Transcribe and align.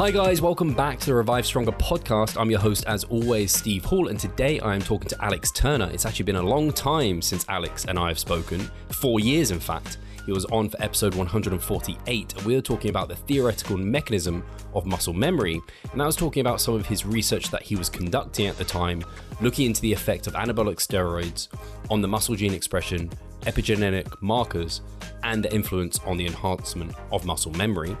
Hi, 0.00 0.10
guys, 0.10 0.40
welcome 0.40 0.72
back 0.72 0.98
to 1.00 1.06
the 1.08 1.14
Revive 1.14 1.44
Stronger 1.44 1.72
podcast. 1.72 2.40
I'm 2.40 2.50
your 2.50 2.58
host, 2.58 2.86
as 2.86 3.04
always, 3.04 3.52
Steve 3.52 3.84
Hall, 3.84 4.08
and 4.08 4.18
today 4.18 4.58
I 4.60 4.74
am 4.74 4.80
talking 4.80 5.10
to 5.10 5.22
Alex 5.22 5.50
Turner. 5.50 5.90
It's 5.92 6.06
actually 6.06 6.24
been 6.24 6.36
a 6.36 6.42
long 6.42 6.72
time 6.72 7.20
since 7.20 7.44
Alex 7.50 7.84
and 7.84 7.98
I 7.98 8.08
have 8.08 8.18
spoken, 8.18 8.60
four 8.88 9.20
years, 9.20 9.50
in 9.50 9.60
fact. 9.60 9.98
He 10.24 10.32
was 10.32 10.46
on 10.46 10.70
for 10.70 10.82
episode 10.82 11.14
148, 11.14 12.34
and 12.34 12.46
we 12.46 12.54
were 12.54 12.62
talking 12.62 12.88
about 12.88 13.08
the 13.10 13.14
theoretical 13.14 13.76
mechanism 13.76 14.42
of 14.72 14.86
muscle 14.86 15.12
memory. 15.12 15.60
And 15.92 16.00
I 16.00 16.06
was 16.06 16.16
talking 16.16 16.40
about 16.40 16.62
some 16.62 16.72
of 16.72 16.86
his 16.86 17.04
research 17.04 17.50
that 17.50 17.60
he 17.60 17.76
was 17.76 17.90
conducting 17.90 18.46
at 18.46 18.56
the 18.56 18.64
time, 18.64 19.04
looking 19.42 19.66
into 19.66 19.82
the 19.82 19.92
effect 19.92 20.26
of 20.26 20.32
anabolic 20.32 20.76
steroids 20.76 21.48
on 21.90 22.00
the 22.00 22.08
muscle 22.08 22.34
gene 22.34 22.54
expression, 22.54 23.10
epigenetic 23.42 24.10
markers, 24.22 24.80
and 25.24 25.44
the 25.44 25.54
influence 25.54 25.98
on 26.06 26.16
the 26.16 26.26
enhancement 26.26 26.94
of 27.12 27.26
muscle 27.26 27.52
memory. 27.52 27.94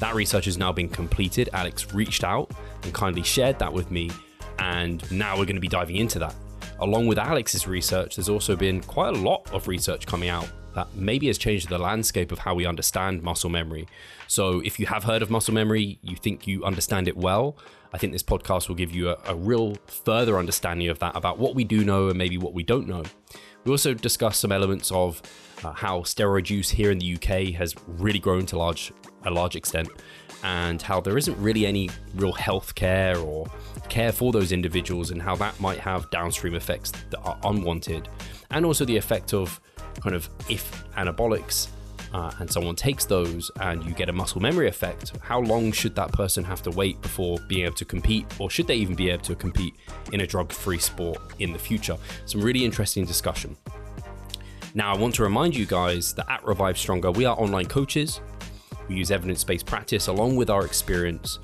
That 0.00 0.14
research 0.14 0.46
has 0.46 0.56
now 0.56 0.72
been 0.72 0.88
completed. 0.88 1.50
Alex 1.52 1.92
reached 1.92 2.24
out 2.24 2.50
and 2.82 2.92
kindly 2.92 3.22
shared 3.22 3.58
that 3.58 3.72
with 3.72 3.90
me, 3.90 4.10
and 4.58 5.08
now 5.12 5.38
we're 5.38 5.44
going 5.44 5.56
to 5.56 5.60
be 5.60 5.68
diving 5.68 5.96
into 5.96 6.18
that. 6.18 6.34
Along 6.80 7.06
with 7.06 7.18
Alex's 7.18 7.66
research, 7.66 8.16
there's 8.16 8.30
also 8.30 8.56
been 8.56 8.80
quite 8.80 9.14
a 9.14 9.18
lot 9.18 9.48
of 9.52 9.68
research 9.68 10.06
coming 10.06 10.30
out 10.30 10.48
that 10.74 10.94
maybe 10.94 11.26
has 11.26 11.38
changed 11.38 11.68
the 11.68 11.78
landscape 11.78 12.32
of 12.32 12.38
how 12.40 12.54
we 12.54 12.66
understand 12.66 13.22
muscle 13.22 13.50
memory. 13.50 13.86
So, 14.26 14.60
if 14.60 14.78
you 14.78 14.86
have 14.86 15.04
heard 15.04 15.22
of 15.22 15.30
muscle 15.30 15.54
memory, 15.54 15.98
you 16.02 16.16
think 16.16 16.46
you 16.46 16.64
understand 16.64 17.08
it 17.08 17.16
well, 17.16 17.56
I 17.92 17.98
think 17.98 18.12
this 18.12 18.22
podcast 18.22 18.68
will 18.68 18.76
give 18.76 18.92
you 18.94 19.10
a, 19.10 19.16
a 19.26 19.34
real 19.34 19.76
further 19.86 20.38
understanding 20.38 20.88
of 20.88 20.98
that 21.00 21.16
about 21.16 21.38
what 21.38 21.54
we 21.54 21.64
do 21.64 21.84
know 21.84 22.08
and 22.08 22.16
maybe 22.16 22.38
what 22.38 22.54
we 22.54 22.62
don't 22.62 22.86
know. 22.86 23.02
We 23.64 23.72
also 23.72 23.94
discuss 23.94 24.38
some 24.38 24.52
elements 24.52 24.90
of 24.92 25.20
uh, 25.64 25.72
how 25.72 26.00
steroid 26.00 26.48
use 26.48 26.70
here 26.70 26.90
in 26.90 26.98
the 26.98 27.14
UK 27.14 27.54
has 27.54 27.74
really 27.86 28.18
grown 28.18 28.46
to 28.46 28.58
large 28.58 28.92
a 29.24 29.30
large 29.30 29.54
extent, 29.54 29.88
and 30.44 30.80
how 30.80 31.00
there 31.00 31.18
isn't 31.18 31.36
really 31.36 31.66
any 31.66 31.90
real 32.14 32.32
health 32.32 32.74
care 32.74 33.18
or 33.18 33.46
care 33.90 34.12
for 34.12 34.32
those 34.32 34.52
individuals, 34.52 35.10
and 35.10 35.20
how 35.20 35.36
that 35.36 35.58
might 35.60 35.78
have 35.78 36.10
downstream 36.10 36.54
effects 36.54 36.92
that 37.10 37.18
are 37.18 37.38
unwanted, 37.44 38.08
and 38.50 38.64
also 38.64 38.84
the 38.86 38.96
effect 38.96 39.34
of 39.34 39.60
kind 40.00 40.14
of 40.14 40.28
if 40.48 40.84
anabolics 40.94 41.68
uh, 42.12 42.32
and 42.38 42.50
someone 42.50 42.74
takes 42.74 43.04
those 43.04 43.50
and 43.60 43.84
you 43.84 43.92
get 43.92 44.08
a 44.08 44.12
muscle 44.12 44.40
memory 44.40 44.68
effect, 44.68 45.12
how 45.20 45.40
long 45.40 45.72
should 45.72 45.94
that 45.94 46.12
person 46.12 46.42
have 46.44 46.62
to 46.62 46.70
wait 46.70 47.00
before 47.02 47.38
being 47.48 47.64
able 47.64 47.76
to 47.76 47.84
compete, 47.84 48.26
or 48.38 48.50
should 48.50 48.66
they 48.66 48.76
even 48.76 48.94
be 48.94 49.10
able 49.10 49.22
to 49.22 49.34
compete 49.34 49.74
in 50.12 50.20
a 50.20 50.26
drug 50.26 50.52
free 50.52 50.78
sport 50.78 51.18
in 51.38 51.52
the 51.52 51.58
future? 51.58 51.96
Some 52.26 52.40
really 52.40 52.64
interesting 52.64 53.04
discussion. 53.04 53.56
Now, 54.74 54.94
I 54.94 54.96
want 54.96 55.14
to 55.16 55.22
remind 55.22 55.56
you 55.56 55.66
guys 55.66 56.12
that 56.14 56.30
at 56.30 56.44
Revive 56.44 56.78
Stronger, 56.78 57.10
we 57.10 57.24
are 57.24 57.36
online 57.38 57.66
coaches. 57.66 58.20
We 58.88 58.96
use 58.96 59.10
evidence 59.10 59.42
based 59.42 59.66
practice 59.66 60.06
along 60.06 60.36
with 60.36 60.50
our 60.50 60.64
experience 60.64 61.38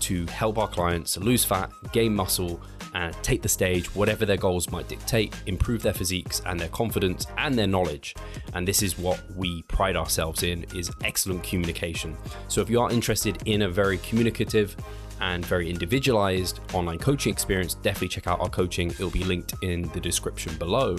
to 0.00 0.26
help 0.26 0.58
our 0.58 0.68
clients 0.68 1.16
lose 1.16 1.44
fat, 1.44 1.70
gain 1.92 2.14
muscle, 2.14 2.60
and 2.98 3.14
take 3.22 3.42
the 3.42 3.48
stage, 3.48 3.86
whatever 3.94 4.26
their 4.26 4.36
goals 4.36 4.70
might 4.70 4.88
dictate, 4.88 5.32
improve 5.46 5.82
their 5.82 5.92
physiques 5.92 6.42
and 6.46 6.58
their 6.58 6.68
confidence 6.68 7.28
and 7.38 7.56
their 7.56 7.68
knowledge. 7.68 8.16
And 8.54 8.66
this 8.66 8.82
is 8.82 8.98
what 8.98 9.22
we 9.36 9.62
pride 9.62 9.94
ourselves 9.94 10.42
in 10.42 10.64
is 10.74 10.90
excellent 11.04 11.44
communication. 11.44 12.16
So 12.48 12.60
if 12.60 12.68
you 12.68 12.80
are 12.80 12.90
interested 12.90 13.38
in 13.44 13.62
a 13.62 13.68
very 13.68 13.98
communicative 13.98 14.76
and 15.20 15.46
very 15.46 15.70
individualized 15.70 16.58
online 16.74 16.98
coaching 16.98 17.32
experience, 17.32 17.74
definitely 17.74 18.08
check 18.08 18.26
out 18.26 18.40
our 18.40 18.48
coaching. 18.48 18.90
It'll 18.90 19.10
be 19.10 19.22
linked 19.22 19.54
in 19.62 19.82
the 19.90 20.00
description 20.00 20.56
below. 20.56 20.98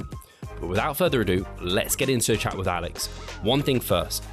But 0.61 0.67
without 0.67 0.95
further 0.95 1.19
ado, 1.21 1.45
let's 1.61 1.97
get 1.97 2.07
into 2.07 2.31
a 2.31 2.37
chat 2.37 2.57
with 2.57 2.67
Alex. 2.67 3.07
One 3.43 3.61
thing 3.61 3.81
first, 3.81 4.23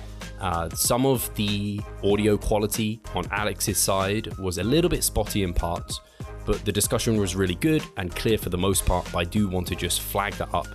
uh, 0.40 0.68
some 0.70 1.04
of 1.04 1.34
the 1.34 1.80
audio 2.04 2.36
quality 2.36 3.00
on 3.14 3.26
Alex's 3.32 3.78
side 3.78 4.36
was 4.38 4.58
a 4.58 4.64
little 4.64 4.90
bit 4.90 5.02
spotty 5.02 5.42
in 5.42 5.52
parts, 5.52 6.00
but 6.46 6.64
the 6.64 6.72
discussion 6.72 7.18
was 7.18 7.34
really 7.34 7.56
good 7.56 7.82
and 7.96 8.14
clear 8.14 8.38
for 8.38 8.50
the 8.50 8.56
most 8.56 8.86
part. 8.86 9.14
I 9.14 9.24
do 9.24 9.48
want 9.48 9.66
to 9.66 9.74
just 9.74 10.00
flag 10.00 10.32
that 10.34 10.54
up 10.54 10.68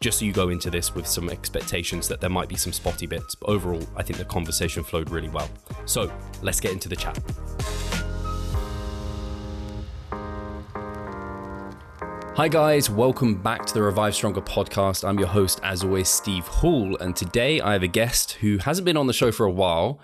just 0.00 0.18
so 0.18 0.24
you 0.24 0.32
go 0.32 0.48
into 0.48 0.68
this 0.68 0.96
with 0.96 1.06
some 1.06 1.30
expectations 1.30 2.08
that 2.08 2.20
there 2.20 2.28
might 2.28 2.48
be 2.48 2.56
some 2.56 2.72
spotty 2.72 3.06
bits. 3.06 3.36
But 3.36 3.48
overall, 3.48 3.86
I 3.96 4.02
think 4.02 4.18
the 4.18 4.24
conversation 4.24 4.82
flowed 4.82 5.10
really 5.10 5.28
well. 5.28 5.48
So 5.84 6.12
let's 6.42 6.58
get 6.58 6.72
into 6.72 6.88
the 6.88 6.96
chat. 6.96 7.16
Hi, 12.34 12.48
guys, 12.48 12.90
welcome 12.90 13.40
back 13.40 13.64
to 13.66 13.74
the 13.74 13.82
Revive 13.82 14.16
Stronger 14.16 14.40
podcast. 14.40 15.06
I'm 15.06 15.18
your 15.18 15.28
host, 15.28 15.60
as 15.62 15.84
always, 15.84 16.08
Steve 16.08 16.46
Hall, 16.48 16.96
and 16.96 17.14
today 17.14 17.60
I 17.60 17.74
have 17.74 17.82
a 17.84 17.88
guest 17.88 18.32
who 18.32 18.58
hasn't 18.58 18.86
been 18.86 18.96
on 18.96 19.06
the 19.06 19.12
show 19.12 19.30
for 19.30 19.46
a 19.46 19.50
while. 19.50 20.00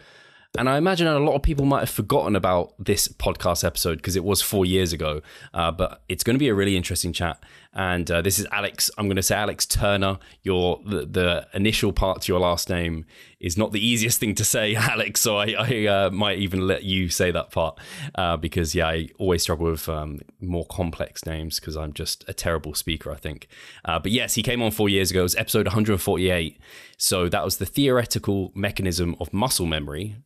And 0.57 0.69
I 0.69 0.79
imagine 0.79 1.07
a 1.07 1.19
lot 1.19 1.35
of 1.35 1.43
people 1.43 1.67
might 1.67 1.81
have 1.81 1.91
forgotten 1.91 2.35
about 2.35 2.73
this 2.79 3.07
podcast 3.07 3.65
episode 3.65 3.97
because 3.97 4.17
it 4.17 4.25
was 4.25 4.41
four 4.41 4.65
years 4.65 4.93
ago. 4.93 5.21
Uh, 5.53 5.71
but 5.71 6.03
it's 6.09 6.25
going 6.25 6.35
to 6.35 6.39
be 6.39 6.49
a 6.49 6.55
really 6.55 6.77
interesting 6.77 7.13
chat. 7.13 7.39
And 7.75 8.11
uh, 8.11 8.23
this 8.23 8.39
is 8.39 8.47
Alex. 8.51 8.91
I'm 8.97 9.07
going 9.07 9.17
to 9.17 9.23
say 9.23 9.37
Alex 9.37 9.67
Turner. 9.67 10.19
Your 10.43 10.81
the, 10.87 11.05
the, 11.05 11.49
initial 11.53 11.93
part 11.93 12.23
to 12.23 12.33
your 12.33 12.41
last 12.41 12.71
name 12.71 13.05
is 13.41 13.59
not 13.59 13.73
the 13.73 13.87
easiest 13.87 14.19
thing 14.19 14.35
to 14.37 14.45
say, 14.45 14.75
Alex. 14.77 15.21
So 15.21 15.37
I, 15.37 15.55
I 15.59 15.87
uh, 15.87 16.11
might 16.11 16.39
even 16.39 16.67
let 16.67 16.85
you 16.85 17.09
say 17.09 17.31
that 17.31 17.51
part 17.51 17.79
uh, 18.15 18.37
because 18.37 18.75
yeah, 18.75 18.89
I 18.89 19.09
always 19.19 19.43
struggle 19.43 19.71
with 19.71 19.89
um, 19.89 20.21
more 20.41 20.65
complex 20.67 21.27
names 21.27 21.61
because 21.61 21.77
I'm 21.77 21.93
just 21.93 22.25
a 22.27 22.33
terrible 22.33 22.75
speaker. 22.75 23.13
I 23.13 23.17
think. 23.17 23.49
Uh, 23.85 23.99
but 23.99 24.13
yes, 24.13 24.35
he 24.35 24.43
came 24.43 24.63
on 24.63 24.71
four 24.71 24.89
years 24.89 25.11
ago. 25.11 25.21
It 25.21 25.25
was 25.25 25.37
episode 25.37 25.67
148. 25.67 26.59
So 26.97 27.29
that 27.29 27.45
was 27.45 27.59
the 27.59 27.67
theoretical 27.67 28.51
mechanism 28.55 29.15
of 29.21 29.33
muscle 29.33 29.67
memory. 29.67 30.17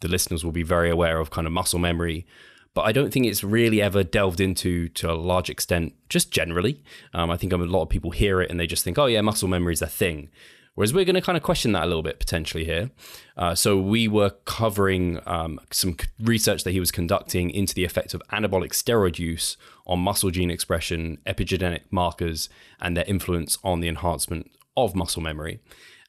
The 0.00 0.08
listeners 0.08 0.44
will 0.44 0.52
be 0.52 0.62
very 0.62 0.90
aware 0.90 1.18
of 1.18 1.30
kind 1.30 1.46
of 1.46 1.52
muscle 1.52 1.78
memory 1.78 2.26
but 2.74 2.82
I 2.82 2.92
don't 2.92 3.12
think 3.12 3.26
it's 3.26 3.44
really 3.44 3.82
ever 3.82 4.02
delved 4.02 4.40
into 4.40 4.88
to 4.90 5.10
a 5.10 5.14
large 5.14 5.50
extent, 5.50 5.94
just 6.08 6.30
generally. 6.30 6.82
Um, 7.12 7.30
I 7.30 7.36
think 7.36 7.52
a 7.52 7.56
lot 7.56 7.82
of 7.82 7.88
people 7.88 8.10
hear 8.10 8.40
it 8.40 8.50
and 8.50 8.58
they 8.58 8.66
just 8.66 8.84
think, 8.84 8.98
oh, 8.98 9.06
yeah, 9.06 9.20
muscle 9.20 9.48
memory 9.48 9.74
is 9.74 9.82
a 9.82 9.86
thing. 9.86 10.30
Whereas 10.74 10.94
we're 10.94 11.04
going 11.04 11.16
to 11.16 11.20
kind 11.20 11.36
of 11.36 11.42
question 11.42 11.72
that 11.72 11.84
a 11.84 11.86
little 11.86 12.02
bit 12.02 12.18
potentially 12.18 12.64
here. 12.64 12.90
Uh, 13.36 13.54
so 13.54 13.78
we 13.78 14.08
were 14.08 14.30
covering 14.46 15.20
um, 15.26 15.60
some 15.70 15.98
research 16.18 16.64
that 16.64 16.70
he 16.70 16.80
was 16.80 16.90
conducting 16.90 17.50
into 17.50 17.74
the 17.74 17.84
effect 17.84 18.14
of 18.14 18.22
anabolic 18.32 18.70
steroid 18.70 19.18
use 19.18 19.58
on 19.86 19.98
muscle 19.98 20.30
gene 20.30 20.50
expression, 20.50 21.18
epigenetic 21.26 21.82
markers, 21.90 22.48
and 22.80 22.96
their 22.96 23.04
influence 23.04 23.58
on 23.62 23.80
the 23.80 23.88
enhancement 23.88 24.50
of 24.74 24.94
muscle 24.94 25.20
memory 25.20 25.60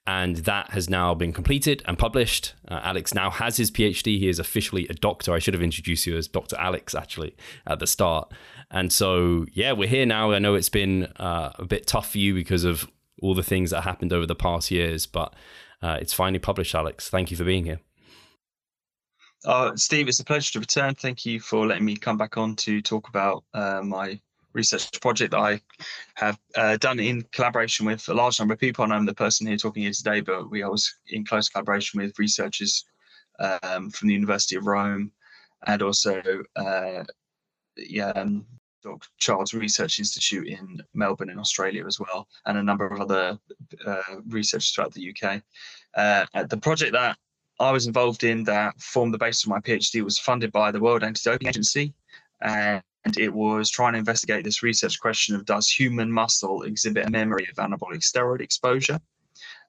and 0.06 0.38
that 0.38 0.72
has 0.72 0.90
now 0.90 1.14
been 1.14 1.31
completed 1.31 1.81
and 1.86 1.97
published. 1.97 2.53
Uh, 2.68 2.81
Alex 2.84 3.14
now 3.14 3.30
has 3.30 3.58
his 3.58 3.72
PhD. 3.72 4.19
He 4.19 4.28
is 4.28 4.38
officially 4.38 4.88
a 4.90 4.94
doctor. 4.94 5.34
I 5.34 5.40
should 5.40 5.53
have 5.53 5.64
introduced 5.64 6.06
you 6.06 6.18
as 6.18 6.28
Dr. 6.28 6.58
Alex 6.58 6.94
actually 6.94 7.36
at 7.66 7.80
the 7.80 7.88
start. 7.88 8.31
And 8.69 8.91
so, 8.91 9.46
yeah, 9.53 9.72
we're 9.72 9.88
here 9.88 10.06
now. 10.06 10.31
I 10.31 10.40
know 10.40 10.56
it's 10.56 10.69
been 10.69 11.06
uh, 11.18 11.52
a 11.56 11.66
bit 11.66 11.88
tough 11.88 12.12
for 12.12 12.18
you 12.18 12.34
because 12.34 12.66
of 12.66 12.90
all 13.22 13.34
the 13.34 13.44
things 13.44 13.72
that 13.72 13.81
happened 13.81 14.12
over 14.12 14.25
the 14.25 14.36
past 14.36 14.72
years, 14.72 15.06
but 15.06 15.34
uh, 15.81 15.97
it's 16.02 16.14
finally 16.14 16.40
published, 16.40 16.75
Alex. 16.75 17.09
Thank 17.09 17.31
you 17.31 17.38
for 17.38 17.46
being 17.46 17.64
here. 17.64 17.80
Uh, 19.46 19.75
Steve, 19.75 20.08
it's 20.08 20.20
a 20.20 20.25
pleasure 20.25 20.53
to 20.53 20.59
return. 20.59 20.96
Thank 20.96 21.25
you 21.25 21.40
for 21.40 21.66
letting 21.66 21.85
me 21.85 21.96
come 21.96 22.18
back 22.18 22.38
on 22.38 22.56
to 22.58 22.81
talk 22.81 23.08
about 23.08 23.44
uh, 23.53 23.81
my 23.84 24.20
research 24.53 25.00
project 25.02 25.31
that 25.31 25.40
I 25.40 25.62
have 26.16 26.40
uh, 26.56 26.78
done 26.78 27.00
in 27.00 27.24
collaboration 27.31 27.86
with 27.86 28.08
a 28.09 28.14
large 28.14 28.40
number 28.40 28.53
of 28.53 28.59
people. 28.59 28.84
And 28.84 28.94
I'm 28.94 29.06
the 29.06 29.14
person 29.14 29.47
here 29.47 29.58
talking 29.58 29.84
here 29.84 29.91
today, 29.91 30.22
but 30.22 30.50
we 30.50 30.64
I 30.64 30.68
was 30.68 30.96
in 31.08 31.25
close 31.25 31.50
collaboration 31.50 32.02
with 32.02 32.18
researchers 32.19 32.86
um, 33.40 33.90
from 33.90 34.08
the 34.08 34.14
University 34.14 34.56
of 34.56 34.68
Rome 34.68 35.12
and 35.66 35.81
also 35.81 36.22
uh, 36.56 37.03
yeah, 37.78 38.09
um, 38.09 38.46
Child's 39.18 39.53
Research 39.53 40.00
Institute 40.00 40.47
in 40.47 40.81
Melbourne 40.94 41.30
in 41.30 41.40
Australia 41.40 41.85
as 41.85 42.00
well, 42.00 42.28
and 42.46 42.58
a 42.58 42.64
number 42.64 42.85
of 42.85 43.00
other 43.00 43.40
uh, 43.85 44.02
researchers 44.28 44.72
throughout 44.72 44.94
the 44.94 45.09
UK. 45.09 45.41
Uh, 45.96 46.44
the 46.46 46.58
project 46.58 46.91
that 46.94 47.17
I 47.59 47.72
was 47.72 47.88
involved 47.88 48.23
in 48.23 48.44
that 48.46 48.79
formed 48.82 49.14
the 49.14 49.17
basis 49.17 49.44
of 49.44 49.49
my 49.49 49.59
PhD 49.59 50.03
was 50.03 50.20
funded 50.20 50.52
by 50.52 50.72
the 50.72 50.79
World 50.79 51.03
Anti-Doping 51.03 51.47
Agency, 51.47 51.94
and 52.41 52.82
and 53.05 53.17
it 53.17 53.34
was 53.34 53.70
trying 53.70 53.94
to 53.94 54.00
investigate 54.00 54.44
this 54.44 54.64
research 54.64 55.00
question 55.00 55.35
of 55.35 55.46
does 55.46 55.70
human 55.70 56.11
muscle 56.11 56.64
exhibit 56.64 57.05
a 57.05 57.11
memory 57.11 57.47
of 57.50 57.58
anabolic 57.58 58.02
steroid 58.02 58.41
exposure? 58.41 59.00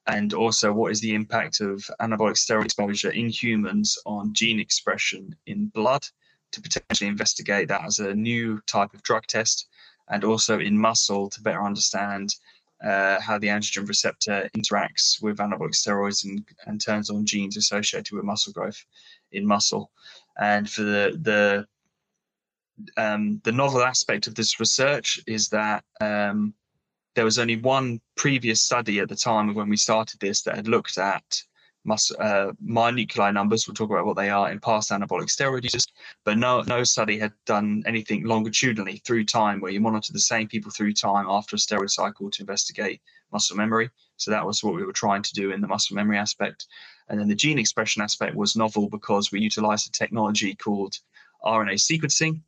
And 0.07 0.35
also, 0.35 0.73
what 0.73 0.93
is 0.93 1.01
the 1.01 1.15
impact 1.15 1.61
of 1.61 1.83
anabolic 2.01 2.37
steroid 2.37 2.67
exposure 2.67 3.11
in 3.11 3.29
humans 3.29 3.99
on 4.05 4.35
gene 4.35 4.61
expression 4.61 5.35
in 5.47 5.67
blood 5.69 6.07
to 6.53 6.61
potentially 6.61 7.09
investigate 7.09 7.69
that 7.69 7.85
as 7.85 7.99
a 7.99 8.15
new 8.15 8.61
type 8.67 8.95
of 8.95 9.03
drug 9.03 9.27
test, 9.27 9.69
and 10.09 10.23
also 10.23 10.61
in 10.61 10.79
muscle 10.79 11.29
to 11.31 11.41
better 11.41 11.65
understand 11.65 12.35
uh, 12.85 13.19
how 13.21 13.39
the 13.39 13.47
androgen 13.47 13.89
receptor 13.89 14.49
interacts 14.57 15.23
with 15.23 15.39
anabolic 15.39 15.75
steroids 15.75 16.25
and, 16.25 16.45
and 16.67 16.81
turns 16.81 17.09
on 17.09 17.25
genes 17.25 17.57
associated 17.57 18.15
with 18.15 18.25
muscle 18.25 18.53
growth 18.53 18.85
in 19.33 19.47
muscle. 19.47 19.91
And 20.39 20.69
for 20.69 20.83
the, 20.83 21.19
the 21.23 21.67
um, 22.97 23.41
the 23.45 23.53
novel 23.53 23.83
aspect 23.83 24.27
of 24.27 24.35
this 24.35 24.61
research 24.61 25.21
is 25.27 25.49
that 25.51 25.85
um, 26.01 26.55
there 27.15 27.25
was 27.25 27.39
only 27.39 27.57
one 27.57 28.01
previous 28.17 28.61
study 28.61 28.99
at 28.99 29.09
the 29.09 29.17
time 29.17 29.49
of 29.49 29.57
when 29.57 29.69
we 29.69 29.77
started 29.77 30.21
this 30.21 30.43
that 30.43 30.57
had 30.57 30.69
looked 30.69 30.99
at 30.99 31.43
mus- 31.85 32.15
uh, 32.19 32.53
myonuclei 32.65 33.33
numbers. 33.33 33.67
We'll 33.67 33.75
talk 33.75 33.91
about 33.91 34.07
what 34.07 34.17
they 34.17 34.31
are 34.31 34.51
in 34.51 34.59
past 34.59 34.91
anabolic 34.91 35.29
steroid 35.29 35.63
users, 35.63 35.87
but 36.25 36.39
no, 36.39 36.63
no 36.63 36.83
study 36.83 37.19
had 37.19 37.33
done 37.47 37.83
anything 37.87 38.25
longitudinally 38.25 39.03
through 39.05 39.25
time 39.25 39.61
where 39.61 39.73
you 39.73 39.81
monitor 39.81 40.13
the 40.13 40.21
same 40.21 40.49
people 40.49 40.73
through 40.73 40.95
time 40.95 41.27
after 41.29 41.57
a 41.57 41.59
steroid 41.59 41.91
cycle 41.91 42.31
to 42.31 42.43
investigate 42.43 43.01
muscle 43.33 43.57
memory. 43.57 43.91
So 44.17 44.31
that 44.31 44.47
was 44.47 44.63
what 44.63 44.75
we 44.75 44.85
were 44.85 44.93
trying 44.93 45.23
to 45.23 45.35
do 45.35 45.53
in 45.53 45.61
the 45.61 45.69
muscle 45.69 45.97
memory 45.97 46.19
aspect. 46.19 46.67
And 47.09 47.21
then 47.21 47.29
the 47.29 47.35
gene 47.35 47.59
expression 47.59 48.03
aspect 48.03 48.35
was 48.35 48.57
novel 48.57 48.89
because 48.89 49.31
we 49.31 49.41
utilized 49.41 49.89
a 49.89 49.93
technology 49.93 50.55
called 50.55 50.95
RNA 51.45 51.75
sequencing. 51.75 52.41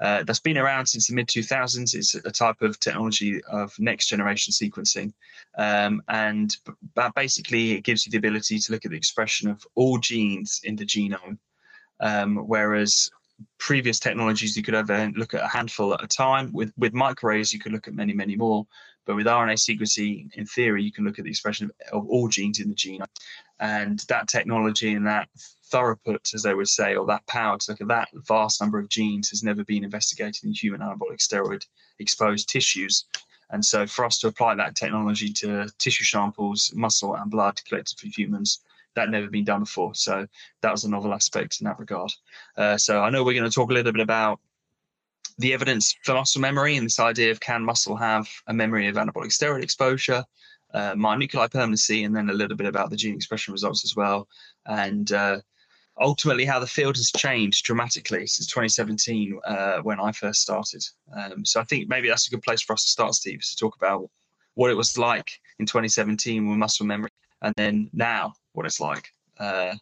Uh, 0.00 0.22
that's 0.22 0.40
been 0.40 0.58
around 0.58 0.86
since 0.86 1.08
the 1.08 1.14
mid 1.14 1.26
2000s. 1.26 1.94
It's 1.94 2.14
a 2.14 2.30
type 2.30 2.62
of 2.62 2.78
technology 2.78 3.42
of 3.50 3.74
next 3.80 4.08
generation 4.08 4.52
sequencing. 4.52 5.12
Um, 5.56 6.02
and 6.08 6.56
basically, 7.16 7.72
it 7.72 7.82
gives 7.82 8.06
you 8.06 8.10
the 8.10 8.18
ability 8.18 8.58
to 8.60 8.72
look 8.72 8.84
at 8.84 8.92
the 8.92 8.96
expression 8.96 9.50
of 9.50 9.66
all 9.74 9.98
genes 9.98 10.60
in 10.64 10.76
the 10.76 10.86
genome. 10.86 11.38
Um, 12.00 12.36
whereas 12.36 13.10
previous 13.58 13.98
technologies, 13.98 14.56
you 14.56 14.62
could 14.62 14.74
only 14.74 15.12
look 15.16 15.34
at 15.34 15.42
a 15.42 15.48
handful 15.48 15.94
at 15.94 16.02
a 16.02 16.06
time. 16.06 16.52
With, 16.52 16.72
with 16.76 16.92
microarrays, 16.92 17.52
you 17.52 17.58
could 17.58 17.72
look 17.72 17.88
at 17.88 17.94
many, 17.94 18.12
many 18.12 18.36
more. 18.36 18.66
But 19.04 19.16
with 19.16 19.26
RNA 19.26 19.54
sequencing, 19.54 20.32
in 20.34 20.46
theory, 20.46 20.82
you 20.82 20.92
can 20.92 21.04
look 21.04 21.18
at 21.18 21.24
the 21.24 21.30
expression 21.30 21.70
of, 21.90 22.02
of 22.02 22.08
all 22.08 22.28
genes 22.28 22.60
in 22.60 22.68
the 22.68 22.74
genome. 22.74 23.06
And 23.58 23.98
that 24.08 24.28
technology 24.28 24.94
and 24.94 25.06
that 25.06 25.28
throughput, 25.70 26.34
as 26.34 26.42
they 26.42 26.54
would 26.54 26.68
say, 26.68 26.94
or 26.94 27.06
that 27.06 27.26
power 27.26 27.58
to 27.58 27.70
look 27.70 27.80
at 27.80 27.88
that 27.88 28.08
vast 28.26 28.60
number 28.60 28.78
of 28.78 28.88
genes 28.88 29.30
has 29.30 29.42
never 29.42 29.64
been 29.64 29.84
investigated 29.84 30.44
in 30.44 30.52
human 30.52 30.80
anabolic 30.80 31.18
steroid 31.18 31.64
exposed 31.98 32.48
tissues. 32.48 33.04
And 33.50 33.64
so, 33.64 33.86
for 33.86 34.04
us 34.04 34.18
to 34.20 34.28
apply 34.28 34.54
that 34.56 34.76
technology 34.76 35.32
to 35.34 35.68
tissue 35.78 36.04
samples, 36.04 36.72
muscle, 36.74 37.14
and 37.14 37.30
blood 37.30 37.60
collected 37.66 37.98
from 37.98 38.10
humans, 38.10 38.60
that 38.94 39.10
never 39.10 39.28
been 39.28 39.44
done 39.44 39.60
before. 39.60 39.94
So, 39.94 40.26
that 40.60 40.72
was 40.72 40.84
a 40.84 40.90
novel 40.90 41.14
aspect 41.14 41.60
in 41.60 41.64
that 41.64 41.78
regard. 41.78 42.12
Uh, 42.56 42.76
so, 42.76 43.00
I 43.00 43.10
know 43.10 43.24
we're 43.24 43.38
going 43.38 43.50
to 43.50 43.54
talk 43.54 43.70
a 43.70 43.74
little 43.74 43.92
bit 43.92 44.02
about 44.02 44.40
the 45.38 45.54
evidence 45.54 45.96
for 46.02 46.14
muscle 46.14 46.40
memory 46.40 46.76
and 46.76 46.84
this 46.84 46.98
idea 46.98 47.30
of 47.30 47.40
can 47.40 47.64
muscle 47.64 47.96
have 47.96 48.28
a 48.48 48.52
memory 48.52 48.88
of 48.88 48.96
anabolic 48.96 49.28
steroid 49.28 49.62
exposure, 49.62 50.24
uh, 50.74 50.94
myonuclei 50.94 51.50
permanency, 51.50 52.04
and 52.04 52.14
then 52.14 52.28
a 52.28 52.32
little 52.32 52.56
bit 52.56 52.66
about 52.66 52.90
the 52.90 52.96
gene 52.96 53.14
expression 53.14 53.52
results 53.52 53.84
as 53.84 53.94
well. 53.94 54.28
And 54.66 55.10
uh, 55.12 55.40
ultimately 56.00 56.44
how 56.44 56.58
the 56.58 56.66
field 56.66 56.96
has 56.96 57.10
changed 57.10 57.64
dramatically 57.64 58.26
since 58.26 58.46
2017 58.46 59.38
uh, 59.44 59.78
when 59.78 60.00
I 60.00 60.12
first 60.12 60.42
started. 60.42 60.84
Um, 61.16 61.44
so 61.44 61.60
I 61.60 61.64
think 61.64 61.88
maybe 61.88 62.08
that's 62.08 62.28
a 62.28 62.30
good 62.30 62.42
place 62.42 62.62
for 62.62 62.72
us 62.72 62.84
to 62.84 62.90
start, 62.90 63.14
Steve, 63.14 63.40
is 63.40 63.50
to 63.50 63.56
talk 63.56 63.76
about 63.76 64.08
what 64.54 64.70
it 64.70 64.74
was 64.74 64.98
like 64.98 65.30
in 65.58 65.66
2017 65.66 66.48
with 66.48 66.58
muscle 66.58 66.86
memory, 66.86 67.10
and 67.42 67.54
then 67.56 67.90
now 67.92 68.32
what 68.52 68.66
it's 68.66 68.80
like. 68.80 69.08
Uh, 69.38 69.74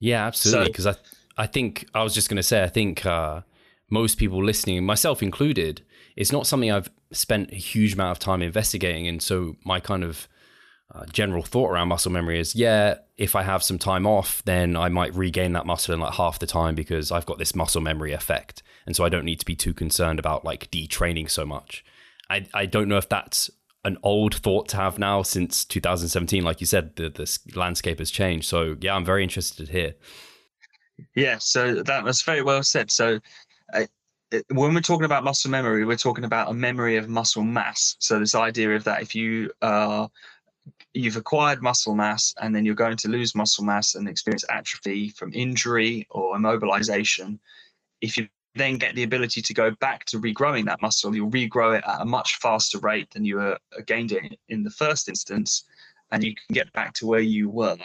yeah, 0.00 0.26
absolutely. 0.26 0.68
Because 0.68 0.84
so, 0.84 0.90
I 0.90 1.44
I 1.44 1.46
think 1.46 1.86
I 1.94 2.02
was 2.02 2.14
just 2.14 2.28
going 2.28 2.36
to 2.36 2.42
say 2.42 2.62
I 2.62 2.68
think 2.68 3.06
uh, 3.06 3.42
most 3.90 4.18
people 4.18 4.44
listening, 4.44 4.84
myself 4.84 5.22
included, 5.22 5.82
it's 6.16 6.32
not 6.32 6.46
something 6.46 6.70
I've 6.70 6.90
spent 7.12 7.52
a 7.52 7.56
huge 7.56 7.94
amount 7.94 8.10
of 8.10 8.18
time 8.18 8.42
investigating, 8.42 9.06
and 9.06 9.22
so 9.22 9.56
my 9.64 9.80
kind 9.80 10.02
of 10.02 10.28
uh, 10.94 11.04
general 11.12 11.42
thought 11.42 11.70
around 11.70 11.88
muscle 11.88 12.10
memory 12.10 12.40
is 12.40 12.54
yeah, 12.54 12.96
if 13.16 13.36
I 13.36 13.42
have 13.42 13.62
some 13.62 13.78
time 13.78 14.06
off, 14.06 14.42
then 14.44 14.76
I 14.76 14.88
might 14.88 15.14
regain 15.14 15.52
that 15.52 15.66
muscle 15.66 15.94
in 15.94 16.00
like 16.00 16.14
half 16.14 16.38
the 16.38 16.46
time 16.46 16.74
because 16.74 17.12
I've 17.12 17.26
got 17.26 17.38
this 17.38 17.54
muscle 17.54 17.82
memory 17.82 18.12
effect. 18.12 18.62
And 18.86 18.96
so 18.96 19.04
I 19.04 19.10
don't 19.10 19.24
need 19.24 19.40
to 19.40 19.46
be 19.46 19.54
too 19.54 19.74
concerned 19.74 20.18
about 20.18 20.44
like 20.44 20.70
detraining 20.70 21.30
so 21.30 21.44
much. 21.44 21.84
I, 22.30 22.46
I 22.54 22.66
don't 22.66 22.88
know 22.88 22.96
if 22.96 23.08
that's 23.08 23.50
an 23.84 23.98
old 24.02 24.34
thought 24.34 24.68
to 24.68 24.76
have 24.76 24.98
now 24.98 25.22
since 25.22 25.64
2017. 25.64 26.42
Like 26.42 26.60
you 26.60 26.66
said, 26.66 26.96
the, 26.96 27.10
the 27.10 27.38
landscape 27.58 27.98
has 27.98 28.10
changed. 28.10 28.48
So 28.48 28.76
yeah, 28.80 28.94
I'm 28.94 29.04
very 29.04 29.22
interested 29.22 29.68
here. 29.68 29.94
Yeah, 31.14 31.38
so 31.38 31.82
that 31.82 32.02
was 32.02 32.22
very 32.22 32.42
well 32.42 32.62
said. 32.62 32.90
So 32.90 33.20
uh, 33.74 33.84
when 34.48 34.74
we're 34.74 34.80
talking 34.80 35.04
about 35.04 35.22
muscle 35.22 35.50
memory, 35.50 35.84
we're 35.84 35.96
talking 35.96 36.24
about 36.24 36.50
a 36.50 36.54
memory 36.54 36.96
of 36.96 37.08
muscle 37.08 37.44
mass. 37.44 37.96
So 37.98 38.18
this 38.18 38.34
idea 38.34 38.74
of 38.74 38.84
that 38.84 39.02
if 39.02 39.14
you 39.14 39.50
are 39.62 40.10
you've 40.98 41.16
acquired 41.16 41.62
muscle 41.62 41.94
mass 41.94 42.34
and 42.40 42.54
then 42.54 42.64
you're 42.64 42.74
going 42.74 42.96
to 42.96 43.08
lose 43.08 43.34
muscle 43.34 43.64
mass 43.64 43.94
and 43.94 44.08
experience 44.08 44.44
atrophy 44.50 45.10
from 45.10 45.32
injury 45.32 46.06
or 46.10 46.36
immobilization. 46.36 47.38
If 48.00 48.16
you 48.16 48.26
then 48.56 48.78
get 48.78 48.96
the 48.96 49.04
ability 49.04 49.40
to 49.42 49.54
go 49.54 49.70
back 49.80 50.04
to 50.06 50.20
regrowing 50.20 50.64
that 50.64 50.82
muscle, 50.82 51.14
you'll 51.14 51.30
regrow 51.30 51.78
it 51.78 51.84
at 51.86 52.00
a 52.00 52.04
much 52.04 52.38
faster 52.38 52.78
rate 52.78 53.08
than 53.12 53.24
you 53.24 53.36
were 53.36 53.58
uh, 53.76 53.80
gained 53.86 54.10
it 54.10 54.38
in 54.48 54.64
the 54.64 54.70
first 54.70 55.08
instance, 55.08 55.64
and 56.10 56.24
you 56.24 56.34
can 56.34 56.52
get 56.52 56.72
back 56.72 56.94
to 56.94 57.06
where 57.06 57.20
you 57.20 57.48
were. 57.48 57.78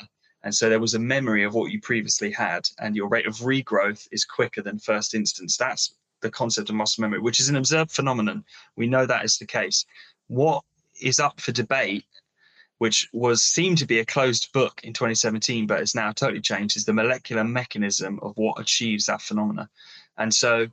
And 0.44 0.54
so 0.54 0.68
there 0.68 0.80
was 0.80 0.95
a 0.95 1.00
memory 1.00 1.44
of 1.44 1.54
what 1.54 1.71
you 1.71 1.80
previously 1.80 2.31
had, 2.31 2.68
and 2.80 2.95
your 2.95 3.07
rate 3.09 3.27
of 3.27 3.36
regrowth 3.36 4.07
is 4.12 4.25
quicker 4.25 4.63
than 4.63 4.80
first 4.80 5.13
instance. 5.13 5.56
That's 5.56 5.94
the 6.21 6.31
concept 6.31 6.69
of 6.69 6.75
muscle 6.75 7.01
memory, 7.01 7.19
which 7.19 7.39
is 7.39 7.50
an 7.50 7.57
observed 7.57 7.92
phenomenon. 7.92 8.44
We 8.75 8.88
know 8.88 9.06
that 9.06 9.24
is 9.24 9.38
the 9.38 9.45
case. 9.45 9.86
What 10.27 10.63
is 11.00 11.19
up 11.19 11.39
for 11.39 11.51
debate 11.51 12.06
which 12.83 13.07
was 13.13 13.41
seemed 13.41 13.77
to 13.77 13.85
be 13.85 14.00
a 14.00 14.06
closed 14.06 14.51
book 14.51 14.81
in 14.83 14.91
2017, 14.91 15.65
but 15.65 15.80
it's 15.80 15.95
now 15.95 16.12
totally 16.12 16.41
changed, 16.41 16.75
is 16.75 16.83
the 16.83 16.91
molecular 16.91 17.45
mechanism 17.45 18.19
of 18.21 18.33
what 18.35 18.59
achieves 18.59 19.06
that 19.06 19.21
phenomena. 19.21 19.69
And 20.18 20.33
so 20.33 20.68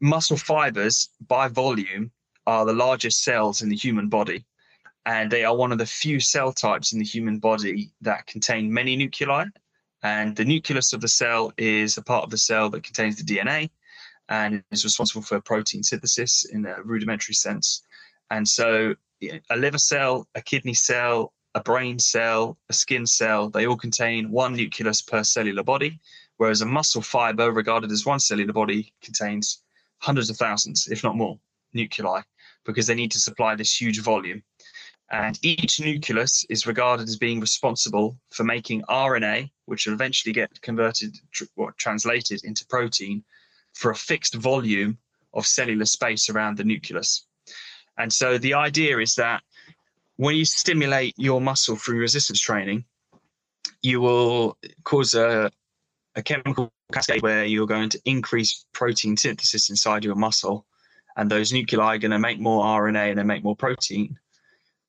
muscle 0.00 0.36
fibers 0.36 1.08
by 1.26 1.48
volume 1.48 2.12
are 2.46 2.64
the 2.64 2.72
largest 2.72 3.24
cells 3.24 3.60
in 3.60 3.68
the 3.68 3.74
human 3.74 4.08
body. 4.08 4.44
And 5.04 5.32
they 5.32 5.44
are 5.44 5.56
one 5.56 5.72
of 5.72 5.78
the 5.78 5.92
few 6.02 6.20
cell 6.20 6.52
types 6.52 6.92
in 6.92 7.00
the 7.00 7.04
human 7.04 7.40
body 7.40 7.90
that 8.02 8.26
contain 8.26 8.72
many 8.72 8.94
nuclei. 8.94 9.46
And 10.04 10.36
the 10.36 10.44
nucleus 10.44 10.92
of 10.92 11.00
the 11.00 11.08
cell 11.08 11.52
is 11.58 11.98
a 11.98 12.02
part 12.02 12.22
of 12.22 12.30
the 12.30 12.38
cell 12.38 12.70
that 12.70 12.84
contains 12.84 13.16
the 13.16 13.24
DNA 13.24 13.68
and 14.28 14.62
is 14.70 14.84
responsible 14.84 15.22
for 15.22 15.40
protein 15.40 15.82
synthesis 15.82 16.44
in 16.44 16.64
a 16.66 16.80
rudimentary 16.84 17.34
sense. 17.34 17.82
And 18.30 18.46
so 18.46 18.94
a 19.50 19.56
liver 19.56 19.78
cell, 19.78 20.26
a 20.34 20.42
kidney 20.42 20.74
cell, 20.74 21.32
a 21.54 21.60
brain 21.60 21.98
cell, 21.98 22.58
a 22.68 22.72
skin 22.72 23.06
cell, 23.06 23.50
they 23.50 23.66
all 23.66 23.76
contain 23.76 24.30
one 24.30 24.54
nucleus 24.54 25.02
per 25.02 25.22
cellular 25.22 25.62
body, 25.62 26.00
whereas 26.38 26.62
a 26.62 26.66
muscle 26.66 27.02
fiber, 27.02 27.52
regarded 27.52 27.92
as 27.92 28.06
one 28.06 28.20
cellular 28.20 28.52
body, 28.52 28.92
contains 29.02 29.62
hundreds 29.98 30.30
of 30.30 30.36
thousands, 30.36 30.88
if 30.88 31.04
not 31.04 31.16
more, 31.16 31.38
nuclei, 31.74 32.22
because 32.64 32.86
they 32.86 32.94
need 32.94 33.10
to 33.12 33.20
supply 33.20 33.54
this 33.54 33.80
huge 33.80 34.00
volume. 34.00 34.42
And 35.10 35.38
each 35.42 35.78
nucleus 35.78 36.44
is 36.48 36.66
regarded 36.66 37.06
as 37.06 37.16
being 37.16 37.38
responsible 37.38 38.18
for 38.30 38.44
making 38.44 38.82
RNA, 38.88 39.50
which 39.66 39.86
will 39.86 39.92
eventually 39.92 40.32
get 40.32 40.60
converted 40.62 41.14
or 41.56 41.72
translated 41.72 42.44
into 42.44 42.66
protein 42.66 43.22
for 43.74 43.90
a 43.90 43.94
fixed 43.94 44.34
volume 44.34 44.96
of 45.34 45.46
cellular 45.46 45.84
space 45.84 46.30
around 46.30 46.56
the 46.56 46.64
nucleus. 46.64 47.26
And 47.98 48.12
so 48.12 48.38
the 48.38 48.54
idea 48.54 48.98
is 48.98 49.14
that 49.16 49.42
when 50.16 50.36
you 50.36 50.44
stimulate 50.44 51.14
your 51.16 51.40
muscle 51.40 51.76
through 51.76 51.98
resistance 51.98 52.40
training, 52.40 52.84
you 53.82 54.00
will 54.00 54.56
cause 54.84 55.14
a, 55.14 55.50
a 56.14 56.22
chemical 56.22 56.70
cascade 56.92 57.22
where 57.22 57.44
you're 57.44 57.66
going 57.66 57.88
to 57.90 58.00
increase 58.04 58.64
protein 58.72 59.16
synthesis 59.16 59.70
inside 59.70 60.04
your 60.04 60.14
muscle. 60.14 60.66
And 61.16 61.30
those 61.30 61.52
nuclei 61.52 61.96
are 61.96 61.98
going 61.98 62.12
to 62.12 62.18
make 62.18 62.40
more 62.40 62.64
RNA 62.64 63.10
and 63.10 63.18
then 63.18 63.26
make 63.26 63.44
more 63.44 63.56
protein. 63.56 64.18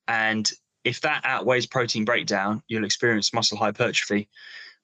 And 0.07 0.49
if 0.83 1.01
that 1.01 1.21
outweighs 1.23 1.65
protein 1.65 2.05
breakdown, 2.05 2.61
you'll 2.67 2.85
experience 2.85 3.33
muscle 3.33 3.57
hypertrophy. 3.57 4.29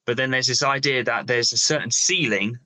But 0.06 0.16
then 0.16 0.30
there's 0.30 0.46
this 0.46 0.62
idea 0.62 1.04
that 1.04 1.26
there's 1.26 1.52
a 1.52 1.58
certain 1.58 1.90
ceiling 1.90 2.58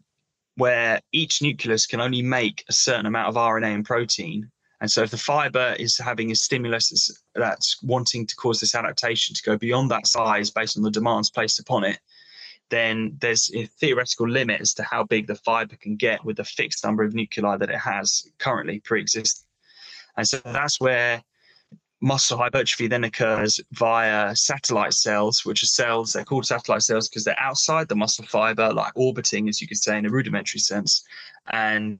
where 0.56 1.00
each 1.12 1.42
nucleus 1.42 1.86
can 1.86 2.00
only 2.00 2.22
make 2.22 2.64
a 2.68 2.72
certain 2.72 3.06
amount 3.06 3.28
of 3.28 3.34
RNA 3.34 3.74
and 3.74 3.84
protein 3.84 4.50
and 4.80 4.90
so 4.90 5.02
if 5.02 5.10
the 5.10 5.16
fiber 5.16 5.74
is 5.78 5.96
having 5.96 6.30
a 6.30 6.34
stimulus 6.34 7.10
that's 7.34 7.82
wanting 7.82 8.26
to 8.26 8.36
cause 8.36 8.60
this 8.60 8.74
adaptation 8.74 9.34
to 9.34 9.42
go 9.42 9.56
beyond 9.56 9.90
that 9.90 10.06
size 10.06 10.50
based 10.50 10.76
on 10.76 10.82
the 10.82 10.90
demands 10.90 11.30
placed 11.30 11.60
upon 11.60 11.84
it, 11.84 11.98
then 12.70 13.16
there's 13.20 13.50
a 13.54 13.66
theoretical 13.66 14.28
limit 14.28 14.60
as 14.60 14.74
to 14.74 14.82
how 14.82 15.04
big 15.04 15.26
the 15.26 15.36
fiber 15.36 15.76
can 15.76 15.96
get 15.96 16.24
with 16.24 16.36
the 16.36 16.44
fixed 16.44 16.84
number 16.84 17.02
of 17.02 17.14
nuclei 17.14 17.56
that 17.56 17.70
it 17.70 17.78
has 17.78 18.26
currently 18.38 18.80
pre-existing. 18.80 19.46
And 20.16 20.26
so 20.26 20.38
that's 20.44 20.80
where 20.80 21.22
muscle 22.00 22.36
hypertrophy 22.36 22.86
then 22.86 23.04
occurs 23.04 23.60
via 23.72 24.34
satellite 24.36 24.92
cells, 24.92 25.44
which 25.44 25.62
are 25.62 25.66
cells, 25.66 26.12
they're 26.12 26.24
called 26.24 26.46
satellite 26.46 26.82
cells 26.82 27.08
because 27.08 27.24
they're 27.24 27.40
outside 27.40 27.88
the 27.88 27.96
muscle 27.96 28.26
fiber, 28.26 28.72
like 28.72 28.92
orbiting, 28.94 29.48
as 29.48 29.60
you 29.60 29.68
could 29.68 29.78
say 29.78 29.96
in 29.96 30.06
a 30.06 30.10
rudimentary 30.10 30.60
sense. 30.60 31.04
And 31.50 31.98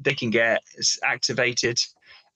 they 0.00 0.14
can 0.14 0.30
get 0.30 0.62
activated 1.02 1.80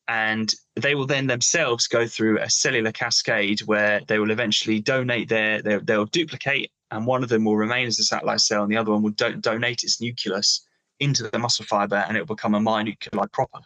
and 0.06 0.54
they 0.76 0.94
will 0.94 1.06
then 1.06 1.26
themselves 1.26 1.86
go 1.86 2.06
through 2.06 2.38
a 2.38 2.50
cellular 2.50 2.92
cascade 2.92 3.60
where 3.60 4.00
they 4.06 4.18
will 4.18 4.30
eventually 4.30 4.80
donate 4.80 5.28
their, 5.28 5.62
their 5.62 5.80
they'll 5.80 6.04
duplicate 6.06 6.70
and 6.90 7.06
one 7.06 7.22
of 7.22 7.28
them 7.28 7.44
will 7.44 7.56
remain 7.56 7.86
as 7.86 7.98
a 7.98 8.04
satellite 8.04 8.40
cell 8.40 8.62
and 8.62 8.70
the 8.70 8.76
other 8.76 8.92
one 8.92 9.02
will 9.02 9.10
do- 9.10 9.36
donate 9.36 9.82
its 9.82 10.00
nucleus 10.00 10.66
into 11.00 11.28
the 11.28 11.38
muscle 11.38 11.64
fiber 11.64 12.04
and 12.06 12.16
it 12.16 12.20
will 12.20 12.34
become 12.34 12.54
a 12.54 12.60
myonuclei 12.60 13.30
proper. 13.32 13.60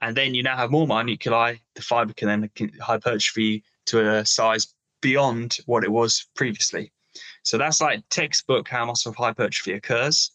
And 0.00 0.16
then 0.16 0.34
you 0.34 0.42
now 0.42 0.56
have 0.56 0.70
more 0.70 0.86
myonuclei 0.86 1.58
the 1.74 1.82
fiber 1.82 2.12
can 2.12 2.28
then 2.28 2.50
hypertrophy 2.80 3.64
to 3.86 4.16
a 4.16 4.24
size 4.24 4.74
beyond 5.00 5.58
what 5.66 5.82
it 5.82 5.90
was 5.90 6.26
previously. 6.36 6.92
So 7.42 7.58
that's 7.58 7.80
like 7.80 8.02
textbook 8.10 8.68
how 8.68 8.84
muscle 8.84 9.12
hypertrophy 9.12 9.72
occurs. 9.72 10.30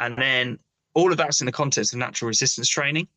And 0.00 0.16
then 0.16 0.58
all 0.94 1.12
of 1.12 1.18
that's 1.18 1.40
in 1.40 1.46
the 1.46 1.52
context 1.52 1.92
of 1.92 1.98
natural 1.98 2.28
resistance 2.28 2.68
training. 2.68 3.08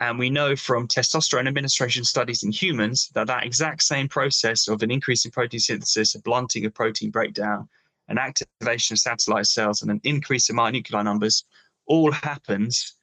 And 0.00 0.18
we 0.18 0.30
know 0.30 0.56
from 0.56 0.88
testosterone 0.88 1.46
administration 1.46 2.04
studies 2.04 2.42
in 2.42 2.52
humans 2.52 3.10
that 3.14 3.26
that 3.26 3.44
exact 3.44 3.82
same 3.82 4.08
process 4.08 4.66
of 4.66 4.82
an 4.82 4.90
increase 4.90 5.26
in 5.26 5.30
protein 5.30 5.60
synthesis, 5.60 6.14
a 6.14 6.22
blunting 6.22 6.64
of 6.64 6.72
protein 6.72 7.10
breakdown, 7.10 7.68
an 8.08 8.16
activation 8.16 8.94
of 8.94 8.98
satellite 8.98 9.46
cells, 9.46 9.82
and 9.82 9.90
an 9.90 10.00
increase 10.04 10.48
in 10.48 10.56
myonuclei 10.56 11.04
numbers 11.04 11.44
all 11.86 12.10
happens 12.10 12.94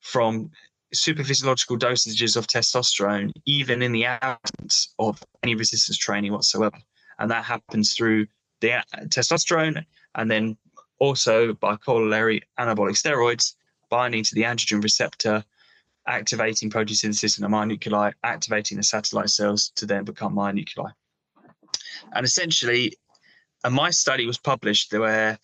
from 0.00 0.50
superphysiological 0.94 1.78
dosages 1.78 2.36
of 2.36 2.46
testosterone, 2.46 3.30
even 3.46 3.80
in 3.80 3.92
the 3.92 4.04
absence 4.04 4.92
of 4.98 5.22
any 5.42 5.54
resistance 5.54 5.96
training 5.96 6.32
whatsoever. 6.32 6.76
And 7.18 7.30
that 7.30 7.44
happens 7.44 7.94
through 7.94 8.26
the 8.60 8.82
testosterone 9.06 9.84
and 10.14 10.30
then 10.30 10.56
also 11.02 11.52
by 11.54 11.74
corollary 11.74 12.40
anabolic 12.60 12.96
steroids 12.96 13.54
binding 13.90 14.22
to 14.22 14.34
the 14.36 14.42
androgen 14.42 14.80
receptor 14.80 15.44
activating 16.06 16.70
protein 16.70 16.96
synthesis 16.96 17.38
in 17.38 17.42
the 17.42 17.48
myonuclei, 17.48 18.12
activating 18.22 18.76
the 18.76 18.82
satellite 18.82 19.30
cells 19.30 19.72
to 19.76 19.86
then 19.86 20.04
become 20.04 20.34
myonuclei. 20.34 20.90
And 22.12 22.24
essentially, 22.24 22.92
a 23.64 23.70
mice 23.70 23.98
study 23.98 24.26
was 24.26 24.38
published 24.38 24.92
where 24.92 25.38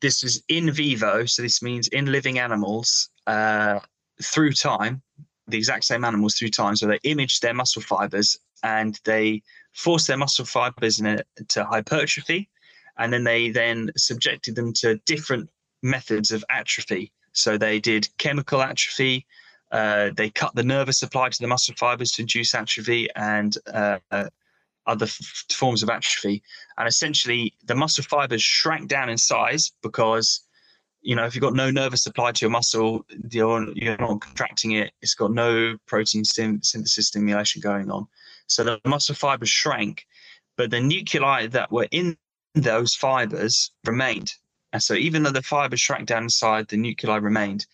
this 0.00 0.22
was 0.22 0.42
in 0.48 0.70
vivo, 0.70 1.24
so 1.26 1.42
this 1.42 1.62
means 1.62 1.88
in 1.88 2.12
living 2.12 2.38
animals 2.38 3.10
uh, 3.26 3.80
through 4.22 4.52
time, 4.52 5.02
the 5.48 5.56
exact 5.56 5.84
same 5.84 6.04
animals 6.04 6.34
through 6.34 6.50
time. 6.50 6.76
So 6.76 6.86
they 6.86 7.00
imaged 7.04 7.42
their 7.42 7.54
muscle 7.54 7.82
fibers 7.82 8.38
and 8.62 8.98
they 9.04 9.42
forced 9.72 10.06
their 10.06 10.18
muscle 10.18 10.44
fibers 10.44 11.00
into 11.00 11.64
hypertrophy, 11.64 12.50
and 12.98 13.12
then 13.12 13.24
they 13.24 13.50
then 13.50 13.90
subjected 13.96 14.54
them 14.56 14.72
to 14.74 14.96
different 15.06 15.48
methods 15.82 16.30
of 16.30 16.44
atrophy. 16.50 17.12
So 17.32 17.56
they 17.56 17.78
did 17.78 18.08
chemical 18.18 18.60
atrophy, 18.60 19.26
uh, 19.70 20.10
they 20.16 20.30
cut 20.30 20.54
the 20.54 20.62
nervous 20.62 20.98
supply 20.98 21.28
to 21.28 21.38
the 21.40 21.46
muscle 21.46 21.74
fibers 21.78 22.12
to 22.12 22.22
induce 22.22 22.54
atrophy 22.54 23.08
and 23.14 23.56
uh, 23.72 23.98
other 24.86 25.04
f- 25.04 25.44
forms 25.52 25.82
of 25.82 25.90
atrophy. 25.90 26.42
And 26.78 26.88
essentially, 26.88 27.52
the 27.64 27.74
muscle 27.74 28.04
fibers 28.04 28.42
shrank 28.42 28.88
down 28.88 29.10
in 29.10 29.18
size 29.18 29.72
because, 29.82 30.40
you 31.02 31.14
know, 31.14 31.26
if 31.26 31.34
you've 31.34 31.42
got 31.42 31.54
no 31.54 31.70
nervous 31.70 32.02
supply 32.02 32.32
to 32.32 32.44
your 32.44 32.50
muscle, 32.50 33.04
you're, 33.30 33.70
you're 33.74 33.98
not 33.98 34.20
contracting 34.22 34.72
it. 34.72 34.92
It's 35.02 35.14
got 35.14 35.32
no 35.32 35.76
protein 35.86 36.24
synthesis 36.24 37.06
stimulation 37.06 37.60
going 37.60 37.90
on. 37.90 38.06
So 38.46 38.64
the 38.64 38.80
muscle 38.86 39.14
fibers 39.14 39.50
shrank, 39.50 40.06
but 40.56 40.70
the 40.70 40.80
nuclei 40.80 41.46
that 41.48 41.70
were 41.70 41.88
in 41.90 42.16
those 42.60 42.94
fibers 42.94 43.70
remained. 43.84 44.32
And 44.72 44.82
so 44.82 44.94
even 44.94 45.22
though 45.22 45.30
the 45.30 45.42
fibers 45.42 45.80
shrank 45.80 46.08
down 46.08 46.24
inside, 46.24 46.68
the 46.68 46.76
nuclei 46.76 47.16
remained. 47.16 47.66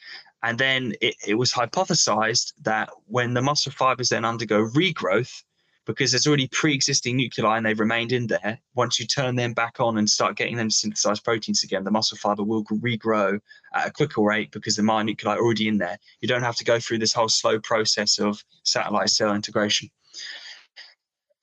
And 0.43 0.59
then 0.59 0.95
it, 1.01 1.17
it 1.27 1.35
was 1.35 1.53
hypothesized 1.53 2.53
that 2.63 2.91
when 3.07 3.35
the 3.35 3.43
muscle 3.43 3.73
fibers 3.73 4.11
then 4.11 4.25
undergo 4.25 4.65
regrowth, 4.65 5.43
because 5.87 6.13
there's 6.13 6.27
already 6.27 6.49
pre-existing 6.49 7.17
nuclei 7.17 7.57
and 7.57 7.67
they've 7.67 7.81
remained 7.81 8.13
in 8.13 8.27
there. 8.27 8.59
Once 8.75 8.99
you 8.99 9.07
turn 9.07 9.37
them 9.37 9.53
back 9.53 9.81
on 9.81 9.99
and 9.99 10.09
start 10.09 10.37
getting 10.37 10.57
them 10.57 10.69
to 10.69 10.75
synthesize 10.75 11.21
proteins 11.21 11.63
again, 11.63 11.85
the 11.85 11.91
muscle 11.91 12.17
fiber 12.17 12.43
will 12.43 12.65
regrow 12.65 13.39
at 13.75 13.89
a 13.89 13.91
quicker 13.91 14.23
rate 14.23 14.51
because 14.51 14.77
the 14.77 14.83
myonuclei 14.83 15.37
are 15.37 15.39
already 15.39 15.69
in 15.69 15.79
there. 15.79 15.99
You 16.21 16.29
don't 16.29 16.43
have 16.43 16.57
to 16.57 16.65
go 16.65 16.81
through 16.81 16.99
this 16.99 17.13
whole 17.13 17.29
slow 17.29 17.59
process 17.59 18.19
of 18.19 18.43
satellite 18.63 19.11
cell 19.11 19.35
integration. 19.35 19.91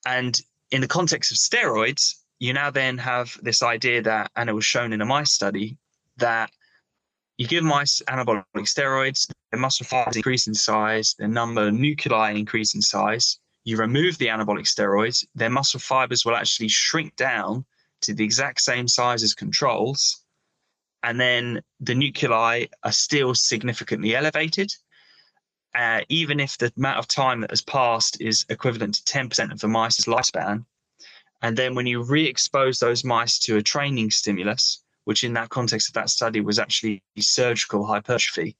And 0.06 0.40
in 0.72 0.80
the 0.80 0.88
context 0.88 1.30
of 1.30 1.38
steroids, 1.38 2.14
you 2.42 2.52
now 2.52 2.72
then 2.72 2.98
have 2.98 3.38
this 3.40 3.62
idea 3.62 4.02
that, 4.02 4.32
and 4.34 4.50
it 4.50 4.52
was 4.52 4.64
shown 4.64 4.92
in 4.92 5.00
a 5.00 5.04
mice 5.04 5.30
study, 5.30 5.78
that 6.16 6.50
you 7.38 7.46
give 7.46 7.62
mice 7.62 8.02
anabolic 8.08 8.44
steroids, 8.56 9.30
their 9.52 9.60
muscle 9.60 9.86
fibers 9.86 10.16
increase 10.16 10.48
in 10.48 10.54
size, 10.54 11.14
their 11.20 11.28
number 11.28 11.68
of 11.68 11.74
nuclei 11.74 12.32
increase 12.32 12.74
in 12.74 12.82
size. 12.82 13.38
You 13.62 13.76
remove 13.76 14.18
the 14.18 14.26
anabolic 14.26 14.66
steroids, 14.66 15.24
their 15.36 15.50
muscle 15.50 15.78
fibers 15.78 16.24
will 16.24 16.34
actually 16.34 16.66
shrink 16.66 17.14
down 17.14 17.64
to 18.00 18.12
the 18.12 18.24
exact 18.24 18.60
same 18.60 18.88
size 18.88 19.22
as 19.22 19.34
controls. 19.34 20.24
And 21.04 21.20
then 21.20 21.62
the 21.78 21.94
nuclei 21.94 22.66
are 22.82 22.90
still 22.90 23.36
significantly 23.36 24.16
elevated. 24.16 24.74
Uh, 25.76 26.00
even 26.08 26.40
if 26.40 26.58
the 26.58 26.72
amount 26.76 26.98
of 26.98 27.06
time 27.06 27.42
that 27.42 27.50
has 27.50 27.62
passed 27.62 28.20
is 28.20 28.44
equivalent 28.48 28.96
to 28.96 29.02
10% 29.04 29.52
of 29.52 29.60
the 29.60 29.68
mice's 29.68 30.06
lifespan. 30.06 30.64
And 31.42 31.56
then 31.56 31.74
when 31.74 31.86
you 31.86 32.02
re 32.02 32.24
expose 32.26 32.78
those 32.78 33.04
mice 33.04 33.38
to 33.40 33.56
a 33.56 33.62
training 33.62 34.10
stimulus, 34.10 34.82
which 35.04 35.24
in 35.24 35.32
that 35.34 35.50
context 35.50 35.88
of 35.88 35.94
that 35.94 36.10
study 36.10 36.40
was 36.40 36.58
actually 36.58 37.02
surgical 37.18 37.84
hypertrophy. 37.84 38.56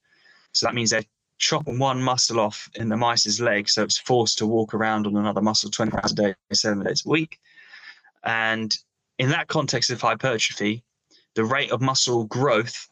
So 0.51 0.65
that 0.65 0.75
means 0.75 0.89
they're 0.89 1.05
chopping 1.37 1.79
one 1.79 2.01
muscle 2.01 2.39
off 2.39 2.69
in 2.75 2.89
the 2.89 2.97
mice's 2.97 3.39
leg, 3.39 3.69
so 3.69 3.83
it's 3.83 3.97
forced 3.97 4.37
to 4.37 4.47
walk 4.47 4.73
around 4.73 5.07
on 5.07 5.15
another 5.15 5.41
muscle 5.41 5.69
20 5.69 5.93
hours 5.97 6.11
a 6.11 6.15
day, 6.15 6.35
seven 6.51 6.83
days 6.83 7.03
a 7.05 7.09
week. 7.09 7.39
And 8.23 8.75
in 9.17 9.29
that 9.29 9.47
context 9.47 9.89
of 9.89 10.01
hypertrophy, 10.01 10.83
the 11.35 11.45
rate 11.45 11.71
of 11.71 11.81
muscle 11.81 12.25
growth 12.25 12.87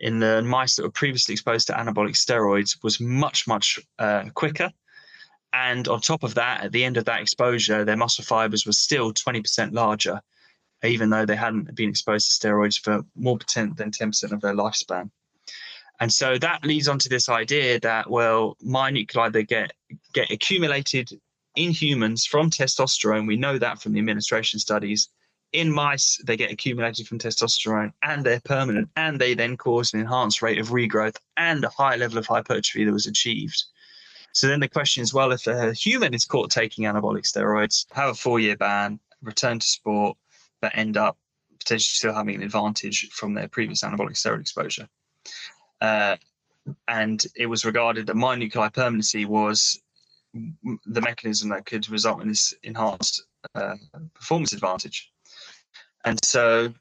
in 0.00 0.20
the 0.20 0.42
mice 0.42 0.76
that 0.76 0.82
were 0.82 0.90
previously 0.90 1.32
exposed 1.32 1.66
to 1.68 1.72
anabolic 1.72 2.14
steroids 2.14 2.82
was 2.82 3.00
much, 3.00 3.46
much 3.46 3.80
uh, 3.98 4.24
quicker. 4.34 4.70
And 5.52 5.88
on 5.88 6.00
top 6.00 6.22
of 6.22 6.34
that, 6.34 6.64
at 6.64 6.72
the 6.72 6.84
end 6.84 6.96
of 6.96 7.04
that 7.06 7.20
exposure, 7.20 7.84
their 7.84 7.96
muscle 7.96 8.24
fibers 8.24 8.66
were 8.66 8.72
still 8.72 9.12
20% 9.12 9.72
larger 9.72 10.20
even 10.84 11.10
though 11.10 11.26
they 11.26 11.36
hadn't 11.36 11.74
been 11.74 11.90
exposed 11.90 12.28
to 12.28 12.48
steroids 12.48 12.80
for 12.80 13.02
more 13.16 13.38
than 13.54 13.90
10% 13.90 14.32
of 14.32 14.40
their 14.40 14.54
lifespan. 14.54 15.10
And 16.00 16.12
so 16.12 16.38
that 16.38 16.64
leads 16.64 16.86
on 16.86 16.98
to 17.00 17.08
this 17.08 17.28
idea 17.28 17.80
that, 17.80 18.08
well, 18.08 18.56
myonuclei 18.64 19.32
they 19.32 19.42
get 19.42 19.72
get 20.12 20.30
accumulated 20.30 21.10
in 21.56 21.72
humans 21.72 22.24
from 22.24 22.50
testosterone. 22.50 23.26
We 23.26 23.36
know 23.36 23.58
that 23.58 23.82
from 23.82 23.92
the 23.92 23.98
administration 23.98 24.60
studies. 24.60 25.08
In 25.52 25.72
mice, 25.72 26.20
they 26.24 26.36
get 26.36 26.52
accumulated 26.52 27.08
from 27.08 27.18
testosterone 27.18 27.92
and 28.04 28.24
they're 28.24 28.40
permanent, 28.44 28.90
and 28.94 29.18
they 29.18 29.34
then 29.34 29.56
cause 29.56 29.92
an 29.92 29.98
enhanced 29.98 30.40
rate 30.40 30.58
of 30.58 30.68
regrowth 30.68 31.16
and 31.36 31.64
a 31.64 31.70
high 31.70 31.96
level 31.96 32.18
of 32.18 32.26
hypertrophy 32.26 32.84
that 32.84 32.92
was 32.92 33.06
achieved. 33.06 33.60
So 34.38 34.46
then 34.46 34.60
the 34.60 34.68
question 34.68 35.02
is, 35.02 35.12
well, 35.12 35.32
if 35.32 35.48
a 35.48 35.72
human 35.72 36.14
is 36.14 36.24
caught 36.24 36.52
taking 36.52 36.84
anabolic 36.84 37.24
steroids, 37.24 37.86
have 37.90 38.10
a 38.10 38.14
four-year 38.14 38.56
ban, 38.56 39.00
return 39.20 39.58
to 39.58 39.66
sport, 39.66 40.16
but 40.60 40.70
end 40.76 40.96
up 40.96 41.18
potentially 41.58 41.90
still 41.92 42.14
having 42.14 42.36
an 42.36 42.44
advantage 42.44 43.08
from 43.10 43.34
their 43.34 43.48
previous 43.48 43.82
anabolic 43.82 44.12
steroid 44.12 44.40
exposure. 44.40 44.88
Uh, 45.80 46.14
and 46.86 47.24
it 47.34 47.46
was 47.46 47.64
regarded 47.64 48.06
that 48.06 48.14
myonuclei 48.14 48.72
permanency 48.72 49.24
was 49.24 49.82
the 50.32 51.00
mechanism 51.00 51.48
that 51.48 51.66
could 51.66 51.90
result 51.90 52.22
in 52.22 52.28
this 52.28 52.54
enhanced 52.62 53.26
uh, 53.56 53.74
performance 54.14 54.52
advantage. 54.52 55.10
And 56.04 56.24
so, 56.24 56.72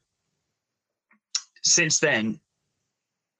since 1.63 1.97
then, 1.97 2.39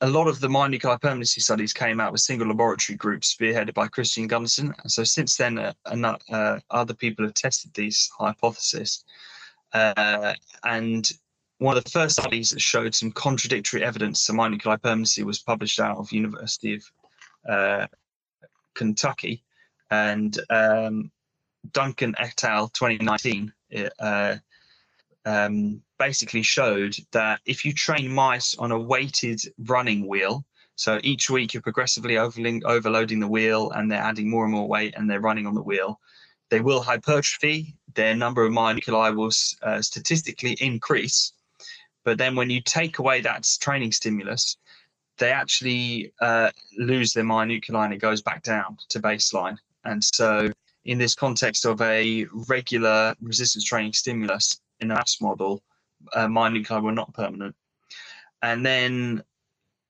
a 0.01 0.07
lot 0.07 0.27
of 0.27 0.39
the 0.39 0.47
myonuclei 0.47 1.01
permanency 1.01 1.41
studies 1.41 1.73
came 1.73 1.99
out 1.99 2.11
with 2.11 2.21
single 2.21 2.47
laboratory 2.47 2.95
groups 2.95 3.35
spearheaded 3.35 3.73
by 3.73 3.87
Kristian 3.87 4.29
Gundersen. 4.29 4.73
And 4.81 4.91
so, 4.91 5.03
since 5.03 5.37
then, 5.37 5.57
uh, 5.57 5.73
uh, 6.31 6.59
other 6.69 6.93
people 6.93 7.25
have 7.25 7.33
tested 7.33 7.73
these 7.73 8.09
hypotheses. 8.17 9.03
Uh, 9.73 10.33
and 10.63 11.11
one 11.57 11.75
of 11.75 11.83
the 11.83 11.89
first 11.89 12.19
studies 12.19 12.51
that 12.51 12.61
showed 12.61 12.93
some 12.93 13.11
contradictory 13.11 13.83
evidence 13.83 14.25
to 14.25 14.33
myonuclei 14.33 14.81
permanency 14.81 15.23
was 15.23 15.39
published 15.39 15.79
out 15.79 15.97
of 15.97 16.11
University 16.11 16.75
of 16.75 16.83
uh, 17.49 17.87
Kentucky, 18.75 19.43
and 19.89 20.39
um, 20.51 21.11
Dungan 21.71 22.13
et 22.19 22.43
al. 22.43 22.67
2019 22.69 23.51
uh, 23.99 24.35
um, 25.27 25.81
basically 25.99 26.41
showed 26.41 26.95
that 27.11 27.41
if 27.45 27.65
you 27.65 27.73
train 27.73 28.09
mice 28.09 28.55
on 28.55 28.71
a 28.71 28.79
weighted 28.79 29.41
running 29.65 30.07
wheel, 30.07 30.45
so 30.75 30.99
each 31.03 31.29
week 31.29 31.53
you're 31.53 31.61
progressively 31.61 32.17
overloading 32.17 33.19
the 33.19 33.27
wheel 33.27 33.71
and 33.71 33.91
they're 33.91 34.01
adding 34.01 34.29
more 34.29 34.45
and 34.45 34.53
more 34.53 34.67
weight 34.67 34.93
and 34.95 35.09
they're 35.09 35.19
running 35.19 35.45
on 35.45 35.53
the 35.53 35.61
wheel, 35.61 35.99
they 36.49 36.61
will 36.61 36.81
hypertrophy 36.81 37.75
their 37.93 38.15
number 38.15 38.45
of 38.45 38.53
myonuclei 38.53 39.13
will 39.13 39.31
uh, 39.63 39.81
statistically 39.81 40.55
increase. 40.61 41.33
But 42.05 42.17
then 42.17 42.35
when 42.35 42.49
you 42.49 42.61
take 42.61 42.99
away 42.99 43.19
that 43.21 43.45
training 43.59 43.91
stimulus, 43.91 44.55
they 45.17 45.31
actually 45.31 46.13
uh, 46.21 46.51
lose 46.77 47.11
their 47.11 47.25
myonuclei 47.25 47.83
and 47.83 47.93
it 47.93 47.97
goes 47.97 48.21
back 48.21 48.43
down 48.43 48.77
to 48.89 49.01
baseline. 49.01 49.57
And 49.83 50.01
so, 50.01 50.51
in 50.85 50.97
this 50.97 51.15
context 51.15 51.65
of 51.65 51.81
a 51.81 52.25
regular 52.47 53.13
resistance 53.21 53.65
training 53.65 53.91
stimulus 53.91 54.61
in 54.79 54.91
a 54.91 54.95
mouse 54.95 55.21
model, 55.21 55.63
uh, 56.13 56.27
myonuclei 56.27 56.81
were 56.81 56.91
not 56.91 57.13
permanent. 57.13 57.55
And 58.41 58.65
then 58.65 59.23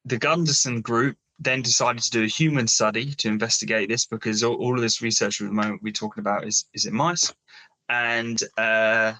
the 0.05 0.17
Gundersen 0.17 0.81
group 0.81 1.17
then 1.39 1.61
decided 1.61 2.01
to 2.01 2.11
do 2.11 2.23
a 2.23 2.27
human 2.27 2.67
study 2.67 3.13
to 3.15 3.27
investigate 3.27 3.89
this 3.89 4.05
because 4.05 4.43
all, 4.43 4.55
all 4.55 4.75
of 4.75 4.81
this 4.81 5.01
research 5.01 5.41
at 5.41 5.47
the 5.47 5.53
moment 5.53 5.83
we're 5.83 5.93
talking 5.93 6.21
about 6.21 6.47
is 6.47 6.65
is 6.73 6.85
in 6.85 6.95
mice 6.95 7.31
and 7.89 8.41
uh, 8.57 9.13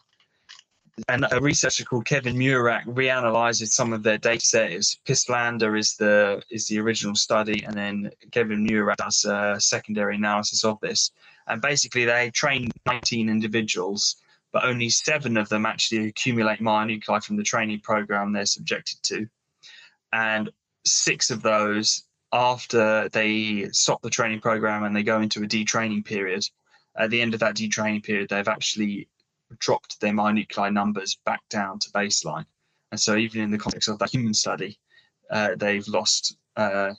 and 1.09 1.25
a 1.31 1.39
researcher 1.39 1.85
called 1.85 2.05
Kevin 2.05 2.35
Murach 2.35 2.83
reanalyzes 2.85 3.67
some 3.67 3.93
of 3.93 4.01
their 4.01 4.17
data 4.17 4.45
sets. 4.45 4.97
Psilander 5.05 5.77
is 5.77 5.95
the 5.95 6.41
is 6.49 6.67
the 6.67 6.79
original 6.79 7.15
study, 7.15 7.63
and 7.63 7.75
then 7.75 8.09
Kevin 8.31 8.65
Murach 8.65 8.95
does 8.97 9.23
a 9.25 9.57
secondary 9.59 10.15
analysis 10.15 10.63
of 10.63 10.79
this. 10.81 11.11
And 11.47 11.61
basically, 11.61 12.05
they 12.05 12.31
train 12.31 12.71
19 12.87 13.29
individuals, 13.29 14.17
but 14.53 14.65
only 14.65 14.89
seven 14.89 15.37
of 15.37 15.49
them 15.49 15.65
actually 15.65 16.07
accumulate 16.07 16.59
myonuclei 16.59 17.23
from 17.23 17.37
the 17.37 17.43
training 17.43 17.79
program 17.81 18.31
they're 18.31 18.45
subjected 18.45 18.97
to, 19.03 19.27
and 20.13 20.49
six 20.85 21.29
of 21.29 21.41
those 21.41 22.03
after 22.33 23.09
they 23.09 23.69
stop 23.71 24.01
the 24.01 24.09
training 24.09 24.39
program 24.39 24.83
and 24.83 24.95
they 24.95 25.03
go 25.03 25.21
into 25.21 25.43
a 25.43 25.47
detraining 25.47 26.03
period. 26.03 26.45
At 26.97 27.09
the 27.09 27.21
end 27.21 27.33
of 27.33 27.39
that 27.41 27.55
detraining 27.55 28.03
period, 28.03 28.29
they've 28.29 28.47
actually 28.47 29.07
dropped 29.59 29.99
their 30.01 30.13
myonuclei 30.13 30.73
numbers 30.73 31.17
back 31.25 31.41
down 31.49 31.79
to 31.79 31.91
baseline. 31.91 32.45
And 32.91 32.99
so, 32.99 33.15
even 33.15 33.41
in 33.41 33.51
the 33.51 33.57
context 33.57 33.89
of 33.89 33.99
that 33.99 34.09
human 34.09 34.33
study, 34.33 34.79
uh, 35.29 35.55
they've 35.57 35.87
lost 35.87 36.37
uh, 36.55 36.93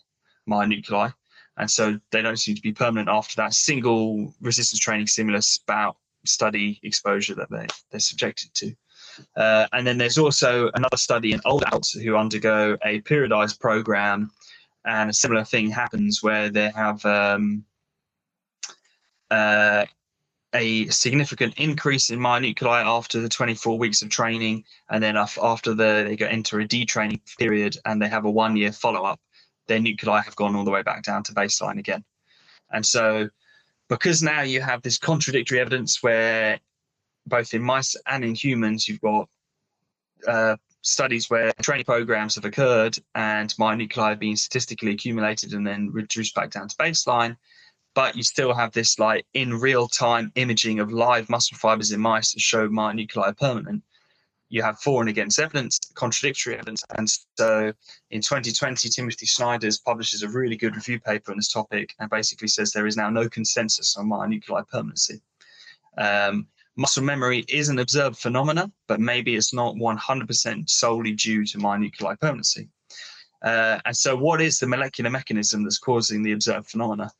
myonuclei. 0.49 1.12
And 1.57 1.71
so, 1.71 1.99
they 2.12 2.23
don't 2.23 2.38
seem 2.38 2.55
to 2.55 2.62
be 2.62 2.73
permanent 2.73 3.09
after 3.09 3.37
that 3.37 3.55
single 3.55 4.33
resistance 4.40 4.81
training 4.81 5.09
stimulus 5.09 5.59
bout 5.59 5.97
study 6.25 6.80
exposure 6.82 7.34
that 7.34 7.50
they, 7.50 7.66
they're 7.90 8.00
subjected 8.00 8.52
to. 8.54 8.75
Uh, 9.37 9.66
and 9.72 9.87
then 9.87 9.98
there's 9.98 10.18
also 10.18 10.70
another 10.75 10.96
study 10.96 11.32
in 11.32 11.40
old 11.44 11.64
adults 11.64 11.92
who 11.92 12.16
undergo 12.16 12.76
a 12.84 13.00
periodized 13.02 13.60
program, 13.60 14.30
and 14.84 15.10
a 15.10 15.14
similar 15.14 15.44
thing 15.44 15.70
happens 15.70 16.22
where 16.22 16.50
they 16.50 16.70
have 16.70 17.04
um, 17.04 17.64
uh, 19.30 19.84
a 20.54 20.87
significant 20.87 21.54
increase 21.58 22.10
in 22.10 22.18
myonuclei 22.18 22.82
after 22.84 23.20
the 23.20 23.28
24 23.28 23.78
weeks 23.78 24.02
of 24.02 24.08
training, 24.08 24.64
and 24.90 25.02
then 25.02 25.16
after 25.16 25.75
the 25.75 26.04
they 26.08 26.16
go 26.16 26.26
enter 26.26 26.60
a 26.60 26.66
detraining 26.66 27.20
period 27.38 27.76
and 27.84 28.00
they 28.00 28.08
have 28.08 28.25
a 28.25 28.30
one 28.30 28.56
year 28.56 28.72
follow 28.72 29.02
up, 29.02 29.20
their 29.66 29.80
nuclei 29.80 30.22
have 30.22 30.37
gone 30.37 30.56
all 30.56 30.64
the 30.64 30.70
way 30.70 30.82
back 30.82 31.02
down 31.02 31.22
to 31.25 31.32
baseline 31.32 31.78
again. 31.78 32.04
And 32.70 32.84
so, 32.84 33.28
because 33.88 34.23
now 34.23 34.42
you 34.42 34.61
have 34.61 34.83
this 34.83 34.99
contradictory 34.99 35.61
evidence 35.61 36.02
where 36.02 36.59
both 37.26 37.54
in 37.54 37.62
mice 37.62 37.97
and 38.07 38.25
in 38.25 38.35
humans 38.35 38.88
you've 38.88 39.00
got 39.00 39.28
uh, 40.26 40.57
studies 40.83 41.28
where 41.30 41.52
training 41.62 41.85
programs 41.85 42.35
have 42.35 42.45
occurred 42.45 42.99
and 43.14 43.54
myonuclei 43.57 44.11
have 44.11 44.18
been 44.18 44.37
statistically 44.37 44.92
accumulated 44.92 45.52
and 45.52 45.66
then 45.66 45.90
reduced 45.92 46.35
back 46.35 46.50
down 46.50 46.68
to 46.68 46.76
baseline 46.76 47.37
but 47.99 48.14
you 48.14 48.23
still 48.23 48.54
have 48.54 48.71
this 48.71 49.00
like 49.00 49.26
in 49.35 49.52
real 49.52 49.88
time 49.88 50.30
imaging 50.37 50.78
of 50.78 50.92
live 50.92 51.28
muscle 51.28 51.59
fibers 51.59 51.90
in 51.90 52.00
mice 52.00 52.33
that 52.33 52.40
show 52.40 52.68
myonuclei 52.68 53.37
permanent. 53.37 53.83
You 54.49 54.62
have 54.62 54.78
for 54.81 55.02
and 55.02 55.09
against 55.11 55.38
evidence, 55.38 55.78
contradictory 55.95 56.55
evidence. 56.55 56.83
And 56.97 57.09
so 57.37 57.73
in 58.11 58.21
2020, 58.21 58.88
Timothy 58.88 59.26
Snijders 59.26 59.83
publishes 59.85 60.23
a 60.23 60.28
really 60.28 60.57
good 60.57 60.75
review 60.75 61.00
paper 61.00 61.33
on 61.33 61.38
this 61.38 61.52
topic 61.52 61.95
and 61.99 62.09
basically 62.09 62.49
says 62.49 62.71
there 62.71 62.87
is 62.87 62.97
now 62.97 63.11
no 63.11 63.28
consensus 63.28 63.97
on 63.97 64.09
myonuclei 64.09 64.67
permanency. 64.69 65.21
Um, 65.99 66.47
muscle 66.76 67.02
memory 67.02 67.45
is 67.49 67.69
an 67.69 67.78
observed 67.78 68.19
phenomena, 68.19 68.71
but 68.87 69.00
maybe 69.00 69.37
it's 69.37 69.52
not 69.52 69.75
100% 69.75 70.71
solely 70.71 71.12
due 71.12 71.45
to 71.45 71.59
myonuclei 71.59 72.19
permanency. 72.19 72.69
Uh, 73.43 73.78
and 73.85 73.97
so, 73.97 74.17
what 74.17 74.40
is 74.40 74.59
the 74.59 74.67
molecular 74.67 75.11
mechanism 75.11 75.62
that's 75.62 75.78
causing 75.78 76.23
the 76.23 76.33
observed 76.33 76.69
phenomena? 76.69 77.11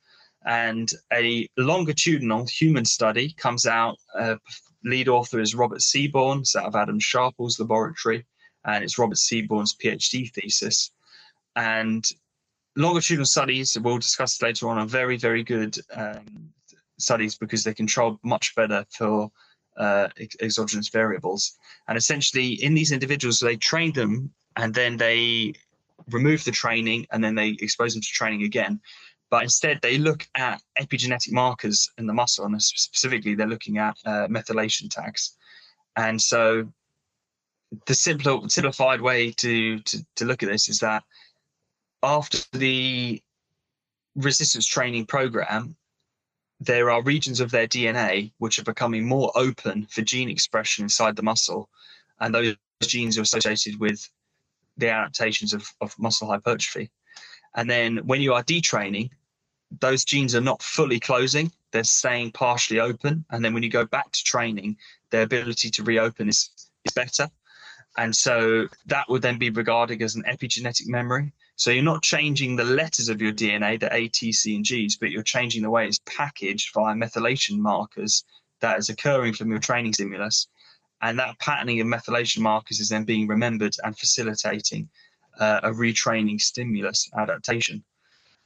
and 0.47 0.93
a 1.13 1.49
longitudinal 1.57 2.47
human 2.47 2.85
study 2.85 3.35
comes 3.37 3.67
out. 3.67 3.97
Uh, 4.19 4.37
lead 4.85 5.09
author 5.09 5.41
is 5.41 5.55
Robert 5.55 5.81
Seaborne, 5.81 6.41
it's 6.41 6.57
out 6.57 6.67
of 6.67 6.77
Adam 6.77 7.01
Sharples' 7.01 7.59
laboratory, 7.59 8.27
and 8.65 8.85
it's 8.85 8.99
Robert 8.99 9.17
Seaborne's 9.17 9.75
PhD 9.75 10.33
thesis. 10.33 10.91
And 11.57 12.09
longitudinal 12.77 13.27
studies, 13.27 13.77
we'll 13.81 13.99
discuss 13.99 14.41
later 14.43 14.69
on, 14.69 14.79
are 14.79 14.87
very, 14.87 15.17
very 15.17 15.43
good 15.43 15.77
um, 15.95 16.53
studies 16.99 17.37
because 17.37 17.64
they 17.64 17.75
control 17.75 18.19
much 18.23 18.55
better 18.55 18.85
for 18.91 19.31
uh, 19.77 20.09
exogenous 20.41 20.88
variables. 20.88 21.57
And 21.88 21.97
essentially, 21.97 22.55
in 22.62 22.75
these 22.75 22.93
individuals, 22.93 23.38
they 23.38 23.57
train 23.57 23.93
them 23.93 24.33
and 24.57 24.75
then 24.75 24.97
they 24.97 25.55
remove 26.11 26.45
the 26.45 26.51
training 26.51 27.07
and 27.12 27.23
then 27.23 27.35
they 27.35 27.51
expose 27.61 27.95
them 27.95 28.03
to 28.03 28.09
training 28.09 28.43
again 28.43 28.81
but 29.31 29.43
instead 29.43 29.79
they 29.83 29.99
look 29.99 30.27
at 30.35 30.62
epigenetic 30.81 31.33
markers 31.33 31.91
in 31.99 32.07
the 32.07 32.14
muscle, 32.14 32.45
and 32.45 32.62
specifically 32.62 33.35
they're 33.35 33.47
looking 33.47 33.79
at 33.79 33.97
uh, 34.05 34.27
methylation 34.29 34.91
tags. 34.91 35.37
And 35.97 36.21
so 36.21 36.73
the 37.87 37.95
simpler, 37.95 38.49
simplified 38.49 39.01
way 39.01 39.33
to, 39.33 39.81
to, 39.81 40.07
to 40.17 40.25
look 40.25 40.43
at 40.43 40.49
this 40.49 40.69
is 40.69 40.79
that 40.81 41.03
after 42.03 42.38
the 42.53 43.23
resistance 44.14 44.67
training 44.67 45.07
program, 45.07 45.77
there 46.61 46.91
are 46.91 47.03
regions 47.03 47.41
of 47.41 47.51
their 47.51 47.69
DNA 47.69 48.33
which 48.38 48.59
are 48.59 48.64
becoming 48.64 49.07
more 49.07 49.31
open 49.37 49.87
for 49.91 50.03
gene 50.03 50.29
expression 50.31 50.85
inside 50.85 51.17
the 51.17 51.23
muscle, 51.23 51.69
and 52.21 52.35
those 52.35 52.57
genes 52.83 53.19
are 53.19 53.23
associated 53.23 53.79
with 53.79 54.09
the 54.77 54.88
adaptations 54.88 55.53
of, 55.53 55.69
of 55.81 55.97
muscle 55.99 56.29
hypertrophy. 56.29 56.91
And 57.55 57.69
then 57.69 57.99
when 57.99 58.21
you 58.21 58.35
are 58.35 58.43
detraining, 58.43 59.11
those 59.81 60.04
genes 60.04 60.35
are 60.35 60.40
not 60.40 60.62
fully 60.62 61.00
closing, 61.00 61.52
they're 61.72 61.85
staying 61.85 62.33
partially 62.33 62.81
open. 62.81 63.24
And 63.31 63.44
then 63.44 63.54
when 63.54 63.62
you 63.62 63.70
go 63.70 63.85
back 63.85 64.11
to 64.12 64.24
training, 64.24 64.76
their 65.11 65.22
ability 65.22 65.70
to 65.70 65.83
reopen 65.83 66.28
is, 66.28 66.50
is 66.85 66.92
better. 66.92 67.28
And 67.96 68.14
so 68.14 68.68
that 68.87 69.09
would 69.09 69.22
then 69.22 69.38
be 69.38 69.50
regarded 69.50 70.00
as 70.02 70.14
an 70.14 70.24
epigenetic 70.28 70.87
memory. 70.87 71.33
So 71.57 71.70
you're 71.70 71.83
not 71.83 72.02
changing 72.02 72.54
the 72.54 72.64
letters 72.64 73.09
of 73.09 73.20
your 73.20 73.33
DNA, 73.33 73.81
the 73.81 73.92
A, 73.92 74.09
T, 74.09 74.31
C, 74.31 74.54
and 74.54 74.64
Gs, 74.64 74.96
but 74.96 75.11
you're 75.11 75.24
changing 75.24 75.62
the 75.62 75.70
way 75.70 75.87
it's 75.87 76.00
packaged 76.07 76.72
via 76.72 76.94
methylation 76.94 77.59
markers 77.59 78.24
that 78.61 78.78
is 78.78 78.88
occurring 78.88 79.35
from 79.35 79.50
your 79.50 79.59
training 79.59 79.92
stimulus. 79.92 80.46
And 81.02 81.18
that 81.18 81.38
patterning 81.40 81.81
of 81.81 81.87
methylation 81.87 82.38
markers 82.38 82.81
is 82.81 82.88
then 82.88 83.04
being 83.04 83.26
remembered 83.26 83.74
and 83.83 83.98
facilitating 83.98 84.88
uh, 85.38 85.61
a 85.64 85.70
retraining 85.70 86.40
stimulus 86.40 87.09
adaptation. 87.16 87.85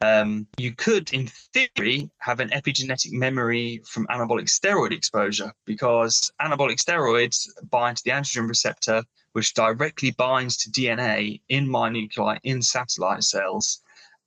Um, 0.02 0.48
you 0.58 0.74
could, 0.74 1.12
in 1.12 1.28
theory, 1.28 2.10
have 2.18 2.40
an 2.40 2.48
epigenetic 2.48 3.12
memory 3.12 3.80
from 3.86 4.06
anabolic 4.08 4.48
steroid 4.48 4.90
exposure 4.90 5.52
because 5.64 6.32
anabolic 6.40 6.82
steroids 6.82 7.48
bind 7.70 7.98
to 7.98 8.04
the 8.04 8.10
androgen 8.10 8.48
receptor, 8.48 9.04
which 9.32 9.54
directly 9.54 10.10
binds 10.10 10.56
to 10.56 10.70
DNA 10.70 11.40
in 11.48 11.68
myonuclei 11.68 12.38
in 12.42 12.60
satellite 12.60 13.22
cells 13.22 13.80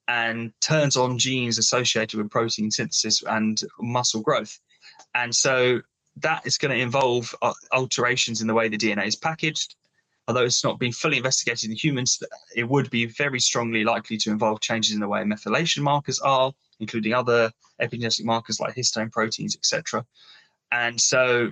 and 0.08 0.54
turns 0.62 0.96
on 0.96 1.18
genes 1.18 1.58
associated 1.58 2.18
with 2.18 2.32
protein 2.32 2.72
synthesis 2.72 3.22
and 3.24 3.60
muscle 3.82 4.22
growth. 4.22 4.58
And 5.14 5.36
so 5.36 5.82
that 6.18 6.48
is 6.48 6.58
going 6.58 6.74
to 6.74 6.82
involve 6.82 7.36
uh, 7.42 7.54
alterations 7.74 8.40
in 8.40 8.48
the 8.48 8.54
way 8.54 8.70
the 8.70 8.78
DNA 8.78 9.08
is 9.08 9.18
packaged 9.18 9.76
although 10.28 10.44
it's 10.44 10.64
not 10.64 10.80
been 10.80 10.92
fully 10.92 11.18
investigated 11.18 11.70
in 11.70 11.76
humans, 11.76 12.22
it 12.56 12.68
would 12.68 12.90
be 12.90 13.06
very 13.06 13.40
strongly 13.40 13.84
likely 13.84 14.18
to 14.18 14.32
involve 14.32 14.60
changes 14.60 14.94
in 14.94 15.00
the 15.00 15.08
way 15.08 15.22
methylation 15.22 15.82
markers 15.82 16.20
are, 16.20 16.52
including 16.80 17.14
other 17.14 17.52
epigenetic 17.82 18.24
markers 18.24 18.60
like 18.60 18.76
histone 18.76 19.12
proteins, 19.12 19.56
etc. 19.56 20.06
And 20.72 21.00
so 21.00 21.52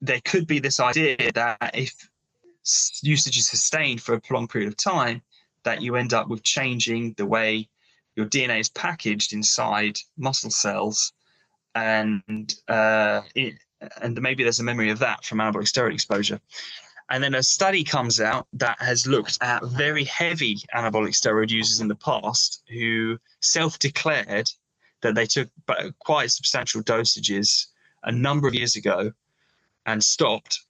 there 0.00 0.20
could 0.24 0.46
be 0.46 0.58
this 0.58 0.80
idea 0.80 1.16
that 1.32 1.70
if 1.74 1.92
usage 3.02 3.38
is 3.38 3.48
sustained 3.48 4.02
for 4.02 4.14
a 4.14 4.20
prolonged 4.20 4.50
period 4.50 4.68
of 4.68 4.76
time, 4.76 5.22
that 5.64 5.82
you 5.82 5.96
end 5.96 6.14
up 6.14 6.28
with 6.28 6.42
changing 6.42 7.14
the 7.16 7.26
way 7.26 7.68
your 8.16 8.26
DNA 8.26 8.60
is 8.60 8.68
packaged 8.70 9.32
inside 9.32 9.98
muscle 10.16 10.50
cells, 10.50 11.12
and 11.74 12.54
uh, 12.68 13.20
it, 13.34 13.54
and 14.02 14.20
maybe 14.20 14.42
there's 14.42 14.60
a 14.60 14.64
memory 14.64 14.90
of 14.90 14.98
that 14.98 15.24
from 15.24 15.38
anabolic 15.38 15.70
steroid 15.70 15.94
exposure. 15.94 16.40
And 17.10 17.22
then 17.24 17.34
a 17.34 17.42
study 17.42 17.82
comes 17.82 18.20
out 18.20 18.46
that 18.52 18.80
has 18.80 19.06
looked 19.06 19.38
at 19.40 19.64
very 19.64 20.04
heavy 20.04 20.58
anabolic 20.74 21.14
steroid 21.14 21.50
users 21.50 21.80
in 21.80 21.88
the 21.88 21.96
past 21.96 22.62
who 22.68 23.18
self 23.40 23.78
declared 23.80 24.48
that 25.02 25.14
they 25.14 25.26
took 25.26 25.48
quite 25.98 26.30
substantial 26.30 26.82
dosages 26.82 27.66
a 28.04 28.12
number 28.12 28.46
of 28.46 28.54
years 28.54 28.76
ago 28.76 29.12
and 29.86 30.02
stopped. 30.02 30.60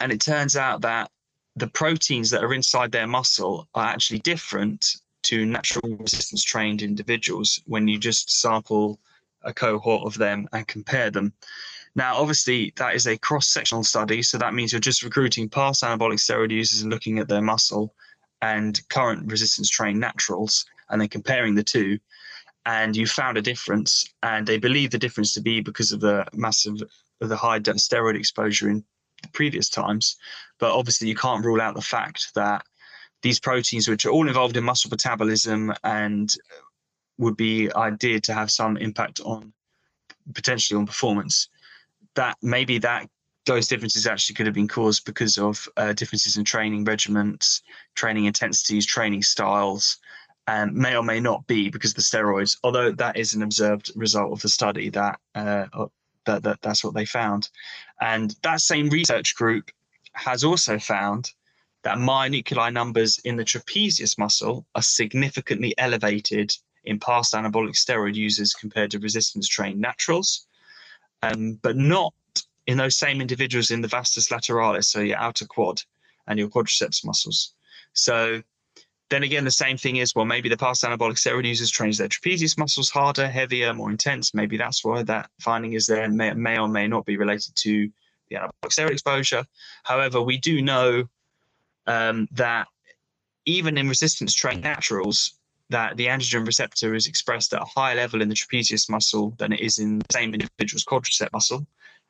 And 0.00 0.10
it 0.10 0.20
turns 0.20 0.56
out 0.56 0.80
that 0.80 1.10
the 1.56 1.68
proteins 1.68 2.30
that 2.30 2.42
are 2.42 2.54
inside 2.54 2.90
their 2.90 3.06
muscle 3.06 3.68
are 3.74 3.86
actually 3.86 4.20
different 4.20 4.96
to 5.24 5.46
natural 5.46 5.96
resistance 5.96 6.42
trained 6.42 6.82
individuals 6.82 7.60
when 7.66 7.86
you 7.86 7.98
just 7.98 8.30
sample 8.30 8.98
a 9.42 9.52
cohort 9.52 10.06
of 10.06 10.18
them 10.18 10.48
and 10.52 10.66
compare 10.66 11.10
them. 11.10 11.32
Now, 11.96 12.16
obviously, 12.16 12.72
that 12.76 12.94
is 12.94 13.06
a 13.06 13.16
cross 13.16 13.48
sectional 13.48 13.84
study. 13.84 14.22
So 14.22 14.38
that 14.38 14.54
means 14.54 14.72
you're 14.72 14.80
just 14.80 15.02
recruiting 15.02 15.48
past 15.48 15.82
anabolic 15.82 16.18
steroid 16.18 16.50
users 16.50 16.82
and 16.82 16.90
looking 16.90 17.18
at 17.18 17.28
their 17.28 17.40
muscle 17.40 17.94
and 18.42 18.80
current 18.88 19.30
resistance 19.30 19.70
trained 19.70 20.00
naturals 20.00 20.66
and 20.90 21.00
then 21.00 21.08
comparing 21.08 21.54
the 21.54 21.62
two. 21.62 21.98
And 22.66 22.96
you 22.96 23.06
found 23.06 23.38
a 23.38 23.42
difference. 23.42 24.12
And 24.22 24.46
they 24.46 24.58
believe 24.58 24.90
the 24.90 24.98
difference 24.98 25.34
to 25.34 25.40
be 25.40 25.60
because 25.60 25.92
of 25.92 26.00
the 26.00 26.26
massive, 26.32 26.82
the 27.20 27.36
high 27.36 27.60
steroid 27.60 28.16
exposure 28.16 28.70
in 28.70 28.84
previous 29.32 29.68
times. 29.68 30.16
But 30.58 30.72
obviously, 30.72 31.08
you 31.08 31.14
can't 31.14 31.44
rule 31.44 31.60
out 31.60 31.74
the 31.74 31.82
fact 31.82 32.32
that 32.34 32.64
these 33.22 33.38
proteins, 33.38 33.88
which 33.88 34.04
are 34.04 34.10
all 34.10 34.28
involved 34.28 34.56
in 34.56 34.64
muscle 34.64 34.90
metabolism 34.90 35.72
and 35.84 36.34
would 37.18 37.36
be 37.36 37.72
ideal 37.74 38.20
to 38.20 38.34
have 38.34 38.50
some 38.50 38.76
impact 38.76 39.20
on 39.24 39.52
potentially 40.34 40.78
on 40.78 40.86
performance, 40.86 41.48
that 42.14 42.36
maybe 42.42 42.78
that 42.78 43.08
those 43.46 43.68
differences 43.68 44.06
actually 44.06 44.34
could 44.34 44.46
have 44.46 44.54
been 44.54 44.68
caused 44.68 45.04
because 45.04 45.36
of 45.38 45.68
uh, 45.76 45.92
differences 45.92 46.36
in 46.36 46.44
training 46.44 46.84
regiments, 46.84 47.62
training 47.94 48.24
intensities, 48.24 48.86
training 48.86 49.22
styles, 49.22 49.98
and 50.46 50.74
may 50.74 50.96
or 50.96 51.02
may 51.02 51.20
not 51.20 51.46
be 51.46 51.68
because 51.70 51.90
of 51.90 51.96
the 51.96 52.02
steroids. 52.02 52.56
Although 52.64 52.92
that 52.92 53.16
is 53.16 53.34
an 53.34 53.42
observed 53.42 53.90
result 53.96 54.32
of 54.32 54.40
the 54.42 54.48
study 54.48 54.90
that 54.90 55.18
uh, 55.34 55.66
that, 56.26 56.42
that 56.42 56.62
that's 56.62 56.82
what 56.82 56.94
they 56.94 57.04
found, 57.04 57.50
and 58.00 58.34
that 58.42 58.60
same 58.60 58.88
research 58.88 59.34
group 59.34 59.70
has 60.14 60.44
also 60.44 60.78
found 60.78 61.30
that 61.82 61.98
myonuclei 61.98 62.72
numbers 62.72 63.18
in 63.24 63.36
the 63.36 63.44
trapezius 63.44 64.16
muscle 64.16 64.66
are 64.74 64.82
significantly 64.82 65.74
elevated 65.76 66.56
in 66.84 66.98
past 66.98 67.34
anabolic 67.34 67.74
steroid 67.74 68.14
users 68.14 68.54
compared 68.54 68.90
to 68.90 68.98
resistance 68.98 69.46
trained 69.46 69.78
naturals, 69.80 70.46
um, 71.32 71.58
but 71.62 71.76
not 71.76 72.12
in 72.66 72.78
those 72.78 72.96
same 72.96 73.20
individuals 73.20 73.70
in 73.70 73.80
the 73.80 73.88
vastus 73.88 74.28
lateralis, 74.28 74.84
so 74.84 75.00
your 75.00 75.18
outer 75.18 75.46
quad 75.46 75.82
and 76.26 76.38
your 76.38 76.48
quadriceps 76.48 77.04
muscles. 77.04 77.54
So 77.92 78.42
then 79.10 79.22
again, 79.22 79.44
the 79.44 79.50
same 79.50 79.76
thing 79.76 79.96
is 79.96 80.14
well, 80.14 80.24
maybe 80.24 80.48
the 80.48 80.56
past 80.56 80.82
anabolic 80.82 81.16
steroid 81.16 81.46
users 81.46 81.70
trains 81.70 81.98
their 81.98 82.08
trapezius 82.08 82.56
muscles 82.58 82.90
harder, 82.90 83.28
heavier, 83.28 83.74
more 83.74 83.90
intense. 83.90 84.34
Maybe 84.34 84.56
that's 84.56 84.84
why 84.84 85.02
that 85.02 85.30
finding 85.40 85.74
is 85.74 85.86
there, 85.86 86.08
may, 86.08 86.32
may 86.34 86.58
or 86.58 86.68
may 86.68 86.88
not 86.88 87.04
be 87.04 87.16
related 87.16 87.54
to 87.56 87.90
the 88.30 88.36
anabolic 88.36 88.70
steroid 88.70 88.92
exposure. 88.92 89.44
However, 89.82 90.22
we 90.22 90.38
do 90.38 90.62
know 90.62 91.04
um, 91.86 92.28
that 92.32 92.66
even 93.44 93.76
in 93.76 93.88
resistance 93.88 94.34
trained 94.34 94.62
naturals, 94.62 95.34
that 95.70 95.96
the 95.96 96.06
androgen 96.06 96.46
receptor 96.46 96.94
is 96.94 97.06
expressed 97.06 97.52
at 97.54 97.62
a 97.62 97.66
higher 97.66 97.94
level 97.94 98.22
in 98.22 98.28
the 98.28 98.34
trapezius 98.34 98.88
muscle 98.90 99.30
than 99.38 99.52
it 99.52 99.60
is 99.60 99.78
in 99.78 99.98
the 99.98 100.06
same 100.12 100.34
individual's 100.34 100.84
quadricep 100.84 101.32
muscle. 101.32 101.66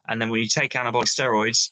And 0.09 0.21
then 0.21 0.31
when 0.31 0.41
you 0.41 0.49
take 0.49 0.73
anabolic 0.73 1.07
steroids, 1.07 1.71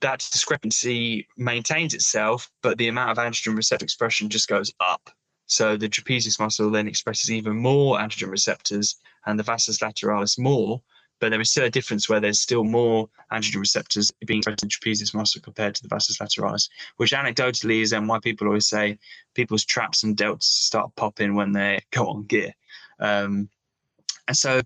that 0.00 0.26
discrepancy 0.32 1.26
maintains 1.36 1.94
itself, 1.94 2.50
but 2.62 2.78
the 2.78 2.88
amount 2.88 3.10
of 3.10 3.18
androgen 3.18 3.56
receptor 3.56 3.84
expression 3.84 4.28
just 4.28 4.48
goes 4.48 4.72
up. 4.80 5.10
So 5.46 5.76
the 5.76 5.88
trapezius 5.88 6.38
muscle 6.38 6.70
then 6.70 6.86
expresses 6.86 7.30
even 7.30 7.56
more 7.56 7.98
androgen 7.98 8.30
receptors 8.30 8.96
and 9.26 9.38
the 9.38 9.42
vastus 9.42 9.78
lateralis 9.78 10.38
more, 10.38 10.80
but 11.20 11.30
there 11.30 11.40
is 11.40 11.50
still 11.50 11.64
a 11.64 11.70
difference 11.70 12.08
where 12.08 12.20
there's 12.20 12.40
still 12.40 12.64
more 12.64 13.08
androgen 13.32 13.60
receptors 13.60 14.10
being 14.26 14.38
expressed 14.38 14.62
in 14.62 14.68
trapezius 14.68 15.14
muscle 15.14 15.40
compared 15.40 15.74
to 15.74 15.82
the 15.82 15.88
vastus 15.88 16.18
lateralis, 16.18 16.68
which 16.96 17.12
anecdotally 17.12 17.82
is 17.82 17.90
then 17.90 18.06
why 18.06 18.18
people 18.18 18.46
always 18.46 18.68
say 18.68 18.98
people's 19.34 19.64
traps 19.64 20.02
and 20.02 20.16
delts 20.16 20.44
start 20.44 20.90
popping 20.96 21.34
when 21.34 21.52
they 21.52 21.80
go 21.90 22.08
on 22.08 22.24
gear. 22.24 22.52
Um, 22.98 23.48
and 24.26 24.36
so 24.36 24.62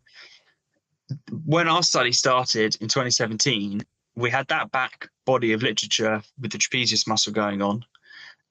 when 1.44 1.68
our 1.68 1.82
study 1.82 2.12
started 2.12 2.76
in 2.80 2.88
2017, 2.88 3.82
we 4.16 4.30
had 4.30 4.46
that 4.48 4.70
back 4.70 5.08
body 5.26 5.52
of 5.52 5.62
literature 5.62 6.22
with 6.40 6.52
the 6.52 6.58
trapezius 6.58 7.06
muscle 7.06 7.32
going 7.32 7.62
on. 7.62 7.84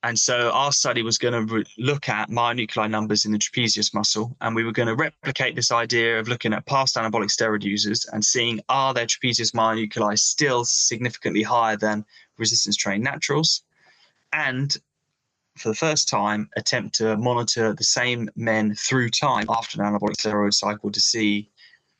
And 0.03 0.19
so 0.19 0.51
our 0.51 0.73
study 0.73 1.01
was 1.01 1.17
going 1.17 1.33
to 1.33 1.53
re- 1.53 1.65
look 1.77 2.09
at 2.09 2.29
myonuclei 2.29 2.89
numbers 2.89 3.23
in 3.23 3.31
the 3.31 3.37
trapezius 3.37 3.93
muscle, 3.93 4.35
and 4.41 4.53
we 4.53 4.65
were 4.65 4.73
going 4.73 4.89
to 4.89 4.95
replicate 4.95 5.55
this 5.55 5.71
idea 5.71 6.19
of 6.19 6.27
looking 6.27 6.51
at 6.53 6.65
past 6.65 6.97
anabolic 6.97 7.31
steroid 7.31 7.63
users 7.63 8.05
and 8.11 8.23
seeing 8.23 8.59
are 8.67 8.93
their 8.93 9.05
trapezius 9.05 9.53
myonuclei 9.53 10.19
still 10.19 10.65
significantly 10.65 11.41
higher 11.41 11.77
than 11.77 12.03
resistance 12.37 12.75
trained 12.75 13.03
naturals, 13.03 13.63
and 14.33 14.77
for 15.57 15.69
the 15.69 15.75
first 15.75 16.09
time 16.09 16.49
attempt 16.57 16.95
to 16.95 17.15
monitor 17.15 17.73
the 17.73 17.83
same 17.83 18.29
men 18.35 18.75
through 18.75 19.09
time 19.09 19.45
after 19.49 19.81
an 19.81 19.87
anabolic 19.87 20.17
steroid 20.17 20.53
cycle 20.53 20.91
to 20.91 20.99
see 20.99 21.49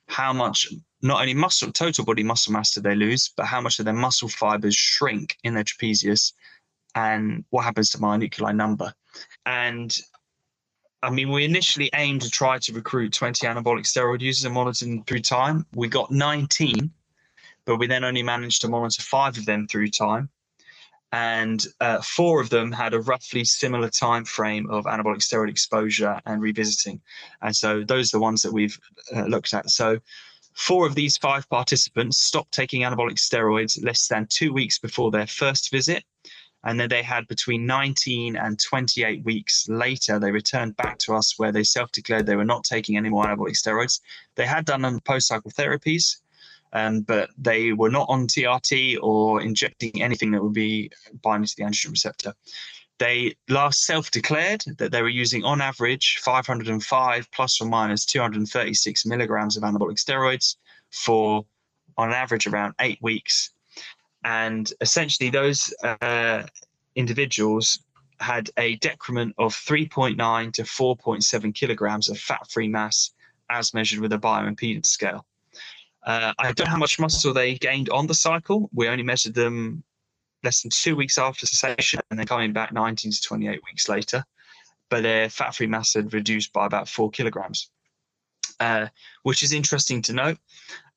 how 0.08 0.34
much 0.34 0.68
not 1.02 1.22
only 1.22 1.34
muscle 1.34 1.72
total 1.72 2.04
body 2.04 2.24
muscle 2.24 2.52
mass 2.52 2.74
do 2.74 2.82
they 2.82 2.96
lose, 2.96 3.32
but 3.38 3.46
how 3.46 3.62
much 3.62 3.80
of 3.80 3.86
their 3.86 3.94
muscle 3.94 4.28
fibers 4.28 4.76
shrink 4.76 5.38
in 5.44 5.54
their 5.54 5.64
trapezius 5.64 6.34
and 6.96 7.44
what 7.50 7.64
happens 7.64 7.90
to 7.92 7.98
myonuclei 7.98 8.56
number. 8.56 8.94
And 9.46 9.96
I 11.02 11.10
mean, 11.10 11.32
we 11.32 11.44
initially 11.44 11.90
aimed 11.96 12.22
to 12.22 12.30
try 12.30 12.60
to 12.60 12.74
recruit 12.74 13.12
20 13.12 13.46
anabolic 13.46 13.86
steroid 13.86 14.22
users 14.22 14.46
and 14.46 14.54
monitor 14.54 14.86
them 14.86 15.04
through 15.04 15.20
time. 15.20 15.66
We 15.76 15.90
got 15.90 16.12
19, 16.12 16.92
but 17.66 17.76
we 17.76 17.88
then 17.88 18.06
only 18.06 18.24
managed 18.24 18.62
to 18.62 18.70
monitor 18.70 19.02
five 19.02 19.38
of 19.38 19.46
them 19.46 19.68
through 19.68 19.90
time. 19.90 20.30
And 21.12 21.64
uh, 21.82 22.02
four 22.02 22.42
of 22.42 22.50
them 22.50 22.72
had 22.72 22.94
a 22.94 23.02
roughly 23.02 23.44
similar 23.44 23.90
time 23.90 24.24
frame 24.24 24.70
of 24.72 24.86
anabolic 24.86 25.20
steroid 25.20 25.50
exposure 25.50 26.20
and 26.26 26.42
revisiting. 26.42 27.02
And 27.42 27.56
so 27.56 27.84
those 27.84 28.14
are 28.14 28.18
the 28.18 28.22
ones 28.22 28.42
that 28.42 28.54
we've 28.54 28.80
uh, 29.16 29.26
looked 29.26 29.54
at. 29.54 29.70
So 29.70 30.00
four 30.54 30.88
of 30.88 30.96
these 30.96 31.18
five 31.18 31.48
participants 31.50 32.18
stopped 32.18 32.54
taking 32.54 32.82
anabolic 32.82 33.18
steroids 33.18 33.84
less 33.84 34.08
than 34.08 34.26
two 34.28 34.54
weeks 34.54 34.80
before 34.80 35.12
their 35.12 35.28
first 35.28 35.70
visit 35.70 36.04
and 36.64 36.80
then 36.80 36.90
they 36.90 37.04
had 37.04 37.28
between 37.28 37.66
19 37.66 38.38
and 38.38 38.60
28 38.60 39.24
weeks 39.26 39.68
later, 39.68 40.18
they 40.18 40.32
returned 40.32 40.78
back 40.78 40.98
to 41.00 41.14
us 41.14 41.38
where 41.38 41.52
they 41.52 41.64
self 41.64 41.92
declared 41.92 42.26
they 42.26 42.38
were 42.38 42.46
not 42.46 42.64
taking 42.64 42.96
any 42.96 43.10
more 43.10 43.26
anabolic 43.26 43.58
steroids. 43.58 44.00
They 44.36 44.46
had 44.46 44.66
done 44.66 45.00
post 45.02 45.28
cycle 45.28 45.52
therapies, 45.52 46.18
um, 46.72 47.02
but 47.02 47.30
they 47.38 47.74
were 47.74 47.90
not 47.90 48.08
on 48.10 48.28
TRT 48.28 48.98
or 49.02 49.42
injecting 49.42 50.02
anything 50.02 50.32
that 50.32 50.42
would 50.42 50.54
be 50.54 50.90
binding 51.22 51.48
to 51.48 51.56
the 51.58 51.64
androgen 51.64 51.92
receptor. 51.92 52.34
They 52.98 53.36
last 53.50 53.84
self 53.84 54.12
declared 54.12 54.64
that 54.78 54.92
they 54.92 55.02
were 55.02 55.10
using, 55.10 55.44
on 55.44 55.60
average, 55.60 56.20
505 56.24 57.32
plus 57.32 57.60
or 57.60 57.68
minus 57.68 58.06
236 58.06 59.06
milligrams 59.06 59.58
of 59.58 59.64
anabolic 59.64 59.98
steroids 59.98 60.56
for, 60.92 61.46
on 61.98 62.14
average, 62.14 62.48
around 62.48 62.76
eight 62.80 63.00
weeks 63.02 63.53
and 64.24 64.72
essentially 64.82 65.30
those 65.30 65.74
uh, 65.84 66.44
individuals 66.96 67.80
had 68.20 68.50
a 68.58 68.76
decrement 68.78 69.36
of 69.38 69.54
3.9 69.54 70.54
to 70.54 70.64
4.7 70.64 71.56
kilograms 71.56 72.10
of 72.10 72.18
fat-free 72.18 72.70
mass 72.70 73.12
as 73.50 73.74
measured 73.74 74.00
with 74.00 74.14
a 74.14 74.18
bioimpedance 74.18 74.86
scale. 74.86 75.26
Uh, 76.06 76.34
I 76.38 76.52
don't 76.52 76.66
know 76.66 76.72
how 76.72 76.78
much 76.78 77.00
muscle 77.00 77.34
they 77.34 77.56
gained 77.56 77.90
on 77.90 78.08
the 78.08 78.14
cycle. 78.14 78.70
We 78.74 78.88
only 78.88 79.04
measured 79.04 79.34
them 79.34 79.84
less 80.44 80.62
than 80.62 80.72
two 80.72 80.96
weeks 80.96 81.18
after 81.18 81.46
cessation 81.46 82.02
and 82.10 82.20
then 82.20 82.26
coming 82.26 82.54
back 82.54 82.74
19 82.74 83.12
to 83.12 83.22
28 83.22 83.62
weeks 83.66 83.88
later. 83.88 84.24
But 84.90 85.04
their 85.04 85.30
fat 85.30 85.56
free 85.56 85.68
mass 85.68 85.94
had 85.94 86.14
reduced 86.14 86.52
by 86.54 86.66
about 86.66 86.90
four 86.90 87.10
kilograms, 87.10 87.70
uh, 88.60 88.88
which 89.24 89.44
is 89.44 89.54
interesting 89.54 90.02
to 90.04 90.14
note. 90.14 90.38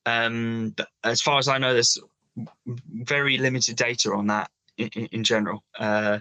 Um, 0.04 0.74
as 1.02 1.22
far 1.22 1.38
as 1.38 1.48
I 1.48 1.58
know, 1.58 1.72
there's 1.72 1.98
very 2.66 3.38
limited 3.38 3.76
data 3.76 4.12
on 4.12 4.26
that 4.26 4.50
in, 4.76 4.88
in 4.88 5.24
general. 5.24 5.62
Uh, 5.78 6.20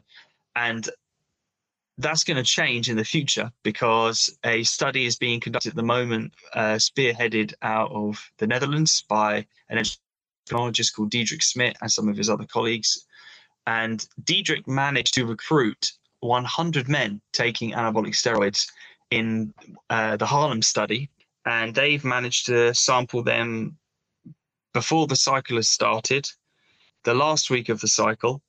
and 0.56 0.90
that's 1.98 2.24
going 2.24 2.38
to 2.38 2.44
change 2.44 2.90
in 2.90 2.98
the 2.98 3.06
future 3.06 3.52
because 3.64 4.38
a 4.44 4.64
study 4.64 5.06
is 5.06 5.16
being 5.16 5.40
conducted 5.40 5.70
at 5.70 5.76
the 5.76 5.84
moment, 5.84 6.34
uh, 6.54 6.76
spearheaded 6.76 7.54
out 7.62 7.92
of 7.92 8.20
the 8.38 8.48
Netherlands 8.48 9.04
by 9.08 9.46
an 9.70 9.78
endocrinologist 10.50 10.94
called 10.96 11.12
Diederik 11.12 11.42
Smit 11.42 11.78
and 11.82 11.92
some 11.92 12.10
of 12.10 12.18
his 12.18 12.30
other 12.30 12.46
colleagues. 12.46 13.06
And 13.68 14.06
Diederik 14.24 14.68
managed 14.68 15.14
to 15.16 15.26
recruit 15.26 15.94
100 16.20 16.90
men 16.90 17.22
taking 17.32 17.72
anabolic 17.72 18.14
steroids 18.14 18.68
in 19.12 19.54
uh, 19.90 20.18
the 20.18 20.26
HAARLEM 20.26 20.64
study, 20.64 21.10
and 21.46 21.74
they've 21.74 22.04
managed 22.04 22.48
to 22.48 22.74
sample 22.74 23.24
them 23.24 23.78
before 24.76 25.08
the 25.08 25.16
cycle 25.16 25.56
has 25.56 25.70
started, 25.70 26.30
the 27.06 27.14
last 27.14 27.50
week 27.50 27.70
of 27.70 27.80
the 27.80 27.88
cycle, 27.88 28.42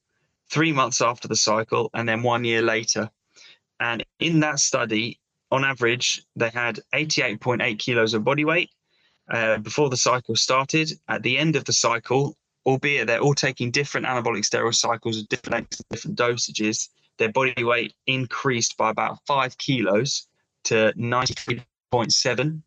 three 0.50 0.72
months 0.72 1.00
after 1.00 1.28
the 1.28 1.36
cycle, 1.36 1.88
and 1.94 2.08
then 2.08 2.24
one 2.24 2.42
year 2.42 2.62
later. 2.62 3.08
And 3.78 4.04
in 4.18 4.40
that 4.40 4.58
study, 4.58 5.20
on 5.52 5.64
average, 5.64 6.24
they 6.34 6.48
had 6.48 6.80
88.8 6.92 7.78
kilos 7.78 8.12
of 8.12 8.24
body 8.24 8.44
weight 8.44 8.70
uh, 9.30 9.58
before 9.58 9.88
the 9.88 9.96
cycle 9.96 10.34
started. 10.34 10.90
At 11.06 11.22
the 11.22 11.38
end 11.38 11.54
of 11.54 11.64
the 11.64 11.72
cycle, 11.72 12.36
albeit 12.66 13.06
they're 13.06 13.20
all 13.20 13.34
taking 13.34 13.70
different 13.70 14.08
anabolic 14.08 14.44
steroid 14.44 14.74
cycles 14.74 15.22
at 15.22 15.28
different 15.28 15.80
different 15.90 16.18
dosages, 16.18 16.88
their 17.18 17.30
body 17.30 17.62
weight 17.62 17.94
increased 18.08 18.76
by 18.76 18.90
about 18.90 19.24
five 19.28 19.56
kilos 19.58 20.26
to 20.64 20.92
93.7 20.96 22.62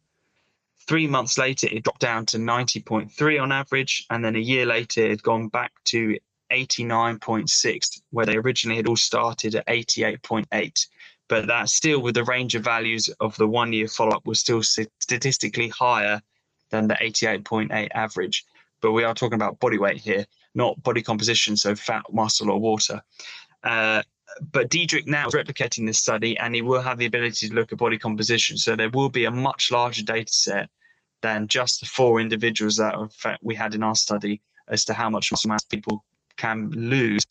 Three 0.89 1.05
months 1.05 1.37
later, 1.37 1.67
it 1.71 1.83
dropped 1.83 2.01
down 2.01 2.25
to 2.25 2.39
90.3 2.39 3.39
on 3.39 3.51
average. 3.51 4.07
And 4.09 4.25
then 4.25 4.35
a 4.35 4.39
year 4.39 4.65
later, 4.65 5.01
it 5.01 5.11
had 5.11 5.21
gone 5.21 5.47
back 5.47 5.71
to 5.85 6.17
89.6, 6.51 8.01
where 8.09 8.25
they 8.25 8.37
originally 8.37 8.77
had 8.77 8.87
all 8.87 8.95
started 8.95 9.53
at 9.53 9.67
88.8. 9.67 10.87
But 11.27 11.45
that 11.45 11.69
still, 11.69 12.01
with 12.01 12.15
the 12.15 12.23
range 12.23 12.55
of 12.55 12.63
values 12.63 13.07
of 13.19 13.37
the 13.37 13.47
one 13.47 13.71
year 13.71 13.87
follow 13.87 14.15
up, 14.15 14.25
was 14.25 14.39
still 14.39 14.63
statistically 14.63 15.67
higher 15.67 16.23
than 16.71 16.87
the 16.87 16.95
88.8 16.95 17.89
average. 17.93 18.43
But 18.81 18.93
we 18.93 19.03
are 19.03 19.13
talking 19.13 19.35
about 19.35 19.59
body 19.59 19.77
weight 19.77 19.97
here, 19.97 20.25
not 20.55 20.81
body 20.81 21.03
composition, 21.03 21.55
so 21.55 21.75
fat, 21.75 22.01
muscle, 22.11 22.49
or 22.49 22.59
water. 22.59 23.03
Uh, 23.63 24.01
but 24.51 24.71
Diederik 24.71 25.05
now 25.05 25.27
is 25.27 25.35
replicating 25.35 25.85
this 25.85 25.99
study 25.99 26.35
and 26.39 26.55
he 26.55 26.63
will 26.63 26.81
have 26.81 26.97
the 26.97 27.05
ability 27.05 27.47
to 27.47 27.53
look 27.53 27.71
at 27.71 27.77
body 27.77 27.99
composition. 27.99 28.57
So 28.57 28.75
there 28.75 28.89
will 28.89 29.09
be 29.09 29.25
a 29.25 29.31
much 29.31 29.69
larger 29.71 30.01
data 30.01 30.33
set 30.33 30.69
than 31.21 31.47
just 31.47 31.79
the 31.79 31.85
four 31.85 32.19
individuals 32.19 32.77
that 32.77 32.95
we 33.41 33.55
had 33.55 33.75
in 33.75 33.83
our 33.83 33.95
study 33.95 34.41
as 34.67 34.85
to 34.85 34.93
how 34.93 35.09
much 35.09 35.31
muscle 35.31 35.49
mass 35.49 35.63
people 35.63 36.03
can 36.37 36.69
lose 36.71 37.25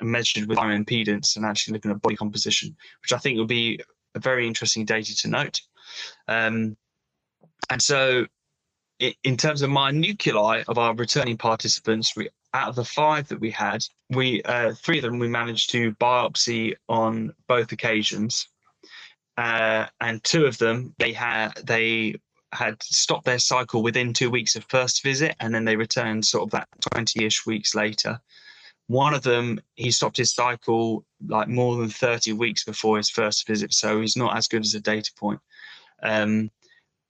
measured 0.00 0.48
with 0.48 0.58
impedance 0.58 1.36
and 1.36 1.44
actually 1.44 1.74
looking 1.74 1.90
at 1.90 2.00
body 2.00 2.16
composition, 2.16 2.76
which 3.02 3.12
I 3.12 3.18
think 3.18 3.36
will 3.36 3.46
be 3.46 3.80
a 4.14 4.20
very 4.20 4.46
interesting 4.46 4.84
data 4.84 5.14
to 5.16 5.28
note. 5.28 5.60
Um, 6.26 6.76
and 7.70 7.82
so 7.82 8.26
in 8.98 9.36
terms 9.36 9.62
of 9.62 9.70
myonuclei 9.70 10.64
of 10.68 10.78
our 10.78 10.94
returning 10.94 11.36
participants, 11.36 12.16
we, 12.16 12.28
out 12.54 12.68
of 12.68 12.76
the 12.76 12.84
five 12.84 13.28
that 13.28 13.40
we 13.40 13.50
had, 13.50 13.84
we 14.10 14.42
uh, 14.42 14.72
three 14.74 14.98
of 14.98 15.02
them 15.02 15.18
we 15.18 15.28
managed 15.28 15.70
to 15.70 15.92
biopsy 15.94 16.74
on 16.88 17.32
both 17.46 17.72
occasions, 17.72 18.48
uh, 19.36 19.86
and 20.00 20.24
two 20.24 20.46
of 20.46 20.58
them 20.58 20.94
they 20.98 21.12
had 21.12 21.54
they 21.64 22.16
had 22.52 22.82
stopped 22.82 23.24
their 23.24 23.38
cycle 23.38 23.82
within 23.82 24.12
two 24.12 24.30
weeks 24.30 24.56
of 24.56 24.64
first 24.68 25.02
visit, 25.02 25.36
and 25.40 25.54
then 25.54 25.64
they 25.64 25.76
returned 25.76 26.24
sort 26.24 26.44
of 26.44 26.50
that 26.50 26.68
twenty-ish 26.80 27.46
weeks 27.46 27.74
later. 27.74 28.20
One 28.86 29.12
of 29.12 29.22
them 29.22 29.60
he 29.74 29.90
stopped 29.90 30.16
his 30.16 30.32
cycle 30.32 31.04
like 31.26 31.48
more 31.48 31.76
than 31.76 31.90
thirty 31.90 32.32
weeks 32.32 32.64
before 32.64 32.96
his 32.96 33.10
first 33.10 33.46
visit, 33.46 33.74
so 33.74 34.00
he's 34.00 34.16
not 34.16 34.36
as 34.36 34.48
good 34.48 34.64
as 34.64 34.74
a 34.74 34.80
data 34.80 35.10
point. 35.18 35.40
Um, 36.02 36.50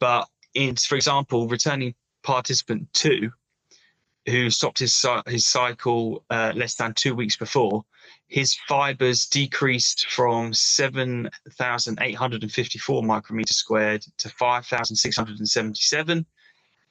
but 0.01 0.29
in, 0.55 0.77
for 0.77 0.97
example, 0.97 1.47
returning 1.47 1.95
participant 2.23 2.89
two 2.93 3.31
who 4.29 4.51
stopped 4.51 4.79
his 4.79 5.07
his 5.27 5.47
cycle 5.47 6.25
uh, 6.31 6.53
less 6.55 6.75
than 6.75 6.93
two 6.95 7.15
weeks 7.15 7.37
before, 7.37 7.85
his 8.29 8.55
fibers 8.69 9.27
decreased 9.27 10.07
from 10.07 10.53
7,854 10.53 13.03
micrometers 13.03 13.55
squared 13.55 14.05
to 14.19 14.29
5,677, 14.29 16.27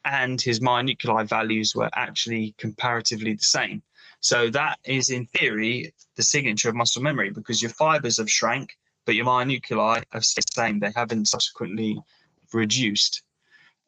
and 0.05 0.41
his 0.41 0.59
myonuclei 0.59 1.27
values 1.27 1.75
were 1.75 1.91
actually 1.93 2.55
comparatively 2.57 3.33
the 3.33 3.43
same. 3.43 3.83
So 4.19 4.49
that 4.49 4.79
is, 4.83 5.09
in 5.09 5.27
theory, 5.27 5.93
the 6.15 6.23
signature 6.23 6.69
of 6.69 6.75
muscle 6.75 7.03
memory 7.03 7.29
because 7.29 7.61
your 7.61 7.71
fibers 7.71 8.17
have 8.17 8.31
shrank, 8.31 8.75
but 9.05 9.15
your 9.15 9.25
myonuclei 9.25 10.03
have 10.09 10.25
stayed 10.25 10.45
the 10.47 10.53
same. 10.53 10.79
They 10.79 10.91
haven't 10.95 11.27
subsequently 11.27 11.99
reduced. 12.51 13.21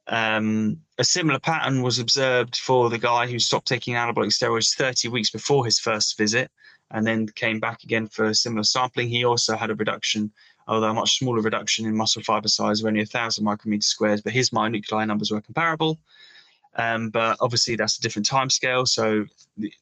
Um, 0.09 0.77
a 0.97 1.03
similar 1.03 1.39
pattern 1.39 1.83
was 1.83 1.99
observed 1.99 2.55
for 2.57 2.89
the 2.89 2.97
guy 2.97 3.27
who 3.27 3.37
stopped 3.37 3.67
taking 3.67 3.93
anabolic 3.93 4.31
steroids 4.31 4.75
30 4.75 5.07
weeks 5.09 5.29
before 5.29 5.63
his 5.63 5.79
first 5.79 6.17
visit 6.17 6.51
and 6.91 7.05
then 7.05 7.27
came 7.27 7.59
back 7.59 7.83
again 7.83 8.07
for 8.07 8.33
similar 8.33 8.63
sampling. 8.63 9.07
He 9.07 9.23
also 9.23 9.55
had 9.55 9.69
a 9.69 9.75
reduction, 9.75 10.31
although 10.67 10.89
a 10.89 10.93
much 10.93 11.19
smaller 11.19 11.41
reduction 11.41 11.85
in 11.85 11.95
muscle 11.95 12.23
fiber 12.23 12.47
size 12.47 12.81
of 12.81 12.87
only 12.87 13.01
1,000 13.01 13.43
micrometer 13.43 13.85
squares, 13.85 14.21
but 14.21 14.33
his 14.33 14.49
myonuclei 14.49 15.05
numbers 15.05 15.29
were 15.29 15.41
comparable. 15.41 15.99
Um, 16.75 17.09
but 17.09 17.37
obviously, 17.39 17.75
that's 17.75 17.97
a 17.97 18.01
different 18.01 18.25
time 18.25 18.49
scale, 18.49 18.85
so 18.85 19.25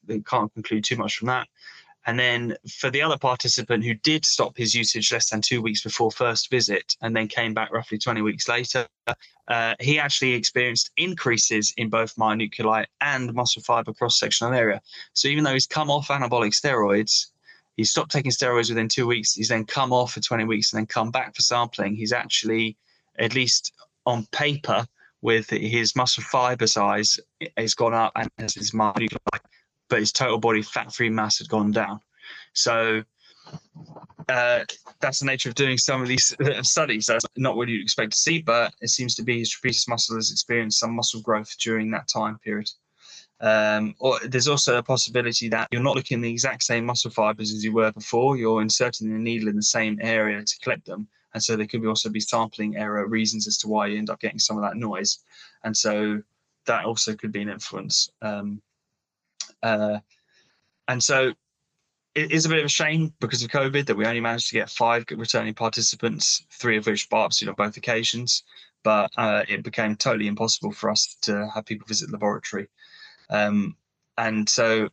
they 0.06 0.20
can't 0.20 0.52
conclude 0.52 0.84
too 0.84 0.96
much 0.96 1.16
from 1.16 1.28
that. 1.28 1.48
And 2.06 2.18
then 2.18 2.56
for 2.78 2.90
the 2.90 3.02
other 3.02 3.18
participant 3.18 3.84
who 3.84 3.94
did 3.94 4.24
stop 4.24 4.56
his 4.56 4.74
usage 4.74 5.12
less 5.12 5.30
than 5.30 5.42
two 5.42 5.60
weeks 5.60 5.82
before 5.82 6.10
first 6.10 6.50
visit 6.50 6.96
and 7.02 7.14
then 7.14 7.28
came 7.28 7.52
back 7.52 7.70
roughly 7.72 7.98
20 7.98 8.22
weeks 8.22 8.48
later, 8.48 8.86
uh, 9.48 9.74
he 9.80 9.98
actually 9.98 10.32
experienced 10.32 10.90
increases 10.96 11.72
in 11.76 11.90
both 11.90 12.16
myonuclei 12.16 12.86
and 13.00 13.34
muscle 13.34 13.62
fiber 13.62 13.92
cross 13.92 14.18
sectional 14.18 14.54
area. 14.54 14.80
So 15.12 15.28
even 15.28 15.44
though 15.44 15.52
he's 15.52 15.66
come 15.66 15.90
off 15.90 16.08
anabolic 16.08 16.54
steroids, 16.58 17.26
he 17.76 17.84
stopped 17.84 18.10
taking 18.10 18.32
steroids 18.32 18.70
within 18.70 18.88
two 18.88 19.06
weeks, 19.06 19.34
he's 19.34 19.48
then 19.48 19.64
come 19.64 19.92
off 19.92 20.12
for 20.12 20.20
20 20.20 20.44
weeks 20.44 20.72
and 20.72 20.78
then 20.78 20.86
come 20.86 21.10
back 21.10 21.34
for 21.34 21.42
sampling. 21.42 21.94
He's 21.94 22.12
actually, 22.12 22.76
at 23.18 23.34
least 23.34 23.72
on 24.06 24.26
paper, 24.32 24.86
with 25.20 25.50
his 25.50 25.96
muscle 25.96 26.22
fiber 26.22 26.66
size, 26.66 27.18
has 27.56 27.74
gone 27.74 27.94
up 27.94 28.12
and 28.14 28.30
his 28.38 28.70
myonuclei 28.70 29.40
but 29.88 30.00
his 30.00 30.12
total 30.12 30.38
body 30.38 30.62
fat 30.62 30.92
free 30.92 31.10
mass 31.10 31.38
had 31.38 31.48
gone 31.48 31.72
down. 31.72 32.00
So 32.52 33.02
uh, 34.28 34.64
that's 35.00 35.20
the 35.20 35.26
nature 35.26 35.48
of 35.48 35.54
doing 35.54 35.78
some 35.78 36.02
of 36.02 36.08
these 36.08 36.34
studies. 36.62 37.06
That's 37.06 37.24
not 37.36 37.56
what 37.56 37.68
you'd 37.68 37.82
expect 37.82 38.12
to 38.12 38.18
see, 38.18 38.42
but 38.42 38.74
it 38.80 38.90
seems 38.90 39.14
to 39.16 39.22
be 39.22 39.38
his 39.38 39.54
trapezius 39.54 39.88
muscle 39.88 40.16
has 40.16 40.30
experienced 40.30 40.80
some 40.80 40.94
muscle 40.94 41.20
growth 41.22 41.54
during 41.58 41.90
that 41.92 42.08
time 42.08 42.38
period. 42.38 42.68
Um, 43.40 43.94
or 44.00 44.18
there's 44.24 44.48
also 44.48 44.78
a 44.78 44.82
possibility 44.82 45.48
that 45.48 45.68
you're 45.70 45.82
not 45.82 45.94
looking 45.94 46.20
the 46.20 46.30
exact 46.30 46.64
same 46.64 46.84
muscle 46.84 47.10
fibers 47.10 47.52
as 47.52 47.62
you 47.62 47.72
were 47.72 47.92
before. 47.92 48.36
You're 48.36 48.62
inserting 48.62 49.12
the 49.12 49.18
needle 49.18 49.48
in 49.48 49.56
the 49.56 49.62
same 49.62 49.98
area 50.02 50.42
to 50.42 50.58
collect 50.60 50.86
them, 50.86 51.06
and 51.34 51.42
so 51.42 51.54
there 51.54 51.68
could 51.68 51.86
also 51.86 52.10
be 52.10 52.20
sampling 52.20 52.76
error 52.76 53.06
reasons 53.06 53.46
as 53.46 53.56
to 53.58 53.68
why 53.68 53.86
you 53.86 53.96
end 53.96 54.10
up 54.10 54.18
getting 54.18 54.40
some 54.40 54.56
of 54.56 54.64
that 54.64 54.76
noise, 54.76 55.20
and 55.62 55.76
so 55.76 56.20
that 56.66 56.84
also 56.84 57.14
could 57.14 57.30
be 57.30 57.42
an 57.42 57.48
influence. 57.48 58.10
Um, 58.22 58.60
uh, 59.62 59.98
and 60.88 61.02
so 61.02 61.32
it 62.14 62.32
is 62.32 62.46
a 62.46 62.48
bit 62.48 62.58
of 62.58 62.64
a 62.64 62.68
shame 62.68 63.12
because 63.20 63.42
of 63.42 63.50
COVID 63.50 63.86
that 63.86 63.96
we 63.96 64.06
only 64.06 64.20
managed 64.20 64.48
to 64.48 64.54
get 64.54 64.70
five 64.70 65.04
returning 65.10 65.54
participants, 65.54 66.44
three 66.50 66.76
of 66.76 66.86
which 66.86 67.08
biopsied 67.10 67.48
on 67.48 67.54
both 67.54 67.76
occasions. 67.76 68.42
But 68.82 69.10
uh, 69.16 69.44
it 69.48 69.62
became 69.62 69.96
totally 69.96 70.26
impossible 70.26 70.72
for 70.72 70.90
us 70.90 71.16
to 71.22 71.48
have 71.54 71.66
people 71.66 71.86
visit 71.86 72.06
the 72.06 72.16
laboratory. 72.16 72.68
Um, 73.30 73.76
and 74.16 74.48
so 74.48 74.88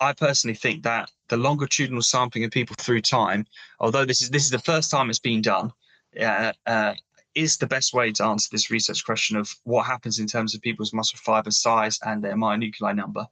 I 0.00 0.12
personally 0.12 0.54
think 0.54 0.82
that 0.84 1.10
the 1.28 1.36
longitudinal 1.36 2.02
sampling 2.02 2.44
of 2.44 2.50
people 2.50 2.76
through 2.78 3.00
time, 3.02 3.46
although 3.78 4.04
this 4.04 4.22
is 4.22 4.30
this 4.30 4.44
is 4.44 4.50
the 4.50 4.58
first 4.58 4.90
time 4.90 5.08
it's 5.08 5.18
been 5.18 5.42
done, 5.42 5.72
uh, 6.20 6.52
uh, 6.66 6.94
is 7.34 7.56
the 7.56 7.66
best 7.66 7.94
way 7.94 8.12
to 8.12 8.24
answer 8.24 8.48
this 8.52 8.70
research 8.70 9.04
question 9.04 9.36
of 9.36 9.52
what 9.64 9.86
happens 9.86 10.18
in 10.18 10.26
terms 10.26 10.54
of 10.54 10.60
people's 10.60 10.92
muscle 10.92 11.18
fiber 11.22 11.50
size 11.50 11.98
and 12.04 12.22
their 12.22 12.34
myonuclei 12.34 12.94
number 12.94 13.26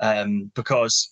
um, 0.00 0.50
because 0.54 1.10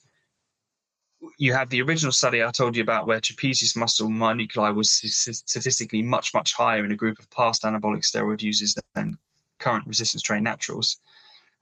you 1.39 1.53
have 1.53 1.71
the 1.71 1.83
original 1.83 2.13
study 2.13 2.43
I 2.43 2.51
told 2.51 2.77
you 2.77 2.83
about 2.83 3.07
where 3.07 3.21
trapezius 3.21 3.77
muscle 3.77 4.09
myonuclei 4.09 4.75
was 4.75 4.91
statistically 4.91 6.03
much, 6.03 6.35
much 6.35 6.55
higher 6.55 6.85
in 6.85 6.93
a 6.93 6.97
group 6.97 7.19
of 7.19 7.31
past 7.31 7.63
anabolic 7.63 8.03
steroid 8.03 8.43
users 8.43 8.77
than 8.95 9.19
current 9.59 9.87
resistance 9.87 10.23
trained 10.23 10.45
naturals. 10.45 10.99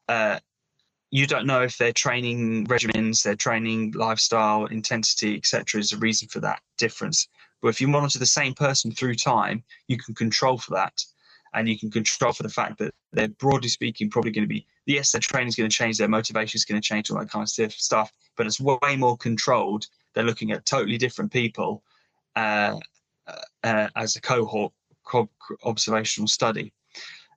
Uh, 0.09 0.39
you 1.11 1.27
don't 1.27 1.47
know 1.47 1.63
if 1.63 1.79
their 1.79 1.93
training 1.93 2.67
regimens, 2.67 3.23
their 3.23 3.37
training 3.37 3.93
lifestyle, 3.93 4.67
intensity, 4.67 5.37
etc., 5.37 5.81
is 5.81 5.93
a 5.93 5.99
reason 5.99 6.29
for 6.29 6.41
that 6.41 6.61
difference. 6.77 7.29
But 7.63 7.69
if 7.69 7.81
you 7.81 7.87
monitor 7.87 8.19
the 8.19 8.27
same 8.27 8.53
person 8.53 8.91
through 8.91 9.15
time, 9.15 9.63
you 9.87 9.97
can 9.97 10.15
control 10.15 10.59
for 10.59 10.75
that 10.75 11.01
and 11.55 11.69
you 11.69 11.79
can 11.79 11.91
control 11.91 12.33
for 12.33 12.43
the 12.43 12.49
fact 12.49 12.79
that 12.79 12.93
they're 13.13 13.29
broadly 13.29 13.69
speaking 13.69 14.11
probably 14.11 14.31
going 14.31 14.45
to 14.45 14.49
be 14.49 14.67
yes 14.87 15.13
their 15.13 15.21
training 15.21 15.49
is 15.49 15.57
going 15.57 15.69
to 15.69 15.77
change 15.77 15.99
their 15.99 16.09
motivation 16.09 16.57
is 16.57 16.65
going 16.65 16.81
to 16.81 16.87
change 16.87 17.11
all 17.11 17.19
that 17.19 17.31
kind 17.31 17.43
of 17.43 17.73
stuff 17.73 18.13
but 18.37 18.47
it's 18.47 18.61
way 18.61 18.97
more 18.97 19.17
controlled. 19.17 19.87
They're 20.13 20.25
looking 20.25 20.53
at 20.53 20.67
totally 20.67 20.99
different 20.99 21.33
people 21.33 21.83
uh, 22.37 22.79
uh, 23.63 23.89
as 23.97 24.17
a 24.17 24.21
cohort 24.21 24.73
co- 25.05 25.31
observational 25.65 26.29
study. 26.29 26.73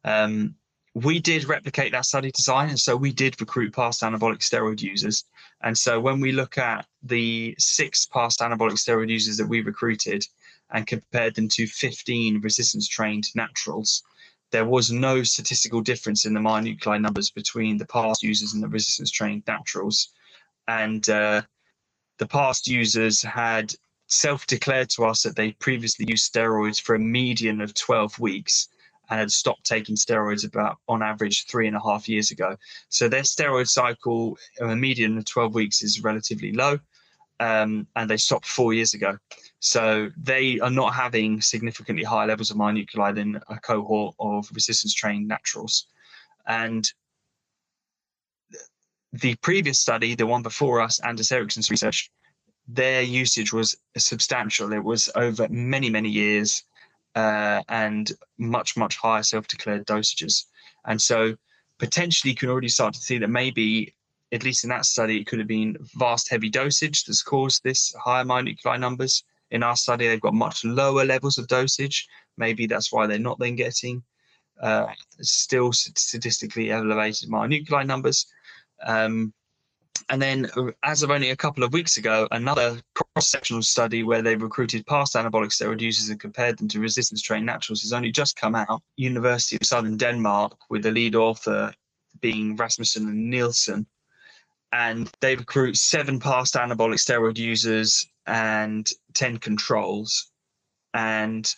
Um, 0.04 0.56
we 0.94 1.20
did 1.20 1.46
replicate 1.46 1.92
that 1.92 2.06
study 2.06 2.32
design 2.32 2.70
and 2.70 2.80
so 2.80 2.96
we 2.96 3.14
did 3.14 3.40
recruit 3.40 3.74
past 3.74 4.02
anabolic 4.02 4.40
steroid 4.40 4.82
users. 4.82 5.26
And 5.62 5.78
so 5.78 6.00
when 6.00 6.20
we 6.20 6.32
look 6.32 6.58
at 6.58 6.88
the 7.04 7.56
six 7.60 8.06
past 8.06 8.40
anabolic 8.40 8.74
steroid 8.74 9.10
users 9.10 9.38
that 9.38 9.48
we 9.48 9.62
recruited 9.62 10.26
and 10.72 10.88
compared 10.88 11.36
them 11.36 11.48
to 11.50 11.68
15 11.68 12.42
resistance 12.42 12.88
trained 12.88 13.26
naturals, 13.36 14.04
there 14.52 14.66
was 14.66 14.92
no 14.92 15.24
statistical 15.24 15.82
difference 15.82 16.26
in 16.26 16.34
the 16.34 16.40
myonuclei 16.40 17.02
numbers 17.02 17.30
between 17.32 17.78
the 17.78 17.86
past 17.86 18.24
users 18.24 18.54
and 18.54 18.64
the 18.64 18.68
resistance 18.68 19.12
trained 19.12 19.44
naturals. 19.48 20.10
And 20.68 21.08
uh, 21.10 21.42
the 22.18 22.28
past 22.28 22.68
users 22.68 23.22
had 23.22 23.74
self 24.08 24.48
declared 24.48 24.90
to 24.92 25.06
us 25.06 25.24
that 25.24 25.36
they 25.36 25.52
previously 25.54 26.06
used 26.08 26.32
steroids 26.32 26.82
for 26.82 26.96
a 26.96 27.00
median 27.00 27.62
of 27.62 27.74
12 27.74 28.20
weeks 28.20 28.70
and 29.10 29.20
had 29.20 29.32
stopped 29.32 29.66
taking 29.66 29.96
steroids 29.96 30.46
about 30.46 30.78
on 30.88 31.02
average 31.02 31.46
three 31.48 31.68
and 31.68 31.76
a 31.76 31.82
half 31.82 32.10
years 32.10 32.32
ago. 32.32 32.58
So 32.90 33.08
their 33.08 33.22
steroid 33.22 33.68
cycle, 33.68 34.38
a 34.60 34.76
median 34.76 35.18
of 35.18 35.26
12 35.26 35.54
weeks, 35.54 35.82
is 35.82 36.04
relatively 36.04 36.52
low 36.52 36.80
um, 37.40 37.88
and 37.96 38.10
they 38.10 38.18
stopped 38.18 38.46
four 38.46 38.74
years 38.74 38.94
ago. 38.94 39.18
So 39.60 40.10
they 40.18 40.60
are 40.60 40.70
not 40.70 40.94
having 40.94 41.42
significantly 41.42 42.04
higher 42.04 42.28
levels 42.28 42.52
of 42.52 42.58
myonuclei 42.58 43.16
than 43.16 43.42
a 43.50 43.60
cohort 43.60 44.16
of 44.20 44.50
resistance 44.54 44.94
trained 44.94 45.28
naturals. 45.28 45.88
And 46.48 46.90
the 49.14 49.36
previous 49.36 49.80
study, 49.80 50.16
the 50.16 50.28
one 50.28 50.44
before 50.44 50.82
us, 50.82 51.00
Anders 51.00 51.32
Eriksson's 51.32 51.72
research, 51.72 52.12
their 52.68 53.02
usage 53.02 53.54
was 53.54 53.78
substantial. 53.98 54.74
It 54.74 54.84
was 54.84 55.10
over 55.16 55.48
many, 55.50 55.90
many 55.90 56.10
years 56.10 56.64
uh, 57.16 57.64
and 57.70 58.12
much, 58.38 58.78
much 58.78 58.98
higher 58.98 59.24
self 59.24 59.48
declared 59.48 59.86
dosages. 59.86 60.46
And 60.86 61.02
so 61.02 61.36
potentially 61.80 62.32
you 62.32 62.38
can 62.38 62.50
already 62.50 62.70
start 62.70 62.94
to 62.94 63.00
see 63.00 63.18
that 63.20 63.30
maybe 63.30 63.96
at 64.32 64.44
least 64.44 64.64
in 64.64 64.70
that 64.70 64.86
study, 64.86 65.20
it 65.20 65.28
could 65.28 65.40
have 65.40 65.48
been 65.48 65.78
vast 65.96 66.30
heavy 66.30 66.50
dosage 66.50 67.06
that's 67.06 67.24
caused 67.24 67.64
this 67.64 67.94
higher 68.04 68.26
myonuclei 68.26 68.80
numbers. 68.80 69.24
In 69.52 69.64
our 69.64 69.76
study, 69.76 70.08
they've 70.08 70.20
got 70.20 70.34
much 70.34 70.66
lower 70.66 71.06
levels 71.06 71.38
of 71.38 71.48
dosage. 71.48 72.08
Maybe 72.38 72.68
that's 72.68 72.92
why 72.92 73.08
they're 73.08 73.20
not 73.20 73.40
then 73.40 73.56
getting 73.56 74.04
uh, 74.62 74.88
still 75.22 75.72
statistically 75.72 76.72
elevated 76.72 77.30
myonuclei 77.30 77.86
numbers. 77.86 78.28
Um, 78.86 79.34
and 80.10 80.22
then, 80.22 80.50
uh, 80.56 80.72
as 80.84 81.04
of 81.04 81.12
only 81.12 81.32
a 81.32 81.36
couple 81.36 81.64
of 81.64 81.74
weeks 81.74 81.98
ago, 81.98 82.28
another 82.32 82.80
cross-sectional 82.96 83.62
study 83.62 84.04
where 84.04 84.22
they 84.22 84.36
recruited 84.36 84.86
past 84.86 85.16
anabolic 85.16 85.52
steroid 85.52 85.82
users 85.82 86.10
and 86.10 86.20
compared 86.20 86.58
them 86.58 86.68
to 86.70 86.80
resistance-trained 86.80 87.46
naturals 87.46 87.82
has 87.82 87.94
only 87.94 88.12
just 88.12 88.36
come 88.36 88.56
out. 88.56 88.82
University 88.96 89.58
of 89.58 89.66
Southern 89.66 89.98
Denmark, 89.98 90.58
with 90.70 90.84
the 90.84 90.92
lead 90.92 91.16
author 91.16 91.74
being 92.22 92.56
Rasmussen 92.56 93.08
and 93.08 93.30
Nielsen, 93.30 93.86
and 94.72 95.10
they 95.22 95.36
recruit 95.36 95.78
seven 95.78 96.20
past 96.20 96.56
anabolic 96.56 97.00
steroid 97.00 97.38
users 97.38 98.08
and 98.26 98.90
ten 99.14 99.38
controls, 99.38 100.32
and 100.94 101.54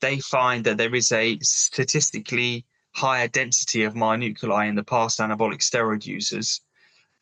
they 0.00 0.18
find 0.20 0.64
that 0.64 0.76
there 0.76 0.94
is 0.94 1.10
a 1.12 1.38
statistically 1.40 2.66
higher 2.94 3.28
density 3.28 3.84
of 3.84 3.94
myonuclei 3.94 4.68
in 4.68 4.74
the 4.74 4.84
past 4.84 5.18
anabolic 5.18 5.60
steroid 5.60 6.06
users. 6.06 6.60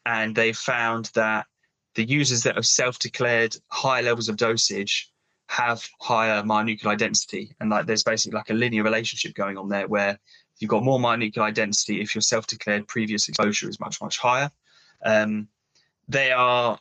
And 0.07 0.35
they 0.35 0.53
found 0.53 1.11
that 1.15 1.47
the 1.95 2.05
users 2.05 2.43
that 2.43 2.57
have 2.57 2.67
self-declared 2.67 3.57
high 3.69 4.01
levels 4.01 4.29
of 4.29 4.37
dosage 4.37 5.11
have 5.49 5.89
higher 6.01 6.43
myonuclei 6.43 6.99
density, 6.99 7.55
and 7.61 7.71
like 7.71 7.87
there's 7.87 8.03
basically 8.03 8.37
like 8.37 8.51
a 8.51 8.55
linear 8.55 8.83
relationship 8.83 9.35
going 9.35 9.57
on 9.57 9.69
there 9.69 9.87
where 9.87 10.19
you've 10.59 10.71
got 10.71 10.83
more 10.83 10.99
myonuclei 10.99 11.55
density 11.55 12.01
if 12.01 12.15
your 12.15 12.23
self-declared 12.23 12.89
previous 12.89 13.29
exposure 13.29 13.69
is 13.69 13.79
much 13.79 14.01
much 14.01 14.19
higher. 14.19 14.51
Um, 15.05 15.49
they 16.09 16.33
are 16.33 16.79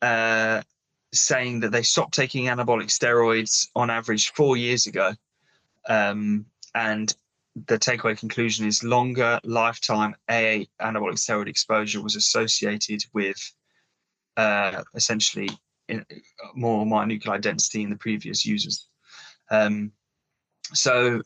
uh, 0.00 0.62
saying 1.12 1.60
that 1.60 1.72
they 1.72 1.82
stopped 1.82 2.14
taking 2.14 2.46
anabolic 2.46 2.88
steroids 2.88 3.68
on 3.74 3.90
average 3.90 4.32
four 4.32 4.56
years 4.56 4.86
ago, 4.86 5.12
um, 5.88 6.46
and 6.74 7.14
the 7.66 7.78
takeaway 7.78 8.18
conclusion 8.18 8.66
is 8.66 8.82
longer 8.82 9.38
lifetime 9.44 10.14
AA 10.28 10.64
anabolic 10.80 11.18
steroid 11.18 11.48
exposure 11.48 12.02
was 12.02 12.16
associated 12.16 13.04
with 13.12 13.36
uh, 14.36 14.82
essentially 14.94 15.50
more 16.54 16.86
myonuclei 16.86 17.40
density 17.40 17.82
in 17.82 17.90
the 17.90 17.96
previous 17.96 18.46
users. 18.46 18.88
Um, 19.50 19.92
so 20.72 21.20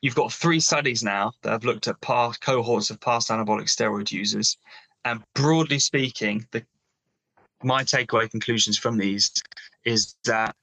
you've 0.00 0.14
got 0.14 0.32
three 0.32 0.60
studies 0.60 1.02
now 1.02 1.32
that 1.42 1.50
have 1.50 1.64
looked 1.64 1.86
at 1.88 2.00
past 2.00 2.40
cohorts 2.40 2.90
of 2.90 3.00
past 3.00 3.28
anabolic 3.28 3.68
steroid 3.68 4.10
users, 4.10 4.58
and 5.06 5.22
broadly 5.34 5.78
speaking, 5.78 6.46
the 6.52 6.64
my 7.62 7.82
takeaway 7.82 8.30
conclusions 8.30 8.76
from 8.76 8.98
these 8.98 9.30
is 9.84 10.14
that 10.24 10.54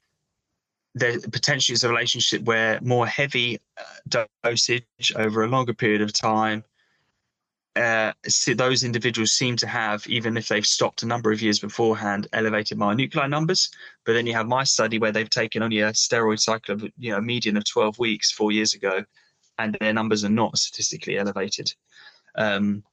there 0.94 1.20
potentially 1.20 1.74
is 1.74 1.84
a 1.84 1.90
relationship 1.90 2.44
where 2.44 2.80
more 2.82 3.08
heavy 3.08 3.60
uh, 3.78 4.20
dosage 4.44 4.86
over 5.16 5.44
a 5.44 5.48
longer 5.48 5.74
period 5.74 6.02
of 6.02 6.14
time 6.14 6.64
uh, 7.76 8.14
those 8.56 8.84
individuals 8.84 9.32
seem 9.32 9.56
to 9.56 9.68
have, 9.68 10.06
even 10.08 10.38
if 10.38 10.48
they've 10.48 10.66
stopped 10.66 11.02
a 11.02 11.08
number 11.08 11.32
of 11.32 11.42
years 11.42 11.60
beforehand, 11.60 12.28
elevated 12.34 12.78
myonuclei 12.78 13.28
numbers. 13.28 13.70
But 14.06 14.14
then 14.14 14.28
you 14.28 14.34
have 14.34 14.48
my 14.48 14.64
study 14.64 15.00
where 15.00 15.12
they've 15.12 15.30
taken 15.30 15.64
only 15.64 15.80
a 15.80 15.92
steroid 15.92 16.40
cycle 16.40 16.76
of, 16.76 16.84
you 16.98 17.12
know, 17.12 17.18
a 17.18 17.22
median 17.22 17.58
of 17.58 17.66
12 17.66 17.98
weeks 17.98 18.32
four 18.32 18.52
years 18.52 18.76
ago, 18.76 19.04
and 19.58 19.76
their 19.80 19.94
numbers 19.94 20.24
are 20.24 20.30
not 20.30 20.58
statistically 20.58 21.18
elevated, 21.18 21.74
um, 22.36 22.84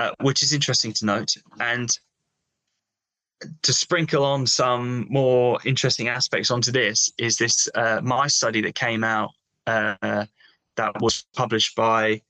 uh, 0.00 0.12
which 0.22 0.42
is 0.42 0.54
interesting 0.54 0.92
to 0.94 1.04
note. 1.04 1.36
And 1.60 1.90
to 3.62 3.72
sprinkle 3.72 4.24
on 4.24 4.46
some 4.46 5.06
more 5.10 5.58
interesting 5.64 6.08
aspects 6.08 6.50
onto 6.50 6.72
this 6.72 7.12
is 7.18 7.36
this 7.36 7.68
uh, 7.74 8.00
my 8.02 8.26
study 8.26 8.62
that 8.62 8.74
came 8.74 9.04
out 9.04 9.30
uh, 9.66 10.24
that 10.76 10.92
was 11.00 11.26
published 11.34 11.76
by 11.76 12.22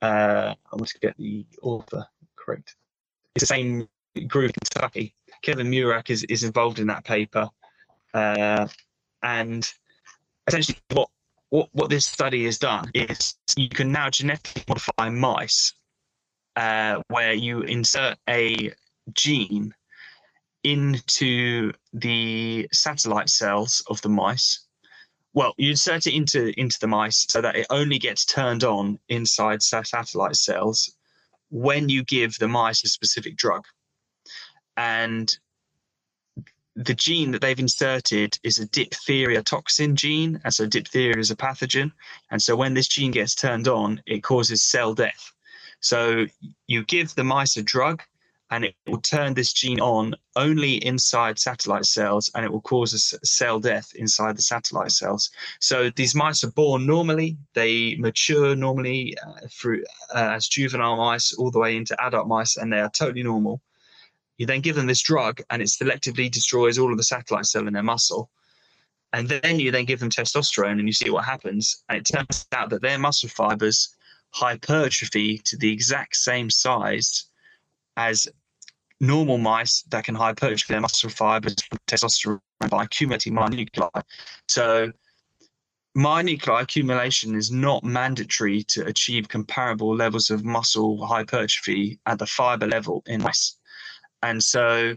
uh, 0.00 0.54
I 0.72 0.76
must 0.76 1.00
get 1.00 1.14
the 1.18 1.44
author 1.60 2.06
correct. 2.36 2.76
It's 3.34 3.42
the 3.42 3.46
same 3.46 3.88
group 4.26 4.50
in 4.50 4.60
Kentucky. 4.70 5.14
Kevin 5.42 5.70
Murach 5.70 6.08
is, 6.08 6.24
is 6.24 6.44
involved 6.44 6.78
in 6.78 6.86
that 6.86 7.04
paper, 7.04 7.48
uh, 8.14 8.66
and 9.22 9.70
essentially 10.46 10.78
what, 10.90 11.08
what 11.50 11.68
what 11.72 11.90
this 11.90 12.06
study 12.06 12.44
has 12.46 12.58
done 12.58 12.90
is 12.94 13.36
you 13.56 13.68
can 13.68 13.92
now 13.92 14.08
genetically 14.08 14.64
modify 14.66 15.08
mice 15.10 15.74
uh, 16.56 17.00
where 17.08 17.32
you 17.32 17.62
insert 17.62 18.18
a 18.28 18.72
gene 19.12 19.74
into 20.64 21.72
the 21.92 22.68
satellite 22.72 23.28
cells 23.28 23.82
of 23.88 24.00
the 24.02 24.08
mice. 24.08 24.66
Well, 25.34 25.54
you 25.56 25.70
insert 25.70 26.06
it 26.06 26.14
into 26.14 26.58
into 26.60 26.78
the 26.78 26.86
mice 26.86 27.26
so 27.28 27.40
that 27.40 27.56
it 27.56 27.66
only 27.70 27.98
gets 27.98 28.24
turned 28.24 28.64
on 28.64 28.98
inside 29.08 29.62
satellite 29.62 30.36
cells 30.36 30.94
when 31.50 31.88
you 31.88 32.04
give 32.04 32.38
the 32.38 32.48
mice 32.48 32.84
a 32.84 32.88
specific 32.88 33.36
drug. 33.36 33.64
And 34.76 35.36
the 36.76 36.94
gene 36.94 37.30
that 37.32 37.42
they've 37.42 37.58
inserted 37.58 38.38
is 38.42 38.58
a 38.58 38.66
diphtheria 38.66 39.42
toxin 39.42 39.94
gene. 39.94 40.40
And 40.44 40.52
so 40.52 40.66
diphtheria 40.66 41.18
is 41.18 41.30
a 41.30 41.36
pathogen. 41.36 41.92
And 42.30 42.40
so 42.40 42.56
when 42.56 42.74
this 42.74 42.88
gene 42.88 43.10
gets 43.10 43.34
turned 43.34 43.68
on, 43.68 44.02
it 44.06 44.22
causes 44.22 44.62
cell 44.62 44.94
death. 44.94 45.32
So 45.82 46.26
you 46.68 46.84
give 46.84 47.14
the 47.14 47.24
mice 47.24 47.56
a 47.56 47.62
drug 47.62 48.02
and 48.52 48.64
it 48.64 48.74
will 48.86 49.00
turn 49.00 49.34
this 49.34 49.52
gene 49.52 49.80
on 49.80 50.14
only 50.36 50.74
inside 50.84 51.38
satellite 51.38 51.86
cells 51.86 52.30
and 52.34 52.44
it 52.44 52.52
will 52.52 52.60
cause 52.60 52.92
a 52.92 53.26
cell 53.26 53.58
death 53.58 53.92
inside 53.96 54.36
the 54.36 54.42
satellite 54.42 54.92
cells. 54.92 55.30
So 55.58 55.90
these 55.90 56.14
mice 56.14 56.44
are 56.44 56.52
born 56.52 56.86
normally, 56.86 57.36
they 57.54 57.96
mature 57.96 58.54
normally 58.54 59.16
uh, 59.26 59.48
through 59.50 59.84
uh, 60.14 60.32
as 60.36 60.48
juvenile 60.48 60.96
mice 60.96 61.32
all 61.32 61.50
the 61.50 61.58
way 61.58 61.76
into 61.76 62.00
adult 62.00 62.28
mice 62.28 62.56
and 62.58 62.72
they 62.72 62.80
are 62.80 62.90
totally 62.90 63.22
normal. 63.22 63.60
You 64.36 64.46
then 64.46 64.60
give 64.60 64.76
them 64.76 64.86
this 64.86 65.02
drug 65.02 65.40
and 65.50 65.62
it 65.62 65.68
selectively 65.68 66.30
destroys 66.30 66.78
all 66.78 66.92
of 66.92 66.98
the 66.98 67.04
satellite 67.04 67.46
cell 67.46 67.66
in 67.66 67.72
their 67.72 67.82
muscle. 67.82 68.30
And 69.14 69.28
then 69.28 69.60
you 69.60 69.70
then 69.70 69.84
give 69.84 70.00
them 70.00 70.10
testosterone 70.10 70.78
and 70.78 70.86
you 70.86 70.92
see 70.92 71.10
what 71.10 71.24
happens. 71.24 71.82
And 71.88 71.98
it 71.98 72.04
turns 72.04 72.46
out 72.52 72.70
that 72.70 72.82
their 72.82 72.98
muscle 72.98 73.28
fibers 73.28 73.96
hypertrophy 74.32 75.38
to 75.38 75.56
the 75.56 75.72
exact 75.72 76.16
same 76.16 76.50
size 76.50 77.26
as 77.96 78.28
normal 79.00 79.38
mice 79.38 79.82
that 79.90 80.04
can 80.04 80.14
hypertrophy 80.14 80.72
their 80.72 80.80
muscle 80.80 81.10
fibers 81.10 81.56
from 81.68 81.78
testosterone 81.86 82.40
by 82.70 82.84
accumulating 82.84 83.34
myonuclei. 83.34 84.02
So 84.48 84.92
myonuclei 85.96 86.62
accumulation 86.62 87.34
is 87.34 87.50
not 87.50 87.84
mandatory 87.84 88.62
to 88.64 88.86
achieve 88.86 89.28
comparable 89.28 89.94
levels 89.94 90.30
of 90.30 90.44
muscle 90.44 91.04
hypertrophy 91.04 91.98
at 92.06 92.18
the 92.18 92.26
fiber 92.26 92.66
level 92.66 93.02
in 93.06 93.22
mice. 93.22 93.58
And 94.22 94.42
so 94.42 94.96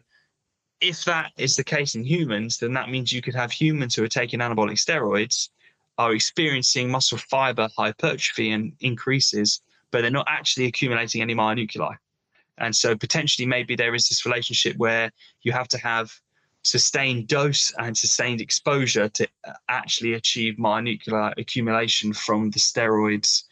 if 0.81 1.03
that 1.05 1.31
is 1.37 1.55
the 1.55 1.63
case 1.63 1.95
in 1.95 2.03
humans, 2.03 2.59
then 2.59 2.73
that 2.73 2.89
means 2.89 3.11
you 3.11 3.21
could 3.21 3.35
have 3.35 3.51
humans 3.51 3.95
who 3.95 4.03
are 4.03 4.07
taking 4.07 4.39
anabolic 4.39 4.77
steroids 4.77 5.49
are 5.97 6.13
experiencing 6.13 6.89
muscle 6.89 7.17
fiber 7.17 7.69
hypertrophy 7.77 8.51
and 8.51 8.73
increases, 8.81 9.61
but 9.91 10.01
they're 10.01 10.11
not 10.11 10.27
actually 10.29 10.65
accumulating 10.65 11.21
any 11.21 11.35
myonuclei. 11.35 11.95
And 12.57 12.75
so 12.75 12.95
potentially 12.95 13.45
maybe 13.45 13.75
there 13.75 13.95
is 13.95 14.07
this 14.07 14.25
relationship 14.25 14.77
where 14.77 15.11
you 15.41 15.51
have 15.51 15.67
to 15.69 15.77
have 15.77 16.11
sustained 16.63 17.27
dose 17.27 17.71
and 17.77 17.95
sustained 17.95 18.41
exposure 18.41 19.07
to 19.09 19.27
uh, 19.47 19.53
actually 19.69 20.13
achieve 20.13 20.55
myonuclear 20.55 21.33
accumulation 21.37 22.11
from 22.11 22.49
the 22.51 22.59
steroids, 22.59 23.43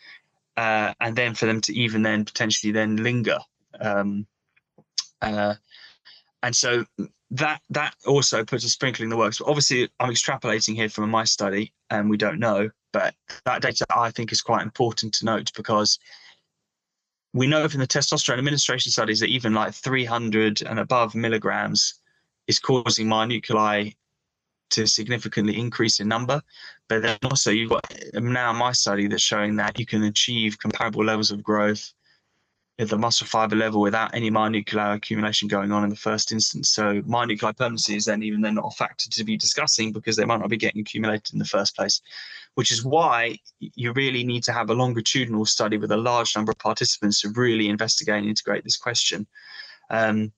uh, 0.58 0.94
and 1.00 1.16
then 1.16 1.34
for 1.34 1.46
them 1.46 1.62
to 1.62 1.74
even 1.74 2.02
then 2.02 2.26
potentially 2.26 2.72
then 2.72 2.98
linger. 2.98 3.40
Um, 3.80 4.26
uh, 5.22 5.56
and 6.44 6.56
so 6.56 6.86
that 7.32 7.62
that 7.72 7.96
also 8.06 8.44
puts 8.46 8.64
a 8.64 8.70
sprinkling 8.70 9.06
in 9.06 9.10
the 9.10 9.18
works. 9.18 9.40
But 9.40 9.48
obviously, 9.48 9.90
I'm 10.00 10.12
extrapolating 10.12 10.76
here 10.76 10.90
from 10.90 11.10
my 11.10 11.24
study, 11.24 11.74
and 11.90 12.10
we 12.10 12.18
don't 12.18 12.40
know. 12.40 12.70
But 12.92 13.16
that 13.46 13.62
data 13.62 13.86
I 13.96 14.12
think 14.12 14.32
is 14.32 14.42
quite 14.42 14.62
important 14.62 15.14
to 15.16 15.26
note 15.26 15.52
because 15.56 15.98
we 17.34 17.48
know 17.48 17.68
from 17.68 17.80
the 17.80 17.88
testosterone 17.88 18.38
administration 18.38 18.92
studies 18.92 19.20
that 19.22 19.30
even 19.30 19.56
like 19.56 19.74
300 19.74 20.62
and 20.62 20.80
above 20.80 21.16
milligrams 21.16 21.96
is 22.48 22.60
causing 22.60 23.08
myonuclei 23.08 23.96
to 24.70 24.86
significantly 24.86 25.60
increase 25.60 26.00
in 26.00 26.08
number. 26.08 26.42
But 26.90 27.02
then 27.02 27.18
also 27.24 27.50
you've 27.50 27.72
got 27.72 27.92
now 28.14 28.54
my 28.54 28.74
study 28.74 29.08
that's 29.08 29.24
showing 29.24 29.56
that 29.56 29.80
you 29.80 29.88
can 29.88 30.04
achieve 30.04 30.60
comparable 30.60 31.04
levels 31.04 31.32
of 31.32 31.42
growth 31.42 31.94
at 32.80 32.90
the 32.90 32.98
muscle 32.98 33.28
fiber 33.28 33.56
level 33.56 33.82
without 33.82 34.16
any 34.16 34.32
myonuclear 34.32 34.96
accumulation 34.96 35.48
going 35.48 35.72
on 35.72 35.84
in 35.84 35.90
the 35.92 35.96
first 35.96 36.32
instance. 36.32 36.72
So 36.72 37.02
myonuclear 37.04 37.56
permanency 37.56 37.96
is 37.96 38.06
then 38.06 38.24
even 38.24 38.42
then 38.42 38.56
not 38.56 38.66
a 38.66 38.76
factor 38.76 39.10
to 39.10 39.24
be 39.24 39.38
discussing 39.38 39.92
because 39.92 40.16
they 40.16 40.26
might 40.26 40.40
not 40.40 40.50
be 40.50 40.58
getting 40.58 40.82
accumulated 40.82 41.34
in 41.34 41.40
the 41.40 41.46
first 41.46 41.76
place, 41.76 42.02
which 42.56 42.72
is 42.72 42.84
why 42.84 43.38
you 43.60 43.94
really 43.94 44.24
need 44.24 44.44
to 44.46 44.52
have 44.52 44.72
a 44.72 44.74
longitudinal 44.74 45.46
study 45.46 45.78
with 45.78 45.92
a 45.92 45.98
large 45.98 46.36
number 46.36 46.52
of 46.52 46.58
participants 46.58 47.22
to 47.22 47.30
really 47.30 47.70
investigate 47.70 48.16
and 48.16 48.28
integrate 48.28 48.64
this 48.64 48.78
question. 48.78 49.28
Um, 49.92 50.32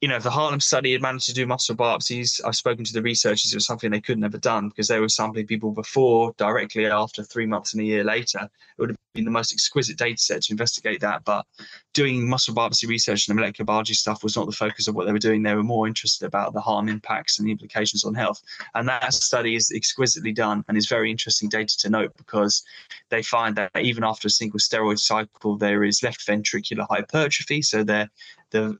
you 0.00 0.06
know, 0.06 0.20
the 0.20 0.30
HAARLEM 0.30 0.62
study 0.62 0.92
had 0.92 1.02
managed 1.02 1.26
to 1.26 1.34
do 1.34 1.44
muscle 1.44 1.74
biopsies, 1.74 2.40
I've 2.44 2.54
spoken 2.54 2.84
to 2.84 2.92
the 2.92 3.02
researchers, 3.02 3.52
it 3.52 3.56
was 3.56 3.66
something 3.66 3.90
they 3.90 4.00
couldn't 4.00 4.22
have 4.22 4.40
done 4.40 4.68
because 4.68 4.86
they 4.86 5.00
were 5.00 5.08
sampling 5.08 5.48
people 5.48 5.72
before, 5.72 6.32
directly 6.36 6.86
after, 6.86 7.24
three 7.24 7.46
months 7.46 7.74
and 7.74 7.82
a 7.82 7.84
year 7.84 8.04
later. 8.04 8.38
It 8.42 8.80
would 8.80 8.90
have 8.90 8.98
been 9.14 9.24
the 9.24 9.32
most 9.32 9.52
exquisite 9.52 9.98
data 9.98 10.18
set 10.18 10.42
to 10.42 10.52
investigate 10.52 11.00
that. 11.00 11.24
But 11.24 11.46
doing 11.94 12.28
muscle 12.28 12.54
biopsy 12.54 12.86
research 12.86 13.26
and 13.26 13.36
the 13.36 13.40
molecular 13.40 13.66
biology 13.66 13.94
stuff 13.94 14.22
was 14.22 14.36
not 14.36 14.46
the 14.46 14.52
focus 14.52 14.86
of 14.86 14.94
what 14.94 15.06
they 15.06 15.12
were 15.12 15.18
doing. 15.18 15.42
They 15.42 15.56
were 15.56 15.64
more 15.64 15.88
interested 15.88 16.26
about 16.26 16.52
the 16.52 16.60
harm 16.60 16.88
impacts 16.88 17.40
and 17.40 17.48
the 17.48 17.52
implications 17.52 18.04
on 18.04 18.14
health. 18.14 18.40
And 18.76 18.86
that 18.86 19.12
study 19.14 19.56
is 19.56 19.72
exquisitely 19.74 20.32
done 20.32 20.64
and 20.68 20.78
is 20.78 20.86
very 20.86 21.10
interesting 21.10 21.48
data 21.48 21.76
to 21.78 21.90
note 21.90 22.12
because 22.16 22.62
they 23.08 23.22
find 23.22 23.56
that 23.56 23.72
even 23.76 24.04
after 24.04 24.28
a 24.28 24.30
single 24.30 24.60
steroid 24.60 25.00
cycle, 25.00 25.56
there 25.56 25.82
is 25.82 26.04
left 26.04 26.24
ventricular 26.24 26.86
hypertrophy. 26.88 27.62
So 27.62 27.82
the 27.82 28.08
the 28.50 28.78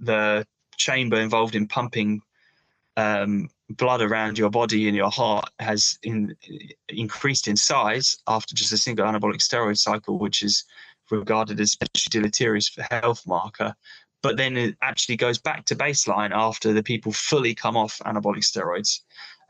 the 0.00 0.44
chamber 0.76 1.20
involved 1.20 1.54
in 1.54 1.66
pumping 1.66 2.22
um, 2.96 3.48
blood 3.70 4.00
around 4.00 4.38
your 4.38 4.50
body 4.50 4.88
and 4.88 4.96
your 4.96 5.10
heart 5.10 5.50
has 5.58 5.98
in, 6.02 6.34
increased 6.88 7.48
in 7.48 7.56
size 7.56 8.16
after 8.26 8.54
just 8.54 8.72
a 8.72 8.78
single 8.78 9.06
anabolic 9.06 9.40
steroid 9.40 9.78
cycle, 9.78 10.18
which 10.18 10.42
is 10.42 10.64
regarded 11.10 11.60
as 11.60 11.68
especially 11.70 12.10
deleterious 12.10 12.68
for 12.68 12.82
health 12.90 13.26
marker. 13.26 13.74
But 14.22 14.36
then 14.36 14.56
it 14.56 14.76
actually 14.82 15.16
goes 15.16 15.38
back 15.38 15.64
to 15.66 15.76
baseline 15.76 16.30
after 16.32 16.72
the 16.72 16.82
people 16.82 17.12
fully 17.12 17.54
come 17.54 17.76
off 17.76 18.00
anabolic 18.06 18.44
steroids. 18.44 19.00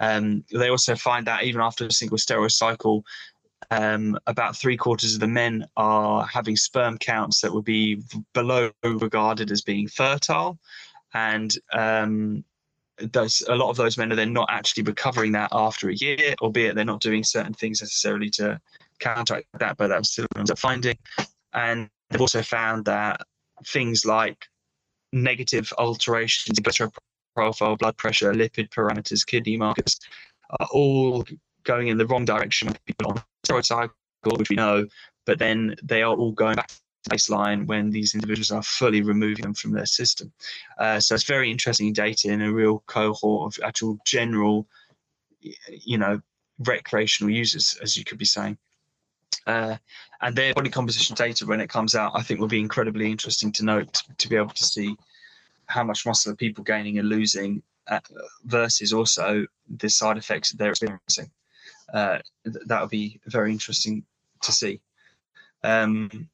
Um, 0.00 0.44
they 0.52 0.68
also 0.68 0.96
find 0.96 1.26
that 1.26 1.44
even 1.44 1.60
after 1.60 1.86
a 1.86 1.92
single 1.92 2.18
steroid 2.18 2.52
cycle, 2.52 3.04
um, 3.70 4.18
about 4.26 4.56
three 4.56 4.76
quarters 4.76 5.14
of 5.14 5.20
the 5.20 5.26
men 5.26 5.66
are 5.76 6.26
having 6.26 6.56
sperm 6.56 6.98
counts 6.98 7.40
that 7.40 7.52
would 7.52 7.64
be 7.64 8.02
below 8.34 8.70
regarded 8.82 9.50
as 9.50 9.62
being 9.62 9.88
fertile 9.88 10.58
and 11.16 11.56
um, 11.72 12.44
those 12.98 13.42
a 13.48 13.54
lot 13.54 13.70
of 13.70 13.76
those 13.76 13.96
men 13.96 14.12
are 14.12 14.16
then 14.16 14.34
not 14.34 14.48
actually 14.50 14.82
recovering 14.82 15.32
that 15.32 15.48
after 15.52 15.88
a 15.88 15.94
year, 15.94 16.34
albeit 16.42 16.74
they're 16.74 16.84
not 16.84 17.00
doing 17.00 17.24
certain 17.24 17.54
things 17.54 17.80
necessarily 17.80 18.28
to 18.30 18.60
counteract 18.98 19.46
that, 19.58 19.78
but 19.78 19.88
that's 19.88 20.10
still 20.10 20.26
a 20.36 20.56
finding. 20.56 20.98
And 21.54 21.88
they've 22.10 22.20
also 22.20 22.42
found 22.42 22.84
that 22.84 23.22
things 23.66 24.04
like 24.04 24.46
negative 25.12 25.72
alterations 25.78 26.58
in 26.58 26.62
cholesterol 26.62 26.92
profile, 27.34 27.76
blood 27.76 27.96
pressure, 27.96 28.32
lipid 28.34 28.68
parameters, 28.68 29.26
kidney 29.26 29.56
markers 29.56 29.98
are 30.60 30.68
all 30.70 31.24
going 31.64 31.88
in 31.88 31.96
the 31.96 32.06
wrong 32.06 32.26
direction 32.26 32.68
with 32.68 32.84
people 32.84 33.10
on 33.10 33.22
steroid 33.46 33.64
cycle, 33.64 33.94
which 34.36 34.50
we 34.50 34.56
know, 34.56 34.86
but 35.24 35.38
then 35.38 35.74
they 35.82 36.02
are 36.02 36.14
all 36.14 36.32
going 36.32 36.56
back 36.56 36.70
baseline 37.06 37.66
when 37.66 37.90
these 37.90 38.14
individuals 38.14 38.50
are 38.50 38.62
fully 38.62 39.02
removing 39.02 39.42
them 39.42 39.54
from 39.54 39.72
their 39.72 39.86
system. 39.86 40.32
Uh, 40.78 41.00
so 41.00 41.14
it's 41.14 41.24
very 41.24 41.50
interesting 41.50 41.92
data 41.92 42.30
in 42.30 42.42
a 42.42 42.52
real 42.52 42.82
cohort 42.86 43.54
of 43.54 43.64
actual 43.64 43.98
general, 44.04 44.66
you 45.40 45.98
know, 45.98 46.20
recreational 46.58 47.30
users, 47.30 47.78
as 47.82 47.96
you 47.96 48.04
could 48.04 48.18
be 48.18 48.24
saying. 48.24 48.56
Uh, 49.46 49.76
and 50.22 50.34
their 50.34 50.54
body 50.54 50.70
composition 50.70 51.14
data, 51.14 51.46
when 51.46 51.60
it 51.60 51.68
comes 51.68 51.94
out, 51.94 52.12
I 52.14 52.22
think 52.22 52.40
will 52.40 52.48
be 52.48 52.60
incredibly 52.60 53.10
interesting 53.10 53.52
to 53.52 53.64
note 53.64 54.02
to 54.18 54.28
be 54.28 54.36
able 54.36 54.48
to 54.48 54.64
see 54.64 54.96
how 55.66 55.84
much 55.84 56.06
muscle 56.06 56.32
are 56.32 56.36
people 56.36 56.64
gaining 56.64 56.98
and 56.98 57.08
losing 57.08 57.62
uh, 57.88 58.00
versus 58.44 58.92
also 58.92 59.46
the 59.78 59.88
side 59.88 60.16
effects 60.16 60.50
that 60.50 60.58
they're 60.58 60.70
experiencing. 60.70 61.30
Uh, 61.92 62.18
th- 62.44 62.64
that 62.66 62.80
would 62.80 62.90
be 62.90 63.20
very 63.26 63.52
interesting 63.52 64.04
to 64.42 64.52
see. 64.52 64.80
Um, 65.62 66.28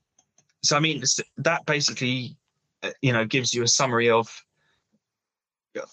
so 0.63 0.77
I 0.77 0.81
mean 0.81 1.03
that 1.39 1.67
basically 1.67 2.37
uh, 2.83 2.91
you 3.01 3.13
know 3.13 3.25
gives 3.25 3.53
you 3.55 3.63
a 3.63 3.69
summary 3.69 4.11
of 4.11 4.45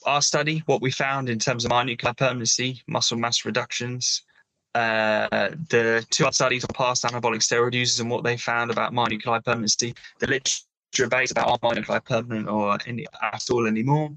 our 0.06 0.22
study, 0.22 0.64
what 0.66 0.82
we 0.82 0.92
found 0.92 1.30
in 1.30 1.40
terms 1.40 1.66
of 1.66 1.72
myonuclear 1.72 2.18
permanency, 2.18 2.82
muscle 2.88 3.18
mass 3.18 3.46
reductions, 3.46 4.24
uh, 4.76 5.50
the 5.70 6.06
two 6.10 6.26
other 6.26 6.34
studies 6.34 6.64
on 6.64 6.74
past 6.74 7.04
anabolic 7.04 7.40
steroid 7.40 7.74
users 7.74 8.00
and 8.00 8.10
what 8.10 8.24
they 8.24 8.38
found 8.38 8.72
about 8.72 8.94
myonuclear 8.94 9.44
permanency, 9.44 9.96
the 10.20 10.28
literature 10.28 10.64
debate 10.94 11.32
about 11.32 11.48
are 11.48 11.58
myonuclear 11.60 12.04
permanent 12.04 12.48
or 12.48 12.78
any 12.86 13.06
at 13.22 13.46
all 13.50 13.66
anymore. 13.66 14.12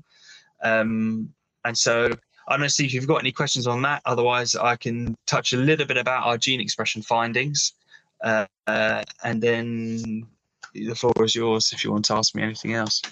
Um, 0.62 1.32
and 1.64 1.76
so 1.76 2.10
I 2.48 2.52
don't 2.52 2.60
know, 2.60 2.68
Steve, 2.68 2.86
if 2.86 2.94
you've 2.94 3.06
got 3.06 3.20
any 3.20 3.32
questions 3.32 3.66
on 3.66 3.82
that. 3.82 4.02
Otherwise, 4.04 4.56
I 4.56 4.76
can 4.76 5.16
touch 5.26 5.52
a 5.52 5.56
little 5.56 5.86
bit 5.86 5.96
about 5.96 6.26
our 6.26 6.36
gene 6.36 6.60
expression 6.60 7.02
findings. 7.02 7.74
Uh, 8.22 8.46
uh, 8.66 9.02
and 9.24 9.42
then 9.42 10.26
the 10.74 10.94
floor 10.94 11.12
is 11.24 11.34
yours 11.34 11.72
if 11.72 11.84
you 11.84 11.92
want 11.92 12.04
to 12.06 12.14
ask 12.14 12.34
me 12.34 12.42
anything 12.42 12.74
else. 12.74 13.02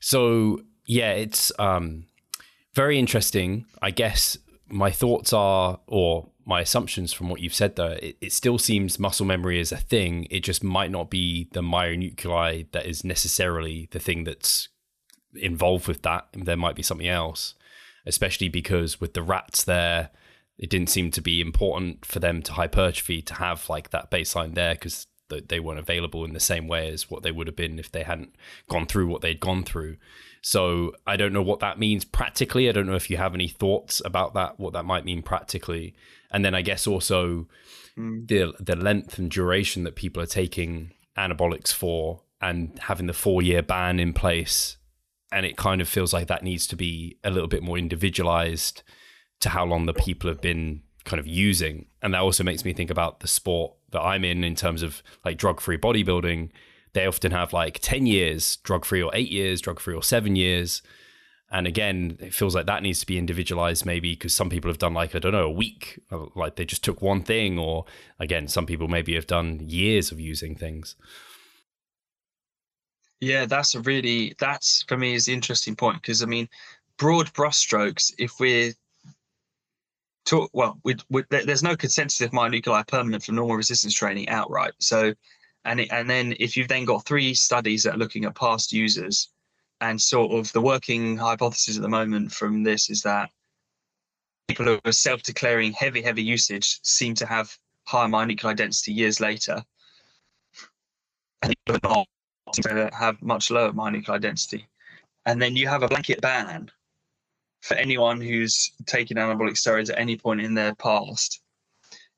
So 0.00 0.60
yeah, 0.86 1.12
it's 1.12 1.52
um, 1.58 2.06
very 2.74 2.98
interesting. 2.98 3.66
I 3.80 3.90
guess 3.90 4.36
my 4.68 4.90
thoughts 4.90 5.32
are, 5.32 5.80
or 5.86 6.28
my 6.44 6.60
assumptions 6.60 7.12
from 7.12 7.28
what 7.28 7.40
you've 7.40 7.54
said, 7.54 7.76
though, 7.76 7.96
it, 8.02 8.16
it 8.20 8.32
still 8.32 8.58
seems 8.58 8.98
muscle 8.98 9.26
memory 9.26 9.60
is 9.60 9.72
a 9.72 9.76
thing. 9.76 10.26
It 10.30 10.40
just 10.40 10.62
might 10.62 10.90
not 10.90 11.10
be 11.10 11.48
the 11.52 11.62
myonuclei 11.62 12.70
that 12.72 12.86
is 12.86 13.04
necessarily 13.04 13.88
the 13.92 13.98
thing 13.98 14.24
that's 14.24 14.68
involved 15.34 15.88
with 15.88 16.02
that. 16.02 16.28
There 16.32 16.56
might 16.56 16.76
be 16.76 16.82
something 16.82 17.08
else, 17.08 17.54
especially 18.04 18.48
because 18.48 19.00
with 19.00 19.14
the 19.14 19.22
rats 19.22 19.64
there, 19.64 20.10
it 20.58 20.70
didn't 20.70 20.90
seem 20.90 21.10
to 21.12 21.20
be 21.20 21.40
important 21.40 22.04
for 22.04 22.20
them 22.20 22.42
to 22.42 22.52
hypertrophy 22.52 23.22
to 23.22 23.34
have 23.34 23.68
like 23.68 23.90
that 23.90 24.10
baseline 24.10 24.54
there 24.54 24.74
because 24.74 25.06
that 25.28 25.48
they 25.48 25.60
weren't 25.60 25.78
available 25.78 26.24
in 26.24 26.32
the 26.32 26.40
same 26.40 26.68
way 26.68 26.88
as 26.88 27.10
what 27.10 27.22
they 27.22 27.32
would 27.32 27.46
have 27.46 27.56
been 27.56 27.78
if 27.78 27.90
they 27.90 28.02
hadn't 28.02 28.34
gone 28.68 28.86
through 28.86 29.06
what 29.06 29.22
they'd 29.22 29.40
gone 29.40 29.64
through. 29.64 29.96
So 30.42 30.92
I 31.06 31.16
don't 31.16 31.32
know 31.32 31.42
what 31.42 31.60
that 31.60 31.78
means 31.78 32.04
practically. 32.04 32.68
I 32.68 32.72
don't 32.72 32.86
know 32.86 32.94
if 32.94 33.08
you 33.08 33.16
have 33.16 33.34
any 33.34 33.48
thoughts 33.48 34.02
about 34.04 34.34
that, 34.34 34.60
what 34.60 34.74
that 34.74 34.84
might 34.84 35.04
mean 35.04 35.22
practically. 35.22 35.94
And 36.30 36.44
then 36.44 36.54
I 36.54 36.62
guess 36.62 36.86
also 36.86 37.48
mm. 37.96 38.28
the 38.28 38.52
the 38.60 38.76
length 38.76 39.18
and 39.18 39.30
duration 39.30 39.84
that 39.84 39.96
people 39.96 40.22
are 40.22 40.26
taking 40.26 40.92
anabolics 41.16 41.72
for 41.72 42.22
and 42.40 42.78
having 42.78 43.06
the 43.06 43.12
four 43.14 43.40
year 43.40 43.62
ban 43.62 43.98
in 43.98 44.12
place. 44.12 44.76
And 45.32 45.46
it 45.46 45.56
kind 45.56 45.80
of 45.80 45.88
feels 45.88 46.12
like 46.12 46.28
that 46.28 46.44
needs 46.44 46.66
to 46.68 46.76
be 46.76 47.18
a 47.24 47.30
little 47.30 47.48
bit 47.48 47.62
more 47.62 47.78
individualized 47.78 48.82
to 49.40 49.48
how 49.48 49.64
long 49.64 49.86
the 49.86 49.94
people 49.94 50.28
have 50.28 50.40
been 50.40 50.82
kind 51.04 51.20
of 51.20 51.26
using. 51.26 51.86
And 52.02 52.14
that 52.14 52.20
also 52.20 52.44
makes 52.44 52.64
me 52.64 52.72
think 52.72 52.90
about 52.90 53.20
the 53.20 53.28
sport 53.28 53.74
that 53.90 54.00
I'm 54.00 54.24
in 54.24 54.44
in 54.44 54.54
terms 54.54 54.82
of 54.82 55.02
like 55.24 55.38
drug 55.38 55.60
free 55.60 55.78
bodybuilding, 55.78 56.50
they 56.92 57.06
often 57.06 57.32
have 57.32 57.52
like 57.52 57.78
10 57.80 58.06
years 58.06 58.56
drug 58.56 58.84
free 58.84 59.02
or 59.02 59.10
eight 59.14 59.30
years 59.30 59.60
drug 59.60 59.80
free 59.80 59.94
or 59.94 60.02
seven 60.02 60.36
years. 60.36 60.82
And 61.50 61.66
again, 61.66 62.16
it 62.20 62.34
feels 62.34 62.54
like 62.54 62.66
that 62.66 62.82
needs 62.82 63.00
to 63.00 63.06
be 63.06 63.18
individualized 63.18 63.84
maybe 63.84 64.12
because 64.12 64.34
some 64.34 64.50
people 64.50 64.70
have 64.70 64.78
done 64.78 64.94
like, 64.94 65.14
I 65.14 65.18
don't 65.18 65.32
know, 65.32 65.44
a 65.44 65.50
week, 65.50 66.00
like 66.34 66.56
they 66.56 66.64
just 66.64 66.82
took 66.82 67.02
one 67.02 67.22
thing. 67.22 67.58
Or 67.58 67.84
again, 68.18 68.48
some 68.48 68.66
people 68.66 68.88
maybe 68.88 69.14
have 69.14 69.26
done 69.26 69.60
years 69.62 70.10
of 70.10 70.18
using 70.18 70.56
things. 70.56 70.96
Yeah, 73.20 73.46
that's 73.46 73.74
a 73.74 73.80
really, 73.80 74.34
that's 74.38 74.82
for 74.88 74.96
me 74.96 75.14
is 75.14 75.26
the 75.26 75.32
interesting 75.32 75.76
point 75.76 76.02
because 76.02 76.22
I 76.22 76.26
mean, 76.26 76.48
broad 76.96 77.32
brushstrokes, 77.32 78.12
if 78.18 78.40
we're 78.40 78.72
talk 80.24 80.50
well 80.52 80.78
we, 80.84 80.96
we, 81.10 81.22
there's 81.30 81.62
no 81.62 81.76
consensus 81.76 82.20
if 82.20 82.30
myonuclei 82.30 82.86
permanent 82.86 83.22
for 83.22 83.32
normal 83.32 83.56
resistance 83.56 83.94
training 83.94 84.28
outright. 84.28 84.72
So 84.78 85.14
and 85.64 85.80
it, 85.80 85.88
and 85.92 86.08
then 86.08 86.34
if 86.40 86.56
you've 86.56 86.68
then 86.68 86.84
got 86.84 87.06
three 87.06 87.34
studies 87.34 87.82
that 87.82 87.94
are 87.94 87.98
looking 87.98 88.24
at 88.24 88.34
past 88.34 88.72
users 88.72 89.30
and 89.80 90.00
sort 90.00 90.32
of 90.32 90.52
the 90.52 90.60
working 90.60 91.16
hypothesis 91.16 91.76
at 91.76 91.82
the 91.82 91.88
moment 91.88 92.32
from 92.32 92.62
this 92.62 92.90
is 92.90 93.02
that 93.02 93.30
people 94.48 94.66
who 94.66 94.78
are 94.84 94.92
self-declaring 94.92 95.72
heavy 95.72 96.02
heavy 96.02 96.22
usage 96.22 96.80
seem 96.82 97.14
to 97.14 97.26
have 97.26 97.56
higher 97.84 98.08
myonuclei 98.08 98.56
density 98.56 98.92
years 98.92 99.20
later. 99.20 99.62
And 101.42 101.54
people 101.66 101.78
not 101.82 102.06
to 102.54 102.90
have 102.98 103.20
much 103.22 103.50
lower 103.50 103.72
myonuclei 103.72 104.20
density. 104.20 104.68
And 105.26 105.40
then 105.40 105.56
you 105.56 105.68
have 105.68 105.82
a 105.82 105.88
blanket 105.88 106.20
ban 106.20 106.70
for 107.64 107.74
anyone 107.74 108.20
who's 108.20 108.72
taken 108.84 109.16
anabolic 109.16 109.54
steroids 109.54 109.90
at 109.90 109.98
any 109.98 110.18
point 110.18 110.42
in 110.42 110.52
their 110.52 110.74
past. 110.74 111.40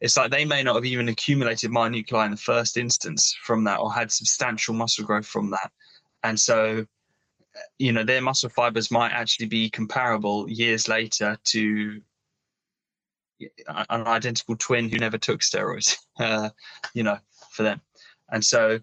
It's 0.00 0.16
like 0.16 0.32
they 0.32 0.44
may 0.44 0.64
not 0.64 0.74
have 0.74 0.84
even 0.84 1.08
accumulated 1.08 1.70
myonuclei 1.70 2.24
in 2.24 2.32
the 2.32 2.36
first 2.36 2.76
instance 2.76 3.32
from 3.44 3.62
that 3.64 3.78
or 3.78 3.92
had 3.92 4.10
substantial 4.10 4.74
muscle 4.74 5.04
growth 5.04 5.26
from 5.26 5.50
that. 5.50 5.70
And 6.24 6.38
so, 6.38 6.84
you 7.78 7.92
know, 7.92 8.02
their 8.02 8.20
muscle 8.20 8.50
fibers 8.50 8.90
might 8.90 9.12
actually 9.12 9.46
be 9.46 9.70
comparable 9.70 10.50
years 10.50 10.88
later 10.88 11.38
to 11.44 12.02
an 13.68 14.06
identical 14.06 14.56
twin 14.56 14.90
who 14.90 14.98
never 14.98 15.16
took 15.16 15.42
steroids, 15.42 15.94
uh, 16.18 16.50
you 16.92 17.04
know, 17.04 17.18
for 17.52 17.62
them. 17.62 17.80
And 18.30 18.44
so 18.44 18.80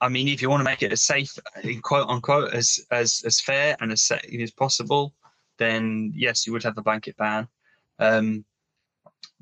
I 0.00 0.08
mean, 0.08 0.28
if 0.28 0.40
you 0.40 0.50
want 0.50 0.60
to 0.60 0.64
make 0.64 0.82
it 0.82 0.92
as 0.92 1.02
safe, 1.02 1.36
quote 1.82 2.08
unquote, 2.08 2.52
as 2.52 2.78
as 2.92 3.22
as 3.26 3.40
fair 3.40 3.76
and 3.80 3.90
as 3.90 4.02
safe 4.02 4.20
as 4.40 4.50
possible, 4.50 5.14
then 5.58 6.12
yes, 6.14 6.46
you 6.46 6.52
would 6.52 6.62
have 6.62 6.78
a 6.78 6.82
blanket 6.82 7.16
ban. 7.16 7.48
Um, 7.98 8.44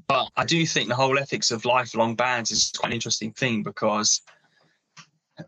but 0.06 0.28
I 0.36 0.44
do 0.44 0.64
think 0.66 0.88
the 0.88 0.94
whole 0.94 1.18
ethics 1.18 1.50
of 1.50 1.64
lifelong 1.64 2.14
bans 2.14 2.50
is 2.50 2.72
quite 2.76 2.90
an 2.90 2.94
interesting 2.94 3.32
thing 3.32 3.62
because 3.62 4.20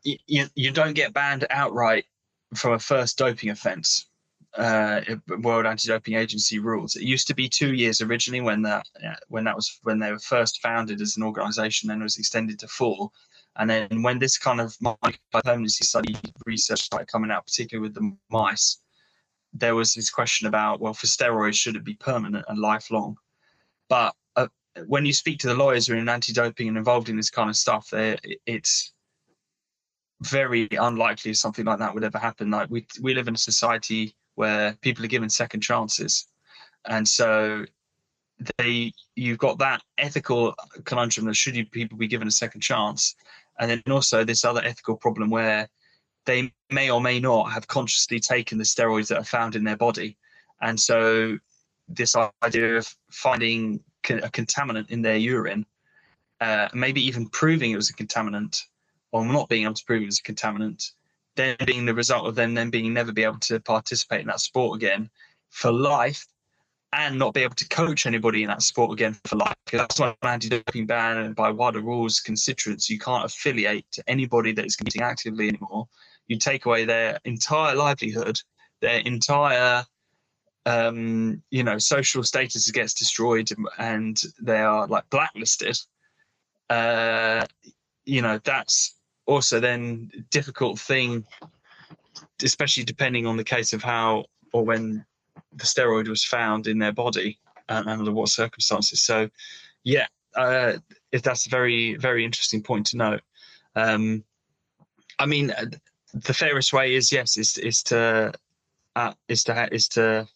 you, 0.02 0.46
you 0.54 0.70
don't 0.70 0.94
get 0.94 1.12
banned 1.12 1.46
outright 1.50 2.04
from 2.54 2.72
a 2.72 2.78
first 2.78 3.18
doping 3.18 3.50
offence. 3.50 4.06
Uh, 4.56 5.02
World 5.42 5.66
Anti-Doping 5.66 6.14
Agency 6.14 6.58
rules. 6.58 6.96
It 6.96 7.02
used 7.02 7.26
to 7.26 7.34
be 7.34 7.46
two 7.46 7.74
years 7.74 8.00
originally 8.00 8.40
when 8.40 8.62
that 8.62 8.86
when 9.28 9.44
that 9.44 9.54
was 9.54 9.78
when 9.82 9.98
they 9.98 10.10
were 10.10 10.18
first 10.18 10.62
founded 10.62 11.02
as 11.02 11.18
an 11.18 11.22
organisation, 11.22 11.90
and 11.90 12.02
was 12.02 12.16
extended 12.16 12.58
to 12.60 12.68
four. 12.68 13.10
And 13.56 13.68
then 13.68 14.02
when 14.02 14.18
this 14.18 14.38
kind 14.38 14.62
of 14.62 14.74
my 14.80 14.94
permanency 15.30 15.84
study 15.84 16.16
research 16.46 16.80
started 16.80 17.08
coming 17.08 17.30
out, 17.30 17.44
particularly 17.44 17.86
with 17.86 17.94
the 17.94 18.16
mice, 18.30 18.78
there 19.58 19.74
was 19.74 19.94
this 19.94 20.10
question 20.10 20.46
about 20.46 20.80
well, 20.80 20.94
for 20.94 21.06
steroids, 21.06 21.54
should 21.54 21.76
it 21.76 21.84
be 21.84 21.94
permanent 21.94 22.44
and 22.48 22.58
lifelong? 22.58 23.16
But 23.88 24.14
uh, 24.36 24.48
when 24.86 25.06
you 25.06 25.12
speak 25.12 25.38
to 25.40 25.48
the 25.48 25.54
lawyers 25.54 25.86
who 25.86 25.94
are 25.94 25.98
in 25.98 26.08
anti-doping 26.08 26.68
and 26.68 26.76
involved 26.76 27.08
in 27.08 27.16
this 27.16 27.30
kind 27.30 27.48
of 27.48 27.56
stuff, 27.56 27.88
it's 27.92 28.92
very 30.22 30.68
unlikely 30.72 31.34
something 31.34 31.64
like 31.64 31.78
that 31.78 31.94
would 31.94 32.04
ever 32.04 32.18
happen. 32.18 32.50
Like 32.50 32.70
we 32.70 32.86
we 33.00 33.14
live 33.14 33.28
in 33.28 33.34
a 33.34 33.38
society 33.38 34.14
where 34.34 34.76
people 34.82 35.04
are 35.04 35.08
given 35.08 35.30
second 35.30 35.60
chances, 35.60 36.26
and 36.86 37.06
so 37.06 37.64
they 38.58 38.92
you've 39.14 39.38
got 39.38 39.58
that 39.58 39.82
ethical 39.98 40.54
conundrum 40.84 41.26
that 41.26 41.34
should 41.34 41.56
you 41.56 41.66
people 41.66 41.96
be 41.96 42.08
given 42.08 42.28
a 42.28 42.32
second 42.32 42.60
chance, 42.60 43.14
and 43.58 43.70
then 43.70 43.82
also 43.90 44.24
this 44.24 44.44
other 44.44 44.62
ethical 44.62 44.96
problem 44.96 45.30
where 45.30 45.68
they 46.26 46.52
may 46.70 46.90
or 46.90 47.00
may 47.00 47.18
not 47.20 47.52
have 47.52 47.66
consciously 47.68 48.20
taken 48.20 48.58
the 48.58 48.64
steroids 48.64 49.08
that 49.08 49.18
are 49.18 49.24
found 49.24 49.56
in 49.56 49.64
their 49.64 49.76
body, 49.76 50.16
and 50.60 50.78
so 50.78 51.38
this 51.88 52.16
idea 52.44 52.76
of 52.76 52.94
finding 53.10 53.80
a 54.10 54.28
contaminant 54.30 54.90
in 54.90 55.02
their 55.02 55.16
urine, 55.16 55.64
uh, 56.40 56.68
maybe 56.74 57.00
even 57.00 57.28
proving 57.28 57.70
it 57.70 57.76
was 57.76 57.90
a 57.90 57.94
contaminant 57.94 58.62
or 59.12 59.24
not 59.24 59.48
being 59.48 59.64
able 59.64 59.74
to 59.74 59.84
prove 59.84 60.02
it 60.02 60.06
was 60.06 60.20
a 60.20 60.32
contaminant, 60.32 60.90
then 61.36 61.56
being 61.64 61.84
the 61.84 61.94
result 61.94 62.26
of 62.26 62.34
them 62.34 62.54
then 62.54 62.70
being 62.70 62.92
never 62.92 63.12
be 63.12 63.24
able 63.24 63.38
to 63.38 63.60
participate 63.60 64.20
in 64.20 64.26
that 64.26 64.40
sport 64.40 64.76
again 64.76 65.08
for 65.50 65.72
life 65.72 66.26
and 66.92 67.18
not 67.18 67.34
be 67.34 67.42
able 67.42 67.54
to 67.54 67.68
coach 67.68 68.06
anybody 68.06 68.42
in 68.42 68.48
that 68.48 68.62
sport 68.62 68.92
again 68.92 69.14
for 69.24 69.36
life. 69.36 69.54
That's 69.70 70.00
why 70.00 70.08
an 70.22 70.28
anti-doping 70.28 70.86
ban 70.86 71.18
and 71.18 71.36
by 71.36 71.50
WADA 71.50 71.80
rules 71.80 72.20
constituents, 72.20 72.88
you 72.88 72.98
can't 72.98 73.24
affiliate 73.24 73.84
to 73.92 74.04
anybody 74.08 74.52
that 74.52 74.64
is 74.64 74.76
competing 74.76 75.02
actively 75.02 75.48
anymore. 75.48 75.88
You 76.28 76.38
take 76.38 76.66
away 76.66 76.84
their 76.84 77.18
entire 77.24 77.74
livelihood, 77.74 78.40
their 78.80 79.00
entire 79.00 79.84
um, 80.66 81.42
you 81.50 81.62
know, 81.62 81.78
social 81.78 82.24
status 82.24 82.68
gets 82.72 82.92
destroyed 82.92 83.48
and 83.78 84.20
they 84.40 84.58
are 84.58 84.86
like 84.88 85.08
blacklisted. 85.10 85.78
Uh, 86.68 87.46
you 88.04 88.20
know, 88.20 88.40
that's 88.44 88.96
also 89.26 89.60
then 89.60 90.10
difficult 90.30 90.78
thing, 90.78 91.24
especially 92.42 92.82
depending 92.82 93.26
on 93.26 93.36
the 93.36 93.44
case 93.44 93.72
of 93.72 93.82
how 93.82 94.24
or 94.52 94.64
when 94.64 95.04
the 95.52 95.64
steroid 95.64 96.08
was 96.08 96.24
found 96.24 96.66
in 96.66 96.78
their 96.78 96.92
body 96.92 97.38
and, 97.68 97.88
under 97.88 98.12
what 98.12 98.28
circumstances. 98.28 99.00
So, 99.02 99.30
yeah, 99.84 100.06
uh, 100.34 100.74
if 101.12 101.22
that's 101.22 101.46
a 101.46 101.50
very 101.50 101.94
very 101.96 102.24
interesting 102.24 102.62
point 102.62 102.86
to 102.86 102.96
note. 102.96 103.20
Um, 103.76 104.24
I 105.18 105.26
mean, 105.26 105.50
uh, 105.50 105.66
the 106.14 106.34
fairest 106.34 106.72
way 106.72 106.94
is 106.94 107.12
yes, 107.12 107.36
is 107.36 107.58
is 107.58 107.82
to 107.84 108.32
uh, 108.94 109.12
is 109.28 109.44
to 109.44 109.74
is 109.74 109.88
to 109.88 110.26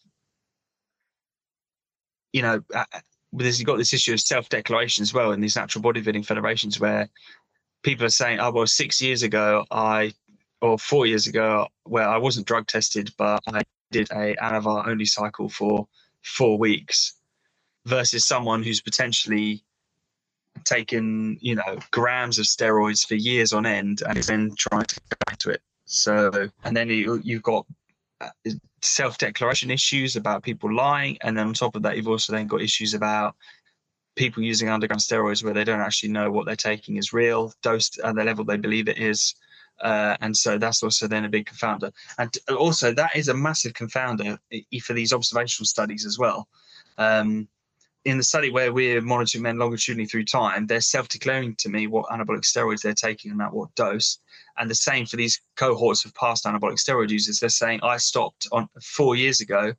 you 2.33 2.41
know. 2.41 2.61
Uh, 2.73 2.85
there's 3.33 3.59
you've 3.59 3.67
got 3.67 3.77
this 3.77 3.93
issue 3.93 4.11
of 4.11 4.19
self-declaration 4.19 5.01
as 5.01 5.13
well 5.13 5.31
in 5.31 5.39
these 5.39 5.55
natural 5.55 5.81
bodybuilding 5.81 6.25
federations 6.25 6.81
where 6.81 7.07
people 7.83 8.05
are 8.05 8.09
saying, 8.09 8.39
oh, 8.39 8.51
well, 8.51 8.67
six 8.67 9.01
years 9.01 9.23
ago, 9.23 9.65
I, 9.71 10.13
or 10.61 10.77
four 10.77 11.05
years 11.05 11.27
ago, 11.27 11.67
where 11.83 12.07
I 12.07 12.17
wasn't 12.17 12.47
drug 12.47 12.67
tested, 12.67 13.11
but 13.17 13.41
I 13.47 13.61
did 13.91 14.11
a 14.11 14.35
Anavar 14.35 14.87
only 14.87 15.05
cycle 15.05 15.49
for 15.49 15.87
four 16.23 16.57
weeks 16.57 17.13
versus 17.85 18.25
someone 18.25 18.63
who's 18.63 18.81
potentially 18.81 19.63
taken, 20.63 21.37
you 21.41 21.55
know, 21.55 21.79
grams 21.91 22.39
of 22.39 22.45
steroids 22.45 23.05
for 23.05 23.15
years 23.15 23.53
on 23.53 23.65
end 23.65 24.03
and 24.07 24.17
then 24.17 24.51
trying 24.57 24.85
to 24.85 24.95
get 25.09 25.19
back 25.25 25.37
to 25.39 25.49
it. 25.49 25.61
So, 25.85 26.49
and 26.63 26.75
then 26.75 26.89
you, 26.89 27.19
you've 27.23 27.43
got 27.43 27.65
uh, 28.21 28.29
self-declaration 28.81 29.71
issues 29.71 30.15
about 30.15 30.43
people 30.43 30.73
lying, 30.73 31.17
and 31.21 31.37
then 31.37 31.47
on 31.47 31.53
top 31.53 31.75
of 31.75 31.81
that, 31.83 31.97
you've 31.97 32.07
also 32.07 32.33
then 32.33 32.47
got 32.47 32.61
issues 32.61 32.93
about 32.93 33.35
people 34.15 34.43
using 34.43 34.69
underground 34.69 35.01
steroids 35.01 35.43
where 35.43 35.53
they 35.53 35.63
don't 35.63 35.79
actually 35.79 36.09
know 36.09 36.29
what 36.31 36.45
they're 36.45 36.55
taking 36.55 36.97
is 36.97 37.13
real, 37.13 37.53
dosed 37.61 37.99
at 38.03 38.15
the 38.15 38.23
level 38.23 38.45
they 38.45 38.57
believe 38.57 38.87
it 38.87 38.97
is. 38.97 39.35
Uh, 39.81 40.15
and 40.21 40.35
so 40.37 40.57
that's 40.57 40.83
also 40.83 41.07
then 41.07 41.25
a 41.25 41.29
big 41.29 41.47
confounder. 41.47 41.91
And 42.19 42.37
also, 42.55 42.93
that 42.93 43.15
is 43.15 43.29
a 43.29 43.33
massive 43.33 43.73
confounder 43.73 44.37
for 44.83 44.93
these 44.93 45.11
observational 45.11 45.65
studies 45.65 46.05
as 46.05 46.19
well. 46.19 46.47
Um, 46.97 47.47
in 48.05 48.17
the 48.17 48.23
study 48.23 48.49
where 48.49 48.73
we're 48.73 49.01
monitoring 49.01 49.43
men 49.43 49.57
longitudinally 49.57 50.07
through 50.07 50.25
time, 50.25 50.65
they're 50.65 50.81
self-declaring 50.81 51.55
to 51.55 51.69
me 51.69 51.87
what 51.87 52.07
anabolic 52.09 52.41
steroids 52.41 52.81
they're 52.81 52.93
taking 52.93 53.31
and 53.31 53.41
at 53.41 53.53
what 53.53 53.73
dose. 53.75 54.19
And 54.57 54.69
the 54.69 54.75
same 54.75 55.05
for 55.05 55.17
these 55.17 55.41
cohorts 55.55 56.05
of 56.05 56.13
past 56.15 56.45
anabolic 56.45 56.79
steroid 56.79 57.09
users. 57.09 57.39
They're 57.39 57.49
saying 57.49 57.81
I 57.83 57.97
stopped 57.97 58.47
on 58.51 58.67
four 58.81 59.15
years 59.15 59.39
ago, 59.39 59.73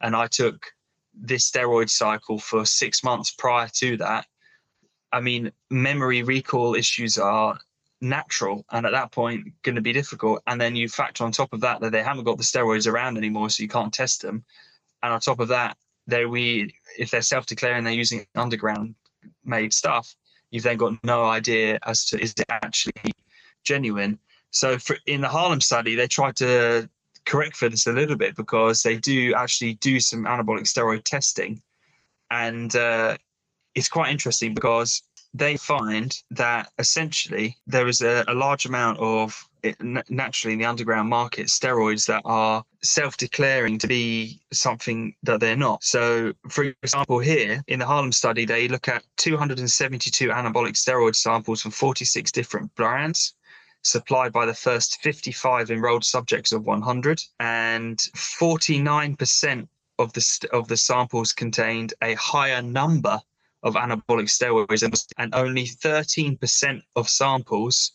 and 0.00 0.14
I 0.14 0.26
took 0.26 0.72
this 1.14 1.50
steroid 1.50 1.90
cycle 1.90 2.38
for 2.38 2.64
six 2.64 3.04
months 3.04 3.30
prior 3.30 3.68
to 3.74 3.96
that, 3.98 4.26
I 5.12 5.20
mean, 5.20 5.52
memory 5.70 6.22
recall 6.22 6.74
issues 6.74 7.18
are 7.18 7.58
natural 8.00 8.64
and 8.72 8.84
at 8.84 8.92
that 8.92 9.12
point 9.12 9.46
going 9.62 9.76
to 9.76 9.80
be 9.80 9.92
difficult. 9.92 10.42
And 10.46 10.60
then 10.60 10.76
you 10.76 10.88
factor 10.88 11.24
on 11.24 11.32
top 11.32 11.52
of 11.52 11.60
that 11.60 11.80
that 11.80 11.92
they 11.92 12.02
haven't 12.02 12.24
got 12.24 12.36
the 12.36 12.44
steroids 12.44 12.90
around 12.90 13.16
anymore, 13.16 13.48
so 13.50 13.62
you 13.62 13.68
can't 13.68 13.92
test 13.92 14.22
them. 14.22 14.44
And 15.02 15.12
on 15.12 15.20
top 15.20 15.40
of 15.40 15.48
that, 15.48 15.76
they 16.06 16.26
we 16.26 16.74
if 16.98 17.10
they're 17.10 17.22
self-declaring 17.22 17.84
they're 17.84 17.92
using 17.92 18.26
underground 18.34 18.94
made 19.44 19.72
stuff, 19.72 20.14
you've 20.50 20.64
then 20.64 20.76
got 20.76 21.02
no 21.04 21.24
idea 21.24 21.78
as 21.84 22.06
to 22.06 22.20
is 22.20 22.34
it 22.38 22.46
actually 22.48 23.12
genuine. 23.62 24.18
So 24.50 24.78
for, 24.78 24.96
in 25.06 25.20
the 25.20 25.28
HAARLEM 25.28 25.60
study, 25.60 25.96
they 25.96 26.06
tried 26.06 26.36
to 26.36 26.88
correct 27.24 27.56
for 27.56 27.68
this 27.68 27.86
a 27.86 27.92
little 27.92 28.16
bit 28.16 28.36
because 28.36 28.82
they 28.82 28.96
do 28.96 29.34
actually 29.34 29.74
do 29.74 29.98
some 29.98 30.24
anabolic 30.24 30.64
steroid 30.64 31.04
testing, 31.04 31.60
and 32.30 32.74
uh, 32.76 33.16
it's 33.74 33.88
quite 33.88 34.10
interesting 34.10 34.54
because 34.54 35.02
they 35.32 35.56
find 35.56 36.16
that 36.30 36.70
essentially 36.78 37.56
there 37.66 37.88
is 37.88 38.00
a, 38.02 38.24
a 38.28 38.34
large 38.34 38.66
amount 38.66 38.98
of 39.00 39.48
naturally 39.80 40.52
in 40.52 40.58
the 40.58 40.64
underground 40.64 41.08
market 41.08 41.46
steroids 41.46 42.06
that 42.06 42.22
are 42.24 42.64
self-declaring 42.82 43.78
to 43.78 43.86
be 43.86 44.40
something 44.52 45.14
that 45.22 45.40
they're 45.40 45.56
not. 45.56 45.82
So 45.82 46.32
for 46.48 46.72
example 46.82 47.18
here 47.18 47.62
in 47.68 47.78
the 47.78 47.86
HAARLEM 47.86 48.12
study 48.12 48.44
they 48.44 48.68
look 48.68 48.88
at 48.88 49.04
272 49.16 50.28
anabolic 50.28 50.74
steroid 50.74 51.16
samples 51.16 51.62
from 51.62 51.70
46 51.70 52.30
different 52.32 52.74
brands 52.74 53.34
supplied 53.84 54.32
by 54.32 54.46
the 54.46 54.54
first 54.54 55.00
55 55.02 55.70
enrolled 55.70 56.04
subjects 56.04 56.52
of 56.52 56.64
100, 56.64 57.22
and 57.38 57.98
49% 57.98 59.68
of 59.98 60.12
the 60.14 60.48
of 60.52 60.66
the 60.68 60.76
samples 60.76 61.32
contained 61.32 61.94
a 62.02 62.14
higher 62.14 62.62
number 62.62 63.20
of 63.62 63.74
anabolic 63.74 64.28
steroids, 64.28 64.82
and 65.18 65.34
only 65.34 65.66
13% 65.66 66.82
of 66.96 67.08
samples 67.08 67.92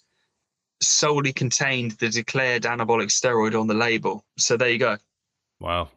solely 0.81 1.33
contained 1.33 1.91
the 1.91 2.09
declared 2.09 2.63
anabolic 2.63 3.09
steroid 3.09 3.59
on 3.59 3.67
the 3.67 3.73
label. 3.73 4.23
So 4.37 4.57
there 4.57 4.69
you 4.69 4.79
go. 4.79 4.97
Wow. 5.59 5.89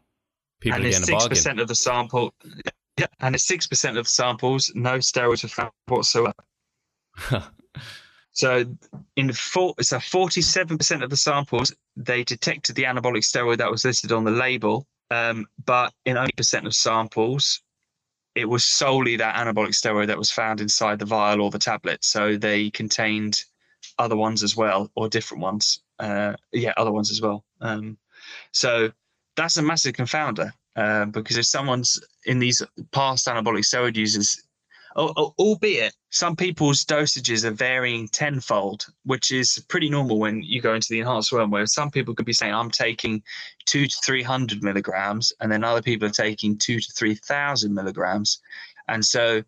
People 0.61 0.79
and 0.79 0.87
it's 0.87 1.05
six 1.05 1.29
percent 1.29 1.61
of 1.61 1.69
the 1.69 1.75
sample. 1.75 2.35
Yeah, 2.99 3.07
and 3.21 3.35
it's 3.35 3.45
six 3.45 3.67
percent 3.67 3.97
of 3.97 4.07
samples, 4.07 4.71
no 4.75 4.99
steroids 4.99 5.43
were 5.43 5.49
found 5.49 5.71
whatsoever. 5.87 6.35
So 8.33 8.65
in 9.17 9.33
four, 9.33 9.75
so 9.81 9.99
47% 9.99 11.03
of 11.03 11.11
the 11.11 11.17
samples, 11.17 11.73
they 11.97 12.25
detected 12.25 12.75
the 12.75 12.85
anabolic 12.85 13.23
steroid 13.23 13.59
that 13.59 13.71
was 13.71 13.85
listed 13.85 14.11
on 14.11 14.25
the 14.25 14.31
label. 14.31 14.87
Um, 15.11 15.47
but 15.65 15.93
in 16.07 16.17
only 16.17 16.33
percent 16.35 16.67
of 16.67 16.75
samples, 16.75 17.61
it 18.35 18.47
was 18.47 18.65
solely 18.65 19.17
that 19.17 19.37
anabolic 19.37 19.75
steroid 19.75 20.07
that 20.07 20.17
was 20.17 20.31
found 20.31 20.63
inside 20.63 20.99
the 20.99 21.05
vial 21.05 21.43
or 21.43 21.51
the 21.51 21.59
tablet. 21.59 22.03
So 22.03 22.39
they 22.39 22.71
contained 22.71 23.45
other 23.99 24.17
ones 24.17 24.43
as 24.43 24.57
well, 24.57 24.91
or 24.95 25.09
different 25.09 25.43
ones. 25.43 25.81
Uh, 25.99 26.35
yeah, 26.53 26.73
other 26.77 26.93
ones 26.93 27.11
as 27.11 27.21
well. 27.21 27.45
Um, 27.61 27.97
so 28.53 28.91
that's 29.37 29.57
a 29.57 29.63
massive 29.63 29.95
confounder 29.95 30.53
uh, 30.77 31.07
because 31.07 31.37
if 31.37 31.47
someone's 31.47 32.01
in 32.27 32.39
these 32.39 32.63
past 32.93 33.27
anabolic 33.27 33.65
steroid 33.65 33.97
users 33.97 34.43
albeit 34.97 35.95
some 36.11 36.37
people's 36.37 36.85
dosages 36.85 37.45
are 37.45 37.51
varying 37.51 38.09
tenfold, 38.09 38.87
which 39.05 39.33
is 39.33 39.65
pretty 39.69 39.89
normal 39.89 40.19
when 40.19 40.43
you 40.43 40.61
go 40.61 40.75
into 40.75 40.89
the 40.91 41.01
enhanced 41.01 41.33
realm, 41.33 41.51
where 41.51 41.67
some 41.67 41.91
people 41.91 42.15
could 42.15 42.27
be 42.27 42.33
saying, 42.33 42.55
I'm 42.55 42.71
taking 42.71 43.23
two 43.65 43.87
to 43.87 43.97
300 44.05 44.63
milligrams, 44.63 45.33
and 45.41 45.51
then 45.51 45.65
other 45.65 45.83
people 45.83 46.09
are 46.09 46.13
taking 46.13 46.59
two 46.59 46.79
to 46.79 46.93
3,000 46.93 47.73
milligrams. 47.73 48.41
And 48.89 49.05
so 49.05 49.43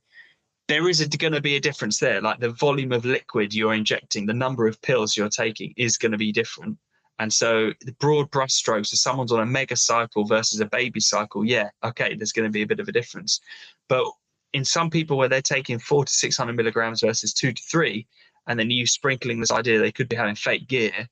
there 0.69 0.89
is 0.89 1.07
going 1.19 1.33
to 1.33 1.41
be 1.41 1.57
a 1.57 1.61
difference 1.61 1.99
there. 1.99 2.21
Like 2.21 2.41
the 2.41 2.51
volume 2.51 2.93
of 2.93 3.05
liquid 3.05 3.53
you're 3.53 3.75
injecting, 3.75 4.27
the 4.27 4.33
number 4.33 4.67
of 4.67 4.81
pills 4.81 5.17
you're 5.17 5.29
taking 5.29 5.75
is 5.77 5.99
going 5.99 6.13
to 6.13 6.19
be 6.19 6.33
different. 6.33 6.79
And 7.19 7.33
so 7.33 7.73
the 7.83 7.93
broad 7.93 8.31
brushstrokes, 8.31 8.93
if 8.93 8.99
someone's 8.99 9.31
on 9.31 9.41
a 9.41 9.47
mega 9.47 9.77
cycle 9.77 10.25
versus 10.25 10.61
a 10.61 10.67
baby 10.67 11.01
cycle, 11.01 11.45
yeah, 11.45 11.71
okay, 11.85 12.15
there's 12.15 12.33
going 12.33 12.49
to 12.49 12.53
be 12.53 12.63
a 12.63 12.67
bit 12.67 12.81
of 12.81 12.89
a 12.89 12.93
difference. 12.93 13.41
But 13.89 14.05
in 14.53 14.65
some 14.65 14.91
people 14.91 15.17
where 15.17 15.29
they're 15.29 15.43
taking 15.43 15.79
four 15.79 16.05
to 16.05 16.13
600 16.13 16.57
milligrams 16.57 17.03
versus 17.03 17.33
two 17.33 17.53
to 17.53 17.63
three, 17.71 18.07
and 18.47 18.59
then 18.59 18.71
you 18.71 18.87
sprinkling 18.87 19.41
this 19.41 19.53
idea 19.53 19.79
they 19.79 19.93
could 19.93 20.09
be 20.09 20.17
having 20.17 20.35
fake 20.35 20.67
gear, 20.67 21.09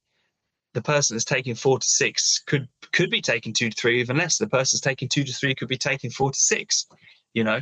the 0.75 0.83
person 0.83 1.15
that's 1.15 1.25
taking 1.25 1.55
four 1.55 1.79
to 1.79 1.87
six 1.87 2.43
could 2.47 2.67
could 2.93 3.11
be 3.11 3.21
taking 3.21 3.53
two 3.53 3.69
to 3.69 3.77
three, 3.77 4.01
even 4.01 4.17
less. 4.17 4.39
The 4.39 4.47
person's 4.47 4.81
taking 4.81 5.09
two 5.09 5.23
to 5.23 5.33
three 5.33 5.55
could 5.55 5.69
be 5.69 5.77
taking 5.77 6.11
four 6.11 6.33
to 6.33 6.39
six, 6.39 6.87
you 7.35 7.45
know 7.45 7.61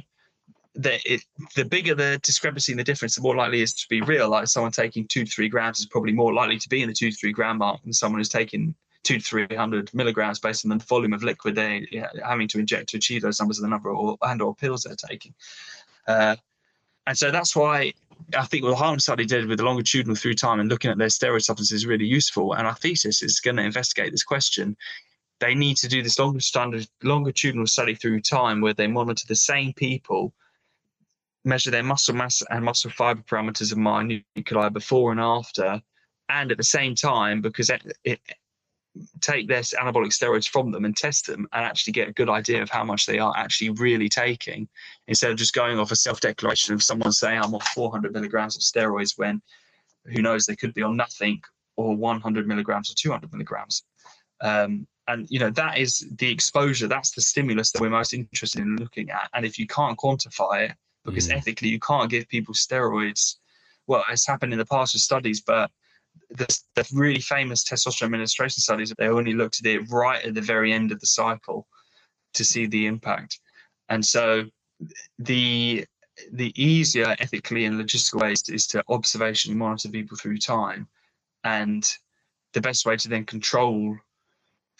the 0.74 1.00
it, 1.04 1.22
the 1.56 1.64
bigger 1.64 1.94
the 1.94 2.20
discrepancy 2.22 2.72
and 2.72 2.78
the 2.78 2.84
difference, 2.84 3.16
the 3.16 3.22
more 3.22 3.36
likely 3.36 3.60
it 3.60 3.64
is 3.64 3.74
to 3.74 3.86
be 3.88 4.00
real. 4.02 4.28
Like 4.28 4.46
someone 4.46 4.72
taking 4.72 5.06
two 5.08 5.24
to 5.24 5.30
three 5.30 5.48
grams 5.48 5.80
is 5.80 5.86
probably 5.86 6.12
more 6.12 6.32
likely 6.32 6.58
to 6.58 6.68
be 6.68 6.82
in 6.82 6.88
the 6.88 6.94
two 6.94 7.10
to 7.10 7.16
three 7.16 7.32
gram 7.32 7.58
mark 7.58 7.82
than 7.82 7.92
someone 7.92 8.20
who's 8.20 8.28
taking 8.28 8.74
two 9.02 9.18
to 9.18 9.24
three 9.24 9.46
hundred 9.56 9.92
milligrams 9.94 10.38
based 10.38 10.64
on 10.64 10.76
the 10.76 10.84
volume 10.84 11.12
of 11.12 11.22
liquid 11.22 11.54
they're 11.54 11.80
having 12.24 12.48
to 12.48 12.58
inject 12.58 12.90
to 12.90 12.96
achieve 12.98 13.22
those 13.22 13.40
numbers 13.40 13.58
of 13.58 13.62
the 13.62 13.68
number 13.68 13.90
or 13.90 14.16
and 14.22 14.42
or 14.42 14.54
pills 14.54 14.82
they're 14.82 14.94
taking. 14.94 15.34
Uh, 16.06 16.36
and 17.06 17.18
so 17.18 17.30
that's 17.30 17.56
why 17.56 17.92
I 18.36 18.44
think 18.44 18.62
what 18.62 18.70
the 18.70 18.76
HAARLEM 18.76 19.00
study 19.00 19.24
did 19.24 19.46
with 19.46 19.58
the 19.58 19.64
longitudinal 19.64 20.14
through 20.14 20.34
time 20.34 20.60
and 20.60 20.68
looking 20.68 20.90
at 20.90 20.98
their 20.98 21.08
steroid 21.08 21.42
substances 21.42 21.72
is 21.72 21.86
really 21.86 22.04
useful. 22.04 22.52
And 22.52 22.66
our 22.66 22.74
thesis 22.74 23.22
is 23.22 23.40
going 23.40 23.56
to 23.56 23.62
investigate 23.62 24.12
this 24.12 24.22
question. 24.22 24.76
They 25.40 25.54
need 25.54 25.78
to 25.78 25.88
do 25.88 26.02
this 26.02 26.18
longer 26.18 26.40
standard, 26.40 26.86
longitudinal 27.02 27.66
study 27.66 27.94
through 27.94 28.20
time 28.20 28.60
where 28.60 28.74
they 28.74 28.86
monitor 28.86 29.24
the 29.26 29.34
same 29.34 29.72
people 29.72 30.34
measure 31.44 31.70
their 31.70 31.82
muscle 31.82 32.14
mass 32.14 32.42
and 32.50 32.64
muscle 32.64 32.90
fiber 32.90 33.22
parameters 33.22 33.72
of 33.72 33.78
my 33.78 34.20
nuclei 34.36 34.68
before 34.68 35.10
and 35.10 35.20
after, 35.20 35.80
and 36.28 36.50
at 36.50 36.58
the 36.58 36.64
same 36.64 36.94
time, 36.94 37.40
because 37.40 37.70
it, 37.70 37.82
it 38.04 38.20
take 39.20 39.48
their 39.48 39.60
anabolic 39.60 40.08
steroids 40.08 40.48
from 40.48 40.72
them 40.72 40.84
and 40.84 40.96
test 40.96 41.26
them 41.26 41.46
and 41.52 41.64
actually 41.64 41.92
get 41.92 42.08
a 42.08 42.12
good 42.12 42.28
idea 42.28 42.60
of 42.60 42.70
how 42.70 42.82
much 42.82 43.06
they 43.06 43.18
are 43.18 43.32
actually 43.36 43.70
really 43.70 44.08
taking 44.08 44.68
instead 45.06 45.30
of 45.30 45.36
just 45.36 45.54
going 45.54 45.78
off 45.78 45.92
a 45.92 45.96
self-declaration 45.96 46.74
of 46.74 46.82
someone 46.82 47.12
saying 47.12 47.40
I'm 47.40 47.54
on 47.54 47.60
400 47.60 48.12
milligrams 48.12 48.56
of 48.56 48.62
steroids 48.62 49.16
when 49.16 49.40
who 50.06 50.22
knows 50.22 50.44
they 50.44 50.56
could 50.56 50.74
be 50.74 50.82
on 50.82 50.96
nothing 50.96 51.40
or 51.76 51.94
100 51.94 52.48
milligrams 52.48 52.90
or 52.90 52.94
200 52.94 53.32
milligrams. 53.32 53.84
Um, 54.40 54.86
and 55.06 55.26
you 55.28 55.38
know 55.38 55.50
that 55.50 55.78
is 55.78 56.06
the 56.18 56.30
exposure 56.30 56.86
that's 56.86 57.10
the 57.12 57.20
stimulus 57.20 57.72
that 57.72 57.80
we're 57.80 57.90
most 57.90 58.12
interested 58.12 58.60
in 58.60 58.76
looking 58.76 59.10
at. 59.10 59.28
And 59.34 59.44
if 59.44 59.58
you 59.58 59.66
can't 59.66 59.98
quantify 59.98 60.70
it 60.70 60.76
because 61.04 61.28
mm. 61.28 61.34
ethically 61.34 61.68
you 61.68 61.80
can't 61.80 62.10
give 62.10 62.28
people 62.28 62.54
steroids. 62.54 63.36
Well, 63.86 64.04
it's 64.10 64.26
happened 64.26 64.52
in 64.52 64.58
the 64.58 64.66
past 64.66 64.94
with 64.94 65.02
studies, 65.02 65.40
but 65.40 65.70
the, 66.30 66.46
the 66.74 66.88
really 66.92 67.20
famous 67.20 67.64
testosterone 67.64 68.04
administration 68.04 68.60
studies, 68.60 68.92
they 68.96 69.08
only 69.08 69.34
looked 69.34 69.60
at 69.60 69.66
it 69.66 69.90
right 69.90 70.24
at 70.24 70.34
the 70.34 70.40
very 70.40 70.72
end 70.72 70.92
of 70.92 71.00
the 71.00 71.06
cycle 71.06 71.66
to 72.34 72.44
see 72.44 72.66
the 72.66 72.86
impact. 72.86 73.40
And 73.88 74.04
so 74.04 74.44
the 75.18 75.84
the 76.32 76.52
easier 76.62 77.16
ethically 77.18 77.64
and 77.64 77.80
logistical 77.80 78.20
ways 78.20 78.46
is 78.48 78.66
to 78.66 78.84
observation 78.88 79.56
monitor 79.56 79.88
people 79.88 80.16
through 80.16 80.38
time. 80.38 80.86
And 81.44 81.90
the 82.52 82.60
best 82.60 82.84
way 82.84 82.96
to 82.96 83.08
then 83.08 83.24
control 83.24 83.96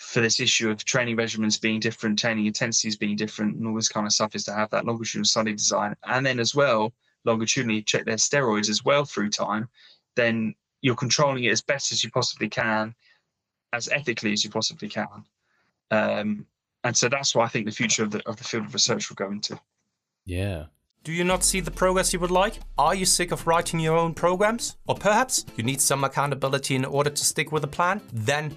for 0.01 0.23
this 0.23 0.41
issue 0.41 0.71
of 0.71 0.83
training 0.83 1.15
measurements 1.15 1.59
being 1.59 1.79
different, 1.79 2.19
training 2.19 2.47
intensities 2.47 2.97
being 2.97 3.17
different, 3.17 3.57
and 3.57 3.67
all 3.67 3.75
this 3.75 3.91
kind 3.91 4.07
of 4.07 4.13
stuff 4.13 4.35
is 4.35 4.45
to 4.45 4.53
have 4.53 4.71
that 4.71 4.87
longitudinal 4.87 5.27
study 5.27 5.53
design. 5.53 5.95
And 6.05 6.25
then 6.25 6.41
as 6.41 6.55
well, 6.55 6.95
longitudinally 7.27 7.83
check 7.83 8.07
their 8.07 8.17
steroids 8.17 8.71
as 8.71 8.83
well 8.83 9.05
through 9.05 9.29
time, 9.29 9.69
then 10.17 10.55
you're 10.81 10.95
controlling 10.95 11.45
it 11.45 11.53
as 11.53 11.61
best 11.61 11.93
as 11.93 12.03
you 12.03 12.11
possibly 12.11 12.49
can, 12.49 12.95
as 13.75 13.91
ethically 13.91 14.33
as 14.33 14.43
you 14.43 14.49
possibly 14.49 14.89
can. 14.89 15.25
Um, 15.91 16.47
and 16.83 16.97
so 16.97 17.11
that's 17.11 17.35
why 17.35 17.45
I 17.45 17.49
think 17.49 17.67
the 17.67 17.73
future 17.73 18.03
of 18.03 18.11
the 18.11 18.27
of 18.27 18.37
the 18.37 18.45
field 18.45 18.65
of 18.65 18.73
research 18.73 19.11
will 19.11 19.17
go 19.17 19.31
into. 19.31 19.61
Yeah. 20.25 20.65
Do 21.05 21.13
you 21.13 21.25
not 21.25 21.45
see 21.45 21.61
the 21.61 21.71
progress 21.71 22.15
you 22.15 22.21
would 22.21 22.31
like? 22.31 22.55
Are 22.79 22.95
you 22.95 23.05
sick 23.05 23.33
of 23.33 23.47
writing 23.47 23.81
your 23.81 23.99
own 23.99 24.15
programs? 24.15 24.77
Or 24.87 24.95
perhaps 24.95 25.45
you 25.57 25.65
need 25.65 25.81
some 25.81 26.05
accountability 26.05 26.75
in 26.75 26.87
order 26.87 27.11
to 27.11 27.25
stick 27.25 27.53
with 27.53 27.65
a 27.65 27.69
plan? 27.69 28.01
Then 28.13 28.57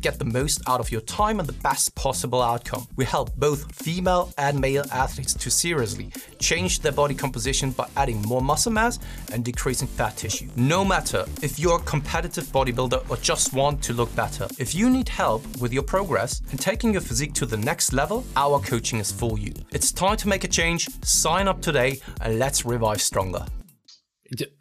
get 0.01 0.19
the 0.19 0.25
most 0.25 0.61
out 0.67 0.79
of 0.79 0.91
your 0.91 1.01
time 1.01 1.39
and 1.39 1.47
the 1.47 1.53
best 1.53 1.95
possible 1.95 2.41
outcome. 2.41 2.87
We 2.95 3.05
help 3.05 3.35
both 3.35 3.73
female 3.73 4.33
and 4.37 4.59
male 4.59 4.85
athletes 4.91 5.33
to 5.35 5.51
seriously 5.51 6.11
change 6.39 6.79
their 6.79 6.91
body 6.91 7.15
composition 7.15 7.71
by 7.71 7.87
adding 7.95 8.21
more 8.23 8.41
muscle 8.41 8.71
mass 8.71 8.99
and 9.31 9.45
decreasing 9.45 9.87
fat 9.87 10.17
tissue. 10.17 10.49
No 10.55 10.83
matter 10.83 11.25
if 11.41 11.59
you're 11.59 11.77
a 11.77 11.83
competitive 11.83 12.45
bodybuilder 12.45 13.09
or 13.09 13.17
just 13.17 13.53
want 13.53 13.81
to 13.83 13.93
look 13.93 14.13
better, 14.15 14.47
if 14.57 14.73
you 14.75 14.89
need 14.89 15.07
help 15.07 15.45
with 15.57 15.71
your 15.71 15.83
progress 15.83 16.41
and 16.51 16.59
taking 16.59 16.91
your 16.91 17.01
physique 17.01 17.33
to 17.33 17.45
the 17.45 17.57
next 17.57 17.93
level, 17.93 18.25
our 18.35 18.59
coaching 18.59 18.99
is 18.99 19.11
for 19.11 19.37
you. 19.37 19.53
It's 19.71 19.91
time 19.91 20.17
to 20.17 20.27
make 20.27 20.43
a 20.43 20.47
change. 20.47 20.89
Sign 21.03 21.47
up 21.47 21.61
today 21.61 21.99
and 22.21 22.39
let's 22.39 22.65
revive 22.65 23.01
stronger. 23.01 23.45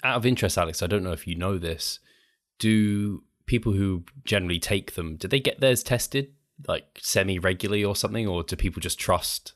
Out 0.03 0.17
of 0.17 0.27
interest, 0.27 0.59
Alex, 0.59 0.83
I 0.83 0.87
don't 0.87 1.05
know 1.05 1.13
if 1.13 1.27
you 1.27 1.37
know 1.37 1.57
this. 1.59 2.01
Do 2.59 3.23
people 3.51 3.73
who 3.73 4.05
generally 4.25 4.61
take 4.61 4.95
them, 4.95 5.17
do 5.17 5.27
they 5.27 5.41
get 5.41 5.59
theirs 5.59 5.83
tested 5.83 6.29
like 6.69 6.85
semi 7.01 7.37
regularly 7.41 7.83
or 7.83 7.97
something, 7.97 8.29
or 8.29 8.45
do 8.45 8.55
people 8.55 8.81
just 8.81 8.97
trust 8.97 9.55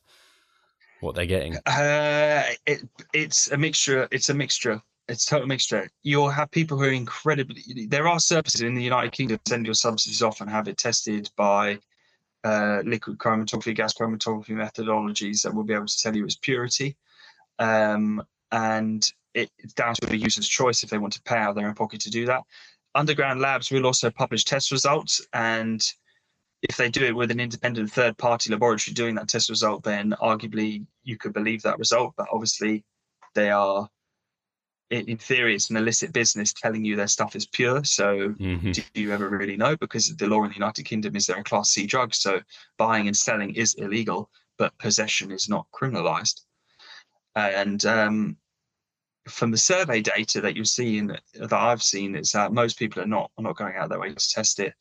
what 1.00 1.14
they're 1.14 1.26
getting? 1.26 1.54
Uh, 1.64 2.42
it, 2.66 2.82
it's 3.12 3.52
a 3.52 3.56
mixture. 3.56 4.08
It's 4.10 4.30
a 4.30 4.34
mixture. 4.34 4.82
It's 5.08 5.26
a 5.26 5.30
total 5.30 5.46
mixture. 5.46 5.88
You'll 6.02 6.28
have 6.28 6.50
people 6.50 6.76
who 6.76 6.84
are 6.84 6.92
incredibly. 6.92 7.86
There 7.86 8.08
are 8.08 8.18
services 8.18 8.62
in 8.62 8.74
the 8.74 8.82
United 8.82 9.12
Kingdom 9.12 9.38
send 9.46 9.64
your 9.64 9.74
substances 9.74 10.22
off 10.22 10.40
and 10.40 10.50
have 10.50 10.66
it 10.66 10.76
tested 10.76 11.30
by 11.36 11.78
uh, 12.42 12.82
liquid 12.84 13.18
chromatography, 13.18 13.76
gas 13.76 13.94
chromatography 13.94 14.56
methodologies 14.56 15.42
that 15.42 15.54
will 15.54 15.62
be 15.62 15.74
able 15.74 15.86
to 15.86 16.02
tell 16.02 16.16
you 16.16 16.24
its 16.24 16.36
purity. 16.36 16.96
Um, 17.60 18.24
and 18.50 19.08
it, 19.34 19.50
it's 19.58 19.74
down 19.74 19.94
to 20.00 20.06
the 20.06 20.16
user's 20.16 20.48
choice 20.48 20.82
if 20.82 20.90
they 20.90 20.98
want 20.98 21.12
to 21.12 21.22
pay 21.22 21.36
out 21.36 21.54
their 21.54 21.68
own 21.68 21.74
pocket 21.74 22.00
to 22.00 22.10
do 22.10 22.26
that 22.26 22.42
underground 22.94 23.40
labs 23.40 23.70
will 23.70 23.86
also 23.86 24.10
publish 24.10 24.44
test 24.44 24.70
results 24.70 25.26
and 25.32 25.84
if 26.62 26.76
they 26.76 26.88
do 26.88 27.04
it 27.04 27.14
with 27.14 27.30
an 27.30 27.40
independent 27.40 27.90
third 27.90 28.16
party 28.16 28.50
laboratory 28.50 28.94
doing 28.94 29.14
that 29.14 29.28
test 29.28 29.50
result 29.50 29.82
then 29.82 30.14
arguably 30.22 30.86
you 31.02 31.16
could 31.18 31.32
believe 31.32 31.62
that 31.62 31.78
result. 31.78 32.14
But 32.16 32.28
obviously 32.32 32.84
they 33.34 33.50
are 33.50 33.88
in 34.90 35.16
theory 35.16 35.54
it's 35.54 35.70
an 35.70 35.76
illicit 35.76 36.12
business 36.12 36.52
telling 36.52 36.84
you 36.84 36.96
their 36.96 37.06
stuff 37.06 37.36
is 37.36 37.46
pure. 37.46 37.84
So 37.84 38.30
mm-hmm. 38.30 38.70
do 38.70 38.82
you 38.94 39.12
ever 39.12 39.28
really 39.28 39.56
know? 39.56 39.76
Because 39.76 40.14
the 40.16 40.26
law 40.26 40.42
in 40.44 40.50
the 40.50 40.54
united 40.54 40.84
kingdom 40.84 41.16
is 41.16 41.26
they're 41.26 41.38
a 41.38 41.44
class 41.44 41.70
c 41.70 41.86
drug 41.86 42.14
so 42.14 42.40
buying 42.78 43.08
and 43.08 43.16
selling 43.16 43.54
is 43.54 43.74
illegal 43.74 44.30
but 44.56 44.76
possession 44.78 45.32
is 45.32 45.48
not 45.48 45.66
criminalized. 45.74 46.42
And 47.36 47.84
um, 47.84 48.36
from 49.28 49.50
the 49.50 49.58
survey 49.58 50.00
data 50.00 50.40
that 50.40 50.54
you're 50.54 50.64
seeing 50.64 51.06
that 51.06 51.52
I've 51.52 51.82
seen 51.82 52.14
is 52.14 52.32
that 52.32 52.52
most 52.52 52.78
people 52.78 53.02
are 53.02 53.06
not 53.06 53.30
are 53.38 53.42
not 53.42 53.56
going 53.56 53.76
out 53.76 53.88
their 53.88 54.00
way 54.00 54.12
to 54.12 54.28
test 54.28 54.60
it. 54.60 54.74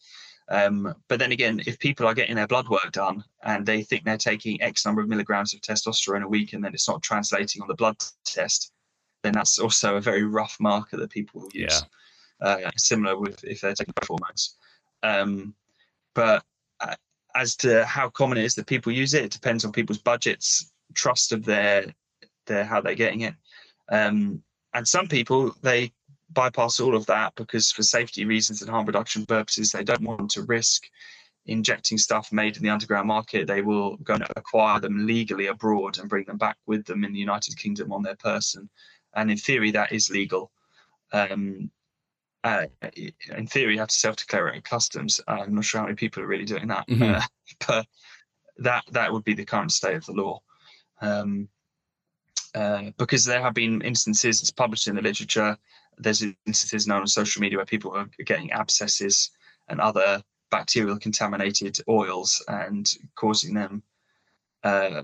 Um, 0.49 0.93
but 1.07 1.19
then 1.19 1.31
again, 1.31 1.61
if 1.65 1.79
people 1.79 2.05
are 2.05 2.13
getting 2.13 2.35
their 2.35 2.47
blood 2.47 2.67
work 2.67 2.91
done 2.91 3.23
and 3.43 3.65
they 3.65 3.81
think 3.81 4.03
they're 4.03 4.17
taking 4.17 4.61
X 4.61 4.85
number 4.85 5.01
of 5.01 5.07
milligrams 5.07 5.53
of 5.53 5.61
testosterone 5.61 6.23
a 6.23 6.27
week 6.27 6.51
and 6.53 6.63
then 6.63 6.73
it's 6.73 6.89
not 6.89 7.01
translating 7.01 7.61
on 7.61 7.69
the 7.69 7.75
blood 7.75 7.95
test, 8.25 8.71
then 9.23 9.33
that's 9.33 9.57
also 9.57 9.95
a 9.95 10.01
very 10.01 10.23
rough 10.23 10.57
marker 10.59 10.97
that 10.97 11.09
people 11.09 11.41
will 11.41 11.51
use. 11.53 11.81
Yeah. 12.41 12.47
Uh, 12.47 12.71
similar 12.75 13.17
with 13.17 13.41
if 13.45 13.61
they're 13.61 13.73
taking 13.73 13.93
hormones. 14.05 14.57
Um, 15.01 15.55
but 16.13 16.43
uh, 16.81 16.95
as 17.35 17.55
to 17.57 17.85
how 17.85 18.09
common 18.09 18.37
it 18.37 18.43
is 18.43 18.55
that 18.55 18.67
people 18.67 18.91
use 18.91 19.13
it, 19.13 19.23
it 19.23 19.31
depends 19.31 19.63
on 19.63 19.71
people's 19.71 19.97
budgets, 19.97 20.71
trust 20.93 21.31
of 21.31 21.45
their 21.45 21.93
their 22.47 22.65
how 22.65 22.81
they're 22.81 22.95
getting 22.95 23.21
it. 23.21 23.33
Um, 23.89 24.41
and 24.73 24.87
some 24.87 25.07
people 25.07 25.55
they 25.61 25.91
bypass 26.31 26.79
all 26.79 26.95
of 26.95 27.05
that 27.05 27.33
because 27.35 27.71
for 27.71 27.83
safety 27.83 28.25
reasons 28.25 28.61
and 28.61 28.69
harm 28.69 28.85
reduction 28.85 29.25
purposes, 29.25 29.71
they 29.71 29.83
don't 29.83 30.01
want 30.01 30.31
to 30.31 30.43
risk 30.43 30.85
injecting 31.45 31.97
stuff 31.97 32.31
made 32.31 32.55
in 32.57 32.63
the 32.63 32.69
underground 32.69 33.07
market. 33.07 33.47
They 33.47 33.61
will 33.61 33.97
go 33.97 34.15
and 34.15 34.25
acquire 34.35 34.79
them 34.79 35.05
legally 35.05 35.47
abroad 35.47 35.99
and 35.99 36.09
bring 36.09 36.25
them 36.25 36.37
back 36.37 36.57
with 36.65 36.85
them 36.85 37.03
in 37.03 37.13
the 37.13 37.19
United 37.19 37.57
Kingdom 37.57 37.91
on 37.91 38.01
their 38.01 38.15
person. 38.15 38.69
And 39.13 39.29
in 39.29 39.37
theory, 39.37 39.71
that 39.71 39.91
is 39.91 40.09
legal. 40.09 40.51
Um, 41.11 41.69
uh, 42.43 42.65
in 43.35 43.47
theory, 43.47 43.73
you 43.73 43.79
have 43.79 43.89
to 43.89 43.95
self-declare 43.95 44.49
it 44.49 44.57
at 44.57 44.63
customs. 44.65 45.21
I'm 45.27 45.55
not 45.55 45.65
sure 45.65 45.79
how 45.79 45.85
many 45.85 45.95
people 45.95 46.23
are 46.23 46.27
really 46.27 46.45
doing 46.45 46.67
that, 46.67 46.87
mm-hmm. 46.87 47.03
uh, 47.03 47.21
but 47.67 47.87
that 48.57 48.83
that 48.91 49.11
would 49.11 49.23
be 49.23 49.33
the 49.33 49.45
current 49.45 49.71
state 49.71 49.95
of 49.95 50.05
the 50.05 50.13
law. 50.13 50.41
Um, 51.01 51.47
uh, 52.55 52.91
because 52.97 53.25
there 53.25 53.41
have 53.41 53.53
been 53.53 53.81
instances, 53.81 54.41
it's 54.41 54.51
published 54.51 54.87
in 54.87 54.95
the 54.95 55.01
literature, 55.01 55.57
there's 55.97 56.23
instances 56.45 56.87
known 56.87 57.01
on 57.01 57.07
social 57.07 57.41
media 57.41 57.57
where 57.57 57.65
people 57.65 57.91
are 57.95 58.09
getting 58.25 58.51
abscesses 58.51 59.31
and 59.69 59.79
other 59.79 60.21
bacterial 60.51 60.97
contaminated 60.99 61.77
oils 61.87 62.43
and 62.47 62.91
causing 63.15 63.53
them 63.53 63.83
uh, 64.63 65.03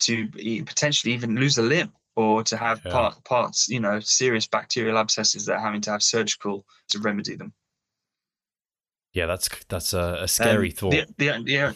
to 0.00 0.28
potentially 0.64 1.12
even 1.12 1.36
lose 1.36 1.58
a 1.58 1.62
limb 1.62 1.92
or 2.16 2.42
to 2.44 2.56
have 2.56 2.80
yeah. 2.84 2.92
part, 2.92 3.24
parts, 3.24 3.68
you 3.68 3.80
know, 3.80 4.00
serious 4.00 4.46
bacterial 4.46 4.98
abscesses 4.98 5.46
that 5.46 5.54
are 5.54 5.60
having 5.60 5.80
to 5.80 5.90
have 5.90 6.02
surgical 6.02 6.64
to 6.88 6.98
remedy 7.00 7.36
them. 7.36 7.52
Yeah, 9.12 9.26
that's 9.26 9.48
that's 9.68 9.92
a, 9.92 10.18
a 10.22 10.28
scary 10.28 10.70
um, 10.70 10.74
thought. 10.74 10.90
The, 10.90 11.06
the, 11.18 11.42
yeah, 11.46 11.72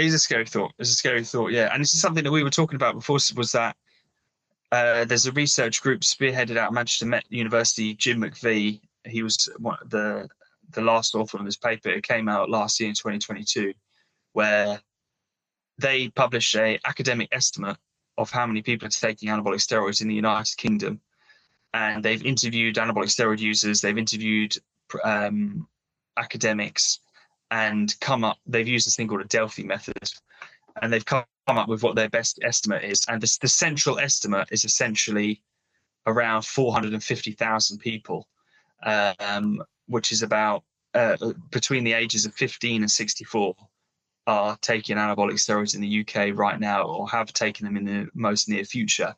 it 0.00 0.06
is 0.06 0.14
a 0.14 0.18
scary 0.18 0.46
thought. 0.46 0.72
It's 0.78 0.90
a 0.90 0.94
scary 0.94 1.22
thought, 1.24 1.52
yeah. 1.52 1.68
And 1.72 1.82
this 1.82 1.92
is 1.92 2.00
something 2.00 2.24
that 2.24 2.32
we 2.32 2.42
were 2.42 2.50
talking 2.50 2.76
about 2.76 2.94
before. 2.94 3.18
Was 3.36 3.52
that 3.52 3.76
uh, 4.72 5.04
there's 5.04 5.26
a 5.26 5.32
research 5.32 5.82
group 5.82 6.00
spearheaded 6.00 6.56
out 6.56 6.68
of 6.68 6.74
Manchester 6.74 7.04
Met 7.04 7.24
University. 7.28 7.94
Jim 7.94 8.22
McVeigh, 8.22 8.80
he 9.04 9.22
was 9.22 9.48
one 9.58 9.76
the 9.88 10.28
the 10.70 10.80
last 10.80 11.14
author 11.14 11.38
on 11.38 11.44
this 11.44 11.56
paper. 11.56 11.90
It 11.90 12.02
came 12.02 12.28
out 12.28 12.48
last 12.48 12.80
year 12.80 12.88
in 12.88 12.94
2022, 12.94 13.74
where 14.32 14.80
they 15.78 16.08
published 16.08 16.56
a 16.56 16.78
academic 16.86 17.28
estimate 17.32 17.76
of 18.16 18.30
how 18.30 18.46
many 18.46 18.62
people 18.62 18.86
are 18.86 18.90
taking 18.90 19.28
anabolic 19.28 19.60
steroids 19.60 20.00
in 20.00 20.08
the 20.08 20.14
United 20.14 20.56
Kingdom, 20.56 20.98
and 21.74 22.02
they've 22.02 22.24
interviewed 22.24 22.76
anabolic 22.76 23.08
steroid 23.08 23.38
users. 23.38 23.82
They've 23.82 23.98
interviewed 23.98 24.56
um, 25.04 25.68
academics, 26.16 27.00
and 27.50 27.98
come 28.00 28.24
up. 28.24 28.38
They've 28.46 28.66
used 28.66 28.86
this 28.86 28.96
thing 28.96 29.08
called 29.08 29.20
a 29.20 29.24
Delphi 29.24 29.62
method, 29.62 30.10
and 30.80 30.92
they've 30.92 31.04
come 31.04 31.24
up 31.48 31.68
with 31.68 31.82
what 31.82 31.96
their 31.96 32.08
best 32.08 32.38
estimate 32.42 32.84
is. 32.84 33.04
And 33.08 33.20
this, 33.20 33.38
the 33.38 33.48
central 33.48 33.98
estimate 33.98 34.48
is 34.50 34.64
essentially 34.64 35.42
around 36.06 36.44
450,000 36.44 37.78
people, 37.78 38.28
um, 38.84 39.62
which 39.86 40.12
is 40.12 40.22
about 40.22 40.64
uh, 40.94 41.16
between 41.50 41.84
the 41.84 41.92
ages 41.92 42.26
of 42.26 42.34
15 42.34 42.82
and 42.82 42.90
64 42.90 43.54
are 44.26 44.56
taking 44.60 44.96
anabolic 44.96 45.34
steroids 45.34 45.74
in 45.74 45.80
the 45.80 46.00
UK 46.00 46.36
right 46.36 46.60
now 46.60 46.82
or 46.82 47.08
have 47.08 47.32
taken 47.32 47.64
them 47.64 47.76
in 47.76 47.84
the 47.84 48.08
most 48.14 48.48
near 48.48 48.64
future, 48.64 49.14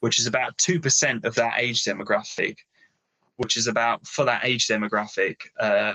which 0.00 0.18
is 0.18 0.26
about 0.26 0.56
2% 0.58 1.24
of 1.24 1.34
that 1.34 1.54
age 1.58 1.84
demographic, 1.84 2.58
which 3.36 3.56
is 3.56 3.66
about, 3.66 4.06
for 4.06 4.24
that 4.24 4.44
age 4.44 4.66
demographic, 4.66 5.36
uh, 5.60 5.94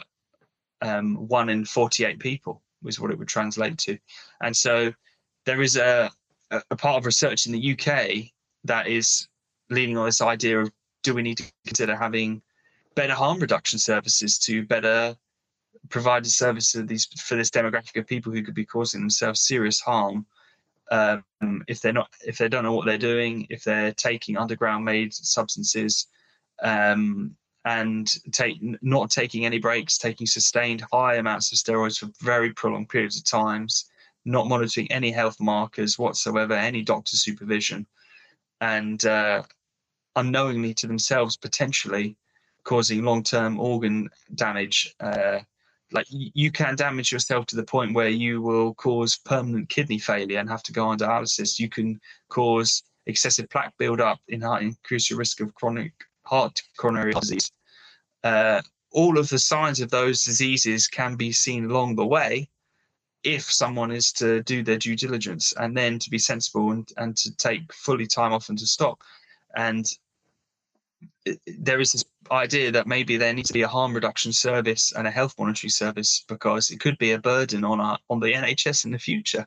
um, 0.81 1.27
one 1.27 1.49
in 1.49 1.65
48 1.65 2.19
people 2.19 2.61
was 2.81 2.99
what 2.99 3.11
it 3.11 3.19
would 3.19 3.27
translate 3.27 3.77
to. 3.79 3.97
And 4.41 4.55
so 4.55 4.93
there 5.45 5.61
is 5.61 5.77
a, 5.77 6.11
a 6.51 6.75
part 6.75 6.97
of 6.97 7.05
research 7.05 7.45
in 7.45 7.51
the 7.51 7.71
UK 7.73 8.31
that 8.63 8.87
is 8.87 9.27
leaning 9.69 9.97
on 9.97 10.05
this 10.05 10.21
idea 10.21 10.59
of 10.59 10.71
do 11.03 11.13
we 11.13 11.21
need 11.21 11.37
to 11.37 11.51
consider 11.65 11.95
having 11.95 12.41
better 12.95 13.13
harm 13.13 13.39
reduction 13.39 13.79
services 13.79 14.37
to 14.37 14.63
better 14.65 15.15
provide 15.89 16.25
a 16.25 16.29
service 16.29 16.73
to 16.73 16.83
these 16.83 17.05
for 17.05 17.35
this 17.35 17.49
demographic 17.49 17.99
of 17.99 18.05
people 18.05 18.31
who 18.31 18.43
could 18.43 18.53
be 18.53 18.65
causing 18.65 18.99
themselves 18.99 19.41
serious 19.41 19.79
harm 19.79 20.25
um, 20.91 21.23
if 21.67 21.79
they're 21.79 21.93
not 21.93 22.09
if 22.25 22.37
they 22.37 22.49
don't 22.49 22.63
know 22.63 22.73
what 22.73 22.85
they're 22.85 22.97
doing 22.97 23.47
if 23.49 23.63
they're 23.63 23.93
taking 23.93 24.37
underground 24.37 24.83
made 24.83 25.13
substances 25.13 26.07
um, 26.61 27.35
and 27.65 28.17
take 28.31 28.59
not 28.81 29.11
taking 29.11 29.45
any 29.45 29.59
breaks, 29.59 29.97
taking 29.97 30.25
sustained 30.25 30.83
high 30.91 31.15
amounts 31.15 31.51
of 31.51 31.57
steroids 31.57 31.99
for 31.99 32.09
very 32.21 32.51
prolonged 32.53 32.89
periods 32.89 33.17
of 33.17 33.23
times, 33.23 33.85
not 34.25 34.47
monitoring 34.47 34.91
any 34.91 35.11
health 35.11 35.39
markers 35.39 35.99
whatsoever, 35.99 36.53
any 36.53 36.81
doctor 36.81 37.15
supervision, 37.15 37.85
and 38.61 39.05
uh, 39.05 39.43
unknowingly 40.15 40.73
to 40.73 40.87
themselves 40.87 41.37
potentially 41.37 42.17
causing 42.63 43.03
long-term 43.03 43.59
organ 43.59 44.09
damage. 44.35 44.93
Uh, 44.99 45.39
like 45.93 46.05
you 46.09 46.51
can 46.51 46.75
damage 46.75 47.11
yourself 47.11 47.45
to 47.45 47.55
the 47.55 47.63
point 47.63 47.93
where 47.93 48.09
you 48.09 48.41
will 48.41 48.73
cause 48.75 49.17
permanent 49.17 49.67
kidney 49.69 49.99
failure 49.99 50.39
and 50.39 50.49
have 50.49 50.63
to 50.63 50.71
go 50.71 50.87
on 50.87 50.97
dialysis. 50.97 51.59
You 51.59 51.69
can 51.69 51.99
cause 52.29 52.83
excessive 53.07 53.49
plaque 53.49 53.73
buildup, 53.77 54.19
in 54.29 54.43
increase 54.43 55.09
your 55.09 55.19
risk 55.19 55.41
of 55.41 55.53
chronic 55.53 55.91
heart 56.31 56.61
coronary 56.77 57.13
disease. 57.13 57.51
Uh, 58.23 58.61
all 58.91 59.17
of 59.17 59.29
the 59.29 59.39
signs 59.39 59.79
of 59.81 59.89
those 59.89 60.23
diseases 60.23 60.87
can 60.87 61.15
be 61.15 61.31
seen 61.31 61.65
along 61.65 61.95
the 61.95 62.05
way 62.05 62.49
if 63.23 63.43
someone 63.43 63.91
is 63.91 64.11
to 64.11 64.41
do 64.43 64.63
their 64.63 64.77
due 64.77 64.95
diligence 64.95 65.53
and 65.57 65.77
then 65.77 65.99
to 65.99 66.09
be 66.09 66.17
sensible 66.17 66.71
and, 66.71 66.91
and 66.97 67.15
to 67.15 67.35
take 67.37 67.71
fully 67.71 68.07
time 68.07 68.33
off 68.33 68.49
and 68.49 68.57
to 68.57 68.65
stop. 68.65 68.99
And 69.55 69.85
there 71.45 71.79
is 71.79 71.91
this 71.91 72.05
idea 72.31 72.71
that 72.71 72.87
maybe 72.87 73.17
there 73.17 73.33
needs 73.33 73.47
to 73.49 73.53
be 73.53 73.61
a 73.61 73.67
harm 73.67 73.93
reduction 73.93 74.33
service 74.33 74.91
and 74.95 75.07
a 75.07 75.11
health 75.11 75.35
monitoring 75.37 75.69
service 75.69 76.23
because 76.27 76.71
it 76.71 76.79
could 76.79 76.97
be 76.97 77.11
a 77.11 77.19
burden 77.19 77.63
on 77.63 77.79
our, 77.79 77.97
on 78.09 78.19
the 78.19 78.33
NHS 78.33 78.85
in 78.85 78.91
the 78.91 78.99
future. 78.99 79.45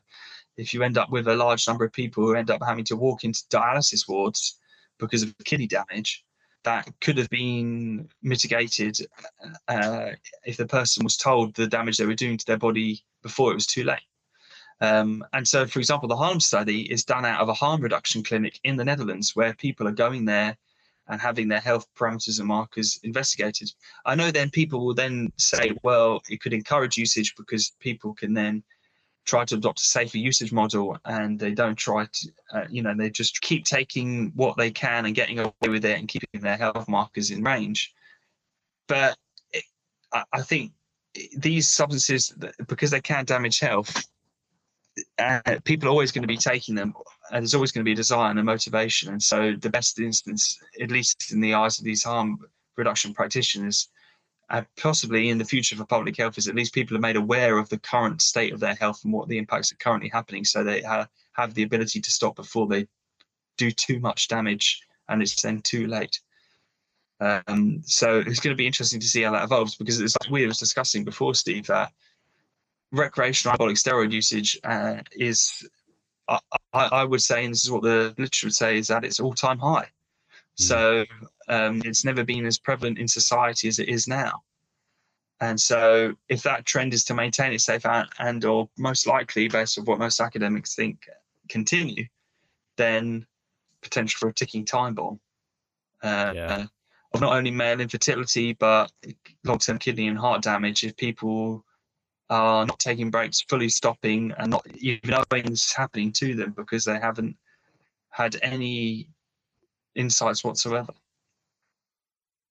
If 0.57 0.73
you 0.73 0.83
end 0.83 0.97
up 0.97 1.09
with 1.09 1.27
a 1.27 1.35
large 1.35 1.67
number 1.67 1.83
of 1.83 1.91
people 1.91 2.23
who 2.23 2.35
end 2.35 2.49
up 2.49 2.61
having 2.65 2.85
to 2.85 2.95
walk 2.95 3.23
into 3.23 3.43
dialysis 3.51 4.07
wards 4.07 4.57
because 4.99 5.23
of 5.23 5.35
kidney 5.43 5.67
damage, 5.67 6.23
that 6.65 6.87
could 6.99 7.17
have 7.17 7.29
been 7.29 8.09
mitigated 8.21 8.97
uh, 9.67 10.09
if 10.45 10.57
the 10.57 10.67
person 10.67 11.03
was 11.03 11.15
told 11.15 11.53
the 11.53 11.67
damage 11.67 11.97
they 11.97 12.05
were 12.05 12.13
doing 12.13 12.37
to 12.37 12.45
their 12.45 12.57
body 12.57 13.03
before 13.23 13.51
it 13.51 13.55
was 13.55 13.67
too 13.67 13.83
late. 13.83 13.99
Um, 14.81 15.23
and 15.31 15.47
so, 15.47 15.65
for 15.65 15.79
example, 15.79 16.09
the 16.09 16.17
HAARLEM 16.17 16.41
study 16.41 16.81
is 16.91 17.05
done 17.05 17.25
out 17.25 17.39
of 17.39 17.47
a 17.47 17.53
harm 17.53 17.81
reduction 17.81 18.23
clinic 18.23 18.59
in 18.63 18.75
the 18.75 18.83
Netherlands 18.83 19.35
where 19.35 19.53
people 19.53 19.87
are 19.87 19.93
going 19.93 20.25
there 20.25 20.57
and 21.07 21.21
having 21.21 21.47
their 21.47 21.59
health 21.59 21.87
parameters 21.95 22.39
and 22.39 22.47
markers 22.47 22.99
investigated. 23.03 23.71
I 24.05 24.15
know 24.15 24.31
then 24.31 24.49
people 24.49 24.85
will 24.85 24.95
then 24.95 25.31
say, 25.37 25.71
well, 25.83 26.21
it 26.29 26.41
could 26.41 26.53
encourage 26.53 26.97
usage 26.97 27.35
because 27.37 27.71
people 27.79 28.13
can 28.13 28.33
then 28.33 28.63
try 29.25 29.43
to 29.45 29.55
adopt 29.55 29.79
a 29.79 29.85
safer 29.85 30.17
usage 30.17 30.51
model 30.51 30.97
and 31.05 31.39
they 31.39 31.51
don't 31.51 31.75
try 31.75 32.05
to, 32.05 32.31
uh, 32.53 32.65
you 32.69 32.81
know, 32.81 32.93
they 32.95 33.09
just 33.09 33.41
keep 33.41 33.65
taking 33.65 34.31
what 34.35 34.55
they 34.57 34.71
can 34.71 35.05
and 35.05 35.15
getting 35.15 35.39
away 35.39 35.51
with 35.61 35.83
it 35.85 35.99
and 35.99 36.07
keeping 36.07 36.41
their 36.41 36.57
health 36.57 36.87
markers 36.87 37.31
in 37.31 37.43
range. 37.43 37.93
But 38.87 39.17
it, 39.51 39.63
I, 40.13 40.23
I 40.33 40.41
think 40.41 40.71
these 41.37 41.69
substances, 41.69 42.33
because 42.67 42.91
they 42.91 43.01
can 43.01 43.25
damage 43.25 43.59
health, 43.59 44.05
uh, 45.17 45.41
people 45.63 45.89
are 45.89 45.91
always 45.91 46.11
going 46.11 46.21
to 46.21 46.27
be 46.27 46.37
taking 46.37 46.75
them 46.75 46.93
and 47.31 47.43
there's 47.43 47.53
always 47.53 47.71
going 47.71 47.83
to 47.83 47.85
be 47.85 47.91
a 47.91 47.95
desire 47.95 48.29
and 48.29 48.39
a 48.39 48.43
motivation 48.43 49.11
and 49.11 49.21
so 49.21 49.53
the 49.59 49.69
best 49.69 49.99
instance 49.99 50.57
at 50.81 50.89
least 50.89 51.33
in 51.33 51.41
the 51.41 51.53
eyes 51.53 51.77
of 51.77 51.83
these 51.83 52.03
harm 52.03 52.37
reduction 52.77 53.13
practitioners 53.13 53.89
possibly 54.77 55.29
in 55.29 55.37
the 55.37 55.45
future 55.45 55.75
for 55.75 55.85
public 55.85 56.17
health 56.17 56.37
is 56.37 56.47
at 56.47 56.55
least 56.55 56.73
people 56.73 56.95
are 56.95 57.01
made 57.01 57.15
aware 57.15 57.57
of 57.57 57.69
the 57.69 57.79
current 57.79 58.21
state 58.21 58.53
of 58.53 58.59
their 58.59 58.75
health 58.75 59.03
and 59.03 59.13
what 59.13 59.27
the 59.27 59.37
impacts 59.37 59.71
are 59.71 59.77
currently 59.77 60.09
happening. 60.09 60.45
So 60.45 60.63
they 60.63 60.81
ha- 60.81 61.07
have 61.33 61.53
the 61.53 61.63
ability 61.63 62.01
to 62.01 62.11
stop 62.11 62.35
before 62.35 62.67
they 62.67 62.87
do 63.57 63.71
too 63.71 63.99
much 63.99 64.27
damage 64.27 64.81
and 65.09 65.21
it's 65.21 65.41
then 65.41 65.61
too 65.61 65.87
late. 65.87 66.19
Um, 67.19 67.81
so 67.85 68.19
it's 68.19 68.39
going 68.39 68.53
to 68.53 68.57
be 68.57 68.67
interesting 68.67 68.99
to 68.99 69.07
see 69.07 69.21
how 69.21 69.31
that 69.31 69.45
evolves 69.45 69.75
because 69.75 70.01
it's 70.01 70.17
like 70.21 70.29
we 70.29 70.45
were 70.45 70.51
discussing 70.51 71.05
before 71.05 71.33
steve 71.33 71.65
that 71.67 71.93
recreational 72.91 73.55
anabolic 73.55 73.77
steroid 73.77 74.11
usage 74.11 74.59
uh, 74.65 74.97
is 75.13 75.65
I, 76.27 76.39
I, 76.73 77.03
would 77.03 77.21
say 77.21 77.45
and 77.45 77.53
this 77.53 77.63
is 77.63 77.71
what 77.71 77.83
the 77.83 78.13
literature 78.17 78.47
would 78.47 78.55
say 78.55 78.77
is 78.77 78.87
that 78.87 79.05
its 79.05 79.19
all-time 79.19 79.59
high. 79.59 79.89
So 80.55 81.05
um, 81.47 81.81
it's 81.85 82.05
never 82.05 82.23
been 82.23 82.45
as 82.45 82.57
prevalent 82.57 82.97
in 82.97 83.07
society 83.07 83.67
as 83.67 83.79
it 83.79 83.89
is 83.89 84.07
now. 84.07 84.43
And 85.41 85.59
so, 85.59 86.15
if 86.29 86.43
that 86.43 86.65
trend 86.65 86.93
is 86.93 87.03
to 87.05 87.13
maintain 87.13 87.51
itself 87.51 87.85
and, 87.85 88.07
and 88.19 88.45
or 88.45 88.69
most 88.77 89.05
likely, 89.05 89.47
based 89.47 89.77
on 89.77 89.85
what 89.85 89.99
most 89.99 90.21
academics 90.21 90.75
think, 90.75 91.07
continue, 91.49 92.05
then 92.77 93.25
potential 93.81 94.17
for 94.17 94.29
a 94.29 94.33
ticking 94.33 94.65
time 94.65 94.95
bomb 94.95 95.19
uh, 96.01 96.31
yeah. 96.35 96.45
uh, 96.47 96.65
of 97.13 97.21
not 97.21 97.33
only 97.33 97.51
male 97.51 97.79
infertility 97.79 98.53
but 98.53 98.91
long-term 99.43 99.77
kidney 99.77 100.07
and 100.07 100.17
heart 100.17 100.41
damage 100.41 100.83
if 100.83 100.97
people 100.97 101.63
are 102.29 102.65
not 102.65 102.79
taking 102.79 103.11
breaks, 103.11 103.41
fully 103.41 103.69
stopping, 103.69 104.33
and 104.37 104.49
not 104.49 104.65
even 104.77 105.11
knowing 105.11 105.45
this 105.45 105.65
is 105.65 105.73
happening 105.73 106.11
to 106.11 106.33
them 106.35 106.51
because 106.57 106.83
they 106.83 106.99
haven't 106.99 107.37
had 108.09 108.35
any 108.41 109.07
insights 109.95 110.43
whatsoever. 110.43 110.93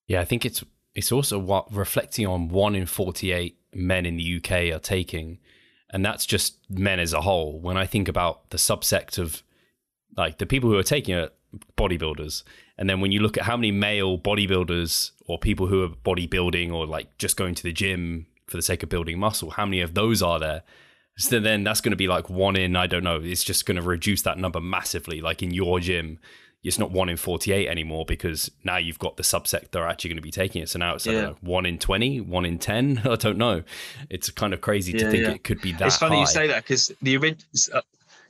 Yeah, 0.06 0.20
I 0.20 0.24
think 0.24 0.44
it's 0.44 0.64
it's 0.94 1.10
also 1.10 1.38
what 1.38 1.72
reflecting 1.74 2.26
on 2.26 2.48
one 2.48 2.74
in 2.74 2.86
forty 2.86 3.32
eight 3.32 3.58
men 3.74 4.06
in 4.06 4.16
the 4.16 4.36
UK 4.36 4.74
are 4.74 4.78
taking, 4.78 5.38
and 5.90 6.04
that's 6.04 6.26
just 6.26 6.58
men 6.70 7.00
as 7.00 7.12
a 7.12 7.22
whole. 7.22 7.60
When 7.60 7.76
I 7.76 7.86
think 7.86 8.08
about 8.08 8.50
the 8.50 8.58
subsect 8.58 9.18
of 9.18 9.42
like 10.16 10.38
the 10.38 10.46
people 10.46 10.70
who 10.70 10.78
are 10.78 10.84
taking 10.84 11.16
it, 11.16 11.34
bodybuilders, 11.76 12.42
and 12.78 12.88
then 12.88 13.00
when 13.00 13.12
you 13.12 13.20
look 13.20 13.38
at 13.38 13.44
how 13.44 13.56
many 13.56 13.70
male 13.70 14.18
bodybuilders 14.18 15.12
or 15.26 15.38
people 15.38 15.66
who 15.66 15.82
are 15.82 15.88
bodybuilding 15.88 16.72
or 16.72 16.86
like 16.86 17.16
just 17.18 17.36
going 17.36 17.54
to 17.54 17.62
the 17.62 17.72
gym 17.72 18.26
for 18.46 18.56
the 18.56 18.62
sake 18.62 18.82
of 18.82 18.88
building 18.88 19.18
muscle, 19.18 19.50
how 19.50 19.64
many 19.64 19.80
of 19.80 19.94
those 19.94 20.22
are 20.22 20.38
there? 20.38 20.62
So 21.16 21.38
then 21.38 21.62
that's 21.62 21.80
going 21.80 21.92
to 21.92 21.96
be 21.96 22.08
like 22.08 22.28
one 22.28 22.56
in, 22.56 22.74
I 22.74 22.88
don't 22.88 23.04
know, 23.04 23.20
it's 23.22 23.44
just 23.44 23.66
going 23.66 23.76
to 23.76 23.82
reduce 23.82 24.22
that 24.22 24.36
number 24.36 24.60
massively. 24.60 25.20
Like 25.20 25.42
in 25.42 25.52
your 25.52 25.78
gym, 25.78 26.18
it's 26.64 26.78
not 26.78 26.90
one 26.90 27.10
in 27.10 27.16
48 27.16 27.68
anymore 27.68 28.06
because 28.06 28.50
now 28.64 28.78
you've 28.78 28.98
got 28.98 29.16
the 29.16 29.22
subset 29.22 29.70
that 29.70 29.76
are 29.76 29.86
actually 29.86 30.08
going 30.08 30.16
to 30.16 30.22
be 30.22 30.30
taking 30.30 30.62
it. 30.62 30.68
So 30.70 30.78
now 30.78 30.94
it's, 30.94 31.06
yeah. 31.06 31.20
know, 31.20 31.36
one 31.42 31.66
in 31.66 31.78
20, 31.78 32.22
one 32.22 32.46
in 32.46 32.58
10. 32.58 33.02
I 33.04 33.16
don't 33.16 33.36
know. 33.36 33.62
It's 34.08 34.30
kind 34.30 34.54
of 34.54 34.62
crazy 34.62 34.94
to 34.94 35.10
think 35.10 35.24
yeah. 35.24 35.32
it 35.32 35.44
could 35.44 35.60
be 35.60 35.72
that 35.72 35.86
It's 35.86 35.98
funny 35.98 36.16
high. 36.16 36.20
you 36.22 36.26
say 36.26 36.46
that 36.48 36.64
because 36.64 36.90
the 37.02 37.16
original, 37.18 37.44
uh, 37.74 37.82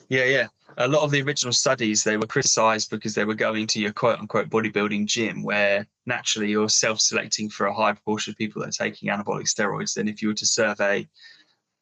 yeah, 0.08 0.24
yeah. 0.24 0.46
A 0.78 0.88
lot 0.88 1.02
of 1.02 1.12
the 1.12 1.22
original 1.22 1.52
studies, 1.52 2.02
they 2.02 2.16
were 2.16 2.26
criticized 2.26 2.90
because 2.90 3.14
they 3.14 3.24
were 3.24 3.34
going 3.34 3.68
to 3.68 3.80
your 3.80 3.92
quote 3.92 4.18
unquote 4.18 4.50
bodybuilding 4.50 5.06
gym 5.06 5.44
where 5.44 5.86
naturally 6.06 6.50
you're 6.50 6.68
self 6.68 7.00
selecting 7.00 7.48
for 7.48 7.66
a 7.66 7.72
high 7.74 7.92
proportion 7.92 8.32
of 8.32 8.36
people 8.36 8.60
that 8.60 8.68
are 8.68 8.84
taking 8.84 9.08
anabolic 9.08 9.44
steroids 9.44 9.94
Then 9.94 10.08
if 10.08 10.20
you 10.20 10.28
were 10.28 10.34
to 10.34 10.46
survey 10.46 11.08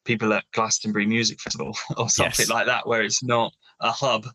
people 0.05 0.33
at 0.33 0.43
Glastonbury 0.51 1.07
Music 1.07 1.41
Festival 1.41 1.75
or 1.97 2.09
something 2.09 2.45
yes. 2.45 2.49
like 2.49 2.67
that, 2.67 2.87
where 2.87 3.01
it's 3.01 3.23
not 3.23 3.53
a 3.79 3.91
hub, 3.91 4.27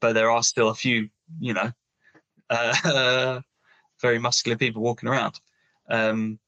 but 0.00 0.12
there 0.12 0.30
are 0.30 0.42
still 0.42 0.68
a 0.68 0.74
few, 0.74 1.08
you 1.38 1.54
know, 1.54 1.72
uh, 2.50 3.40
very 4.00 4.18
muscular 4.18 4.56
people 4.56 4.82
walking 4.82 5.08
around. 5.08 5.40
Um, 5.88 6.38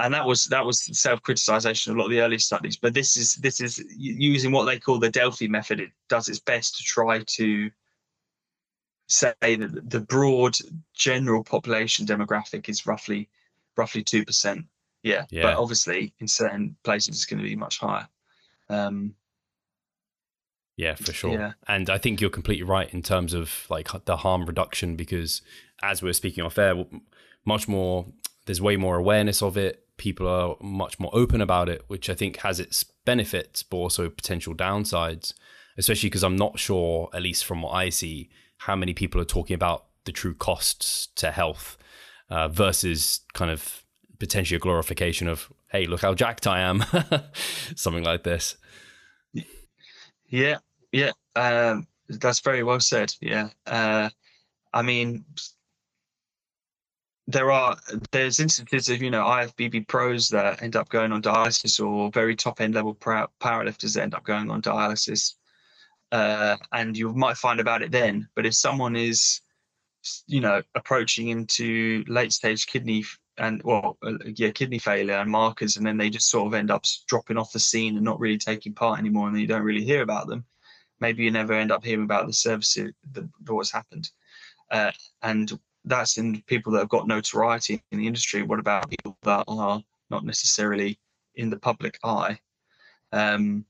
and 0.00 0.14
that 0.14 0.26
was 0.26 0.44
that 0.44 0.64
was 0.64 0.84
self-criticization 0.98 1.88
of 1.88 1.96
a 1.96 1.98
lot 1.98 2.04
of 2.04 2.12
the 2.12 2.20
early 2.20 2.38
studies. 2.38 2.76
But 2.76 2.94
this 2.94 3.16
is 3.16 3.34
this 3.36 3.60
is 3.60 3.84
using 3.96 4.52
what 4.52 4.64
they 4.64 4.78
call 4.78 4.98
the 4.98 5.10
Delphi 5.10 5.48
method. 5.48 5.80
It 5.80 5.90
does 6.08 6.28
its 6.28 6.38
best 6.38 6.76
to 6.76 6.84
try 6.84 7.24
to 7.26 7.70
say 9.08 9.34
that 9.40 9.90
the 9.90 10.00
broad 10.00 10.56
general 10.94 11.42
population 11.42 12.06
demographic 12.06 12.68
is 12.68 12.86
roughly 12.86 13.28
roughly 13.76 14.04
two 14.04 14.24
percent 14.24 14.66
yeah, 15.02 15.24
yeah. 15.30 15.42
But 15.42 15.56
obviously, 15.56 16.12
in 16.18 16.28
certain 16.28 16.76
places, 16.82 17.16
it's 17.16 17.24
going 17.24 17.38
to 17.38 17.48
be 17.48 17.56
much 17.56 17.78
higher. 17.78 18.08
Um, 18.68 19.14
yeah, 20.78 20.94
for 20.94 21.12
sure. 21.12 21.32
Yeah. 21.32 21.52
And 21.66 21.90
I 21.90 21.98
think 21.98 22.20
you're 22.20 22.30
completely 22.30 22.62
right 22.62 22.88
in 22.94 23.02
terms 23.02 23.34
of 23.34 23.66
like 23.68 23.88
the 24.04 24.18
harm 24.18 24.46
reduction 24.46 24.94
because 24.94 25.42
as 25.82 26.02
we 26.02 26.08
are 26.08 26.14
speaking 26.14 26.44
off 26.44 26.56
air, 26.56 26.84
much 27.44 27.66
more, 27.66 28.06
there's 28.46 28.62
way 28.62 28.76
more 28.76 28.96
awareness 28.96 29.42
of 29.42 29.56
it. 29.56 29.84
People 29.96 30.28
are 30.28 30.54
much 30.62 31.00
more 31.00 31.10
open 31.12 31.40
about 31.40 31.68
it, 31.68 31.82
which 31.88 32.08
I 32.08 32.14
think 32.14 32.36
has 32.38 32.60
its 32.60 32.84
benefits, 33.04 33.64
but 33.64 33.76
also 33.76 34.08
potential 34.08 34.54
downsides, 34.54 35.34
especially 35.76 36.10
because 36.10 36.22
I'm 36.22 36.36
not 36.36 36.60
sure, 36.60 37.10
at 37.12 37.22
least 37.22 37.44
from 37.44 37.62
what 37.62 37.72
I 37.72 37.88
see, 37.88 38.30
how 38.58 38.76
many 38.76 38.94
people 38.94 39.20
are 39.20 39.26
talking 39.26 39.54
about 39.54 39.86
the 40.04 40.12
true 40.12 40.34
costs 40.34 41.08
to 41.16 41.32
health 41.32 41.76
uh, 42.30 42.46
versus 42.46 43.22
kind 43.34 43.50
of 43.50 43.82
potentially 44.20 44.56
a 44.56 44.60
glorification 44.60 45.26
of 45.28 45.52
hey 45.68 45.86
look 45.86 46.00
how 46.00 46.12
jacked 46.12 46.46
i 46.46 46.58
am 46.58 46.84
something 47.76 48.02
like 48.02 48.24
this 48.24 48.56
yeah 50.28 50.56
yeah 50.92 51.12
um, 51.36 51.86
that's 52.08 52.40
very 52.40 52.62
well 52.62 52.80
said 52.80 53.12
yeah 53.20 53.48
uh, 53.66 54.08
i 54.72 54.82
mean 54.82 55.24
there 57.26 57.50
are 57.50 57.76
there's 58.10 58.40
instances 58.40 58.88
of 58.88 59.02
you 59.02 59.10
know 59.10 59.24
ifbb 59.24 59.86
pros 59.88 60.28
that 60.28 60.62
end 60.62 60.76
up 60.76 60.88
going 60.88 61.12
on 61.12 61.22
dialysis 61.22 61.84
or 61.84 62.10
very 62.10 62.34
top 62.34 62.60
end 62.60 62.74
level 62.74 62.94
powerlifters 62.94 63.94
that 63.94 64.02
end 64.02 64.14
up 64.14 64.24
going 64.24 64.50
on 64.50 64.62
dialysis 64.62 65.34
uh, 66.10 66.56
and 66.72 66.96
you 66.96 67.12
might 67.12 67.36
find 67.36 67.60
about 67.60 67.82
it 67.82 67.90
then 67.90 68.26
but 68.34 68.46
if 68.46 68.54
someone 68.54 68.96
is 68.96 69.42
you 70.26 70.40
know 70.40 70.62
approaching 70.74 71.28
into 71.28 72.02
late 72.08 72.32
stage 72.32 72.66
kidney 72.66 73.04
and 73.38 73.62
well, 73.62 73.96
uh, 74.02 74.12
yeah, 74.34 74.50
kidney 74.50 74.78
failure 74.78 75.14
and 75.14 75.30
markers, 75.30 75.76
and 75.76 75.86
then 75.86 75.96
they 75.96 76.10
just 76.10 76.30
sort 76.30 76.46
of 76.46 76.54
end 76.54 76.70
up 76.70 76.84
dropping 77.06 77.36
off 77.36 77.52
the 77.52 77.60
scene 77.60 77.96
and 77.96 78.04
not 78.04 78.20
really 78.20 78.38
taking 78.38 78.74
part 78.74 78.98
anymore, 78.98 79.26
and 79.26 79.34
then 79.34 79.40
you 79.40 79.46
don't 79.46 79.62
really 79.62 79.84
hear 79.84 80.02
about 80.02 80.26
them. 80.26 80.44
Maybe 81.00 81.24
you 81.24 81.30
never 81.30 81.52
end 81.52 81.72
up 81.72 81.84
hearing 81.84 82.04
about 82.04 82.26
the 82.26 82.32
services 82.32 82.92
that 83.12 83.28
what's 83.46 83.72
happened, 83.72 84.10
uh, 84.70 84.92
and 85.22 85.58
that's 85.84 86.18
in 86.18 86.42
people 86.42 86.72
that 86.72 86.80
have 86.80 86.88
got 86.88 87.06
notoriety 87.06 87.82
in 87.92 87.98
the 87.98 88.06
industry. 88.06 88.42
What 88.42 88.58
about 88.58 88.90
people 88.90 89.16
that 89.22 89.44
are 89.48 89.82
not 90.10 90.24
necessarily 90.24 90.98
in 91.34 91.50
the 91.50 91.58
public 91.58 91.98
eye? 92.04 92.38
Um, 93.12 93.64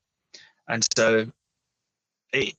and 0.68 0.84
so 0.96 1.26
it, 2.32 2.54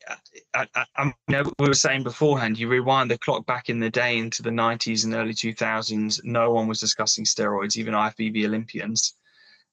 I, 0.54 0.68
I, 0.76 0.86
I, 0.96 1.14
know, 1.28 1.44
we 1.60 1.68
were 1.68 1.74
saying 1.74 2.04
beforehand, 2.04 2.58
you 2.58 2.68
rewind 2.68 3.12
the 3.12 3.18
clock 3.18 3.46
back 3.46 3.70
in 3.70 3.80
the 3.80 3.90
day 3.90 4.18
into 4.18 4.42
the 4.42 4.50
90s 4.50 5.06
and 5.06 5.14
early 5.14 5.34
2000s, 5.34 6.24
no 6.24 6.52
one 6.52 6.68
was 6.68 6.80
discussing 6.80 7.26
steroids, 7.26 7.78
even 7.78 7.94
IFBB 7.94 8.46
Olympians. 8.46 9.16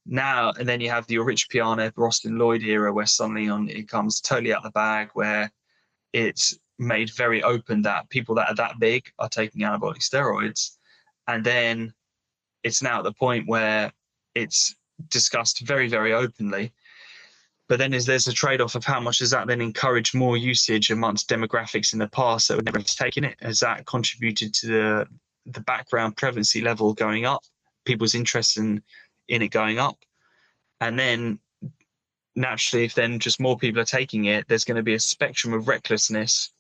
Now, 0.07 0.53
and 0.59 0.69
then 0.69 0.81
you 0.81 0.91
have 0.91 1.07
the 1.07 1.19
Rich 1.19 1.49
Piana, 1.49 1.93
Austin 1.97 2.39
Lloyd 2.39 2.63
era, 2.63 2.93
where 2.93 3.07
suddenly 3.07 3.49
on 3.49 3.69
it 3.69 3.89
comes 3.89 4.21
totally 4.21 4.53
out 4.53 4.59
of 4.59 4.65
the 4.65 4.71
bag, 4.71 5.11
where 5.15 5.51
it's 6.13 6.57
made 6.79 7.11
very 7.15 7.43
open 7.43 7.83
that 7.83 8.09
people 8.11 8.35
that 8.37 8.49
are 8.49 8.55
that 8.55 8.79
big 8.79 9.05
are 9.19 9.29
taking 9.29 9.63
anabolic 9.63 9.99
steroids. 9.99 10.77
And 11.27 11.43
then 11.43 11.93
it's 12.63 12.83
now 12.83 12.99
at 12.99 13.05
the 13.05 13.13
point 13.13 13.49
where 13.49 13.93
it's 14.35 14.77
discussed 15.09 15.67
very, 15.67 15.89
very 15.89 16.13
openly 16.13 16.73
but 17.69 17.79
then 17.79 17.93
is 17.93 18.07
there's 18.07 18.29
a 18.29 18.33
trade-off 18.33 18.75
of 18.75 18.85
how 18.85 19.01
much 19.01 19.19
does 19.19 19.31
that 19.31 19.47
then 19.47 19.61
encourage 19.61 20.15
more 20.15 20.37
usage 20.37 20.91
amongst 20.91 21.29
demographics 21.29 21.93
in 21.93 21.99
the 21.99 22.09
past 22.09 22.49
that 22.49 22.57
would 22.57 22.65
never 22.65 22.79
have 22.79 22.87
taken 22.87 23.25
it? 23.25 23.37
Has 23.41 23.61
that 23.61 23.87
contributed 23.87 24.55
to 24.55 24.67
the 24.67 25.07
the 25.49 25.61
background 25.61 26.17
prevalency 26.17 26.61
level 26.61 26.93
going 26.93 27.25
up, 27.25 27.43
people's 27.85 28.17
interest 28.17 28.57
in 28.57 28.83
in 29.29 29.43
it 29.43 29.49
going 29.49 29.79
up, 29.79 29.99
and 30.81 30.99
then 30.99 31.39
naturally, 32.35 32.85
if 32.85 32.95
then 32.95 33.19
just 33.19 33.41
more 33.41 33.57
people 33.57 33.81
are 33.81 33.87
taking 33.87 34.27
it, 34.27 34.47
there's 34.49 34.65
going 34.65 34.77
to 34.77 34.83
be 34.83 34.95
a 34.95 35.01
spectrum 35.01 35.55
of 35.55 35.69
recklessness 35.69 36.51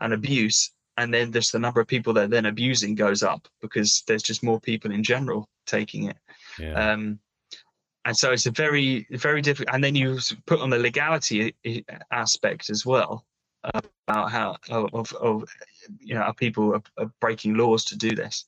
and 0.00 0.12
abuse, 0.12 0.70
and 0.96 1.12
then 1.12 1.32
just 1.32 1.52
the 1.52 1.58
number 1.58 1.80
of 1.80 1.86
people 1.86 2.12
that 2.12 2.24
are 2.24 2.28
then 2.28 2.46
abusing 2.46 2.94
goes 2.94 3.22
up 3.22 3.48
because 3.60 4.02
there's 4.06 4.22
just 4.22 4.42
more 4.42 4.60
people 4.60 4.92
in 4.92 5.02
general 5.02 5.48
taking 5.66 6.04
it. 6.04 6.16
Yeah. 6.58 6.92
Um, 6.92 7.18
and 8.04 8.16
so 8.16 8.32
it's 8.32 8.46
a 8.46 8.50
very 8.50 9.06
very 9.10 9.40
difficult 9.40 9.74
and 9.74 9.82
then 9.82 9.94
you 9.94 10.18
put 10.46 10.60
on 10.60 10.70
the 10.70 10.78
legality 10.78 11.54
aspect 12.10 12.70
as 12.70 12.84
well 12.84 13.24
about 14.08 14.30
how 14.30 14.56
of, 14.70 15.12
of 15.14 15.44
you 16.00 16.14
know 16.14 16.22
how 16.22 16.32
people 16.32 16.74
are, 16.74 16.82
are, 16.98 17.10
breaking 17.20 17.54
laws 17.54 17.84
to 17.86 17.96
do 17.96 18.14
this 18.14 18.44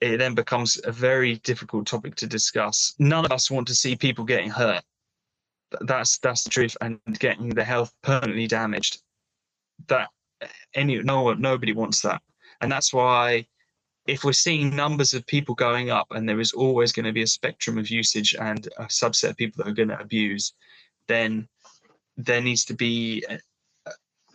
it 0.00 0.18
then 0.18 0.34
becomes 0.34 0.80
a 0.84 0.92
very 0.92 1.36
difficult 1.36 1.86
topic 1.86 2.14
to 2.16 2.26
discuss. 2.26 2.94
None 2.98 3.24
of 3.24 3.32
us 3.32 3.50
want 3.50 3.66
to 3.68 3.74
see 3.74 3.96
people 3.96 4.24
getting 4.24 4.50
hurt. 4.50 4.82
That's 5.80 6.18
that's 6.18 6.44
the 6.44 6.50
truth 6.50 6.76
and 6.80 7.00
getting 7.18 7.48
their 7.48 7.64
health 7.64 7.92
permanently 8.02 8.46
damaged. 8.46 9.02
That 9.88 10.08
any 10.74 11.02
no 11.02 11.32
nobody 11.34 11.72
wants 11.72 12.02
that. 12.02 12.22
And 12.60 12.70
that's 12.70 12.92
why 12.92 13.46
if 14.06 14.22
we're 14.22 14.32
seeing 14.32 14.74
numbers 14.74 15.14
of 15.14 15.26
people 15.26 15.54
going 15.54 15.90
up 15.90 16.06
and 16.10 16.28
there 16.28 16.40
is 16.40 16.52
always 16.52 16.92
going 16.92 17.06
to 17.06 17.12
be 17.12 17.22
a 17.22 17.26
spectrum 17.26 17.76
of 17.76 17.90
usage 17.90 18.34
and 18.38 18.68
a 18.78 18.84
subset 18.84 19.30
of 19.30 19.36
people 19.36 19.64
that 19.64 19.70
are 19.70 19.74
going 19.74 19.88
to 19.88 20.00
abuse, 20.00 20.54
then 21.08 21.48
there 22.16 22.40
needs 22.40 22.64
to 22.66 22.74
be, 22.74 23.24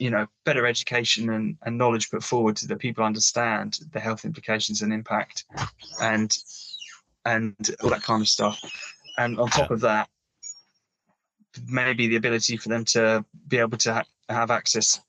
you 0.02 0.10
know, 0.10 0.26
better 0.46 0.66
education 0.66 1.30
and, 1.30 1.56
and 1.62 1.78
knowledge 1.78 2.10
put 2.10 2.24
forward 2.24 2.58
so 2.58 2.66
that 2.66 2.80
people 2.80 3.04
understand 3.04 3.78
the 3.92 4.00
health 4.00 4.26
implications 4.26 4.82
and 4.82 4.92
impact 4.92 5.46
and 6.02 6.36
and 7.24 7.56
all 7.84 7.92
that 7.92 8.02
kind 8.02 8.20
of 8.20 8.28
stuff. 8.28 8.60
And 9.20 9.40
on 9.40 9.50
top 9.50 9.70
of 9.70 9.82
that, 9.82 10.10
maybe 11.68 12.08
the 12.08 12.16
ability 12.16 12.58
for 12.58 12.70
them 12.70 12.84
to 12.86 13.24
be 13.48 13.60
able 13.60 13.78
to 13.78 13.94
ha- 13.94 14.06
have 14.28 14.50
access 14.50 15.00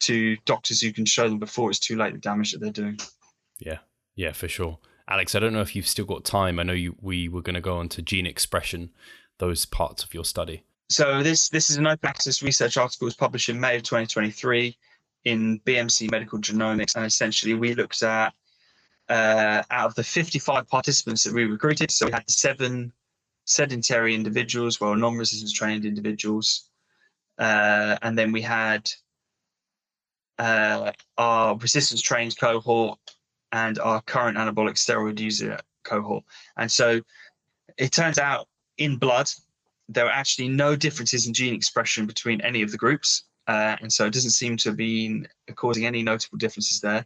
to 0.00 0.36
doctors 0.44 0.80
who 0.80 0.92
can 0.92 1.06
show 1.06 1.28
them 1.28 1.40
before 1.40 1.68
it's 1.68 1.80
too 1.80 1.96
late 1.96 2.12
the 2.12 2.20
damage 2.20 2.52
that 2.52 2.60
they're 2.60 2.70
doing. 2.70 3.00
Yeah, 3.58 3.78
yeah, 4.14 4.30
for 4.30 4.46
sure. 4.46 4.78
Alex, 5.08 5.34
I 5.34 5.40
don't 5.40 5.52
know 5.52 5.60
if 5.60 5.74
you've 5.74 5.88
still 5.88 6.04
got 6.04 6.24
time. 6.24 6.60
I 6.60 6.62
know 6.62 6.72
you, 6.72 6.94
we 7.00 7.28
were 7.28 7.42
going 7.42 7.54
to 7.54 7.60
go 7.60 7.78
on 7.78 7.88
to 7.90 8.02
gene 8.02 8.26
expression, 8.26 8.90
those 9.38 9.66
parts 9.66 10.04
of 10.04 10.14
your 10.14 10.24
study. 10.24 10.62
So 10.90 11.22
this 11.22 11.48
this 11.48 11.70
is 11.70 11.76
an 11.76 11.86
open 11.86 12.08
access 12.08 12.42
research 12.42 12.76
article 12.76 13.04
was 13.04 13.14
published 13.14 13.48
in 13.48 13.60
May 13.60 13.76
of 13.76 13.84
2023 13.84 14.76
in 15.24 15.60
BMC 15.60 16.10
Medical 16.10 16.40
Genomics, 16.40 16.96
and 16.96 17.06
essentially 17.06 17.54
we 17.54 17.74
looked 17.74 18.02
at 18.02 18.34
uh, 19.08 19.62
out 19.70 19.86
of 19.86 19.94
the 19.94 20.02
55 20.02 20.66
participants 20.66 21.22
that 21.22 21.32
we 21.32 21.44
recruited. 21.44 21.92
So 21.92 22.06
we 22.06 22.12
had 22.12 22.28
seven 22.28 22.92
sedentary 23.44 24.16
individuals, 24.16 24.80
well, 24.80 24.96
non-resistance 24.96 25.52
trained 25.52 25.84
individuals, 25.84 26.68
uh, 27.38 27.96
and 28.02 28.18
then 28.18 28.32
we 28.32 28.42
had 28.42 28.90
uh, 30.40 30.90
our 31.18 31.56
resistance 31.56 32.02
trained 32.02 32.36
cohort 32.36 32.98
and 33.52 33.78
our 33.78 34.02
current 34.02 34.36
anabolic 34.36 34.74
steroid 34.74 35.20
user 35.20 35.60
cohort. 35.84 36.24
And 36.56 36.70
so 36.70 37.00
it 37.78 37.92
turns 37.92 38.18
out 38.18 38.48
in 38.76 38.96
blood, 38.96 39.30
there 39.90 40.06
are 40.06 40.12
actually 40.12 40.48
no 40.48 40.76
differences 40.76 41.26
in 41.26 41.34
gene 41.34 41.52
expression 41.52 42.06
between 42.06 42.40
any 42.42 42.62
of 42.62 42.70
the 42.70 42.78
groups. 42.78 43.24
Uh, 43.48 43.76
and 43.80 43.92
so 43.92 44.06
it 44.06 44.12
doesn't 44.12 44.30
seem 44.30 44.56
to 44.56 44.68
have 44.68 44.76
been 44.76 45.26
causing 45.56 45.84
any 45.84 46.02
notable 46.02 46.38
differences 46.38 46.80
there, 46.80 47.04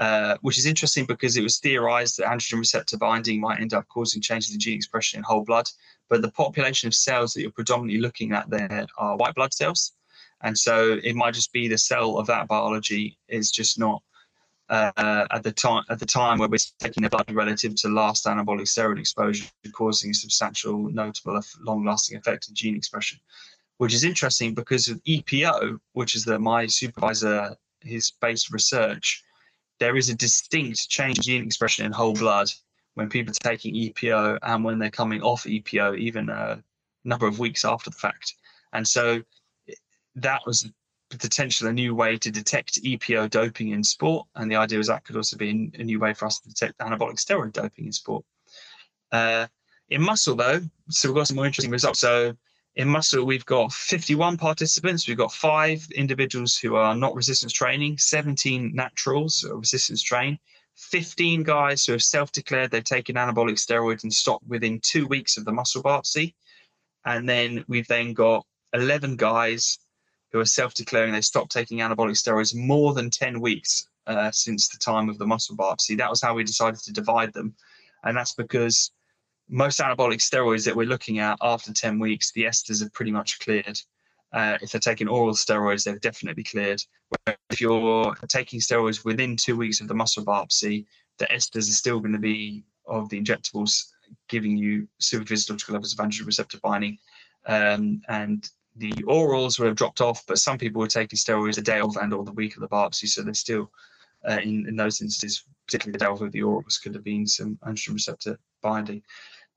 uh, 0.00 0.36
which 0.40 0.58
is 0.58 0.66
interesting 0.66 1.06
because 1.06 1.36
it 1.36 1.42
was 1.42 1.58
theorized 1.58 2.18
that 2.18 2.26
androgen 2.26 2.58
receptor 2.58 2.98
binding 2.98 3.40
might 3.40 3.60
end 3.60 3.72
up 3.72 3.86
causing 3.88 4.20
changes 4.20 4.52
in 4.52 4.58
gene 4.58 4.74
expression 4.74 5.18
in 5.18 5.22
whole 5.22 5.44
blood. 5.44 5.68
But 6.08 6.22
the 6.22 6.32
population 6.32 6.88
of 6.88 6.94
cells 6.94 7.32
that 7.32 7.42
you're 7.42 7.52
predominantly 7.52 8.00
looking 8.00 8.32
at 8.32 8.50
there 8.50 8.86
are 8.98 9.16
white 9.16 9.36
blood 9.36 9.54
cells. 9.54 9.92
And 10.42 10.58
so 10.58 10.98
it 11.04 11.14
might 11.14 11.34
just 11.34 11.52
be 11.52 11.68
the 11.68 11.78
cell 11.78 12.18
of 12.18 12.26
that 12.26 12.48
biology 12.48 13.16
is 13.28 13.52
just 13.52 13.78
not 13.78 14.02
uh, 14.68 15.26
at 15.30 15.42
the 15.42 15.52
time 15.52 15.84
at 15.90 15.98
the 15.98 16.06
time 16.06 16.38
where 16.38 16.48
we're 16.48 16.58
taking 16.78 17.02
the 17.02 17.08
blood 17.08 17.30
relative 17.30 17.74
to 17.76 17.88
last 17.88 18.24
anabolic 18.24 18.62
steroid 18.62 18.98
exposure, 18.98 19.46
causing 19.72 20.10
a 20.10 20.14
substantial, 20.14 20.90
notable, 20.90 21.40
long-lasting 21.60 22.16
effect 22.16 22.48
in 22.48 22.54
gene 22.54 22.76
expression, 22.76 23.18
which 23.78 23.94
is 23.94 24.04
interesting 24.04 24.54
because 24.54 24.88
of 24.88 25.02
EPO, 25.04 25.78
which 25.92 26.14
is 26.14 26.24
the 26.24 26.38
my 26.38 26.66
supervisor 26.66 27.56
his 27.84 28.10
base 28.10 28.50
research, 28.50 29.22
there 29.78 29.96
is 29.96 30.08
a 30.08 30.14
distinct 30.14 30.88
change 30.88 31.18
in 31.18 31.22
gene 31.22 31.44
expression 31.44 31.84
in 31.84 31.92
whole 31.92 32.14
blood 32.14 32.48
when 32.94 33.08
people 33.08 33.32
are 33.32 33.50
taking 33.50 33.74
EPO 33.74 34.38
and 34.42 34.64
when 34.64 34.78
they're 34.78 34.90
coming 34.90 35.20
off 35.22 35.44
EPO, 35.44 35.98
even 35.98 36.28
a 36.28 36.62
number 37.04 37.26
of 37.26 37.38
weeks 37.38 37.64
after 37.64 37.90
the 37.90 37.96
fact. 37.96 38.34
And 38.72 38.86
so 38.86 39.22
that 40.16 40.40
was 40.46 40.70
potential 41.18 41.68
a 41.68 41.72
new 41.72 41.94
way 41.94 42.16
to 42.18 42.30
detect 42.30 42.82
EPO 42.82 43.30
doping 43.30 43.70
in 43.70 43.82
sport, 43.84 44.26
and 44.34 44.50
the 44.50 44.56
idea 44.56 44.78
was 44.78 44.88
that 44.88 45.04
could 45.04 45.16
also 45.16 45.36
be 45.36 45.70
a 45.74 45.84
new 45.84 46.00
way 46.00 46.14
for 46.14 46.26
us 46.26 46.40
to 46.40 46.48
detect 46.48 46.78
anabolic 46.78 47.16
steroid 47.16 47.52
doping 47.52 47.86
in 47.86 47.92
sport. 47.92 48.24
Uh, 49.12 49.46
in 49.90 50.02
muscle, 50.02 50.34
though, 50.34 50.60
so 50.88 51.08
we've 51.08 51.16
got 51.16 51.28
some 51.28 51.36
more 51.36 51.46
interesting 51.46 51.70
results. 51.70 52.00
So 52.00 52.34
in 52.76 52.88
muscle, 52.88 53.24
we've 53.24 53.46
got 53.46 53.72
51 53.72 54.36
participants. 54.36 55.06
We've 55.06 55.16
got 55.16 55.32
five 55.32 55.86
individuals 55.94 56.56
who 56.56 56.76
are 56.76 56.94
not 56.94 57.14
resistance 57.14 57.52
training, 57.52 57.98
17 57.98 58.72
naturals 58.74 59.44
resistance 59.48 60.02
train, 60.02 60.38
15 60.76 61.44
guys 61.44 61.84
who 61.84 61.92
have 61.92 62.02
self-declared 62.02 62.70
they've 62.70 62.82
taken 62.82 63.16
anabolic 63.16 63.54
steroids 63.54 64.02
and 64.02 64.12
stopped 64.12 64.46
within 64.46 64.80
two 64.80 65.06
weeks 65.06 65.36
of 65.36 65.44
the 65.44 65.52
muscle 65.52 65.82
biopsy. 65.82 66.34
And 67.04 67.28
then 67.28 67.64
we've 67.68 67.86
then 67.86 68.12
got 68.12 68.44
11 68.72 69.16
guys 69.16 69.78
who 70.34 70.40
are 70.40 70.44
self-declaring 70.44 71.12
they 71.12 71.20
stopped 71.20 71.52
taking 71.52 71.78
anabolic 71.78 72.16
steroids 72.16 72.56
more 72.56 72.92
than 72.92 73.08
10 73.08 73.40
weeks 73.40 73.88
uh, 74.08 74.32
since 74.32 74.66
the 74.66 74.78
time 74.78 75.08
of 75.08 75.16
the 75.16 75.24
muscle 75.24 75.56
biopsy. 75.56 75.96
That 75.96 76.10
was 76.10 76.20
how 76.20 76.34
we 76.34 76.42
decided 76.42 76.80
to 76.80 76.92
divide 76.92 77.32
them. 77.32 77.54
And 78.02 78.16
that's 78.16 78.34
because 78.34 78.90
most 79.48 79.78
anabolic 79.78 80.18
steroids 80.18 80.64
that 80.64 80.74
we're 80.74 80.88
looking 80.88 81.20
at 81.20 81.38
after 81.40 81.72
10 81.72 82.00
weeks, 82.00 82.32
the 82.32 82.42
esters 82.42 82.84
are 82.84 82.90
pretty 82.90 83.12
much 83.12 83.38
cleared. 83.38 83.80
Uh, 84.32 84.58
if 84.60 84.72
they're 84.72 84.80
taking 84.80 85.06
oral 85.06 85.34
steroids, 85.34 85.84
they're 85.84 86.00
definitely 86.00 86.42
cleared. 86.42 86.82
If 87.50 87.60
you're 87.60 88.12
taking 88.26 88.58
steroids 88.58 89.04
within 89.04 89.36
two 89.36 89.56
weeks 89.56 89.80
of 89.80 89.86
the 89.86 89.94
muscle 89.94 90.24
biopsy, 90.24 90.84
the 91.18 91.26
esters 91.26 91.68
are 91.68 91.74
still 91.74 92.00
going 92.00 92.12
to 92.12 92.18
be 92.18 92.64
of 92.88 93.08
the 93.08 93.22
injectables 93.22 93.84
giving 94.28 94.56
you 94.56 94.88
superphysiological 95.00 95.74
levels 95.74 95.92
of 95.92 96.00
androgen 96.00 96.26
receptor 96.26 96.58
binding. 96.60 96.98
Um, 97.46 98.02
and 98.08 98.50
the 98.76 98.92
orals 99.04 99.58
would 99.58 99.66
have 99.66 99.76
dropped 99.76 100.00
off, 100.00 100.24
but 100.26 100.38
some 100.38 100.58
people 100.58 100.80
were 100.80 100.88
taking 100.88 101.16
steroids 101.16 101.58
a 101.58 101.62
day 101.62 101.80
off 101.80 101.96
and 101.96 102.12
or 102.12 102.24
the 102.24 102.32
week 102.32 102.56
of 102.56 102.60
the 102.60 102.68
biopsy, 102.68 103.06
so 103.06 103.22
there's 103.22 103.38
still, 103.38 103.70
uh, 104.28 104.38
in, 104.42 104.66
in 104.68 104.76
those 104.76 105.00
instances, 105.00 105.44
particularly 105.66 105.92
the 105.92 106.04
day 106.04 106.06
of 106.06 106.32
the 106.32 106.40
orals, 106.40 106.82
could 106.82 106.94
have 106.94 107.04
been 107.04 107.26
some 107.26 107.56
androgen 107.64 107.94
receptor 107.94 108.38
binding. 108.62 109.02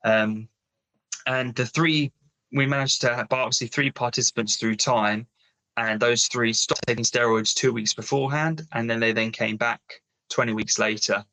Um, 0.04 0.48
and 1.26 1.54
the 1.54 1.66
three, 1.66 2.12
we 2.52 2.66
managed 2.66 3.00
to 3.02 3.26
biopsy 3.30 3.70
three 3.70 3.90
participants 3.90 4.56
through 4.56 4.76
time, 4.76 5.26
and 5.76 6.00
those 6.00 6.26
three 6.26 6.52
stopped 6.52 6.86
taking 6.86 7.04
steroids 7.04 7.54
two 7.54 7.72
weeks 7.72 7.94
beforehand, 7.94 8.66
and 8.72 8.88
then 8.88 9.00
they 9.00 9.12
then 9.12 9.30
came 9.30 9.56
back 9.56 9.80
20 10.30 10.52
weeks 10.52 10.78
later. 10.78 11.24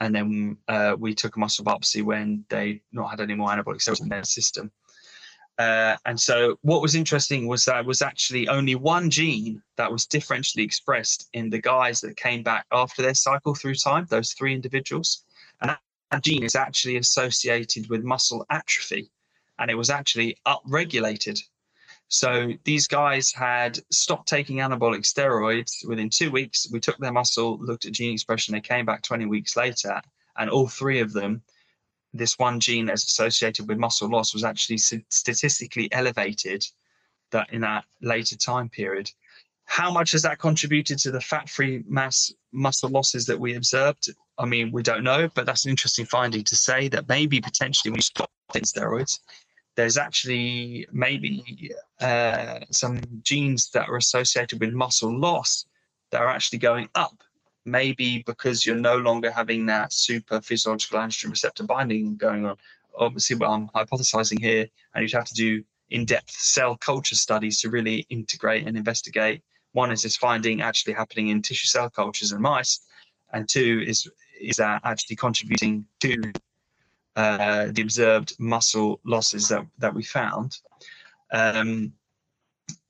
And 0.00 0.14
then 0.14 0.56
uh, 0.66 0.96
we 0.98 1.14
took 1.14 1.36
a 1.36 1.38
muscle 1.38 1.64
biopsy 1.64 2.02
when 2.02 2.44
they 2.48 2.82
not 2.90 3.10
had 3.10 3.20
any 3.20 3.34
more 3.34 3.50
anabolic 3.50 3.76
steroids 3.76 4.02
in 4.02 4.08
their 4.08 4.24
system. 4.24 4.72
Uh, 5.58 5.96
and 6.06 6.18
so 6.18 6.56
what 6.62 6.82
was 6.82 6.94
interesting 6.94 7.46
was 7.46 7.64
that 7.64 7.84
was 7.84 8.02
actually 8.02 8.48
only 8.48 8.74
one 8.74 9.10
gene 9.10 9.62
that 9.76 9.90
was 9.90 10.06
differentially 10.06 10.64
expressed 10.64 11.28
in 11.34 11.50
the 11.50 11.60
guys 11.60 12.00
that 12.00 12.16
came 12.16 12.42
back 12.42 12.64
after 12.72 13.02
their 13.02 13.14
cycle 13.14 13.54
through 13.54 13.74
time, 13.74 14.06
those 14.08 14.32
three 14.32 14.54
individuals. 14.54 15.24
And 15.60 15.70
that, 15.70 15.80
that 16.10 16.24
gene 16.24 16.42
is 16.42 16.56
actually 16.56 16.96
associated 16.96 17.88
with 17.90 18.02
muscle 18.02 18.46
atrophy 18.50 19.10
and 19.58 19.70
it 19.70 19.74
was 19.74 19.90
actually 19.90 20.36
upregulated. 20.46 21.38
So 22.08 22.52
these 22.64 22.86
guys 22.86 23.32
had 23.32 23.78
stopped 23.90 24.28
taking 24.28 24.56
anabolic 24.56 25.02
steroids 25.02 25.86
within 25.86 26.10
two 26.10 26.30
weeks. 26.30 26.66
We 26.70 26.80
took 26.80 26.98
their 26.98 27.12
muscle, 27.12 27.58
looked 27.58 27.86
at 27.86 27.92
gene 27.92 28.12
expression, 28.12 28.52
they 28.52 28.60
came 28.60 28.84
back 28.84 29.02
20 29.02 29.26
weeks 29.26 29.56
later, 29.56 30.00
and 30.36 30.50
all 30.50 30.68
three 30.68 31.00
of 31.00 31.12
them 31.12 31.42
this 32.12 32.38
one 32.38 32.60
gene 32.60 32.86
that's 32.86 33.04
associated 33.04 33.68
with 33.68 33.78
muscle 33.78 34.08
loss 34.08 34.34
was 34.34 34.44
actually 34.44 34.78
statistically 34.78 35.90
elevated 35.92 36.64
that 37.30 37.52
in 37.52 37.62
that 37.62 37.84
later 38.00 38.36
time 38.36 38.68
period. 38.68 39.10
How 39.64 39.90
much 39.90 40.12
has 40.12 40.22
that 40.22 40.38
contributed 40.38 40.98
to 40.98 41.10
the 41.10 41.20
fat-free 41.20 41.84
mass 41.86 42.32
muscle 42.52 42.90
losses 42.90 43.24
that 43.26 43.38
we 43.38 43.54
observed? 43.54 44.10
I 44.38 44.44
mean, 44.44 44.72
we 44.72 44.82
don't 44.82 45.04
know, 45.04 45.28
but 45.34 45.46
that's 45.46 45.64
an 45.64 45.70
interesting 45.70 46.04
finding 46.04 46.44
to 46.44 46.56
say 46.56 46.88
that 46.88 47.08
maybe 47.08 47.40
potentially 47.40 47.90
when 47.90 47.98
you 47.98 48.02
stop 48.02 48.30
taking 48.52 48.66
steroids, 48.66 49.20
there's 49.76 49.96
actually 49.96 50.86
maybe 50.92 51.72
uh, 52.00 52.60
some 52.70 53.00
genes 53.22 53.70
that 53.70 53.88
are 53.88 53.96
associated 53.96 54.60
with 54.60 54.74
muscle 54.74 55.16
loss 55.16 55.64
that 56.10 56.20
are 56.20 56.28
actually 56.28 56.58
going 56.58 56.88
up 56.94 57.22
maybe 57.64 58.22
because 58.26 58.66
you're 58.66 58.76
no 58.76 58.96
longer 58.96 59.30
having 59.30 59.66
that 59.66 59.92
super 59.92 60.40
physiological 60.40 60.98
androgen 60.98 61.30
receptor 61.30 61.64
binding 61.64 62.16
going 62.16 62.46
on. 62.46 62.56
Obviously, 62.98 63.36
what 63.36 63.48
I'm 63.50 63.68
hypothesizing 63.68 64.40
here, 64.40 64.66
and 64.94 65.02
you'd 65.02 65.12
have 65.12 65.26
to 65.26 65.34
do 65.34 65.64
in-depth 65.90 66.30
cell 66.30 66.76
culture 66.76 67.14
studies 67.14 67.60
to 67.60 67.70
really 67.70 68.06
integrate 68.08 68.66
and 68.66 68.76
investigate. 68.76 69.42
One 69.72 69.92
is 69.92 70.02
this 70.02 70.16
finding 70.16 70.60
actually 70.60 70.94
happening 70.94 71.28
in 71.28 71.42
tissue 71.42 71.66
cell 71.66 71.88
cultures 71.88 72.32
in 72.32 72.40
mice, 72.40 72.80
and 73.32 73.48
two 73.48 73.82
is 73.86 74.10
is 74.40 74.56
that 74.56 74.80
actually 74.84 75.16
contributing 75.16 75.86
to 76.00 76.32
uh, 77.16 77.66
the 77.70 77.82
observed 77.82 78.34
muscle 78.38 79.00
losses 79.04 79.48
that 79.48 79.66
that 79.78 79.94
we 79.94 80.02
found. 80.02 80.58
Um, 81.32 81.94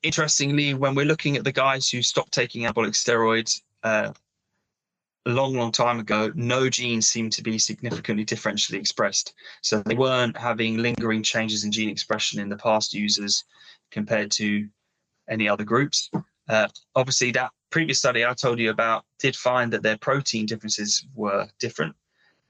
interestingly, 0.03 0.75
when 0.75 0.95
we're 0.95 1.07
looking 1.07 1.37
at 1.37 1.45
the 1.45 1.53
guys 1.53 1.89
who 1.89 2.03
stopped 2.03 2.33
taking 2.33 2.62
anabolic 2.62 2.95
steroids, 2.95 3.62
uh, 3.83 4.12
a 5.27 5.31
long, 5.31 5.55
long 5.55 5.70
time 5.70 6.01
ago, 6.01 6.33
no 6.35 6.68
genes 6.68 7.09
seemed 7.09 7.33
to 7.33 7.43
be 7.43 7.59
significantly 7.59 8.25
differentially 8.25 8.79
expressed. 8.79 9.35
So 9.61 9.83
they 9.83 9.95
weren't 9.95 10.37
having 10.37 10.79
lingering 10.79 11.23
changes 11.23 11.64
in 11.64 11.70
gene 11.70 11.89
expression 11.89 12.41
in 12.41 12.49
the 12.49 12.57
past 12.57 12.93
users 12.93 13.45
compared 13.91 14.31
to 14.33 14.68
any 15.29 15.49
other 15.49 15.64
groups. 15.64 16.11
Uh, 16.49 16.68
obviously, 16.97 17.31
that 17.33 17.53
previous 17.70 17.99
study 17.99 18.25
I 18.25 18.35
told 18.35 18.59
you 18.59 18.70
about 18.70 19.05
did 19.18 19.37
find 19.37 19.73
that 19.73 19.83
their 19.83 19.97
protein 19.97 20.47
differences 20.47 21.07
were 21.14 21.49
different. 21.61 21.95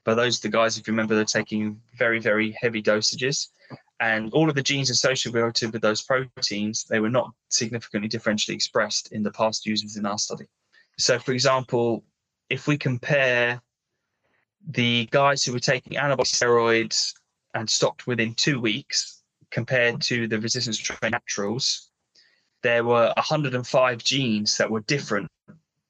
But 0.03 0.15
those 0.15 0.39
are 0.39 0.41
the 0.41 0.49
guys, 0.49 0.77
if 0.77 0.87
you 0.87 0.91
remember, 0.91 1.15
they're 1.15 1.25
taking 1.25 1.79
very, 1.97 2.19
very 2.19 2.57
heavy 2.59 2.81
dosages. 2.81 3.49
And 3.99 4.33
all 4.33 4.49
of 4.49 4.55
the 4.55 4.63
genes 4.63 4.89
associated 4.89 5.71
with 5.71 5.81
those 5.81 6.01
proteins, 6.01 6.83
they 6.83 6.99
were 6.99 7.09
not 7.09 7.31
significantly 7.49 8.09
differentially 8.09 8.53
expressed 8.53 9.13
in 9.13 9.23
the 9.23 9.31
past 9.31 9.65
users 9.65 9.95
in 9.95 10.05
our 10.05 10.17
study. 10.17 10.45
So, 10.97 11.19
for 11.19 11.31
example, 11.31 12.03
if 12.53 12.67
we 12.67 12.77
compare 12.77 13.59
the 14.69 15.07
guys 15.07 15.43
who 15.43 15.51
were 15.51 15.59
taking 15.59 15.97
anabolic 15.97 16.27
steroids 16.27 17.13
and 17.55 17.67
stopped 17.67 18.05
within 18.05 18.35
two 18.35 18.61
weeks 18.61 19.23
compared 19.49 19.99
to 19.99 20.27
the 20.27 20.39
resistance 20.39 20.77
trained 20.77 21.13
naturals, 21.13 21.89
there 22.61 22.83
were 22.83 23.11
105 23.17 24.03
genes 24.03 24.55
that 24.57 24.69
were 24.69 24.81
different 24.81 25.27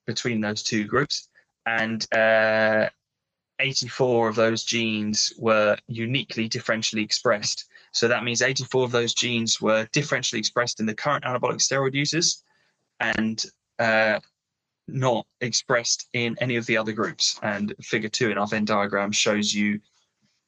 between 0.06 0.40
those 0.40 0.62
two 0.62 0.84
groups, 0.84 1.28
and 1.66 2.10
uh, 2.14 2.88
84 3.58 4.30
of 4.30 4.34
those 4.34 4.64
genes 4.64 5.34
were 5.38 5.76
uniquely 5.86 6.48
differentially 6.48 7.04
expressed. 7.04 7.66
So 7.92 8.08
that 8.08 8.24
means 8.24 8.40
84 8.40 8.84
of 8.84 8.90
those 8.90 9.12
genes 9.12 9.60
were 9.60 9.86
differentially 9.92 10.38
expressed 10.38 10.80
in 10.80 10.86
the 10.86 10.94
current 10.94 11.24
anabolic 11.24 11.60
steroid 11.60 11.92
users, 11.92 12.42
and 13.00 13.44
uh, 13.78 14.18
not 14.86 15.26
expressed 15.40 16.08
in 16.12 16.36
any 16.40 16.56
of 16.56 16.66
the 16.66 16.76
other 16.76 16.92
groups. 16.92 17.38
And 17.42 17.74
figure 17.80 18.08
two 18.08 18.30
in 18.30 18.38
our 18.38 18.46
Venn 18.46 18.64
diagram 18.64 19.12
shows 19.12 19.54
you 19.54 19.80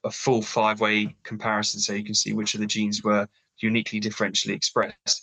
a 0.04 0.10
full 0.10 0.42
five-way 0.42 1.16
comparison 1.24 1.80
so 1.80 1.92
you 1.92 2.04
can 2.04 2.14
see 2.14 2.32
which 2.32 2.54
of 2.54 2.60
the 2.60 2.66
genes 2.66 3.02
were 3.02 3.28
uniquely 3.58 4.00
differentially 4.00 4.54
expressed. 4.54 5.22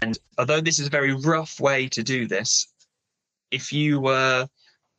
And 0.00 0.18
although 0.38 0.60
this 0.60 0.78
is 0.78 0.86
a 0.86 0.90
very 0.90 1.14
rough 1.14 1.60
way 1.60 1.88
to 1.88 2.02
do 2.02 2.26
this, 2.26 2.68
if 3.50 3.72
you 3.72 4.00
were 4.00 4.48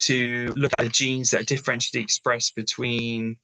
to 0.01 0.53
look 0.57 0.74
at 0.78 0.84
the 0.84 0.89
genes 0.89 1.32
that 1.32 1.41
are 1.41 1.55
differentially 1.55 2.01
expressed 2.01 2.55
between 2.55 3.38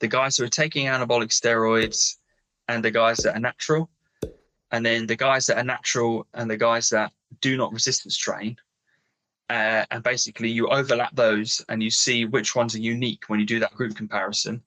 the 0.00 0.08
guys 0.08 0.36
who 0.36 0.44
are 0.44 0.48
taking 0.48 0.86
anabolic 0.86 1.30
steroids 1.30 2.16
and 2.68 2.84
the 2.84 2.90
guys 2.90 3.18
that 3.18 3.36
are 3.36 3.40
natural, 3.40 3.88
and 4.72 4.84
then 4.84 5.06
the 5.06 5.16
guys 5.16 5.46
that 5.46 5.56
are 5.56 5.64
natural 5.64 6.26
and 6.34 6.50
the 6.50 6.56
guys 6.56 6.90
that 6.90 7.12
do 7.40 7.56
not 7.56 7.72
resistance 7.72 8.16
train, 8.16 8.56
uh, 9.50 9.84
and 9.90 10.02
basically 10.02 10.48
you 10.48 10.68
overlap 10.68 11.14
those 11.14 11.64
and 11.68 11.82
you 11.82 11.90
see 11.90 12.24
which 12.24 12.54
ones 12.54 12.74
are 12.74 12.80
unique 12.80 13.24
when 13.28 13.40
you 13.40 13.46
do 13.46 13.60
that 13.60 13.74
group 13.74 13.94
comparison. 13.94 14.62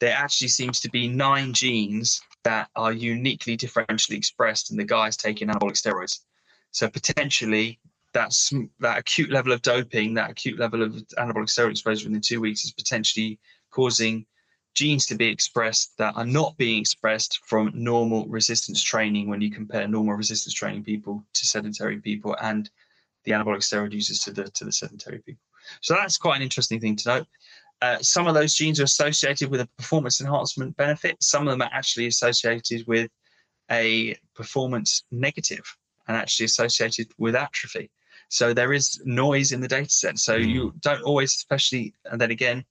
There 0.00 0.14
actually 0.14 0.48
seems 0.48 0.80
to 0.80 0.90
be 0.90 1.06
nine 1.06 1.52
genes 1.52 2.20
that 2.44 2.68
are 2.74 2.92
uniquely 2.92 3.56
differentially 3.56 4.16
expressed 4.16 4.70
in 4.70 4.76
the 4.76 4.84
guys 4.84 5.16
taking 5.16 5.48
anabolic 5.48 5.80
steroids. 5.80 6.20
So 6.72 6.88
potentially 6.88 7.78
that's 8.12 8.52
that 8.80 8.98
acute 8.98 9.30
level 9.30 9.52
of 9.52 9.62
doping, 9.62 10.14
that 10.14 10.30
acute 10.30 10.58
level 10.58 10.82
of 10.82 10.92
anabolic 11.18 11.48
steroid 11.48 11.70
exposure 11.70 12.08
within 12.08 12.20
two 12.20 12.40
weeks 12.40 12.64
is 12.64 12.72
potentially 12.72 13.38
causing 13.70 14.26
genes 14.74 15.06
to 15.06 15.14
be 15.14 15.26
expressed 15.26 15.96
that 15.98 16.16
are 16.16 16.26
not 16.26 16.56
being 16.56 16.80
expressed 16.80 17.40
from 17.44 17.70
normal 17.74 18.26
resistance 18.26 18.82
training 18.82 19.28
when 19.28 19.40
you 19.40 19.50
compare 19.50 19.86
normal 19.86 20.14
resistance 20.14 20.54
training 20.54 20.82
people 20.82 21.24
to 21.34 21.46
sedentary 21.46 22.00
people 22.00 22.36
and 22.40 22.70
the 23.24 23.32
anabolic 23.32 23.58
steroid 23.58 23.92
users 23.92 24.20
to 24.20 24.32
the 24.32 24.44
to 24.44 24.64
the 24.64 24.72
sedentary 24.72 25.18
people. 25.18 25.42
So 25.80 25.94
that's 25.94 26.16
quite 26.16 26.36
an 26.36 26.42
interesting 26.42 26.80
thing 26.80 26.96
to 26.96 27.08
note. 27.08 27.26
Uh, 27.80 27.98
some 28.00 28.26
of 28.26 28.34
those 28.34 28.54
genes 28.54 28.80
are 28.80 28.84
associated 28.84 29.50
with 29.50 29.60
a 29.60 29.68
performance 29.76 30.20
enhancement 30.20 30.76
benefit. 30.76 31.16
Some 31.20 31.46
of 31.46 31.52
them 31.52 31.62
are 31.62 31.70
actually 31.72 32.06
associated 32.06 32.86
with 32.86 33.10
a 33.70 34.16
performance 34.34 35.04
negative 35.10 35.64
and 36.06 36.16
actually 36.16 36.46
associated 36.46 37.08
with 37.18 37.34
atrophy. 37.34 37.90
So 38.28 38.54
there 38.54 38.72
is 38.72 39.00
noise 39.04 39.52
in 39.52 39.60
the 39.60 39.68
data 39.68 39.90
set. 39.90 40.18
So 40.18 40.38
mm. 40.38 40.48
you 40.48 40.74
don't 40.80 41.02
always, 41.02 41.34
especially, 41.34 41.92
and 42.06 42.20
then 42.20 42.30
again, 42.30 42.64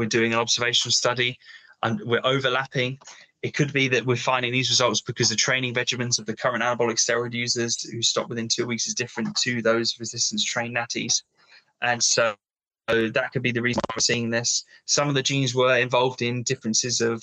we're 0.00 0.08
doing 0.08 0.32
an 0.32 0.38
observational 0.38 0.92
study 0.92 1.38
and 1.82 2.00
we're 2.00 2.24
overlapping. 2.24 2.98
It 3.42 3.54
could 3.54 3.70
be 3.72 3.86
that 3.88 4.06
we're 4.06 4.16
finding 4.16 4.50
these 4.50 4.70
results 4.70 5.02
because 5.02 5.28
the 5.28 5.36
training 5.36 5.74
regimens 5.74 6.18
of 6.18 6.24
the 6.24 6.34
current 6.34 6.62
anabolic 6.62 6.96
steroid 6.96 7.34
users 7.34 7.82
who 7.82 8.00
stop 8.00 8.30
within 8.30 8.48
two 8.48 8.66
weeks 8.66 8.86
is 8.86 8.94
different 8.94 9.36
to 9.42 9.60
those 9.60 10.00
resistance 10.00 10.42
trained 10.42 10.74
natties. 10.74 11.22
And 11.82 12.02
so 12.02 12.34
that 12.88 13.30
could 13.32 13.42
be 13.42 13.52
the 13.52 13.60
reason 13.60 13.82
we're 13.94 14.00
seeing 14.00 14.30
this. 14.30 14.64
Some 14.86 15.08
of 15.10 15.14
the 15.14 15.22
genes 15.22 15.54
were 15.54 15.76
involved 15.76 16.22
in 16.22 16.44
differences 16.44 17.02
of 17.02 17.22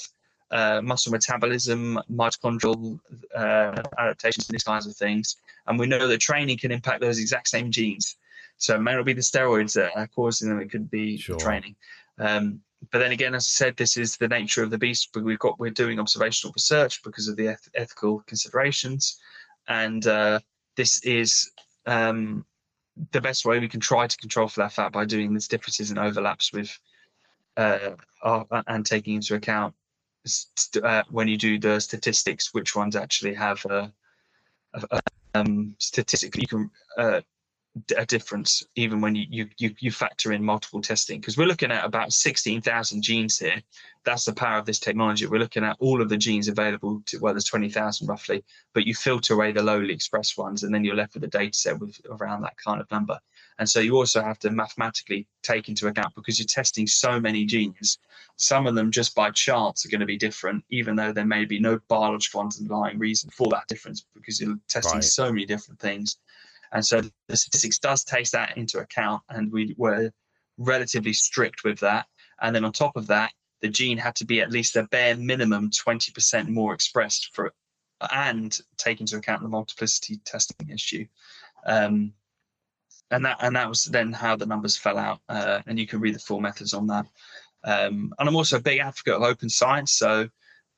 uh, 0.51 0.80
muscle 0.84 1.11
metabolism, 1.11 1.99
mitochondrial 2.11 2.99
uh, 3.36 3.84
adaptations, 3.97 4.47
and 4.47 4.53
these 4.53 4.63
kinds 4.63 4.86
of 4.86 4.95
things. 4.95 5.36
And 5.65 5.80
we 5.80 5.88
know 5.88 6.07
that 6.07 6.19
training 6.19 6.59
can 6.59 6.71
impact 6.71 7.01
those 7.01 7.19
exact 7.19 7.47
same 7.49 7.71
genes. 7.71 8.17
So 8.57 8.75
it 8.75 8.82
may 8.82 8.93
not 8.93 9.05
be 9.05 9.13
the 9.13 9.21
steroids 9.21 9.73
that 9.73 9.91
are 9.95 10.07
causing 10.07 10.49
them; 10.49 10.59
it 10.61 10.71
could 10.71 10.89
be 10.89 11.17
sure. 11.17 11.38
training. 11.38 11.75
Um, 12.17 12.61
but 12.91 12.99
then 12.99 13.11
again, 13.11 13.36
as 13.36 13.47
I 13.47 13.51
said, 13.51 13.78
this 13.78 13.97
is 13.97 14.17
the 14.17 14.28
nature 14.28 14.63
of 14.63 14.69
the 14.69 14.78
beast. 14.78 15.09
We've 15.15 15.39
got 15.39 15.59
we're 15.59 15.71
doing 15.71 15.99
observational 15.99 16.53
research 16.55 17.03
because 17.03 17.28
of 17.28 17.36
the 17.36 17.47
eth- 17.47 17.69
ethical 17.75 18.23
considerations, 18.28 19.19
and 19.67 20.05
uh, 20.05 20.39
this 20.75 21.03
is 21.03 21.51
um, 21.86 22.45
the 23.11 23.21
best 23.21 23.45
way 23.45 23.59
we 23.59 23.67
can 23.67 23.80
try 23.80 24.07
to 24.07 24.17
control 24.17 24.47
for 24.47 24.61
that 24.61 24.73
fat 24.73 24.91
by 24.91 25.05
doing 25.05 25.34
these 25.34 25.47
differences 25.47 25.89
and 25.89 25.99
overlaps 25.99 26.53
with 26.53 26.78
uh, 27.57 27.95
and 28.67 28.86
taking 28.86 29.15
into 29.15 29.36
account 29.36 29.73
uh, 30.84 31.03
when 31.09 31.28
you 31.28 31.38
do 31.38 31.59
the 31.59 31.80
statistics 31.80 32.53
which 32.53 32.75
ones 32.75 32.95
actually 32.95 33.34
have 33.34 33.63
a, 33.65 33.91
a, 34.73 34.84
a 34.91 35.01
um, 35.34 35.75
statistically 35.78 36.41
you 36.41 36.47
can 36.47 36.71
uh, 36.97 37.21
a 37.97 38.05
difference 38.05 38.63
even 38.75 39.01
when 39.01 39.15
you 39.15 39.47
you 39.57 39.73
you 39.80 39.91
factor 39.91 40.32
in 40.32 40.43
multiple 40.43 40.82
testing 40.82 41.19
because 41.19 41.38
we're 41.38 41.47
looking 41.47 41.71
at 41.71 41.86
about 41.86 42.13
16,000 42.13 43.01
genes 43.01 43.39
here. 43.39 43.61
That's 44.03 44.25
the 44.25 44.34
power 44.34 44.57
of 44.57 44.65
this 44.65 44.80
technology. 44.80 45.25
We're 45.25 45.39
looking 45.39 45.63
at 45.63 45.75
all 45.80 46.01
of 46.01 46.09
the 46.09 46.17
genes 46.17 46.47
available 46.47 47.01
to 47.07 47.19
well 47.19 47.34
there's 47.34 47.45
20,000 47.45 48.07
roughly 48.07 48.43
but 48.73 48.86
you 48.86 48.95
filter 48.95 49.34
away 49.34 49.51
the 49.51 49.63
lowly 49.63 49.93
expressed 49.93 50.38
ones 50.38 50.63
and 50.63 50.73
then 50.73 50.84
you're 50.84 50.95
left 50.95 51.13
with 51.13 51.23
a 51.23 51.28
data 51.28 51.57
set 51.57 51.80
with 51.80 51.99
around 52.09 52.41
that 52.41 52.57
kind 52.57 52.82
of 52.82 52.89
number. 52.91 53.19
And 53.59 53.67
so 53.67 53.80
you 53.80 53.95
also 53.95 54.21
have 54.21 54.38
to 54.39 54.51
mathematically 54.51 55.28
take 55.41 55.67
into 55.67 55.88
account 55.88 56.13
because 56.15 56.39
you're 56.39 56.45
testing 56.45 56.86
so 56.86 57.19
many 57.19 57.45
genes 57.45 57.97
some 58.38 58.67
of 58.67 58.75
them 58.75 58.91
just 58.91 59.15
by 59.15 59.32
chance 59.32 59.86
are 59.86 59.89
going 59.89 59.99
to 59.99 60.05
be 60.05 60.17
different 60.17 60.63
even 60.69 60.95
though 60.95 61.11
there 61.11 61.25
may 61.25 61.43
be 61.43 61.59
no 61.59 61.80
biological 61.88 62.41
underlying 62.41 62.99
reason 62.99 63.30
for 63.32 63.47
that 63.49 63.67
difference 63.67 64.05
because 64.13 64.39
you're 64.39 64.57
testing 64.67 64.95
right. 64.95 65.03
so 65.03 65.32
many 65.32 65.45
different 65.45 65.80
things 65.80 66.17
and 66.72 66.86
so 66.86 67.01
the 67.28 67.38
statistics 67.38 67.80
does 67.80 68.03
take 68.03 68.30
that 68.32 68.57
into 68.57 68.80
account, 68.80 69.22
and 69.30 69.51
we 69.51 69.76
were 69.78 70.11
relatively 70.57 71.13
strict 71.13 71.63
with 71.63 71.80
that. 71.80 72.07
And 72.41 72.55
then 72.55 72.65
on 72.65 72.72
top 72.72 72.95
of 72.95 73.07
that, 73.07 73.32
the 73.61 73.70
gene 73.70 73.97
had 73.97 74.15
to 74.18 74.26
be 74.26 74.41
at 74.41 74.51
least 74.51 74.76
a 74.76 74.84
bare 74.84 75.15
minimum 75.15 75.72
20% 75.72 76.47
more 76.47 76.74
expressed 76.74 77.32
for 77.34 77.53
and 78.11 78.59
take 78.78 79.01
into 79.01 79.18
account 79.18 79.41
the 79.41 79.49
multiplicity 79.49 80.18
testing 80.24 80.70
issue. 80.70 81.05
Um, 81.65 82.13
and 83.09 83.26
that 83.26 83.38
and 83.41 83.55
that 83.55 83.70
was 83.70 83.86
then 83.86 84.11
how 84.11 84.36
the 84.36 84.45
numbers 84.45 84.78
fell 84.78 84.97
out. 84.97 85.22
Uh, 85.30 85.61
and 85.65 85.80
you 85.80 85.88
can 85.88 85.99
read 85.99 86.15
the 86.15 86.20
full 86.20 86.41
methods 86.41 86.74
on 86.74 86.88
that. 86.88 87.05
Um, 87.63 88.13
and 88.20 88.30
I'm 88.30 88.36
also 88.36 88.57
a 88.57 88.61
big 88.61 88.80
advocate 88.80 89.15
of 89.15 89.24
open 89.24 89.49
science. 89.49 89.93
So 89.93 90.30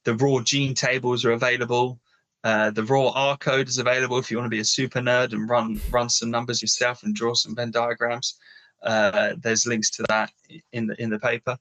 the 0.05 0.15
raw 0.15 0.39
gene 0.41 0.73
tables 0.73 1.25
are 1.25 1.31
available. 1.31 1.99
Uh, 2.43 2.71
the 2.71 2.83
raw 2.83 3.09
R 3.09 3.37
code 3.37 3.67
is 3.67 3.79
available 3.79 4.17
if 4.17 4.31
you 4.31 4.37
want 4.37 4.45
to 4.45 4.55
be 4.55 4.61
a 4.61 4.65
super 4.65 4.99
nerd 4.99 5.33
and 5.33 5.49
run 5.49 5.79
run 5.91 6.09
some 6.09 6.31
numbers 6.31 6.61
yourself 6.61 7.03
and 7.03 7.13
draw 7.13 7.33
some 7.33 7.55
Venn 7.55 7.71
diagrams. 7.71 8.35
Uh, 8.81 9.33
there's 9.37 9.65
links 9.65 9.89
to 9.89 10.05
that 10.07 10.31
in 10.71 10.87
the 10.87 11.01
in 11.01 11.09
the 11.09 11.19
paper, 11.19 11.57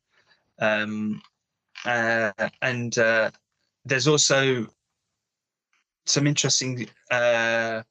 um, 0.60 1.20
uh, 1.84 2.30
and 2.62 2.96
uh, 2.98 3.30
there's 3.84 4.06
also 4.06 4.68
some 6.06 6.26
interesting 6.26 6.88
uh, 7.10 7.82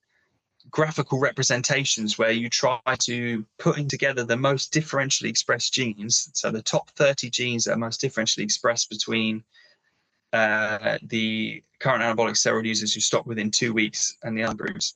graphical 0.70 1.20
representations 1.20 2.18
where 2.18 2.32
you 2.32 2.50
try 2.50 2.80
to 3.00 3.46
putting 3.60 3.88
together 3.88 4.24
the 4.24 4.38
most 4.38 4.74
differentially 4.74 5.30
expressed 5.30 5.74
genes. 5.74 6.30
So 6.34 6.52
the 6.52 6.62
top 6.62 6.90
30 6.92 7.30
genes 7.30 7.66
that 7.66 7.74
are 7.74 7.78
most 7.78 8.02
differentially 8.02 8.44
expressed 8.44 8.90
between 8.90 9.44
uh, 10.34 10.98
the 11.04 11.64
current 11.80 12.04
anabolic 12.04 12.32
steroid 12.32 12.66
users 12.66 12.94
who 12.94 13.00
stop 13.00 13.26
within 13.26 13.52
two 13.52 13.74
weeks 13.74 14.18
and 14.24 14.38
the 14.38 14.44
other 14.44 14.56
groups. 14.56 14.96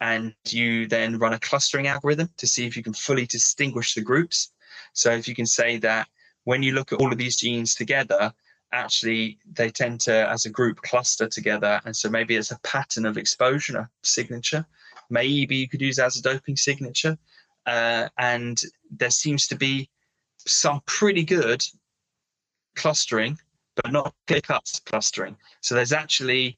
And 0.00 0.34
you 0.48 0.88
then 0.88 1.18
run 1.18 1.34
a 1.34 1.38
clustering 1.38 1.86
algorithm 1.86 2.28
to 2.38 2.46
see 2.46 2.66
if 2.66 2.76
you 2.76 2.82
can 2.82 2.92
fully 2.92 3.26
distinguish 3.26 3.94
the 3.94 4.00
groups. 4.00 4.52
So 4.94 5.12
if 5.12 5.28
you 5.28 5.34
can 5.34 5.46
say 5.46 5.78
that 5.78 6.08
when 6.44 6.62
you 6.62 6.72
look 6.72 6.92
at 6.92 7.00
all 7.00 7.12
of 7.12 7.18
these 7.18 7.36
genes 7.36 7.74
together, 7.74 8.32
actually 8.72 9.38
they 9.52 9.70
tend 9.70 10.00
to, 10.00 10.28
as 10.28 10.44
a 10.44 10.50
group, 10.50 10.80
cluster 10.82 11.28
together. 11.28 11.80
And 11.84 11.94
so 11.94 12.08
maybe 12.10 12.34
it's 12.34 12.50
a 12.50 12.58
pattern 12.60 13.06
of 13.06 13.16
exposure, 13.16 13.78
a 13.78 13.88
signature. 14.02 14.66
Maybe 15.08 15.56
you 15.56 15.68
could 15.68 15.80
use 15.80 15.98
as 16.00 16.16
a 16.16 16.22
doping 16.22 16.56
signature. 16.56 17.16
Uh, 17.64 18.08
and 18.18 18.60
there 18.90 19.10
seems 19.10 19.46
to 19.48 19.56
be 19.56 19.88
some 20.38 20.80
pretty 20.86 21.22
good 21.22 21.64
clustering 22.74 23.38
but 23.76 23.92
not 23.92 24.14
clear 24.26 24.40
cut 24.40 24.80
clustering. 24.84 25.36
So 25.60 25.74
there's 25.74 25.92
actually 25.92 26.56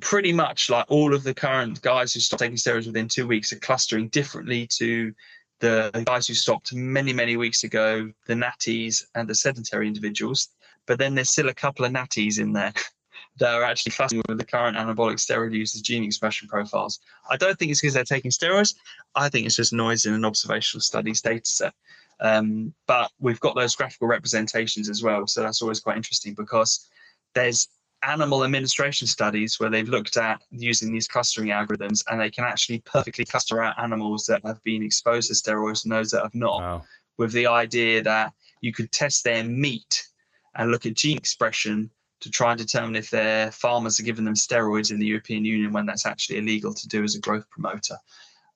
pretty 0.00 0.32
much 0.32 0.68
like 0.68 0.84
all 0.88 1.14
of 1.14 1.22
the 1.22 1.34
current 1.34 1.80
guys 1.82 2.12
who 2.12 2.20
stopped 2.20 2.40
taking 2.40 2.56
steroids 2.56 2.86
within 2.86 3.08
two 3.08 3.26
weeks 3.26 3.52
are 3.52 3.58
clustering 3.58 4.08
differently 4.08 4.66
to 4.66 5.14
the 5.60 6.02
guys 6.04 6.26
who 6.26 6.34
stopped 6.34 6.74
many, 6.74 7.12
many 7.12 7.36
weeks 7.36 7.64
ago, 7.64 8.12
the 8.26 8.34
natties 8.34 9.04
and 9.14 9.28
the 9.28 9.34
sedentary 9.34 9.86
individuals. 9.86 10.48
But 10.86 10.98
then 10.98 11.14
there's 11.14 11.30
still 11.30 11.48
a 11.48 11.54
couple 11.54 11.84
of 11.84 11.92
natties 11.92 12.38
in 12.38 12.52
there 12.52 12.74
that 13.38 13.54
are 13.54 13.64
actually 13.64 13.92
clustering 13.92 14.22
with 14.28 14.38
the 14.38 14.44
current 14.44 14.76
anabolic 14.76 15.16
steroid 15.16 15.54
users' 15.54 15.80
gene 15.80 16.04
expression 16.04 16.48
profiles. 16.48 17.00
I 17.30 17.36
don't 17.36 17.58
think 17.58 17.70
it's 17.70 17.80
because 17.80 17.94
they're 17.94 18.04
taking 18.04 18.30
steroids. 18.30 18.74
I 19.14 19.28
think 19.28 19.46
it's 19.46 19.56
just 19.56 19.72
noise 19.72 20.04
in 20.04 20.14
an 20.14 20.24
observational 20.24 20.82
studies 20.82 21.22
data 21.22 21.44
set. 21.44 21.74
Um, 22.20 22.72
but 22.86 23.10
we've 23.18 23.40
got 23.40 23.54
those 23.54 23.76
graphical 23.76 24.08
representations 24.08 24.88
as 24.88 25.02
well. 25.02 25.26
So 25.26 25.42
that's 25.42 25.62
always 25.62 25.80
quite 25.80 25.96
interesting 25.96 26.34
because 26.34 26.88
there's 27.34 27.68
animal 28.02 28.44
administration 28.44 29.06
studies 29.06 29.58
where 29.58 29.70
they've 29.70 29.88
looked 29.88 30.16
at 30.16 30.42
using 30.50 30.92
these 30.92 31.08
clustering 31.08 31.48
algorithms 31.48 32.04
and 32.08 32.20
they 32.20 32.30
can 32.30 32.44
actually 32.44 32.80
perfectly 32.84 33.24
cluster 33.24 33.62
out 33.62 33.78
animals 33.78 34.26
that 34.26 34.44
have 34.44 34.62
been 34.62 34.82
exposed 34.82 35.28
to 35.28 35.34
steroids 35.34 35.84
and 35.84 35.92
those 35.92 36.10
that 36.10 36.22
have 36.22 36.34
not, 36.34 36.60
wow. 36.60 36.84
with 37.18 37.32
the 37.32 37.46
idea 37.46 38.02
that 38.02 38.32
you 38.60 38.72
could 38.72 38.90
test 38.92 39.24
their 39.24 39.44
meat 39.44 40.06
and 40.54 40.70
look 40.70 40.86
at 40.86 40.94
gene 40.94 41.16
expression 41.16 41.90
to 42.20 42.30
try 42.30 42.52
and 42.52 42.58
determine 42.58 42.96
if 42.96 43.10
their 43.10 43.50
farmers 43.52 44.00
are 44.00 44.04
giving 44.04 44.24
them 44.24 44.34
steroids 44.34 44.90
in 44.90 44.98
the 44.98 45.06
European 45.06 45.44
Union 45.44 45.72
when 45.72 45.84
that's 45.84 46.06
actually 46.06 46.38
illegal 46.38 46.72
to 46.72 46.88
do 46.88 47.04
as 47.04 47.14
a 47.14 47.20
growth 47.20 47.48
promoter. 47.50 47.96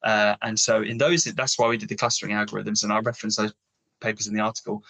Uh, 0.02 0.34
and 0.42 0.58
so 0.58 0.82
in 0.82 0.98
those, 0.98 1.24
that's 1.24 1.58
why 1.58 1.68
we 1.68 1.76
did 1.76 1.88
the 1.88 1.96
clustering 1.96 2.32
algorithms, 2.32 2.82
and 2.82 2.92
I 2.92 3.00
reference 3.00 3.36
those 3.36 3.52
papers 4.00 4.26
in 4.26 4.34
the 4.34 4.40
article. 4.40 4.82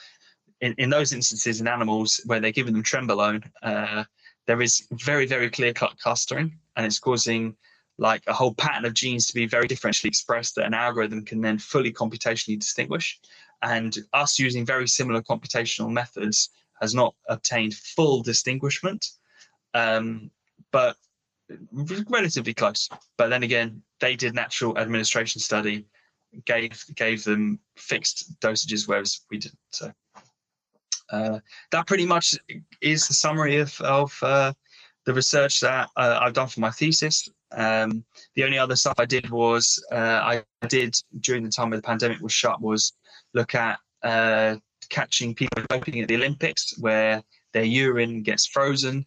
In, 0.61 0.75
in 0.79 0.91
those 0.91 1.13
instances, 1.13 1.61
in 1.61 1.67
animals 1.67 2.21
where 2.27 2.41
they're 2.41 2.53
giving 2.53 2.75
them 2.75 2.83
trenbolone, 2.83 3.43
uh, 3.63 4.05
there 4.47 4.63
is 4.63 4.87
very, 4.93 5.27
very 5.27 5.51
clear 5.51 5.73
cut 5.73 5.99
clustering, 5.99 6.59
and 6.77 6.87
it's 6.87 6.99
causing 6.99 7.57
like 7.99 8.23
a 8.27 8.33
whole 8.33 8.55
pattern 8.55 8.85
of 8.85 8.95
genes 8.95 9.27
to 9.27 9.35
be 9.35 9.47
very 9.47 9.69
differentially 9.69 10.07
expressed 10.07 10.55
that 10.55 10.65
an 10.65 10.75
algorithm 10.75 11.25
can 11.25 11.41
then 11.41 11.59
fully 11.59 11.93
computationally 11.93 12.59
distinguish. 12.59 13.21
And 13.63 13.97
us 14.15 14.39
using 14.39 14.65
very 14.65 14.89
similar 14.89 15.21
computational 15.21 15.91
methods 15.91 16.49
has 16.81 16.95
not 16.95 17.15
obtained 17.29 17.75
full 17.75 18.23
distinguishment, 18.23 19.07
um, 19.75 20.31
but 20.73 20.97
relatively 22.09 22.55
close. 22.55 22.89
But 23.19 23.29
then 23.29 23.43
again, 23.43 23.83
they 24.01 24.17
did 24.17 24.35
natural 24.35 24.77
administration 24.79 25.41
study, 25.41 25.87
gave 26.45 26.85
gave 26.95 27.25
them 27.25 27.59
fixed 27.77 28.41
dosages, 28.41 28.89
whereas 28.89 29.21
we 29.31 29.39
didn't. 29.39 29.59
So 29.71 29.93
uh, 31.11 31.41
that 31.73 31.87
pretty 31.87 32.07
much 32.07 32.37
is 32.81 33.07
the 33.09 33.15
summary 33.15 33.57
of 33.57 33.81
of 33.81 34.17
uh, 34.23 34.53
the 35.07 35.15
research 35.15 35.61
that 35.61 35.89
uh, 35.97 36.19
I've 36.21 36.35
done 36.35 36.49
for 36.49 36.61
my 36.61 36.71
thesis. 36.71 37.29
Um, 37.53 38.05
the 38.37 38.45
only 38.45 38.59
other 38.59 38.77
stuff 38.77 38.95
I 38.99 39.07
did 39.07 39.29
was 39.31 39.83
uh, 39.91 39.97
I 39.97 40.45
did 40.69 40.97
during 41.21 41.43
the 41.43 41.51
time 41.51 41.71
where 41.71 41.79
the 41.79 41.87
pandemic 41.87 42.21
was 42.21 42.33
shut 42.33 42.61
was 42.61 42.93
look 43.35 43.55
at 43.55 43.79
uh, 44.03 44.57
catching 44.89 45.35
people 45.35 45.63
doping 45.69 46.01
at 46.01 46.09
the 46.09 46.17
Olympics 46.17 46.79
where 46.79 47.23
their 47.53 47.65
urine 47.65 48.23
gets 48.23 48.47
frozen. 48.47 49.05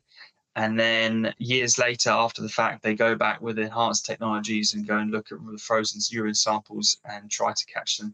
And 0.56 0.80
then 0.80 1.34
years 1.40 1.80
later, 1.80 2.12
after 2.12 2.42
the 2.42 2.50
fact, 2.50 2.84
they 2.84 2.94
go 2.94 3.16
back 3.16 3.42
with 3.42 3.58
enhanced 3.58 4.06
technologies 4.06 4.74
and 4.74 4.88
go 4.88 4.98
and 4.98 5.12
look 5.12 5.32
at 5.32 5.40
the 5.52 5.58
frozen 5.58 6.00
urine 6.12 6.36
samples 6.36 6.98
and 7.06 7.30
try 7.30 7.54
to 7.54 7.66
catch 7.66 7.98
them. 7.98 8.14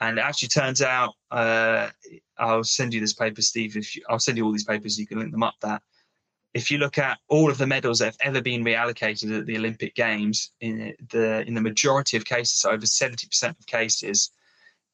And 0.00 0.18
it 0.18 0.22
actually 0.22 0.48
turns 0.48 0.80
out, 0.82 1.14
uh, 1.30 1.90
I'll 2.38 2.64
send 2.64 2.94
you 2.94 3.00
this 3.00 3.12
paper, 3.12 3.42
Steve. 3.42 3.76
If 3.76 3.94
you, 3.94 4.02
I'll 4.08 4.18
send 4.18 4.38
you 4.38 4.44
all 4.44 4.52
these 4.52 4.64
papers, 4.64 4.98
you 4.98 5.06
can 5.06 5.18
link 5.18 5.30
them 5.30 5.42
up. 5.42 5.54
That 5.60 5.82
if 6.54 6.70
you 6.70 6.78
look 6.78 6.98
at 6.98 7.18
all 7.28 7.50
of 7.50 7.58
the 7.58 7.66
medals 7.66 7.98
that 7.98 8.06
have 8.06 8.16
ever 8.20 8.40
been 8.40 8.64
reallocated 8.64 9.38
at 9.38 9.46
the 9.46 9.56
Olympic 9.56 9.94
Games, 9.94 10.52
in 10.60 10.94
the 11.10 11.46
in 11.46 11.54
the 11.54 11.60
majority 11.60 12.16
of 12.16 12.24
cases, 12.24 12.64
over 12.64 12.86
70% 12.86 13.58
of 13.58 13.66
cases, 13.66 14.30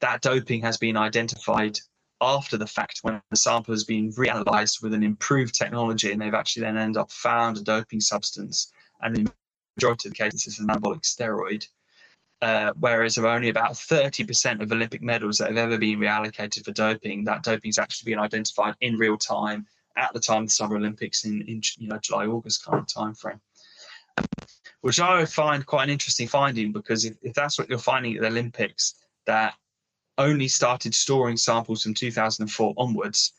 that 0.01 0.23
doping 0.23 0.62
has 0.62 0.77
been 0.77 0.97
identified 0.97 1.79
after 2.21 2.57
the 2.57 2.67
fact 2.67 3.01
when 3.03 3.21
the 3.31 3.37
sample 3.37 3.73
has 3.73 3.85
been 3.85 4.13
reanalyzed 4.13 4.83
with 4.83 4.93
an 4.93 5.03
improved 5.03 5.55
technology 5.55 6.13
and 6.13 6.21
they've 6.21 6.35
actually 6.35 6.63
then 6.63 6.77
end 6.77 6.97
up 6.97 7.11
found 7.11 7.57
a 7.57 7.63
doping 7.63 8.01
substance 8.01 8.73
and 9.01 9.17
in 9.17 9.25
the 9.25 9.33
majority 9.77 10.09
of 10.09 10.15
the 10.15 10.23
cases 10.23 10.47
it's 10.47 10.59
an 10.59 10.69
anabolic 10.69 11.03
steroid 11.03 11.67
uh, 12.43 12.73
whereas 12.81 13.19
of 13.19 13.25
only 13.25 13.49
about 13.49 13.73
30% 13.73 14.63
of 14.63 14.73
olympic 14.73 15.03
medals 15.03 15.39
that 15.39 15.49
have 15.49 15.57
ever 15.57 15.79
been 15.79 15.99
reallocated 15.99 16.65
for 16.65 16.73
doping 16.73 17.25
that 17.25 17.43
doping 17.43 17.69
has 17.69 17.79
actually 17.79 18.13
been 18.13 18.21
identified 18.21 18.75
in 18.81 18.97
real 18.97 19.17
time 19.17 19.67
at 19.97 20.13
the 20.13 20.21
time 20.21 20.43
of 20.43 20.49
the 20.49 20.53
summer 20.53 20.77
olympics 20.77 21.25
in, 21.25 21.43
in 21.43 21.63
you 21.79 21.89
know 21.89 21.99
july 21.99 22.27
august 22.27 22.65
kind 22.65 22.79
of 22.79 22.87
time 22.87 23.15
frame 23.15 23.41
which 24.83 25.01
i 25.01 25.25
find 25.25 25.65
quite 25.65 25.85
an 25.85 25.91
interesting 25.91 26.29
finding 26.29 26.71
because 26.73 27.05
if, 27.07 27.17
if 27.23 27.33
that's 27.35 27.59
what 27.59 27.69
you're 27.69 27.79
finding 27.79 28.15
at 28.17 28.21
the 28.21 28.29
olympics 28.29 28.95
that 29.27 29.55
only 30.21 30.49
started 30.49 30.95
storing 30.95 31.37
samples 31.37 31.83
from 31.83 31.95
2004 31.95 32.75
onwards, 32.77 33.33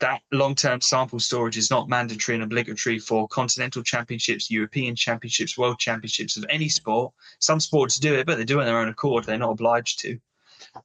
that 0.00 0.22
long-term 0.32 0.80
sample 0.80 1.20
storage 1.20 1.56
is 1.56 1.70
not 1.70 1.88
mandatory 1.88 2.34
and 2.34 2.44
obligatory 2.44 2.98
for 2.98 3.28
continental 3.28 3.82
championships, 3.82 4.50
European 4.50 4.96
championships, 4.96 5.56
world 5.56 5.78
championships 5.78 6.36
of 6.36 6.44
any 6.48 6.68
sport. 6.68 7.12
Some 7.38 7.60
sports 7.60 7.98
do 7.98 8.14
it, 8.14 8.26
but 8.26 8.36
they 8.36 8.44
do 8.44 8.58
it 8.58 8.62
on 8.62 8.66
their 8.66 8.78
own 8.78 8.88
accord. 8.88 9.24
They're 9.24 9.38
not 9.38 9.52
obliged 9.52 10.00
to. 10.00 10.18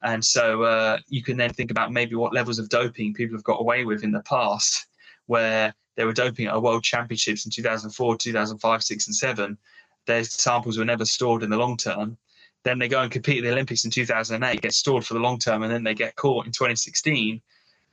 And 0.03 0.23
so 0.23 0.64
uh, 0.64 0.99
you 1.07 1.23
can 1.23 1.38
then 1.38 1.51
think 1.51 1.72
about 1.72 1.91
maybe 1.91 2.15
what 2.15 2.34
levels 2.34 2.59
of 2.59 2.69
doping 2.69 3.14
people 3.14 3.35
have 3.38 3.43
got 3.43 3.61
away 3.61 3.85
with 3.85 4.03
in 4.03 4.11
the 4.11 4.22
past, 4.22 4.85
where 5.26 5.73
they 5.95 6.05
were 6.05 6.14
doping 6.14 6.47
at 6.47 6.55
a 6.55 6.59
world 6.59 6.84
championships 6.84 7.45
in 7.45 7.51
2004, 7.51 8.18
2005, 8.18 8.84
6, 8.84 9.07
and 9.07 9.15
7. 9.15 9.57
Their 10.05 10.23
samples 10.23 10.77
were 10.77 10.85
never 10.85 11.05
stored 11.05 11.43
in 11.43 11.49
the 11.49 11.57
long 11.57 11.76
term. 11.77 12.18
Then 12.63 12.79
they 12.79 12.88
go 12.88 13.01
and 13.01 13.11
compete 13.11 13.38
at 13.38 13.43
the 13.43 13.51
Olympics 13.51 13.85
in 13.85 13.91
2008, 13.91 14.61
get 14.61 14.73
stored 14.73 15.05
for 15.05 15.13
the 15.13 15.19
long 15.19 15.39
term, 15.39 15.63
and 15.63 15.71
then 15.71 15.84
they 15.84 15.93
get 15.93 16.15
caught 16.15 16.45
in 16.45 16.51
2016. 16.51 17.41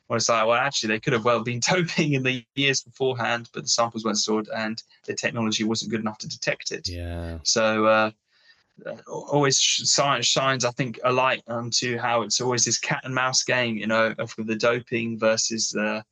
Well, 0.08 0.16
it's 0.16 0.28
like, 0.28 0.46
well, 0.46 0.56
actually, 0.56 0.88
they 0.88 1.00
could 1.00 1.12
have 1.12 1.24
well 1.24 1.42
been 1.42 1.60
doping 1.68 2.14
in 2.14 2.22
the 2.22 2.44
years 2.54 2.82
beforehand, 2.82 3.48
but 3.54 3.62
the 3.62 3.68
samples 3.68 4.04
weren't 4.04 4.18
stored 4.18 4.48
and 4.54 4.82
the 5.06 5.14
technology 5.14 5.64
wasn't 5.64 5.90
good 5.90 6.00
enough 6.00 6.18
to 6.18 6.28
detect 6.28 6.72
it. 6.72 6.88
Yeah. 6.88 7.38
So, 7.42 7.86
uh, 7.86 8.10
always 9.06 9.58
science 9.58 10.26
shines, 10.26 10.64
I 10.64 10.70
think, 10.72 10.98
a 11.04 11.12
light 11.12 11.42
onto 11.46 11.96
how 11.96 12.22
it's 12.22 12.40
always 12.40 12.64
this 12.64 12.78
cat 12.78 13.02
and 13.04 13.14
mouse 13.14 13.44
game, 13.44 13.76
you 13.76 13.86
know, 13.86 14.14
of 14.18 14.34
the 14.36 14.56
doping 14.56 15.18
versus 15.18 15.70
the 15.70 16.04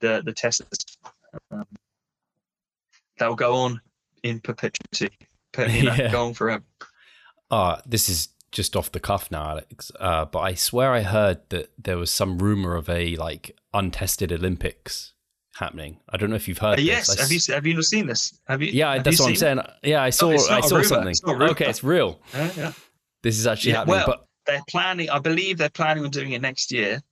the 0.00 0.22
the 0.24 0.32
tests. 0.32 0.96
Um, 1.50 1.66
they'll 3.18 3.34
go 3.34 3.56
on 3.56 3.80
in 4.22 4.40
perpetuity, 4.40 5.10
you 5.58 5.82
know, 5.82 5.94
yeah. 5.98 6.12
go 6.12 6.26
on 6.26 6.34
forever 6.34 6.62
uh, 7.50 7.80
this 7.86 8.08
is 8.08 8.28
just 8.52 8.76
off 8.76 8.92
the 8.92 9.00
cuff 9.00 9.30
now, 9.30 9.50
Alex. 9.50 9.90
Uh, 9.98 10.24
but 10.24 10.40
I 10.40 10.54
swear 10.54 10.92
I 10.92 11.02
heard 11.02 11.40
that 11.50 11.72
there 11.76 11.98
was 11.98 12.10
some 12.10 12.38
rumor 12.38 12.76
of 12.76 12.88
a 12.88 13.16
like 13.16 13.56
untested 13.72 14.32
Olympics 14.32 15.12
happening. 15.56 15.98
I 16.08 16.16
don't 16.16 16.30
know 16.30 16.36
if 16.36 16.48
you've 16.48 16.58
heard. 16.58 16.78
Uh, 16.78 16.82
yes, 16.82 17.08
this. 17.08 17.20
have 17.20 17.32
you 17.32 17.54
have 17.54 17.66
you 17.66 17.74
not 17.74 17.84
seen 17.84 18.06
this? 18.06 18.38
Have 18.46 18.62
you? 18.62 18.70
Yeah, 18.72 18.94
have 18.94 19.04
that's 19.04 19.18
you 19.18 19.24
what 19.24 19.30
I'm 19.30 19.36
saying. 19.36 19.58
It? 19.58 19.70
Yeah, 19.82 20.02
I 20.02 20.10
saw. 20.10 20.30
No, 20.30 20.36
I 20.36 20.60
saw 20.60 20.82
something. 20.82 21.08
It's 21.08 21.24
okay, 21.24 21.66
it's 21.66 21.84
real. 21.84 22.20
Yeah, 22.32 22.50
yeah. 22.56 22.72
This 23.22 23.38
is 23.38 23.46
actually 23.46 23.72
yeah, 23.72 23.78
happening. 23.78 23.96
Well, 23.96 24.06
but 24.06 24.26
they're 24.46 24.62
planning. 24.68 25.10
I 25.10 25.18
believe 25.18 25.58
they're 25.58 25.70
planning 25.70 26.04
on 26.04 26.10
doing 26.10 26.32
it 26.32 26.42
next 26.42 26.70
year. 26.70 27.02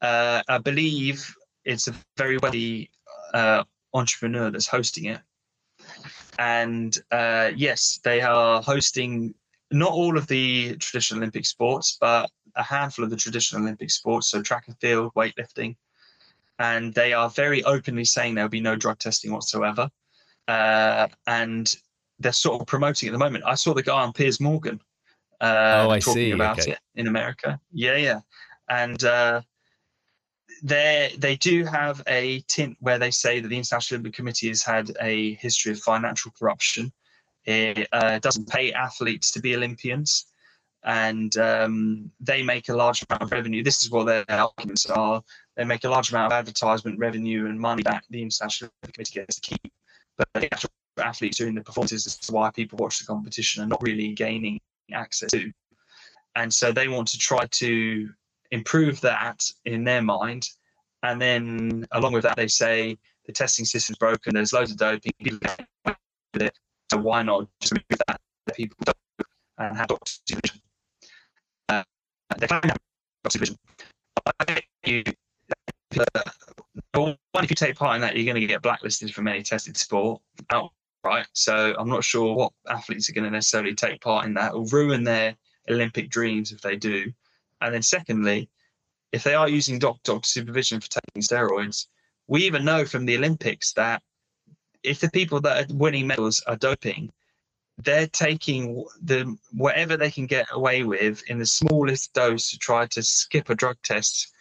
Uh, 0.00 0.42
I 0.48 0.58
believe 0.58 1.34
it's 1.64 1.88
a 1.88 1.94
very 2.16 2.38
wealthy 2.38 2.90
uh, 3.34 3.64
entrepreneur 3.94 4.50
that's 4.50 4.66
hosting 4.66 5.06
it. 5.06 5.20
And 6.38 6.96
uh, 7.10 7.52
yes, 7.54 8.00
they 8.02 8.20
are 8.20 8.62
hosting 8.62 9.34
not 9.72 9.92
all 9.92 10.16
of 10.16 10.26
the 10.26 10.76
traditional 10.76 11.20
Olympic 11.20 11.46
sports, 11.46 11.96
but 12.00 12.30
a 12.56 12.62
handful 12.62 13.04
of 13.04 13.10
the 13.10 13.16
traditional 13.16 13.62
Olympic 13.62 13.90
sports, 13.90 14.28
so 14.28 14.42
track 14.42 14.64
and 14.68 14.78
field, 14.78 15.12
weightlifting. 15.14 15.76
And 16.58 16.94
they 16.94 17.12
are 17.12 17.30
very 17.30 17.64
openly 17.64 18.04
saying 18.04 18.34
there'll 18.34 18.50
be 18.50 18.60
no 18.60 18.76
drug 18.76 18.98
testing 18.98 19.32
whatsoever. 19.32 19.90
Uh, 20.46 21.08
and 21.26 21.74
they're 22.18 22.32
sort 22.32 22.60
of 22.60 22.66
promoting 22.66 23.08
at 23.08 23.12
the 23.12 23.18
moment. 23.18 23.44
I 23.46 23.54
saw 23.54 23.74
the 23.74 23.82
guy 23.82 24.00
on 24.00 24.12
Piers 24.12 24.40
Morgan 24.40 24.80
uh, 25.42 25.86
oh, 25.86 25.90
I 25.90 25.98
talking 25.98 26.14
see. 26.14 26.30
about 26.30 26.60
okay. 26.60 26.72
it 26.72 26.78
in 26.94 27.08
America. 27.08 27.60
Yeah, 27.72 27.96
yeah. 27.96 28.20
And 28.68 29.02
uh, 29.02 29.42
they 30.62 31.12
they 31.18 31.36
do 31.36 31.64
have 31.64 32.00
a 32.06 32.40
tint 32.48 32.76
where 32.78 32.98
they 32.98 33.10
say 33.10 33.40
that 33.40 33.48
the 33.48 33.56
International 33.56 33.96
Olympic 33.96 34.14
Committee 34.14 34.48
has 34.48 34.62
had 34.62 34.92
a 35.00 35.34
history 35.34 35.72
of 35.72 35.80
financial 35.80 36.30
corruption 36.38 36.92
it 37.44 37.88
uh, 37.92 38.18
doesn't 38.18 38.48
pay 38.48 38.72
athletes 38.72 39.30
to 39.32 39.40
be 39.40 39.56
Olympians, 39.56 40.26
and 40.84 41.36
um, 41.36 42.10
they 42.20 42.42
make 42.42 42.68
a 42.68 42.74
large 42.74 43.04
amount 43.08 43.22
of 43.22 43.32
revenue. 43.32 43.62
This 43.62 43.82
is 43.82 43.90
what 43.90 44.04
their 44.04 44.24
arguments 44.28 44.86
are. 44.86 45.22
They 45.56 45.64
make 45.64 45.84
a 45.84 45.90
large 45.90 46.10
amount 46.10 46.32
of 46.32 46.38
advertisement 46.38 46.98
revenue 46.98 47.46
and 47.46 47.58
money 47.58 47.82
that 47.84 48.04
the 48.10 48.22
International 48.22 48.70
Olympic 48.82 48.94
Committee 48.94 49.20
gets 49.20 49.40
to 49.40 49.40
keep. 49.40 49.72
But 50.16 50.28
the 50.34 50.52
actual 50.52 50.70
athletes 50.98 51.38
doing 51.38 51.54
the 51.54 51.62
performances 51.62 52.06
is 52.06 52.30
why 52.30 52.50
people 52.50 52.78
watch 52.78 52.98
the 52.98 53.06
competition 53.06 53.62
and 53.62 53.70
not 53.70 53.82
really 53.82 54.12
gaining 54.12 54.60
access 54.92 55.30
to. 55.30 55.52
And 56.34 56.52
so 56.52 56.72
they 56.72 56.88
want 56.88 57.08
to 57.08 57.18
try 57.18 57.46
to 57.46 58.10
improve 58.50 59.00
that 59.02 59.44
in 59.64 59.84
their 59.84 60.02
mind. 60.02 60.48
And 61.02 61.20
then 61.20 61.86
along 61.92 62.12
with 62.12 62.22
that, 62.22 62.36
they 62.36 62.48
say 62.48 62.96
the 63.26 63.32
testing 63.32 63.64
system's 63.64 63.98
broken, 63.98 64.34
there's 64.34 64.52
loads 64.52 64.70
of 64.70 64.78
doping. 64.78 65.12
So 66.92 66.98
why 66.98 67.22
not 67.22 67.48
just 67.60 67.72
remove 67.72 68.02
that? 68.06 68.20
People 68.54 68.76
and 69.56 69.76
have 69.78 69.88
doctor 69.88 70.12
supervision. 70.26 70.60
Uh, 71.70 71.82
they 72.36 72.46
can 72.46 72.60
have 72.64 72.78
doctor 73.24 73.30
supervision. 73.30 73.56
You, 74.84 75.02
uh, 75.98 77.14
one, 77.32 77.44
if 77.44 77.48
you 77.48 77.56
take 77.56 77.76
part 77.76 77.94
in 77.94 78.02
that, 78.02 78.14
you're 78.14 78.26
going 78.26 78.40
to 78.40 78.46
get 78.46 78.60
blacklisted 78.60 79.14
from 79.14 79.26
any 79.26 79.42
tested 79.42 79.78
sport 79.78 80.20
outright. 80.50 81.28
So 81.32 81.74
I'm 81.78 81.88
not 81.88 82.04
sure 82.04 82.34
what 82.34 82.52
athletes 82.68 83.08
are 83.08 83.14
going 83.14 83.24
to 83.24 83.30
necessarily 83.30 83.74
take 83.74 84.02
part 84.02 84.26
in 84.26 84.34
that. 84.34 84.52
or 84.52 84.66
ruin 84.66 85.02
their 85.02 85.34
Olympic 85.70 86.10
dreams 86.10 86.52
if 86.52 86.60
they 86.60 86.76
do. 86.76 87.10
And 87.62 87.72
then 87.72 87.82
secondly, 87.82 88.50
if 89.12 89.22
they 89.24 89.34
are 89.34 89.48
using 89.48 89.78
doctor 89.78 90.18
supervision 90.24 90.78
for 90.78 90.88
taking 90.90 91.22
steroids, 91.22 91.86
we 92.26 92.44
even 92.44 92.66
know 92.66 92.84
from 92.84 93.06
the 93.06 93.16
Olympics 93.16 93.72
that 93.74 94.02
if 94.82 95.00
the 95.00 95.10
people 95.10 95.40
that 95.40 95.70
are 95.70 95.74
winning 95.74 96.06
medals 96.06 96.42
are 96.46 96.56
doping, 96.56 97.12
they're 97.78 98.06
taking 98.06 98.84
the 99.02 99.36
whatever 99.52 99.96
they 99.96 100.10
can 100.10 100.26
get 100.26 100.46
away 100.52 100.84
with 100.84 101.22
in 101.28 101.38
the 101.38 101.46
smallest 101.46 102.12
dose 102.12 102.50
to 102.50 102.58
try 102.58 102.86
to 102.86 103.02
skip 103.02 103.48
a 103.48 103.54
drug 103.54 103.76
test 103.82 104.32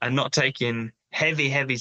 and 0.00 0.14
not 0.14 0.32
taking 0.32 0.92
heavy, 1.10 1.48
heavy, 1.48 1.78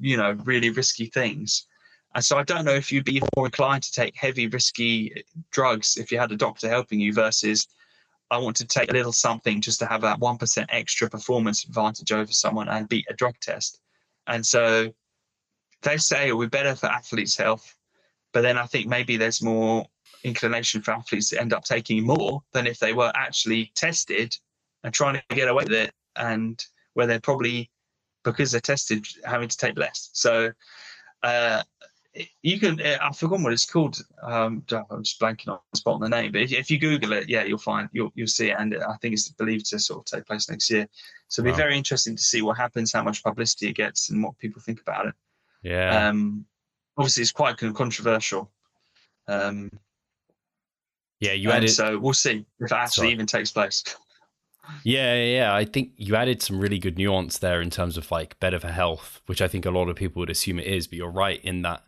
you 0.00 0.16
know, 0.16 0.32
really 0.44 0.70
risky 0.70 1.06
things. 1.06 1.66
And 2.14 2.24
so 2.24 2.38
I 2.38 2.44
don't 2.44 2.64
know 2.64 2.74
if 2.74 2.90
you'd 2.90 3.04
be 3.04 3.22
more 3.36 3.46
inclined 3.46 3.82
to 3.82 3.92
take 3.92 4.16
heavy, 4.16 4.46
risky 4.46 5.12
eh, 5.16 5.20
drugs 5.50 5.96
if 5.96 6.10
you 6.10 6.18
had 6.18 6.32
a 6.32 6.36
doctor 6.36 6.68
helping 6.68 7.00
you 7.00 7.12
versus 7.12 7.66
I 8.30 8.38
want 8.38 8.56
to 8.56 8.66
take 8.66 8.90
a 8.90 8.94
little 8.94 9.12
something 9.12 9.60
just 9.60 9.78
to 9.80 9.86
have 9.86 10.00
that 10.00 10.18
1% 10.18 10.66
extra 10.70 11.08
performance 11.10 11.64
advantage 11.64 12.12
over 12.12 12.32
someone 12.32 12.68
and 12.68 12.88
beat 12.88 13.06
a 13.08 13.14
drug 13.14 13.34
test. 13.40 13.80
And 14.26 14.44
so 14.44 14.94
they 15.82 15.96
say 15.96 16.28
it 16.28 16.32
would 16.32 16.50
be 16.50 16.58
better 16.58 16.74
for 16.74 16.86
athletes' 16.86 17.36
health, 17.36 17.74
but 18.32 18.42
then 18.42 18.58
I 18.58 18.66
think 18.66 18.86
maybe 18.86 19.16
there's 19.16 19.42
more 19.42 19.86
inclination 20.24 20.82
for 20.82 20.92
athletes 20.92 21.30
to 21.30 21.40
end 21.40 21.52
up 21.52 21.64
taking 21.64 22.04
more 22.04 22.42
than 22.52 22.66
if 22.66 22.78
they 22.78 22.92
were 22.92 23.12
actually 23.14 23.72
tested 23.74 24.36
and 24.82 24.92
trying 24.92 25.14
to 25.14 25.36
get 25.36 25.48
away 25.48 25.64
with 25.64 25.72
it, 25.72 25.92
and 26.16 26.62
where 26.94 27.06
they're 27.06 27.20
probably 27.20 27.70
because 28.24 28.52
they're 28.52 28.60
tested 28.60 29.06
having 29.24 29.48
to 29.48 29.56
take 29.56 29.78
less. 29.78 30.10
So 30.12 30.52
uh, 31.22 31.62
you 32.42 32.58
can 32.58 32.80
uh, 32.80 32.98
I've 33.00 33.16
forgotten 33.16 33.44
what 33.44 33.52
it's 33.52 33.70
called. 33.70 33.98
Um, 34.22 34.64
I'm 34.90 35.02
just 35.02 35.20
blanking 35.20 35.48
on 35.48 35.58
the 35.72 35.78
spot 35.78 35.94
on 35.94 36.00
the 36.00 36.08
name, 36.08 36.32
but 36.32 36.42
if, 36.42 36.52
if, 36.52 36.70
you 36.70 36.78
Google 36.78 37.12
it, 37.12 37.28
yeah, 37.28 37.44
you'll 37.44 37.58
find 37.58 37.88
you'll 37.92 38.12
you'll 38.14 38.26
see 38.26 38.50
it, 38.50 38.56
and 38.58 38.74
I 38.74 38.96
think 39.00 39.14
it's 39.14 39.28
believed 39.30 39.66
to 39.66 39.78
sort 39.78 40.00
of 40.00 40.04
take 40.04 40.26
place 40.26 40.48
next 40.48 40.70
year. 40.70 40.88
So 41.28 41.42
it'll 41.42 41.52
be 41.52 41.56
very 41.56 41.76
interesting 41.76 42.16
to 42.16 42.22
see 42.22 42.42
what 42.42 42.56
happens, 42.56 42.92
how 42.92 43.02
much 43.02 43.22
publicity 43.22 43.68
it 43.68 43.74
gets, 43.74 44.10
and 44.10 44.22
what 44.22 44.38
people 44.38 44.62
think 44.62 44.80
about 44.80 45.06
it. 45.06 45.14
Yeah. 45.66 46.08
Um, 46.08 46.46
obviously, 46.96 47.22
it's 47.22 47.32
quite 47.32 47.56
controversial. 47.56 48.50
Um, 49.26 49.70
yeah, 51.18 51.32
you 51.32 51.50
added. 51.50 51.70
So 51.70 51.98
we'll 51.98 52.12
see 52.12 52.46
if 52.60 52.70
it 52.70 52.72
actually 52.72 53.06
Sorry. 53.06 53.12
even 53.12 53.26
takes 53.26 53.50
place. 53.50 53.84
Yeah, 54.82 55.14
yeah, 55.14 55.54
I 55.54 55.64
think 55.64 55.92
you 55.96 56.16
added 56.16 56.42
some 56.42 56.58
really 56.58 56.80
good 56.80 56.98
nuance 56.98 57.38
there 57.38 57.60
in 57.62 57.70
terms 57.70 57.96
of 57.96 58.10
like 58.10 58.36
better 58.40 58.58
for 58.58 58.66
health, 58.66 59.20
which 59.26 59.40
I 59.40 59.46
think 59.46 59.64
a 59.64 59.70
lot 59.70 59.88
of 59.88 59.94
people 59.94 60.18
would 60.18 60.28
assume 60.28 60.58
it 60.58 60.66
is. 60.66 60.88
But 60.88 60.96
you're 60.96 61.08
right 61.08 61.40
in 61.44 61.62
that, 61.62 61.84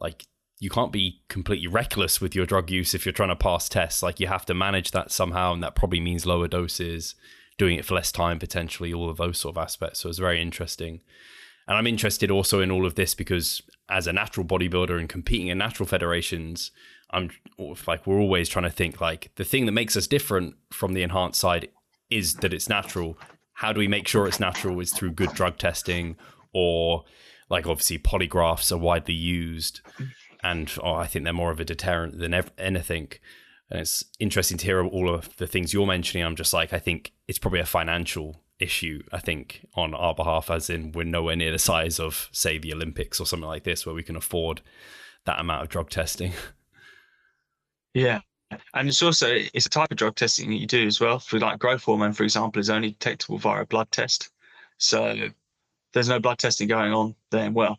like, 0.00 0.24
you 0.58 0.70
can't 0.70 0.90
be 0.90 1.20
completely 1.28 1.66
reckless 1.66 2.22
with 2.22 2.34
your 2.34 2.46
drug 2.46 2.70
use 2.70 2.94
if 2.94 3.04
you're 3.04 3.12
trying 3.12 3.28
to 3.28 3.36
pass 3.36 3.68
tests. 3.68 4.02
Like, 4.02 4.20
you 4.20 4.26
have 4.28 4.46
to 4.46 4.54
manage 4.54 4.92
that 4.92 5.12
somehow, 5.12 5.52
and 5.52 5.62
that 5.62 5.74
probably 5.74 6.00
means 6.00 6.24
lower 6.24 6.48
doses, 6.48 7.14
doing 7.58 7.76
it 7.76 7.84
for 7.84 7.94
less 7.94 8.10
time 8.10 8.38
potentially, 8.38 8.90
all 8.90 9.10
of 9.10 9.18
those 9.18 9.36
sort 9.36 9.58
of 9.58 9.62
aspects. 9.62 10.00
So 10.00 10.08
it's 10.08 10.18
very 10.18 10.40
interesting. 10.40 11.02
And 11.66 11.76
I'm 11.76 11.86
interested 11.86 12.30
also 12.30 12.60
in 12.60 12.70
all 12.70 12.86
of 12.86 12.94
this 12.94 13.14
because 13.14 13.62
as 13.88 14.06
a 14.06 14.12
natural 14.12 14.46
bodybuilder 14.46 14.98
and 14.98 15.08
competing 15.08 15.48
in 15.48 15.58
natural 15.58 15.86
federations, 15.86 16.70
I'm 17.10 17.30
like 17.86 18.06
we're 18.06 18.20
always 18.20 18.48
trying 18.48 18.64
to 18.64 18.70
think 18.70 19.00
like 19.00 19.30
the 19.36 19.44
thing 19.44 19.66
that 19.66 19.72
makes 19.72 19.96
us 19.96 20.06
different 20.06 20.56
from 20.70 20.94
the 20.94 21.02
enhanced 21.02 21.40
side 21.40 21.68
is 22.10 22.34
that 22.36 22.52
it's 22.52 22.68
natural. 22.68 23.18
How 23.54 23.72
do 23.72 23.78
we 23.78 23.88
make 23.88 24.08
sure 24.08 24.26
it's 24.26 24.40
natural? 24.40 24.80
Is 24.80 24.92
through 24.92 25.12
good 25.12 25.32
drug 25.32 25.58
testing 25.58 26.16
or 26.52 27.04
like 27.48 27.66
obviously 27.66 27.98
polygraphs 27.98 28.72
are 28.72 28.78
widely 28.78 29.14
used 29.14 29.80
and 30.42 30.70
oh, 30.82 30.94
I 30.94 31.06
think 31.06 31.24
they're 31.24 31.32
more 31.32 31.50
of 31.50 31.60
a 31.60 31.64
deterrent 31.64 32.18
than 32.18 32.34
anything. 32.58 33.12
And 33.70 33.80
it's 33.80 34.04
interesting 34.20 34.58
to 34.58 34.66
hear 34.66 34.84
all 34.84 35.12
of 35.12 35.34
the 35.36 35.46
things 35.46 35.72
you're 35.72 35.86
mentioning. 35.86 36.24
I'm 36.24 36.36
just 36.36 36.52
like, 36.52 36.72
I 36.72 36.78
think 36.78 37.12
it's 37.26 37.38
probably 37.38 37.60
a 37.60 37.66
financial 37.66 38.43
issue, 38.64 39.02
I 39.12 39.20
think, 39.20 39.66
on 39.74 39.94
our 39.94 40.14
behalf, 40.14 40.50
as 40.50 40.68
in 40.68 40.92
we're 40.92 41.04
nowhere 41.04 41.36
near 41.36 41.52
the 41.52 41.58
size 41.58 42.00
of, 42.00 42.28
say, 42.32 42.58
the 42.58 42.72
Olympics 42.72 43.20
or 43.20 43.26
something 43.26 43.48
like 43.48 43.64
this, 43.64 43.86
where 43.86 43.94
we 43.94 44.02
can 44.02 44.16
afford 44.16 44.60
that 45.24 45.40
amount 45.40 45.62
of 45.62 45.68
drug 45.68 45.90
testing. 45.90 46.32
Yeah. 47.94 48.22
And 48.74 48.88
it's 48.88 49.02
also 49.02 49.28
it's 49.54 49.66
a 49.66 49.70
type 49.70 49.90
of 49.90 49.96
drug 49.96 50.16
testing 50.16 50.50
that 50.50 50.56
you 50.56 50.66
do 50.66 50.86
as 50.86 51.00
well. 51.00 51.20
For 51.20 51.38
like 51.38 51.60
growth 51.60 51.84
hormone, 51.84 52.12
for 52.12 52.24
example, 52.24 52.60
is 52.60 52.70
only 52.70 52.90
detectable 52.90 53.38
via 53.38 53.62
a 53.62 53.66
blood 53.66 53.90
test. 53.90 54.30
So 54.78 55.28
there's 55.92 56.08
no 56.08 56.18
blood 56.18 56.38
testing 56.38 56.68
going 56.68 56.92
on, 56.92 57.14
then 57.30 57.54
well, 57.54 57.78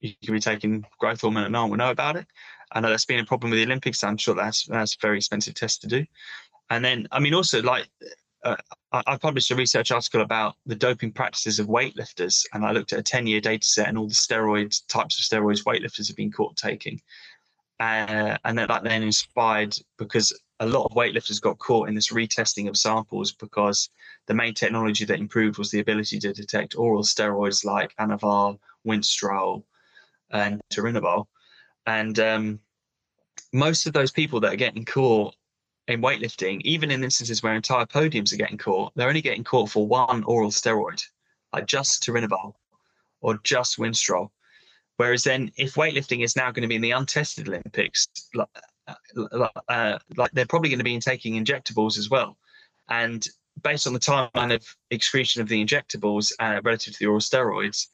you 0.00 0.14
can 0.24 0.34
be 0.34 0.40
taking 0.40 0.84
growth 0.98 1.20
hormone 1.20 1.44
and 1.44 1.52
no 1.52 1.62
one 1.62 1.70
will 1.70 1.78
know 1.78 1.90
about 1.90 2.16
it. 2.16 2.26
I 2.72 2.80
know 2.80 2.90
that's 2.90 3.04
been 3.04 3.20
a 3.20 3.24
problem 3.24 3.50
with 3.50 3.60
the 3.60 3.64
Olympics. 3.64 4.02
I'm 4.02 4.16
sure 4.16 4.34
that's 4.34 4.64
that's 4.66 4.96
a 4.96 4.98
very 5.00 5.18
expensive 5.18 5.54
test 5.54 5.82
to 5.82 5.86
do. 5.86 6.04
And 6.70 6.84
then, 6.84 7.06
I 7.12 7.20
mean, 7.20 7.34
also 7.34 7.62
like 7.62 7.88
uh, 8.44 8.56
I, 8.92 9.16
published 9.16 9.50
a 9.50 9.56
research 9.56 9.90
article 9.90 10.20
about 10.20 10.56
the 10.66 10.74
doping 10.74 11.12
practices 11.12 11.58
of 11.58 11.66
weightlifters, 11.66 12.44
and 12.52 12.64
I 12.64 12.72
looked 12.72 12.92
at 12.92 12.98
a 12.98 13.02
10 13.02 13.26
year 13.26 13.40
data 13.40 13.66
set 13.66 13.88
and 13.88 13.98
all 13.98 14.06
the 14.06 14.14
steroid 14.14 14.78
types 14.88 15.18
of 15.18 15.24
steroids 15.24 15.64
weightlifters 15.64 16.06
have 16.08 16.16
been 16.16 16.30
caught 16.30 16.56
taking. 16.56 17.00
Uh, 17.80 18.36
and 18.44 18.56
that, 18.56 18.68
that 18.68 18.84
then 18.84 19.02
inspired 19.02 19.76
because 19.98 20.38
a 20.60 20.66
lot 20.66 20.84
of 20.84 20.96
weightlifters 20.96 21.40
got 21.40 21.58
caught 21.58 21.88
in 21.88 21.94
this 21.94 22.12
retesting 22.12 22.68
of 22.68 22.76
samples 22.76 23.32
because 23.32 23.90
the 24.26 24.34
main 24.34 24.54
technology 24.54 25.04
that 25.04 25.18
improved 25.18 25.58
was 25.58 25.70
the 25.70 25.80
ability 25.80 26.18
to 26.20 26.32
detect 26.32 26.76
oral 26.76 27.02
steroids 27.02 27.64
like 27.64 27.94
Anavar, 27.96 28.56
Winstrol, 28.86 29.64
and 30.30 30.60
Turinabol. 30.72 31.26
And 31.86 32.18
um, 32.20 32.60
most 33.52 33.86
of 33.86 33.92
those 33.92 34.12
people 34.12 34.40
that 34.40 34.52
are 34.52 34.56
getting 34.56 34.84
caught 34.84 35.34
in 35.88 36.00
weightlifting, 36.00 36.60
even 36.62 36.90
in 36.90 37.04
instances 37.04 37.42
where 37.42 37.54
entire 37.54 37.86
podiums 37.86 38.32
are 38.32 38.36
getting 38.36 38.58
caught, 38.58 38.92
they're 38.94 39.08
only 39.08 39.20
getting 39.20 39.44
caught 39.44 39.70
for 39.70 39.86
one 39.86 40.24
oral 40.24 40.50
steroid, 40.50 41.02
like 41.52 41.66
just 41.66 42.02
Turinabol 42.02 42.54
or 43.20 43.38
just 43.44 43.78
Winstrol. 43.78 44.30
Whereas 44.96 45.24
then, 45.24 45.50
if 45.56 45.74
weightlifting 45.74 46.22
is 46.22 46.36
now 46.36 46.50
going 46.52 46.62
to 46.62 46.68
be 46.68 46.76
in 46.76 46.82
the 46.82 46.92
untested 46.92 47.48
Olympics, 47.48 48.08
uh, 48.38 49.48
uh, 49.68 49.98
like 50.16 50.30
they're 50.32 50.46
probably 50.46 50.68
going 50.68 50.78
to 50.78 50.84
be 50.84 50.98
taking 51.00 51.42
injectables 51.42 51.98
as 51.98 52.08
well. 52.08 52.36
And 52.88 53.26
based 53.62 53.86
on 53.86 53.92
the 53.92 53.98
timeline 53.98 54.54
of 54.54 54.64
excretion 54.90 55.42
of 55.42 55.48
the 55.48 55.64
injectables 55.64 56.32
uh, 56.38 56.60
relative 56.62 56.92
to 56.94 56.98
the 57.00 57.06
oral 57.06 57.20
steroids, 57.20 57.88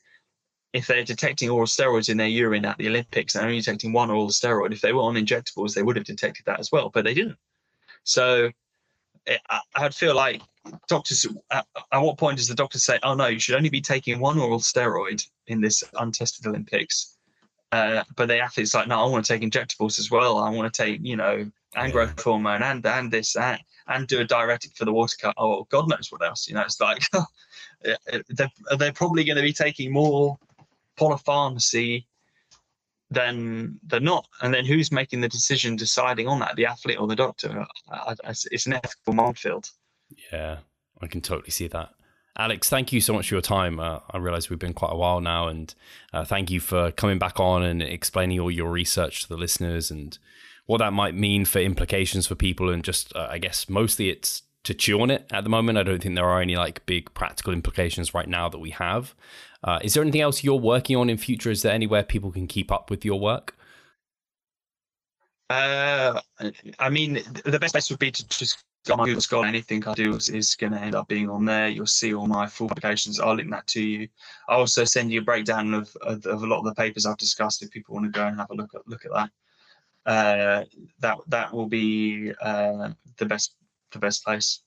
if 0.73 0.87
they're 0.87 1.05
detecting 1.05 1.51
oral 1.51 1.67
steroids 1.67 2.09
in 2.09 2.17
their 2.17 2.29
urine 2.29 2.65
at 2.65 2.79
the 2.79 2.89
Olympics 2.89 3.35
and 3.35 3.45
only 3.45 3.59
detecting 3.59 3.93
one 3.93 4.11
oral 4.11 4.29
steroid, 4.29 4.73
if 4.73 4.81
they 4.81 4.93
were 4.93 5.03
on 5.03 5.15
injectables, 5.15 5.75
they 5.75 5.83
would 5.83 5.97
have 5.97 6.05
detected 6.05 6.45
that 6.47 6.61
as 6.61 6.71
well, 6.71 6.91
but 6.91 7.05
they 7.05 7.15
didn't. 7.15 7.37
So 8.05 8.51
eh, 9.27 9.39
I, 9.48 9.60
I'd 9.77 9.94
feel 9.94 10.14
like 10.14 10.43
doctors, 10.89 11.27
at, 11.51 11.66
at, 11.93 11.98
what 11.98 12.18
point 12.18 12.39
does 12.39 12.48
the 12.48 12.55
doctor 12.55 12.78
say, 12.78 12.98
oh 13.02 13.14
no, 13.14 13.27
you 13.27 13.39
should 13.39 13.55
only 13.55 13.70
be 13.70 13.81
taking 13.81 14.20
one 14.20 14.39
oral 14.39 14.60
steroid 14.60 15.27
in 15.47 15.60
this 15.60 15.85
untested 15.98 16.47
Olympics? 16.47 17.16
Uh, 17.72 18.02
but 18.16 18.27
the 18.27 18.39
athlete's 18.40 18.74
like, 18.74 18.89
no, 18.89 19.01
I 19.01 19.09
want 19.09 19.24
to 19.24 19.32
take 19.32 19.48
injectables 19.48 19.98
as 19.98 20.10
well. 20.10 20.39
I 20.39 20.51
want 20.51 20.72
to 20.72 20.82
take, 20.82 21.01
you 21.02 21.16
know, 21.16 21.51
and 21.77 21.93
growth 21.93 22.20
hormone 22.20 22.62
and 22.62 22.85
and 22.85 23.12
this 23.12 23.36
and, 23.36 23.60
and 23.86 24.09
do 24.09 24.20
a 24.20 24.24
diuretic 24.24 24.74
for 24.74 24.85
the 24.85 24.93
water 24.93 25.16
cut. 25.20 25.35
Oh, 25.36 25.64
God 25.70 25.89
knows 25.89 26.09
what 26.10 26.24
else. 26.24 26.48
You 26.48 26.55
know, 26.55 26.62
it's 26.62 26.81
like 26.81 27.02
they're, 27.82 28.51
they're 28.77 28.93
probably 28.93 29.24
going 29.24 29.36
to 29.36 29.43
be 29.43 29.52
taking 29.52 29.93
more 29.93 30.36
polypharmacy 30.98 32.06
then 33.11 33.78
they're 33.87 34.01
not. 34.01 34.27
And 34.41 34.55
then 34.55 34.65
who's 34.65 34.93
making 34.93 35.20
the 35.20 35.28
decision 35.28 35.77
deciding 35.77 36.28
on 36.28 36.39
that, 36.41 36.57
the 36.57 36.66
athlete 36.66 36.99
or 36.99 37.07
the 37.07 37.16
doctor? 37.16 37.66
It's 38.24 38.66
an 38.66 38.74
ethical 38.74 39.12
minefield. 39.12 39.70
Yeah, 40.32 40.59
I 41.01 41.07
can 41.07 41.20
totally 41.20 41.51
see 41.51 41.69
that. 41.69 41.91
Alex, 42.39 42.70
thank 42.70 42.93
you 42.93 43.01
so 43.01 43.12
much 43.12 43.28
for 43.28 43.35
your 43.35 43.43
time. 43.43 43.81
Uh, 43.81 43.99
I 44.11 44.19
realize 44.19 44.49
we've 44.49 44.59
been 44.59 44.73
quite 44.73 44.93
a 44.93 44.97
while 44.97 45.20
now, 45.20 45.49
and 45.49 45.74
uh, 46.12 46.24
thank 46.24 46.51
you 46.51 46.61
for 46.61 46.93
coming 46.93 47.19
back 47.19 47.41
on 47.41 47.62
and 47.62 47.82
explaining 47.82 48.39
all 48.39 48.51
your 48.51 48.70
research 48.70 49.23
to 49.23 49.28
the 49.28 49.37
listeners 49.37 49.91
and 49.91 50.16
what 50.66 50.78
that 50.78 50.93
might 50.93 51.15
mean 51.15 51.45
for 51.45 51.59
implications 51.59 52.28
for 52.28 52.37
people. 52.37 52.70
And 52.70 52.85
just, 52.85 53.15
uh, 53.16 53.27
I 53.28 53.39
guess, 53.39 53.69
mostly 53.69 54.09
it's 54.11 54.43
to 54.65 54.74
chew 54.74 55.01
on 55.01 55.11
it 55.11 55.27
at 55.31 55.45
the 55.45 55.51
moment. 55.51 55.78
I 55.78 55.82
don't 55.82 56.03
think 56.03 56.15
there 56.15 56.28
are 56.28 56.41
any 56.41 56.57
like 56.57 56.85
big 56.87 57.12
practical 57.15 57.53
implications 57.53 58.15
right 58.15 58.28
now 58.28 58.49
that 58.49 58.59
we 58.59 58.70
have. 58.70 59.15
Uh, 59.62 59.78
is 59.82 59.95
there 59.95 60.03
anything 60.03 60.20
else 60.20 60.43
you're 60.45 60.55
working 60.55 60.97
on 60.97 61.11
in 61.11 61.16
future? 61.16 61.51
Is 61.51 61.62
there 61.62 61.73
anywhere 61.73 62.03
people 62.03 62.32
can 62.32 62.47
keep 62.47 62.70
up 62.70 62.91
with 62.91 63.05
your 63.05 63.20
work? 63.20 63.57
Uh, 65.49 66.20
I 66.78 66.91
mean, 66.91 67.20
the 67.45 67.59
best 67.59 67.74
place 67.74 67.91
would 67.91 67.99
be 67.99 68.12
to 68.12 68.28
just 68.28 68.65
go 68.87 68.95
on 68.95 69.05
Google 69.05 69.20
Scholar. 69.20 69.47
Anything 69.47 69.85
I 69.87 69.95
do 69.95 70.15
is, 70.15 70.28
is 70.28 70.55
going 70.55 70.73
to 70.73 70.78
end 70.78 70.95
up 70.95 71.09
being 71.09 71.28
on 71.28 71.45
there. 71.45 71.69
You'll 71.69 71.87
see 71.87 72.15
all 72.15 72.28
my 72.28 72.47
full 72.47 72.69
publications. 72.69 73.19
I'll 73.19 73.35
link 73.35 73.51
that 73.51 73.66
to 73.69 73.82
you. 73.82 74.09
I'll 74.49 74.61
also 74.61 74.85
send 74.85 75.11
you 75.11 75.20
a 75.20 75.24
breakdown 75.24 75.74
of, 75.74 75.95
of, 76.03 76.24
of, 76.24 76.45
a 76.45 76.47
lot 76.47 76.61
of 76.61 76.66
the 76.66 76.74
papers 76.74 77.05
I've 77.05 77.16
discussed 77.16 77.62
if 77.62 77.70
people 77.70 77.95
want 77.95 78.07
to 78.07 78.16
go 78.16 78.27
and 78.27 78.37
have 78.37 78.51
a 78.51 78.55
look 78.55 78.74
at 78.74 78.87
look 78.87 79.05
at 79.05 79.12
that. 79.12 79.31
Uh, 80.07 80.65
that 81.01 81.19
that 81.27 81.53
will 81.53 81.66
be 81.66 82.32
uh, 82.41 82.91
the 83.19 83.27
best 83.27 83.55
the 83.93 83.99
best 83.99 84.25
place. 84.25 84.62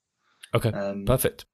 Okay, 0.54 0.72
um, 0.72 1.06
perfect. 1.06 1.46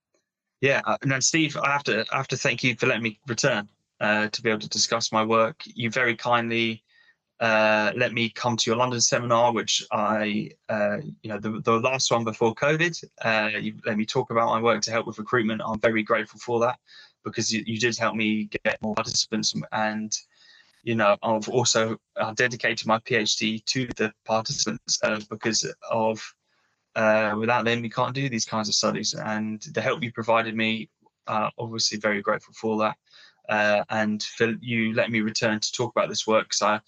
Yeah, 0.61 0.81
uh, 0.85 0.97
and 1.01 1.11
then 1.11 1.21
Steve, 1.21 1.57
I 1.57 1.71
have 1.71 1.83
to 1.85 2.05
I 2.11 2.17
have 2.17 2.27
to 2.29 2.37
thank 2.37 2.63
you 2.63 2.75
for 2.75 2.87
letting 2.87 3.03
me 3.03 3.19
return 3.27 3.69
uh, 3.99 4.27
to 4.27 4.41
be 4.41 4.49
able 4.49 4.59
to 4.59 4.69
discuss 4.69 5.11
my 5.11 5.23
work. 5.23 5.61
You 5.65 5.89
very 5.89 6.15
kindly 6.15 6.83
uh, 7.39 7.93
let 7.95 8.13
me 8.13 8.29
come 8.29 8.57
to 8.57 8.69
your 8.69 8.77
London 8.77 8.99
seminar, 8.99 9.53
which 9.53 9.85
I, 9.91 10.51
uh, 10.67 10.97
you 11.21 11.29
know, 11.29 11.39
the, 11.39 11.61
the 11.61 11.79
last 11.79 12.11
one 12.11 12.25
before 12.25 12.53
COVID. 12.53 13.01
Uh, 13.21 13.57
you 13.57 13.75
let 13.85 13.97
me 13.97 14.05
talk 14.05 14.29
about 14.29 14.49
my 14.49 14.61
work 14.61 14.81
to 14.83 14.91
help 14.91 15.07
with 15.07 15.19
recruitment. 15.19 15.61
I'm 15.65 15.79
very 15.79 16.03
grateful 16.03 16.39
for 16.39 16.59
that 16.59 16.77
because 17.23 17.51
you, 17.51 17.63
you 17.65 17.79
did 17.79 17.97
help 17.97 18.15
me 18.15 18.49
get 18.65 18.81
more 18.81 18.95
participants 18.95 19.53
and. 19.71 20.11
You 20.83 20.95
know, 20.95 21.17
I've 21.21 21.49
also 21.49 21.97
uh, 22.15 22.31
dedicated 22.35 22.87
my 22.87 22.99
PhD 22.99 23.63
to 23.65 23.85
the 23.97 24.13
participants 24.23 24.97
because 25.29 25.69
of 25.91 26.23
uh, 26.95 27.35
without 27.37 27.65
them, 27.65 27.81
we 27.81 27.89
can't 27.89 28.15
do 28.15 28.29
these 28.29 28.45
kinds 28.45 28.69
of 28.69 28.75
studies. 28.75 29.13
And 29.13 29.61
the 29.73 29.81
help 29.81 30.03
you 30.03 30.11
provided 30.11 30.55
me, 30.55 30.89
uh, 31.27 31.49
obviously 31.57 31.97
very 31.99 32.21
grateful 32.21 32.53
for 32.53 32.77
that. 32.79 32.97
Uh, 33.49 33.83
and 33.89 34.21
for 34.21 34.53
you 34.61 34.93
let 34.93 35.09
me 35.09 35.21
return 35.21 35.59
to 35.59 35.71
talk 35.71 35.91
about 35.95 36.07
this 36.07 36.27
work 36.27 36.45
because 36.49 36.61
I, 36.61 36.79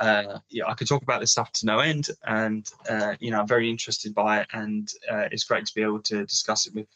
uh, 0.00 0.38
yeah, 0.48 0.64
I 0.66 0.74
could 0.74 0.86
talk 0.86 1.02
about 1.02 1.20
this 1.20 1.32
stuff 1.32 1.50
to 1.52 1.66
no 1.66 1.80
end, 1.80 2.08
and 2.24 2.68
uh, 2.88 3.14
you 3.18 3.30
know 3.30 3.40
I'm 3.40 3.48
very 3.48 3.68
interested 3.68 4.14
by 4.14 4.40
it, 4.40 4.48
and 4.52 4.88
uh, 5.10 5.28
it's 5.32 5.44
great 5.44 5.66
to 5.66 5.74
be 5.74 5.82
able 5.82 6.00
to 6.02 6.24
discuss 6.24 6.66
it 6.66 6.74
with 6.74 6.86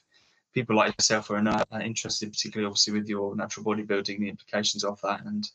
people 0.55 0.77
like 0.77 0.95
yourself 0.99 1.29
who 1.29 1.35
are 1.35 1.43
not 1.43 1.67
interested, 1.81 2.33
particularly 2.33 2.67
obviously 2.67 2.93
with 2.93 3.09
your 3.09 3.37
natural 3.37 3.65
bodybuilding, 3.65 4.19
the 4.19 4.29
implications 4.29 4.85
of 4.85 5.01
that, 5.03 5.25
and 5.25 5.51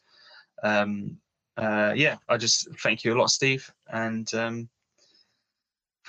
um, 0.64 1.18
uh, 1.58 1.94
yeah, 1.96 2.18
I 2.30 2.38
just 2.38 2.68
thank 2.80 3.04
you 3.04 3.14
a 3.14 3.20
lot, 3.20 3.30
Steve, 3.30 3.70
and 3.92 4.34
um, 4.34 4.70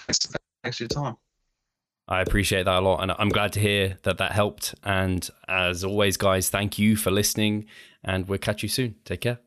thanks, 0.06 0.26
thanks 0.64 0.78
for 0.78 0.84
your 0.84 0.88
time. 0.88 1.16
I 2.06 2.20
appreciate 2.20 2.64
that 2.64 2.74
a 2.74 2.80
lot, 2.80 3.02
and 3.02 3.12
I'm 3.18 3.30
glad 3.30 3.52
to 3.54 3.60
hear 3.60 3.98
that 4.02 4.18
that 4.18 4.32
helped. 4.32 4.74
And 4.82 5.26
as 5.48 5.84
always, 5.84 6.16
guys, 6.16 6.50
thank 6.50 6.78
you 6.78 6.96
for 6.96 7.10
listening, 7.10 7.66
and 8.02 8.28
we'll 8.28 8.38
catch 8.38 8.62
you 8.62 8.68
soon. 8.68 8.96
Take 9.04 9.22
care. 9.22 9.38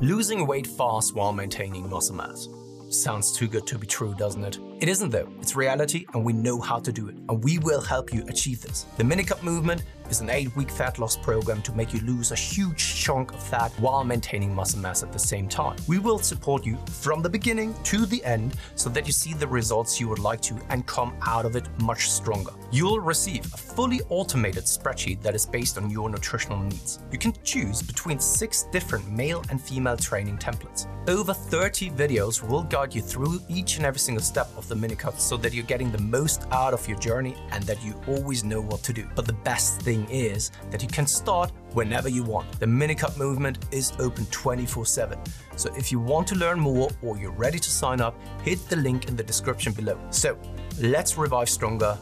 Losing 0.00 0.46
weight 0.46 0.66
fast 0.66 1.14
while 1.14 1.32
maintaining 1.32 1.88
muscle 1.88 2.14
mass. 2.14 2.48
Sounds 2.90 3.32
too 3.32 3.48
good 3.48 3.66
to 3.66 3.78
be 3.78 3.86
true, 3.86 4.14
doesn't 4.14 4.44
it? 4.44 4.58
It 4.80 4.88
isn't 4.88 5.10
though. 5.10 5.28
It's 5.40 5.56
reality 5.56 6.06
and 6.14 6.24
we 6.24 6.32
know 6.32 6.60
how 6.60 6.78
to 6.78 6.92
do 6.92 7.08
it. 7.08 7.16
And 7.28 7.42
we 7.42 7.58
will 7.58 7.80
help 7.80 8.14
you 8.14 8.24
achieve 8.28 8.60
this. 8.60 8.86
The 8.96 9.02
Minicut 9.02 9.42
movement 9.42 9.82
is 10.08 10.20
an 10.20 10.28
8-week 10.28 10.70
fat 10.70 10.98
loss 10.98 11.16
program 11.16 11.60
to 11.62 11.72
make 11.72 11.92
you 11.92 12.00
lose 12.00 12.30
a 12.30 12.36
huge 12.36 12.94
chunk 12.94 13.32
of 13.32 13.42
fat 13.42 13.72
while 13.78 14.04
maintaining 14.04 14.54
muscle 14.54 14.78
mass 14.80 15.02
at 15.02 15.12
the 15.12 15.18
same 15.18 15.48
time. 15.48 15.76
We 15.86 15.98
will 15.98 16.18
support 16.18 16.64
you 16.64 16.78
from 16.86 17.22
the 17.22 17.28
beginning 17.28 17.74
to 17.84 18.06
the 18.06 18.24
end 18.24 18.56
so 18.74 18.88
that 18.90 19.06
you 19.06 19.12
see 19.12 19.34
the 19.34 19.46
results 19.48 20.00
you 20.00 20.08
would 20.08 20.18
like 20.18 20.40
to 20.42 20.56
and 20.70 20.86
come 20.86 21.14
out 21.26 21.44
of 21.44 21.56
it 21.56 21.66
much 21.82 22.10
stronger. 22.10 22.52
You'll 22.70 23.00
receive 23.00 23.44
a 23.46 23.56
fully 23.56 24.00
automated 24.08 24.64
spreadsheet 24.64 25.22
that 25.22 25.34
is 25.34 25.44
based 25.44 25.76
on 25.76 25.90
your 25.90 26.08
nutritional 26.08 26.62
needs. 26.62 27.00
You 27.10 27.18
can 27.18 27.34
choose 27.42 27.82
between 27.82 28.20
six 28.20 28.64
different 28.72 29.10
male 29.10 29.44
and 29.50 29.60
female 29.60 29.96
training 29.96 30.38
templates. 30.38 30.86
Over 31.08 31.32
30 31.32 31.90
videos 31.90 32.46
will 32.46 32.62
guide 32.62 32.94
you 32.94 33.02
through 33.02 33.40
each 33.48 33.78
and 33.78 33.86
every 33.86 33.98
single 33.98 34.22
step 34.22 34.48
of 34.56 34.67
the 34.68 34.74
minicut 34.74 35.18
so 35.18 35.36
that 35.38 35.52
you're 35.52 35.64
getting 35.64 35.90
the 35.90 36.00
most 36.02 36.46
out 36.50 36.74
of 36.74 36.86
your 36.86 36.98
journey 36.98 37.34
and 37.50 37.64
that 37.64 37.82
you 37.82 37.94
always 38.06 38.44
know 38.44 38.60
what 38.60 38.82
to 38.84 38.92
do. 38.92 39.06
But 39.14 39.26
the 39.26 39.32
best 39.32 39.80
thing 39.82 40.08
is 40.10 40.50
that 40.70 40.82
you 40.82 40.88
can 40.88 41.06
start 41.06 41.52
whenever 41.72 42.08
you 42.08 42.22
want. 42.22 42.60
The 42.60 42.66
minicut 42.66 43.16
movement 43.16 43.58
is 43.72 43.92
open 43.98 44.26
24 44.26 44.86
7. 44.86 45.18
So 45.56 45.74
if 45.76 45.90
you 45.90 45.98
want 46.00 46.26
to 46.28 46.34
learn 46.34 46.60
more 46.60 46.90
or 47.02 47.18
you're 47.18 47.32
ready 47.32 47.58
to 47.58 47.70
sign 47.70 48.00
up, 48.00 48.14
hit 48.42 48.58
the 48.68 48.76
link 48.76 49.08
in 49.08 49.16
the 49.16 49.22
description 49.22 49.72
below. 49.72 49.98
So 50.10 50.38
let's 50.80 51.16
revive 51.16 51.48
stronger 51.48 51.98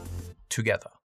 together. 0.49 0.96